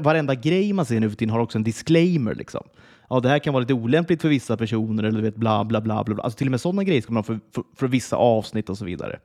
varenda 0.00 0.34
grej 0.34 0.72
man 0.72 0.86
ser 0.86 1.00
nu 1.00 1.10
för 1.10 1.16
tiden 1.16 1.32
har 1.32 1.40
också 1.40 1.58
en 1.58 1.64
disclaimer. 1.64 2.34
Liksom. 2.34 2.68
Ja, 3.08 3.20
det 3.20 3.28
här 3.28 3.38
kan 3.38 3.52
vara 3.54 3.60
lite 3.60 3.74
olämpligt 3.74 4.22
för 4.22 4.28
vissa 4.28 4.56
personer, 4.56 5.02
eller 5.02 5.16
du 5.18 5.22
vet, 5.24 5.36
bla 5.36 5.64
bla 5.64 5.80
bla. 5.80 6.04
bla. 6.04 6.22
Alltså, 6.22 6.36
till 6.38 6.46
och 6.46 6.50
med 6.50 6.60
sådana 6.60 6.84
grejer 6.84 7.02
ska 7.02 7.12
man 7.12 7.24
för, 7.24 7.40
för, 7.54 7.64
för 7.76 7.88
vissa 7.88 8.16
avsnitt 8.16 8.70
och 8.70 8.78
så 8.78 8.84
vidare. 8.84 9.18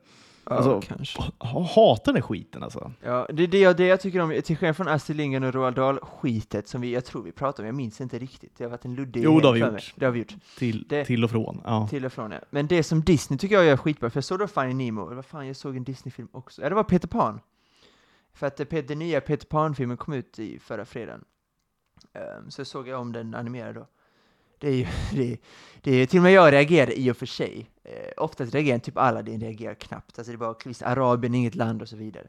Ja, 0.46 0.52
Alltså, 0.56 0.80
kanske. 0.80 1.22
Ha- 1.38 1.62
Hatar 1.74 2.12
den 2.12 2.14
här 2.14 2.22
skiten 2.28 2.62
alltså. 2.62 2.92
Ja, 3.02 3.26
det 3.32 3.42
är 3.42 3.46
det, 3.46 3.58
jag- 3.60 3.76
det 3.76 3.86
jag 3.86 4.00
tycker 4.00 4.20
om, 4.20 4.40
till 4.44 4.56
skillnad 4.56 4.76
från 4.76 4.88
Astrid 4.88 5.16
Lindgren 5.16 5.44
och 5.44 5.54
Roald 5.54 5.76
Dahl-skitet 5.76 6.68
som 6.68 6.80
vi, 6.80 6.92
jag 6.94 7.04
tror 7.04 7.22
vi 7.22 7.32
pratade 7.32 7.62
om, 7.62 7.66
jag 7.66 7.74
minns 7.74 8.00
inte 8.00 8.18
riktigt, 8.18 8.52
det 8.58 8.64
har 8.64 8.70
varit 8.70 8.84
en 8.84 8.94
luddig 8.94 9.22
Jo, 9.24 9.40
det 9.40 9.46
har 9.46 9.54
vi 9.54 9.60
gjort. 9.60 9.72
mig. 9.72 9.82
Det 9.96 10.04
har 10.04 10.12
vi 10.12 10.18
gjort. 10.18 10.34
Till, 10.58 10.84
Det- 10.88 11.04
till 11.04 11.24
och 11.24 11.30
från. 11.30 11.60
Ja. 11.64 11.88
Till 11.90 12.04
och 12.04 12.12
från 12.12 12.30
ja. 12.30 12.38
Men 12.50 12.66
det 12.66 12.82
som 12.82 13.00
Disney 13.00 13.38
tycker 13.38 13.54
jag 13.54 13.64
gör 13.64 13.76
skitbra, 13.76 14.10
för 14.10 14.16
jag 14.16 14.24
såg 14.24 14.38
då 14.38 14.46
Finding 14.46 14.78
Nemo, 14.78 15.14
vad 15.14 15.24
fan, 15.24 15.46
jag 15.46 15.56
såg 15.56 15.76
en 15.76 15.84
Disney-film 15.84 16.28
också. 16.32 16.62
Ja, 16.62 16.68
det 16.68 16.74
var 16.74 16.84
Peter 16.84 17.08
Pan. 17.08 17.40
För 18.34 18.46
att 18.46 18.56
det, 18.56 18.88
den 18.88 18.98
nya 18.98 19.20
Peter 19.20 19.46
Pan-filmen 19.46 19.96
kom 19.96 20.14
ut 20.14 20.38
i 20.38 20.58
förra 20.58 20.84
fredagen. 20.84 21.24
Ehm, 22.14 22.50
så 22.50 22.64
såg 22.64 22.88
jag 22.88 23.00
om 23.00 23.12
den 23.12 23.34
animerade 23.34 23.72
då. 23.72 23.86
Det 24.58 24.68
är 24.68 24.72
ju, 24.74 24.86
det 25.12 25.36
det 25.82 25.90
är, 26.02 26.06
till 26.06 26.18
och 26.18 26.22
med 26.22 26.32
jag 26.32 26.52
reagerade 26.52 27.00
i 27.00 27.10
och 27.10 27.16
för 27.16 27.26
sig. 27.26 27.70
Eh, 27.84 27.92
oftast 28.16 28.54
reagerar 28.54 28.78
typ 28.78 28.98
Aladdin 28.98 29.40
reagerar 29.40 29.74
knappt. 29.74 30.18
Alltså 30.18 30.32
det 30.32 30.36
är 30.36 30.38
bara 30.38 30.54
visst, 30.64 30.82
Arabien, 30.82 31.34
inget 31.34 31.54
land 31.54 31.82
och 31.82 31.88
så 31.88 31.96
vidare. 31.96 32.26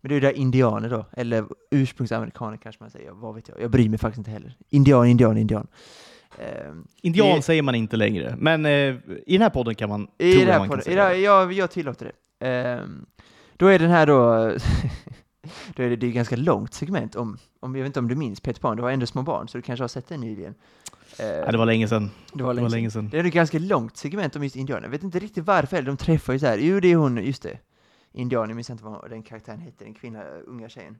Men 0.00 0.08
det 0.08 0.12
är 0.12 0.16
ju 0.16 0.20
där 0.20 0.32
indianer 0.32 0.90
då, 0.90 1.04
eller 1.12 1.44
ursprungsamerikaner 1.70 2.56
kanske 2.56 2.82
man 2.82 2.90
säger, 2.90 3.10
vad 3.10 3.34
vet 3.34 3.48
jag. 3.48 3.60
Jag 3.60 3.70
bryr 3.70 3.88
mig 3.88 3.98
faktiskt 3.98 4.18
inte 4.18 4.30
heller. 4.30 4.56
Indian, 4.68 5.06
indian, 5.06 5.36
indian. 5.38 5.66
Ehm, 6.38 6.86
Indian 7.02 7.36
det- 7.36 7.42
säger 7.42 7.62
man 7.62 7.74
inte 7.74 7.96
längre, 7.96 8.34
men 8.38 8.66
eh, 8.66 8.72
i 9.26 9.32
den 9.32 9.42
här 9.42 9.50
podden 9.50 9.74
kan 9.74 9.88
man 9.88 10.08
i 10.18 10.32
tro 10.34 10.44
det 10.44 10.46
att 10.46 10.52
här 10.52 10.58
man 10.58 10.68
kan 10.68 10.78
podden, 10.78 10.80
i 10.80 10.84
säga 10.84 11.04
det 11.08 11.14
det. 11.14 11.20
jag, 11.20 11.52
jag 11.52 11.70
tillåter 11.70 12.12
det. 12.38 12.46
Ehm, 12.46 13.06
då 13.56 13.66
är 13.66 13.78
den 13.78 13.90
här 13.90 14.06
då, 14.06 14.52
då 15.74 15.82
är 15.82 15.90
det, 15.90 15.96
det 15.96 16.06
är 16.06 16.10
ganska 16.10 16.36
långt 16.36 16.74
segment 16.74 17.16
om, 17.16 17.38
om, 17.60 17.74
jag 17.74 17.82
vet 17.82 17.86
inte 17.86 18.00
om 18.00 18.08
du 18.08 18.14
minns 18.14 18.40
Peter 18.40 18.60
Pan, 18.60 18.76
du 18.76 18.82
har 18.82 18.90
ändå 18.90 19.06
små 19.06 19.22
barn 19.22 19.48
så 19.48 19.58
du 19.58 19.62
kanske 19.62 19.82
har 19.82 19.88
sett 19.88 20.06
den 20.08 20.20
nyligen. 20.20 20.54
Ehm, 21.18 21.40
Nej, 21.40 21.52
det 21.52 21.58
var 21.58 21.66
länge 21.66 21.88
sedan. 21.88 22.10
det 22.32 22.42
var 22.42 22.54
Det 22.54 22.62
var 22.62 22.68
länge 22.68 22.90
sedan. 22.90 23.02
länge. 23.02 23.10
Det 23.10 23.18
är 23.18 23.24
ett 23.28 23.34
ganska 23.34 23.58
långt 23.58 23.96
segment 23.96 24.36
om 24.36 24.42
just 24.42 24.56
indianer, 24.56 24.82
jag 24.82 24.90
vet 24.90 25.02
inte 25.02 25.18
riktigt 25.18 25.44
varför, 25.44 25.82
de 25.82 25.96
träffar 25.96 26.32
ju 26.32 26.38
så 26.38 26.46
här. 26.46 26.58
jo 26.58 26.80
det 26.80 26.88
är 26.88 26.96
hon, 26.96 27.16
just 27.24 27.42
det, 27.42 27.58
indian, 28.12 28.48
jag 28.48 28.56
minns 28.56 28.70
inte 28.70 28.84
vad 28.84 29.10
den 29.10 29.22
karaktären 29.22 29.60
hette, 29.60 29.84
den 29.84 29.94
kvinna, 29.94 30.24
unga 30.24 30.68
tjejen. 30.68 30.98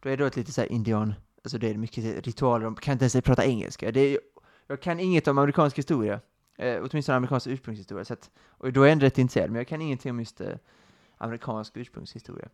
Då 0.00 0.08
är 0.08 0.16
det 0.16 0.22
då 0.22 0.26
ett 0.26 0.36
lite 0.36 0.52
så 0.52 0.60
här 0.60 0.72
indian, 0.72 1.14
alltså 1.44 1.58
det 1.58 1.70
är 1.70 1.74
mycket 1.74 2.26
ritualer, 2.26 2.64
de 2.64 2.74
kan 2.74 2.92
inte 2.92 3.02
ens 3.04 3.24
prata 3.24 3.44
engelska. 3.44 3.92
Det 3.92 4.00
är, 4.00 4.18
jag 4.66 4.80
kan 4.80 5.00
inget 5.00 5.28
om 5.28 5.38
amerikansk 5.38 5.78
historia, 5.78 6.20
eh, 6.58 6.82
åtminstone 6.90 7.16
amerikansk 7.16 7.46
ursprungshistoria, 7.46 8.04
så 8.04 8.12
att, 8.12 8.30
och 8.46 8.72
då 8.72 8.82
är 8.82 8.86
jag 8.86 8.92
ändå 8.92 9.06
rätt 9.06 9.18
intresserad, 9.18 9.50
men 9.50 9.56
jag 9.58 9.68
kan 9.68 9.82
ingenting 9.82 10.10
om 10.10 10.18
just 10.18 10.40
eh, 10.40 10.48
amerikansk 11.18 11.76
ursprungshistoria. 11.76 12.48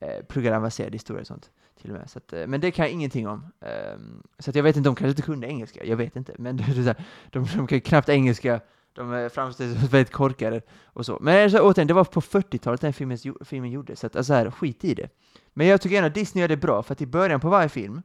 Eh, 0.00 0.56
avancerad 0.56 0.92
historia 0.92 1.20
och 1.20 1.26
sånt, 1.26 1.50
till 1.80 1.90
och 1.90 1.98
med. 1.98 2.10
Så 2.10 2.18
att, 2.18 2.32
eh, 2.32 2.46
men 2.46 2.60
det 2.60 2.70
kan 2.70 2.84
jag 2.84 2.92
ingenting 2.92 3.28
om. 3.28 3.46
Ehm, 3.60 4.22
så 4.38 4.50
att 4.50 4.56
jag 4.56 4.62
vet 4.62 4.76
inte, 4.76 4.88
de 4.88 4.94
kanske 4.94 5.10
inte 5.10 5.22
kunde 5.22 5.46
engelska, 5.46 5.84
jag 5.84 5.96
vet 5.96 6.16
inte, 6.16 6.34
men 6.38 6.56
de, 7.30 7.44
de 7.46 7.66
kan 7.66 7.76
ju 7.76 7.80
knappt 7.80 8.08
engelska, 8.08 8.60
de 8.92 9.14
eh, 9.14 9.28
framställs 9.28 9.80
som 9.80 9.88
väldigt 9.90 10.12
korkade 10.12 10.60
och 10.84 11.06
så. 11.06 11.18
Men 11.20 11.50
så, 11.50 11.60
återigen, 11.60 11.86
det 11.86 11.94
var 11.94 12.04
på 12.04 12.20
40-talet 12.20 12.80
den 12.80 12.92
filmen, 12.92 13.18
filmen 13.44 13.70
gjordes, 13.70 14.00
så 14.00 14.06
att, 14.06 14.16
alltså 14.16 14.32
här, 14.32 14.50
skit 14.50 14.84
i 14.84 14.94
det. 14.94 15.08
Men 15.52 15.66
jag 15.66 15.80
tycker 15.80 15.96
ändå 15.96 16.06
att 16.06 16.14
Disney 16.14 16.40
gör 16.40 16.48
det 16.48 16.56
bra, 16.56 16.82
för 16.82 16.92
att 16.92 17.02
i 17.02 17.06
början 17.06 17.40
på 17.40 17.48
varje 17.48 17.68
film, 17.68 18.02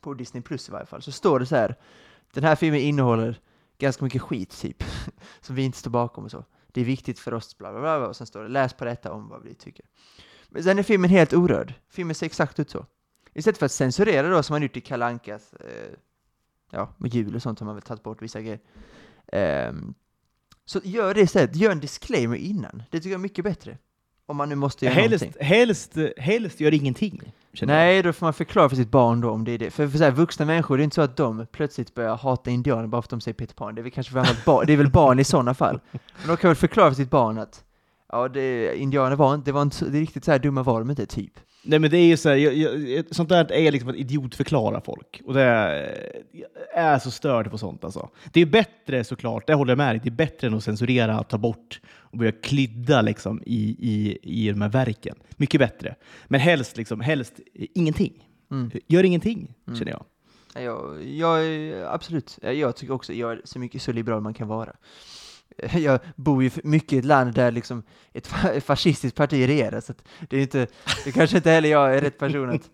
på 0.00 0.14
Disney 0.14 0.42
Plus 0.42 0.68
i 0.68 0.72
varje 0.72 0.86
fall, 0.86 1.02
så 1.02 1.12
står 1.12 1.40
det 1.40 1.46
så 1.46 1.56
här, 1.56 1.76
den 2.32 2.44
här 2.44 2.56
filmen 2.56 2.80
innehåller 2.80 3.40
ganska 3.78 4.04
mycket 4.04 4.22
skit, 4.22 4.60
typ, 4.60 4.84
som 5.40 5.56
vi 5.56 5.62
inte 5.62 5.78
står 5.78 5.90
bakom 5.90 6.24
och 6.24 6.30
så. 6.30 6.44
Det 6.72 6.80
är 6.80 6.84
viktigt 6.84 7.18
för 7.18 7.34
oss, 7.34 7.58
bla 7.58 7.72
bla 7.72 7.80
bla, 7.80 8.08
och 8.08 8.16
sen 8.16 8.26
står 8.26 8.42
det 8.42 8.48
läs 8.48 8.72
på 8.72 8.84
detta 8.84 9.12
om 9.12 9.28
vad 9.28 9.42
vi 9.42 9.54
tycker. 9.54 9.84
Men 10.48 10.62
sen 10.62 10.78
är 10.78 10.82
filmen 10.82 11.10
helt 11.10 11.32
orörd. 11.32 11.74
Filmen 11.90 12.14
ser 12.14 12.26
exakt 12.26 12.60
ut 12.60 12.70
så. 12.70 12.86
Istället 13.34 13.58
för 13.58 13.66
att 13.66 13.72
censurera 13.72 14.28
då, 14.28 14.42
som 14.42 14.54
man 14.54 14.62
gjort 14.62 14.76
i 14.76 14.80
Kalle 14.80 15.06
Ankas, 15.06 15.52
eh, 15.52 15.92
ja, 16.70 16.94
med 16.96 17.14
jul 17.14 17.34
och 17.36 17.42
sånt 17.42 17.60
har 17.60 17.66
man 17.66 17.74
väl 17.74 17.82
tagit 17.82 18.02
bort 18.02 18.22
vissa 18.22 18.40
grejer. 18.40 18.60
Ehm, 19.32 19.94
så 20.64 20.80
gör 20.84 21.14
det 21.14 21.20
istället, 21.20 21.56
gör 21.56 21.70
en 21.72 21.80
disclaimer 21.80 22.36
innan. 22.36 22.82
Det 22.90 22.98
tycker 22.98 23.10
jag 23.10 23.18
är 23.18 23.22
mycket 23.22 23.44
bättre. 23.44 23.78
Om 24.26 24.36
man 24.36 24.48
nu 24.48 24.54
måste 24.54 24.84
göra 24.84 24.94
Helst, 24.94 25.24
någonting. 25.24 25.46
helst, 25.46 25.96
helst 26.16 26.60
gör 26.60 26.74
ingenting. 26.74 27.32
jag. 27.52 27.66
Nej, 27.66 28.02
då 28.02 28.12
får 28.12 28.26
man 28.26 28.32
förklara 28.34 28.68
för 28.68 28.76
sitt 28.76 28.90
barn 28.90 29.20
då 29.20 29.30
om 29.30 29.44
det 29.44 29.52
är 29.52 29.58
det. 29.58 29.70
För, 29.70 29.88
för 29.88 29.98
så 29.98 30.04
här, 30.04 30.10
vuxna 30.10 30.44
människor, 30.46 30.76
det 30.76 30.82
är 30.82 30.84
inte 30.84 30.94
så 30.94 31.02
att 31.02 31.16
de 31.16 31.46
plötsligt 31.52 31.94
börjar 31.94 32.16
hata 32.16 32.50
indianer 32.50 32.86
bara 32.86 33.02
för 33.02 33.06
att 33.06 33.10
de 33.10 33.20
säger 33.20 33.34
Peter 33.34 33.54
Pan. 33.54 33.74
Det 33.74 33.80
är 33.80 33.82
väl 33.82 33.92
kanske 33.92 34.12
för 34.12 34.18
annat 34.18 34.44
barn, 34.44 34.66
det 34.66 34.72
är 34.72 34.76
väl 34.76 34.90
barn 34.90 35.18
i 35.18 35.24
sådana 35.24 35.54
fall. 35.54 35.80
Men 35.92 36.28
de 36.28 36.36
kan 36.36 36.48
väl 36.48 36.56
förklara 36.56 36.90
för 36.90 36.96
sitt 36.96 37.10
barn 37.10 37.38
att 37.38 37.64
ja, 38.12 38.28
det, 38.28 38.76
indianer 38.78 39.16
var 39.16 39.34
inte, 39.34 39.48
det 39.50 39.52
var 39.52 39.62
inte, 39.62 39.84
det 39.84 40.00
riktigt 40.00 40.24
så 40.24 40.30
här 40.30 40.38
dumma 40.38 40.62
var 40.62 40.78
de 40.80 40.90
inte, 40.90 41.06
typ. 41.06 41.32
Nej 41.62 41.78
men 41.78 41.90
det 41.90 41.96
är 41.98 42.06
ju 42.06 42.16
så 42.16 42.28
här, 42.28 42.36
jag, 42.36 42.54
jag, 42.78 43.04
sånt 43.14 43.28
där 43.28 43.52
är 43.52 43.72
liksom 43.72 43.90
att 43.90 43.96
idiotförklara 43.96 44.80
folk. 44.80 45.20
Och 45.24 45.34
det 45.34 45.42
är, 45.42 45.96
jag 46.32 46.48
är 46.84 46.98
så 46.98 47.10
störd 47.10 47.50
på 47.50 47.58
sånt 47.58 47.84
alltså. 47.84 48.08
Det 48.32 48.40
är 48.40 48.46
bättre 48.46 49.04
såklart, 49.04 49.46
det 49.46 49.54
håller 49.54 49.70
jag 49.70 49.76
med 49.78 49.94
dig, 49.94 50.00
det 50.04 50.08
är 50.08 50.26
bättre 50.26 50.46
än 50.46 50.54
att 50.54 50.64
censurera, 50.64 51.22
ta 51.22 51.38
bort 51.38 51.80
och 52.00 52.18
börja 52.18 52.32
klydda 52.32 53.02
liksom 53.02 53.42
i, 53.46 53.76
i, 53.78 54.18
i 54.22 54.50
de 54.50 54.60
här 54.62 54.68
verken. 54.68 55.16
Mycket 55.36 55.60
bättre. 55.60 55.94
Men 56.26 56.40
helst, 56.40 56.76
liksom, 56.76 57.00
helst 57.00 57.32
ingenting. 57.54 58.24
Mm. 58.50 58.70
Gör 58.86 59.04
ingenting, 59.04 59.54
Mm. 59.66 59.78
känner 59.78 59.92
jag. 59.92 60.04
Ja, 60.64 60.94
Jag, 61.02 61.44
absolut. 61.94 62.38
Ja, 62.42 62.52
Jag 62.52 62.76
tycker 62.76 62.94
också, 62.94 63.12
jag 63.12 63.32
är 63.32 63.40
så 63.44 63.58
mycket 63.58 63.82
så 63.82 63.92
liberal 63.92 64.20
man 64.20 64.34
kan 64.34 64.48
vara. 64.48 64.72
Jag 65.72 66.00
bor 66.16 66.42
ju 66.42 66.50
mycket 66.64 66.92
i 66.92 66.98
ett 66.98 67.04
land 67.04 67.34
där 67.34 67.50
liksom 67.50 67.82
ett 68.12 68.28
fa- 68.28 68.50
ett 68.52 68.64
fascistiskt 68.64 69.16
parti 69.16 69.48
regerar, 69.48 69.80
så 69.80 69.94
det 70.28 70.36
är 70.36 70.40
inte, 70.40 70.66
det 71.04 71.12
kanske 71.12 71.36
inte 71.36 71.50
heller 71.50 71.68
jag 71.68 71.94
är 71.96 72.00
rätt 72.00 72.18
person 72.18 72.50
att 72.50 72.70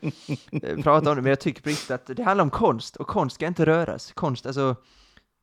eh, 0.62 0.82
prata 0.82 1.10
om 1.10 1.16
det, 1.16 1.22
men 1.22 1.30
jag 1.30 1.40
tycker 1.40 1.62
på 1.62 1.68
riktigt 1.68 1.90
att 1.90 2.06
det 2.06 2.22
handlar 2.22 2.42
om 2.44 2.50
konst, 2.50 2.96
och 2.96 3.06
konst 3.06 3.34
ska 3.34 3.46
inte 3.46 3.66
röras. 3.66 4.12
Konst, 4.12 4.46
alltså, 4.46 4.76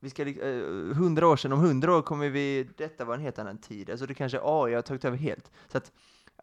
vi 0.01 0.09
ska, 0.09 0.23
eh, 0.27 0.95
hundra 0.95 1.27
år 1.27 1.35
sedan, 1.37 1.51
om 1.53 1.59
hundra 1.59 1.95
år 1.97 2.01
kommer 2.01 2.29
vi, 2.29 2.67
detta 2.77 3.05
var 3.05 3.13
en 3.15 3.21
helt 3.21 3.39
annan 3.39 3.57
tid, 3.57 3.89
alltså 3.89 4.05
det 4.05 4.13
kanske 4.13 4.39
AI 4.43 4.73
har 4.73 4.81
tagit 4.81 5.05
över 5.05 5.17
helt. 5.17 5.51
Så 5.71 5.77
att, 5.77 5.91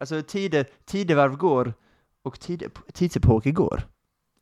alltså 0.01 0.21
tider, 0.21 0.65
tidevarv 0.85 1.35
går, 1.37 1.73
och 2.23 2.39
tid, 2.39 2.63
tidsepoker 2.93 3.51
går. 3.51 3.81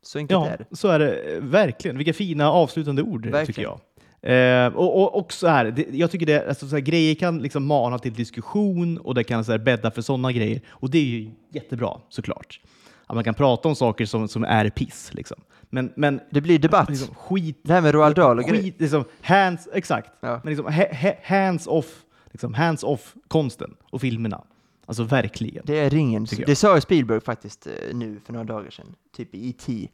Så 0.02 0.18
enkelt 0.18 0.46
är 0.46 0.50
Ja, 0.50 0.56
det. 0.70 0.76
så 0.76 0.88
är 0.88 0.98
det 0.98 1.14
eh, 1.14 1.42
verkligen. 1.42 1.96
Vilka 1.98 2.12
fina 2.12 2.50
avslutande 2.52 3.02
ord, 3.02 3.22
tycker 3.22 3.32
Verkligen. 3.32 3.70
jag. 3.70 3.80
Eh, 4.22 4.66
och, 4.66 5.02
och, 5.02 5.18
och 5.18 5.32
så 5.32 5.46
här, 5.48 5.64
det, 5.64 5.86
jag 5.92 6.10
tycker 6.10 6.26
det, 6.26 6.48
alltså, 6.48 6.68
så 6.68 6.76
här, 6.76 6.80
grejer 6.80 7.14
kan 7.14 7.38
liksom 7.38 7.64
mana 7.66 7.98
till 7.98 8.12
diskussion 8.14 8.98
och 8.98 9.14
det 9.14 9.24
kan 9.24 9.44
så 9.44 9.52
här, 9.52 9.58
bädda 9.58 9.90
för 9.90 10.02
sådana 10.02 10.32
grejer. 10.32 10.60
Och 10.68 10.90
det 10.90 10.98
är 10.98 11.04
ju 11.04 11.30
jättebra, 11.52 12.00
såklart. 12.08 12.60
Att 13.06 13.14
man 13.14 13.24
kan 13.24 13.34
prata 13.34 13.68
om 13.68 13.74
saker 13.76 14.06
som, 14.06 14.28
som 14.28 14.44
är 14.44 14.70
piss. 14.70 15.10
Liksom. 15.14 15.36
Men, 15.70 15.92
men 15.96 16.20
Det 16.30 16.40
blir 16.40 16.58
debatt. 16.58 16.90
liksom, 16.90 17.14
skit, 17.14 17.60
Det 17.62 17.72
här 17.72 17.80
med 17.80 17.94
Roald 17.94 18.16
Dahl 18.16 18.38
och 18.38 18.44
grejer. 18.44 18.62
skit 18.62 18.80
liksom, 18.80 19.04
hands, 19.22 19.68
exakt. 19.72 20.10
Ja. 20.20 20.40
Men 20.44 20.54
liksom, 20.54 20.72
ha, 20.74 20.94
ha, 21.02 21.12
hands 21.24 21.66
off, 21.66 22.04
liksom, 22.32 22.54
hands 22.54 22.82
off 22.82 23.14
konsten 23.28 23.74
och 23.90 24.00
filmerna. 24.00 24.44
Alltså 24.86 25.02
verkligen. 25.02 25.62
Det 25.66 25.78
är 25.78 25.90
ringen. 25.90 26.26
Det 26.46 26.56
sa 26.56 26.80
Spielberg 26.80 27.20
faktiskt 27.20 27.66
eh, 27.66 27.72
nu 27.96 28.20
för 28.26 28.32
några 28.32 28.44
dagar 28.44 28.70
sedan, 28.70 28.94
typ 29.16 29.34
i 29.34 29.50
E.T. 29.50 29.88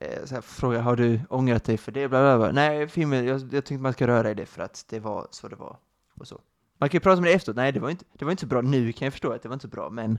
Eh, 0.00 0.24
Så 0.24 0.34
här, 0.34 0.42
fråga, 0.42 0.80
har 0.82 0.96
du 0.96 1.20
ångrat 1.30 1.64
dig 1.64 1.76
för 1.76 1.92
det? 1.92 2.08
Bla, 2.08 2.20
bla, 2.20 2.38
bla. 2.38 2.52
Nej, 2.52 2.88
filmen, 2.88 3.24
jag, 3.26 3.40
jag 3.40 3.64
tyckte 3.64 3.82
man 3.82 3.92
ska 3.92 4.06
röra 4.06 4.30
i 4.30 4.34
det 4.34 4.46
för 4.46 4.62
att 4.62 4.84
det 4.88 5.00
var 5.00 5.26
så 5.30 5.48
det 5.48 5.56
var. 5.56 5.76
Och 6.14 6.28
så. 6.28 6.40
Man 6.78 6.88
kan 6.88 6.96
ju 6.96 7.00
prata 7.00 7.18
om 7.18 7.24
det 7.24 7.32
efteråt, 7.32 7.56
nej 7.56 7.72
det 7.72 7.80
var 7.80 7.90
inte, 7.90 8.04
det 8.18 8.24
var 8.24 8.32
inte 8.32 8.40
så 8.40 8.46
bra 8.46 8.60
nu, 8.60 8.92
kan 8.92 9.06
jag 9.06 9.12
förstå 9.12 9.32
att 9.32 9.42
det 9.42 9.48
var 9.48 9.54
inte 9.54 9.62
så 9.62 9.68
bra, 9.68 9.90
men... 9.90 10.18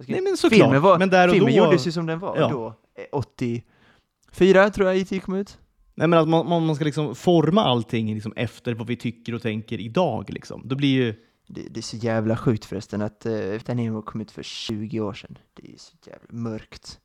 ska- 0.00 0.12
Nej 0.12 0.20
men 0.20 0.36
såklart. 0.36 0.60
filmen 0.60 0.82
var, 0.82 0.98
men 0.98 1.10
där 1.10 1.28
och 1.28 1.34
filmen 1.34 1.52
då, 1.52 1.58
gjordes 1.64 1.86
ju 1.86 1.92
som 1.92 2.06
den 2.06 2.18
var, 2.18 2.36
Ja. 2.38 2.48
då, 2.48 2.66
eh, 2.94 3.04
84 3.12 4.70
tror 4.70 4.88
jag 4.88 4.96
E.T. 4.96 5.18
kom 5.20 5.34
ut. 5.34 5.58
Nej, 5.94 6.08
men 6.08 6.18
att 6.18 6.28
man, 6.28 6.48
man 6.48 6.66
man 6.66 6.74
ska 6.76 6.84
liksom 6.84 7.14
forma 7.14 7.64
allting 7.64 8.14
liksom 8.14 8.32
efter 8.36 8.74
vad 8.74 8.86
vi 8.86 8.96
tycker 8.96 9.34
och 9.34 9.42
tänker 9.42 9.80
idag. 9.80 10.30
Liksom. 10.30 10.62
Då 10.64 10.76
blir 10.76 10.88
ju... 10.88 11.14
Det, 11.46 11.62
det 11.70 11.80
är 11.80 11.82
så 11.82 11.96
jävla 11.96 12.36
sjukt 12.36 12.64
förresten 12.64 13.02
att 13.02 13.26
uh, 13.26 13.74
Nemo 13.74 14.02
kom 14.02 14.20
ut 14.20 14.30
för 14.30 14.42
20 14.42 15.00
år 15.00 15.12
sedan. 15.12 15.38
Det 15.54 15.72
är 15.72 15.78
så 15.78 15.96
jävla 16.06 16.28
mörkt. 16.30 16.98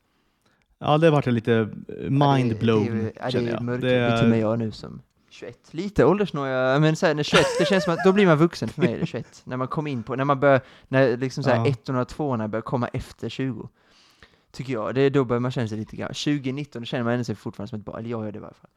Ja, 0.83 0.97
det 0.97 1.09
vart 1.11 1.25
lite 1.25 1.53
eh, 1.53 2.09
mind-blown, 2.09 2.85
Ja, 2.85 2.91
det, 2.91 3.01
det, 3.01 3.09
är- 3.09 3.13
ja, 3.19 3.25
det 3.25 3.31
känner 3.31 3.47
är 3.49 3.53
jag. 3.53 3.61
mörkt. 3.63 3.81
Det 3.81 3.91
är 3.95 4.17
till 4.17 4.25
och 4.25 4.29
med 4.29 4.39
jag 4.39 4.59
nu 4.59 4.71
som 4.71 5.01
21. 5.29 5.57
Lite 5.73 6.05
åldersnoja, 6.05 6.79
men 6.79 6.95
så 6.95 7.05
här, 7.05 7.13
när 7.15 7.23
21, 7.23 7.45
det 7.59 7.65
känns 7.65 7.83
som 7.83 7.93
att 7.93 7.99
då 8.05 8.11
blir 8.11 8.25
man 8.25 8.37
vuxen 8.37 8.69
för 8.69 8.81
mig, 8.81 9.05
21. 9.05 9.41
När 9.45 9.57
man 9.57 9.67
kommer 9.67 9.91
in 9.91 10.03
på, 10.03 10.15
när 10.15 10.25
man 10.25 10.39
börjar, 10.39 10.61
när 10.87 11.17
liksom 11.17 11.43
så 11.43 11.49
här 11.49 11.57
Ja. 11.57 11.67
ettorna 11.67 12.01
och 12.01 12.07
tvåorna 12.07 12.47
börjar 12.47 12.61
komma 12.61 12.87
efter 12.87 13.29
20. 13.29 13.69
Tycker 14.51 14.73
jag, 14.73 14.95
det 14.95 15.01
är 15.01 15.09
då 15.09 15.23
börjar 15.25 15.39
man 15.39 15.51
känna 15.51 15.67
sig 15.67 15.77
lite 15.77 15.95
gammal. 15.95 16.13
2019, 16.13 16.81
då 16.81 16.85
känner 16.85 17.03
man 17.03 17.25
sig 17.25 17.35
fortfarande 17.35 17.69
som 17.69 17.79
ett 17.79 17.85
barn, 17.85 17.99
eller 17.99 18.09
jag 18.09 18.25
gör 18.25 18.31
det 18.31 18.37
i 18.37 18.41
varje 18.41 18.53
fall. 18.53 18.69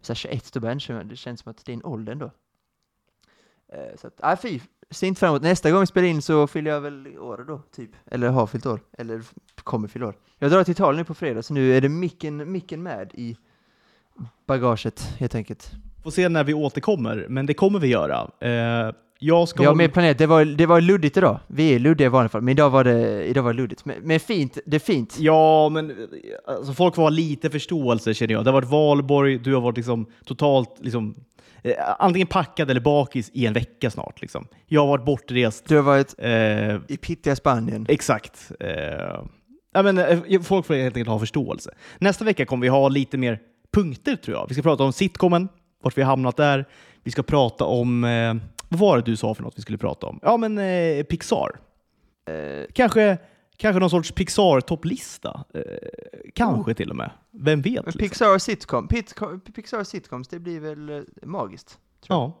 så 0.00 0.12
här 0.12 0.14
21 0.14 0.52
då 0.52 0.60
benchar 0.60 0.94
man. 0.94 1.08
Det 1.08 1.16
känns 1.16 1.40
som 1.40 1.50
att 1.50 1.64
det 1.64 1.72
är 1.72 1.74
en 1.74 1.84
ålder 1.84 2.12
ändå. 2.12 2.30
Eh, 3.72 3.96
så 4.00 4.06
att, 4.06 4.20
nej 4.22 4.36
fy, 4.36 4.60
ser 4.90 5.06
inte 5.06 5.18
fram 5.18 5.28
emot. 5.30 5.42
Nästa 5.42 5.70
gång 5.70 5.80
vi 5.80 5.86
spelar 5.86 6.08
in 6.08 6.22
så 6.22 6.46
fyller 6.46 6.70
jag 6.70 6.80
väl 6.80 7.18
år 7.18 7.44
då, 7.48 7.62
typ. 7.76 7.90
Eller 8.06 8.28
har 8.28 8.46
fyllt 8.46 8.66
år. 8.66 8.80
Eller 8.98 9.22
kommer 9.64 9.88
fylla 9.88 10.06
år. 10.06 10.14
Jag 10.38 10.50
drar 10.50 10.64
till 10.64 10.72
Italien 10.72 10.96
nu 10.98 11.04
på 11.04 11.14
fredag, 11.14 11.42
så 11.42 11.54
nu 11.54 11.76
är 11.76 11.80
det 11.80 11.88
micken, 11.88 12.52
micken 12.52 12.82
med 12.82 13.10
i 13.14 13.36
bagaget, 14.46 15.00
helt 15.18 15.34
enkelt. 15.34 15.70
Får 16.02 16.10
se 16.10 16.28
när 16.28 16.44
vi 16.44 16.54
återkommer, 16.54 17.26
men 17.28 17.46
det 17.46 17.54
kommer 17.54 17.78
vi 17.78 17.88
göra. 17.88 18.30
Eh, 18.40 18.94
jag 19.18 19.48
ska 19.48 19.62
hålla- 19.62 19.74
mer 19.74 19.88
planerat. 19.88 20.18
Det 20.18 20.26
var, 20.26 20.44
det 20.44 20.66
var 20.66 20.80
luddigt 20.80 21.16
idag. 21.16 21.38
Vi 21.46 21.74
är 21.74 21.78
luddiga 21.78 22.06
i 22.06 22.10
vanliga 22.10 22.28
fall, 22.28 22.40
men 22.42 22.52
idag 22.52 22.70
var 22.70 22.84
det, 22.84 23.24
idag 23.24 23.42
var 23.42 23.52
det 23.52 23.56
luddigt. 23.56 23.84
Men, 23.84 23.96
men 24.02 24.20
fint, 24.20 24.58
det 24.66 24.76
är 24.76 24.80
fint. 24.80 25.16
Ja, 25.18 25.68
men 25.68 26.08
alltså, 26.46 26.72
folk 26.72 26.94
får 26.94 27.02
ha 27.02 27.08
lite 27.08 27.50
förståelse 27.50 28.14
känner 28.14 28.32
jag. 28.34 28.44
Det 28.44 28.50
har 28.50 28.60
varit 28.60 28.68
valborg, 28.70 29.38
du 29.38 29.54
har 29.54 29.60
varit 29.60 29.76
liksom 29.76 30.06
totalt 30.24 30.70
liksom, 30.80 31.14
eh, 31.62 31.74
antingen 31.98 32.26
packad 32.26 32.70
eller 32.70 32.80
bakis 32.80 33.30
i 33.34 33.46
en 33.46 33.52
vecka 33.52 33.90
snart. 33.90 34.20
Liksom. 34.20 34.46
Jag 34.66 34.80
har 34.80 34.88
varit 34.88 35.04
bortrest. 35.04 35.68
Du 35.68 35.76
har 35.76 35.82
varit 35.82 36.14
Eh, 36.18 36.76
i 36.94 36.96
pittiga 37.00 37.36
Spanien. 37.36 37.86
exakt. 37.88 38.52
Eh, 38.60 39.22
ja, 39.72 39.82
men, 39.82 39.98
eh, 39.98 40.40
folk 40.42 40.66
får 40.66 40.74
helt 40.74 40.96
enkelt 40.96 41.08
ha 41.10 41.18
förståelse. 41.18 41.70
Nästa 41.98 42.24
vecka 42.24 42.46
kommer 42.46 42.62
vi 42.62 42.68
ha 42.68 42.88
lite 42.88 43.18
mer 43.18 43.38
punkter 43.72 44.16
tror 44.16 44.36
jag. 44.36 44.46
Vi 44.48 44.54
ska 44.54 44.62
prata 44.62 44.84
om 44.84 44.92
sitcomen, 44.92 45.48
vart 45.82 45.98
vi 45.98 46.02
har 46.02 46.10
hamnat 46.10 46.36
där. 46.36 46.64
Vi 47.02 47.10
ska 47.10 47.22
prata 47.22 47.64
om, 47.64 48.04
eh, 48.04 48.34
vad 48.68 48.80
var 48.80 48.96
det 48.96 49.02
du 49.02 49.16
sa 49.16 49.34
för 49.34 49.42
något 49.42 49.58
vi 49.58 49.62
skulle 49.62 49.78
prata 49.78 50.06
om? 50.06 50.18
Ja, 50.22 50.36
men 50.36 50.58
eh, 50.58 51.02
Pixar. 51.04 51.50
Eh, 52.30 52.66
Kanske, 52.74 53.18
kanske 53.56 53.80
någon 53.80 53.90
sorts 53.90 54.12
Pixar-topplista. 54.12 55.44
Eh, 55.54 55.62
kanske 56.34 56.74
till 56.74 56.90
och 56.90 56.96
med. 56.96 57.10
Vem 57.30 57.62
vet? 57.62 57.72
liksom. 57.86 57.98
Pixar 57.98 58.38
sitcom, 58.38 58.88
Pixar 59.54 59.84
sitcoms, 59.84 60.28
det 60.28 60.38
blir 60.38 60.60
väl 60.60 60.88
eh, 60.90 61.00
magiskt. 61.22 61.78
Ja. 62.08 62.38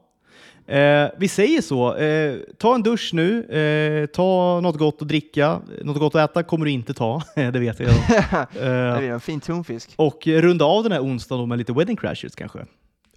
Eh, 0.66 1.10
vi 1.16 1.28
säger 1.28 1.60
så. 1.60 1.96
Eh, 1.96 2.38
ta 2.58 2.74
en 2.74 2.82
dusch 2.82 3.10
nu. 3.12 3.44
Eh, 3.44 4.06
ta 4.06 4.60
något 4.60 4.78
gott 4.78 5.02
att 5.02 5.08
dricka. 5.08 5.60
Något 5.82 5.98
gott 5.98 6.14
att 6.14 6.30
äta 6.30 6.42
kommer 6.42 6.64
du 6.64 6.70
inte 6.70 6.94
ta. 6.94 7.22
det 7.34 7.58
vet 7.58 7.80
jag. 7.80 7.88
det 8.52 8.90
eh, 8.90 8.98
blir 8.98 9.10
en 9.10 9.20
fin 9.20 9.40
tonfisk. 9.40 9.94
och 9.96 10.26
runda 10.26 10.64
av 10.64 10.82
den 10.82 10.92
här 10.92 11.00
onsdagen 11.00 11.48
med 11.48 11.58
lite 11.58 11.72
wedding 11.72 11.96
crashers 11.96 12.34
kanske. 12.34 12.58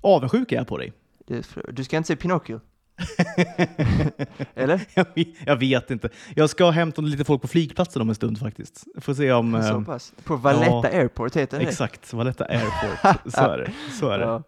Avundsjuk 0.01 0.51
är 0.51 0.55
jag 0.55 0.67
på 0.67 0.77
dig. 0.77 0.93
Är 1.27 1.71
Du 1.71 1.83
ska 1.83 1.97
inte 1.97 2.07
se 2.07 2.15
Pinocchio? 2.15 2.59
Eller? 4.55 4.81
Jag 4.93 5.05
vet- 5.15 5.27
jag 5.45 5.55
vet 5.55 5.91
inte. 5.91 6.09
Jag 6.35 6.49
ska 6.49 6.69
hämta 6.69 7.01
lite 7.01 7.23
folk 7.23 7.41
på 7.41 7.47
flygplatsen 7.47 8.01
om 8.01 8.09
en 8.09 8.15
stund 8.15 8.39
faktiskt. 8.39 8.83
Får 9.01 9.13
se 9.13 9.31
om... 9.31 9.61
Så 9.63 9.67
Eh, 9.77 9.83
pass. 9.83 10.13
På 10.23 10.35
Valletta 10.35 10.71
ja. 10.71 10.99
Airport 10.99 11.35
heter 11.35 11.59
det? 11.59 11.65
exakt, 11.65 12.13
Valletta 12.13 12.45
Airport. 12.45 13.21
Så 13.33 13.41
är 13.51 13.57
det. 13.57 13.71
Så 13.99 14.09
är 14.09 14.19
det. 14.19 14.25
Ja. 14.25 14.43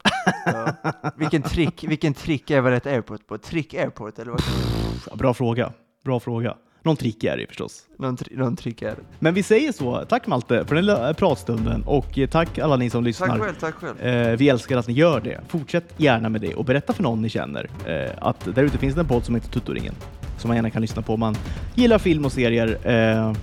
Ja. 0.46 1.12
Vilken 1.16 1.42
trick, 1.42 1.84
vilken 1.84 2.14
trick 2.14 2.52
är 2.52 2.62
Valletta 2.62 2.90
Airport 2.90 3.28
på? 3.28 3.38
Trick 3.38 3.74
Airport 3.74 4.20
eller 4.20 4.32
vad? 4.32 4.42
Ja, 5.10 5.16
Bra 5.16 5.34
fråga. 5.34 5.74
Bra 6.06 6.20
fråga. 6.20 6.56
Någon 6.86 6.96
trick 6.98 7.24
är 7.24 7.38
det 7.38 7.48
förstås. 7.48 7.82
Någon, 8.00 8.18
tri- 8.18 8.38
någon 8.38 8.56
trick 8.56 8.82
är 8.82 8.88
det. 8.90 8.96
Men 9.20 9.34
vi 9.34 9.44
säger 9.44 9.72
så. 9.72 10.06
Tack 10.10 10.28
Malte 10.28 10.66
för 10.66 10.76
den 10.76 10.86
lilla 10.86 11.14
pratstunden 11.14 11.84
och 11.86 12.18
eh, 12.20 12.30
tack 12.30 12.60
alla 12.60 12.76
ni 12.76 12.90
som 12.90 13.04
lyssnar. 13.04 13.28
Tack 13.28 13.42
själv, 13.42 13.56
tack 13.60 13.76
själv. 13.76 14.02
Eh, 14.02 14.38
vi 14.38 14.50
älskar 14.50 14.78
att 14.78 14.88
ni 14.88 14.94
gör 14.94 15.22
det. 15.22 15.42
Fortsätt 15.48 15.86
gärna 15.98 16.30
med 16.30 16.42
det 16.42 16.56
och 16.56 16.66
berätta 16.66 16.94
för 16.94 17.04
någon 17.04 17.22
ni 17.22 17.30
känner 17.30 17.70
eh, 17.86 18.12
att 18.22 18.56
där 18.56 18.64
ute 18.64 18.78
finns 18.78 18.96
det 18.96 19.02
en 19.02 19.08
podd 19.08 19.26
som 19.26 19.36
heter 19.36 19.50
Tuttoringen 19.50 19.94
som 20.38 20.48
man 20.48 20.56
gärna 20.58 20.70
kan 20.70 20.82
lyssna 20.82 21.02
på 21.02 21.14
om 21.14 21.20
man 21.20 21.36
gillar 21.76 21.98
film 21.98 22.26
och 22.26 22.32
serier 22.32 22.78
eh, 22.92 23.34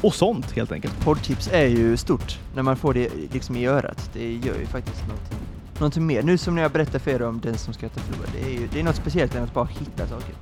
och 0.00 0.14
sånt 0.14 0.50
helt 0.52 0.72
enkelt. 0.72 1.00
Poddtips 1.04 1.48
är 1.52 1.66
ju 1.66 1.96
stort 1.96 2.38
när 2.54 2.62
man 2.62 2.76
får 2.76 2.94
det 2.94 3.08
liksom 3.32 3.56
i 3.56 3.66
örat. 3.66 4.10
Det 4.12 4.32
gör 4.32 4.58
ju 4.58 4.66
faktiskt 4.66 5.02
någonting, 5.08 5.38
någonting 5.78 6.06
mer. 6.06 6.22
Nu 6.22 6.38
som 6.38 6.54
när 6.54 6.62
jag 6.62 6.70
berättar 6.72 6.98
för 6.98 7.10
er 7.10 7.22
om 7.22 7.40
Den 7.40 7.58
som 7.58 7.74
skrattar 7.74 8.00
förlorar, 8.00 8.28
det 8.32 8.50
är 8.54 8.60
ju 8.60 8.68
det 8.72 8.80
är 8.80 8.84
något 8.84 8.96
speciellt 8.96 9.34
än 9.34 9.42
att 9.44 9.54
bara 9.54 9.64
hitta 9.64 10.06
saker. 10.06 10.34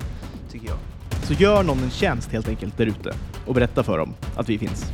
Så 1.30 1.34
gör 1.34 1.62
någon 1.62 1.82
en 1.82 1.90
tjänst 1.90 2.32
helt 2.32 2.48
enkelt 2.48 2.76
där 2.76 2.86
ute 2.86 3.14
och 3.46 3.54
berätta 3.54 3.82
för 3.82 3.98
dem 3.98 4.14
att 4.36 4.48
vi 4.48 4.58
finns. 4.58 4.92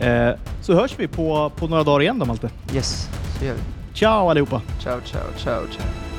Eh, 0.00 0.34
så 0.62 0.74
hörs 0.74 0.94
vi 0.98 1.08
på, 1.08 1.52
på 1.56 1.68
några 1.68 1.82
dagar 1.82 2.02
igen 2.02 2.18
då 2.18 2.26
Malte. 2.26 2.50
Yes, 2.74 3.08
så 3.38 3.44
gör 3.44 3.54
vi. 3.54 3.60
Ciao 3.94 4.28
allihopa! 4.28 4.62
Ciao, 4.82 5.00
ciao, 5.04 5.22
ciao, 5.36 5.62
ciao. 5.70 6.15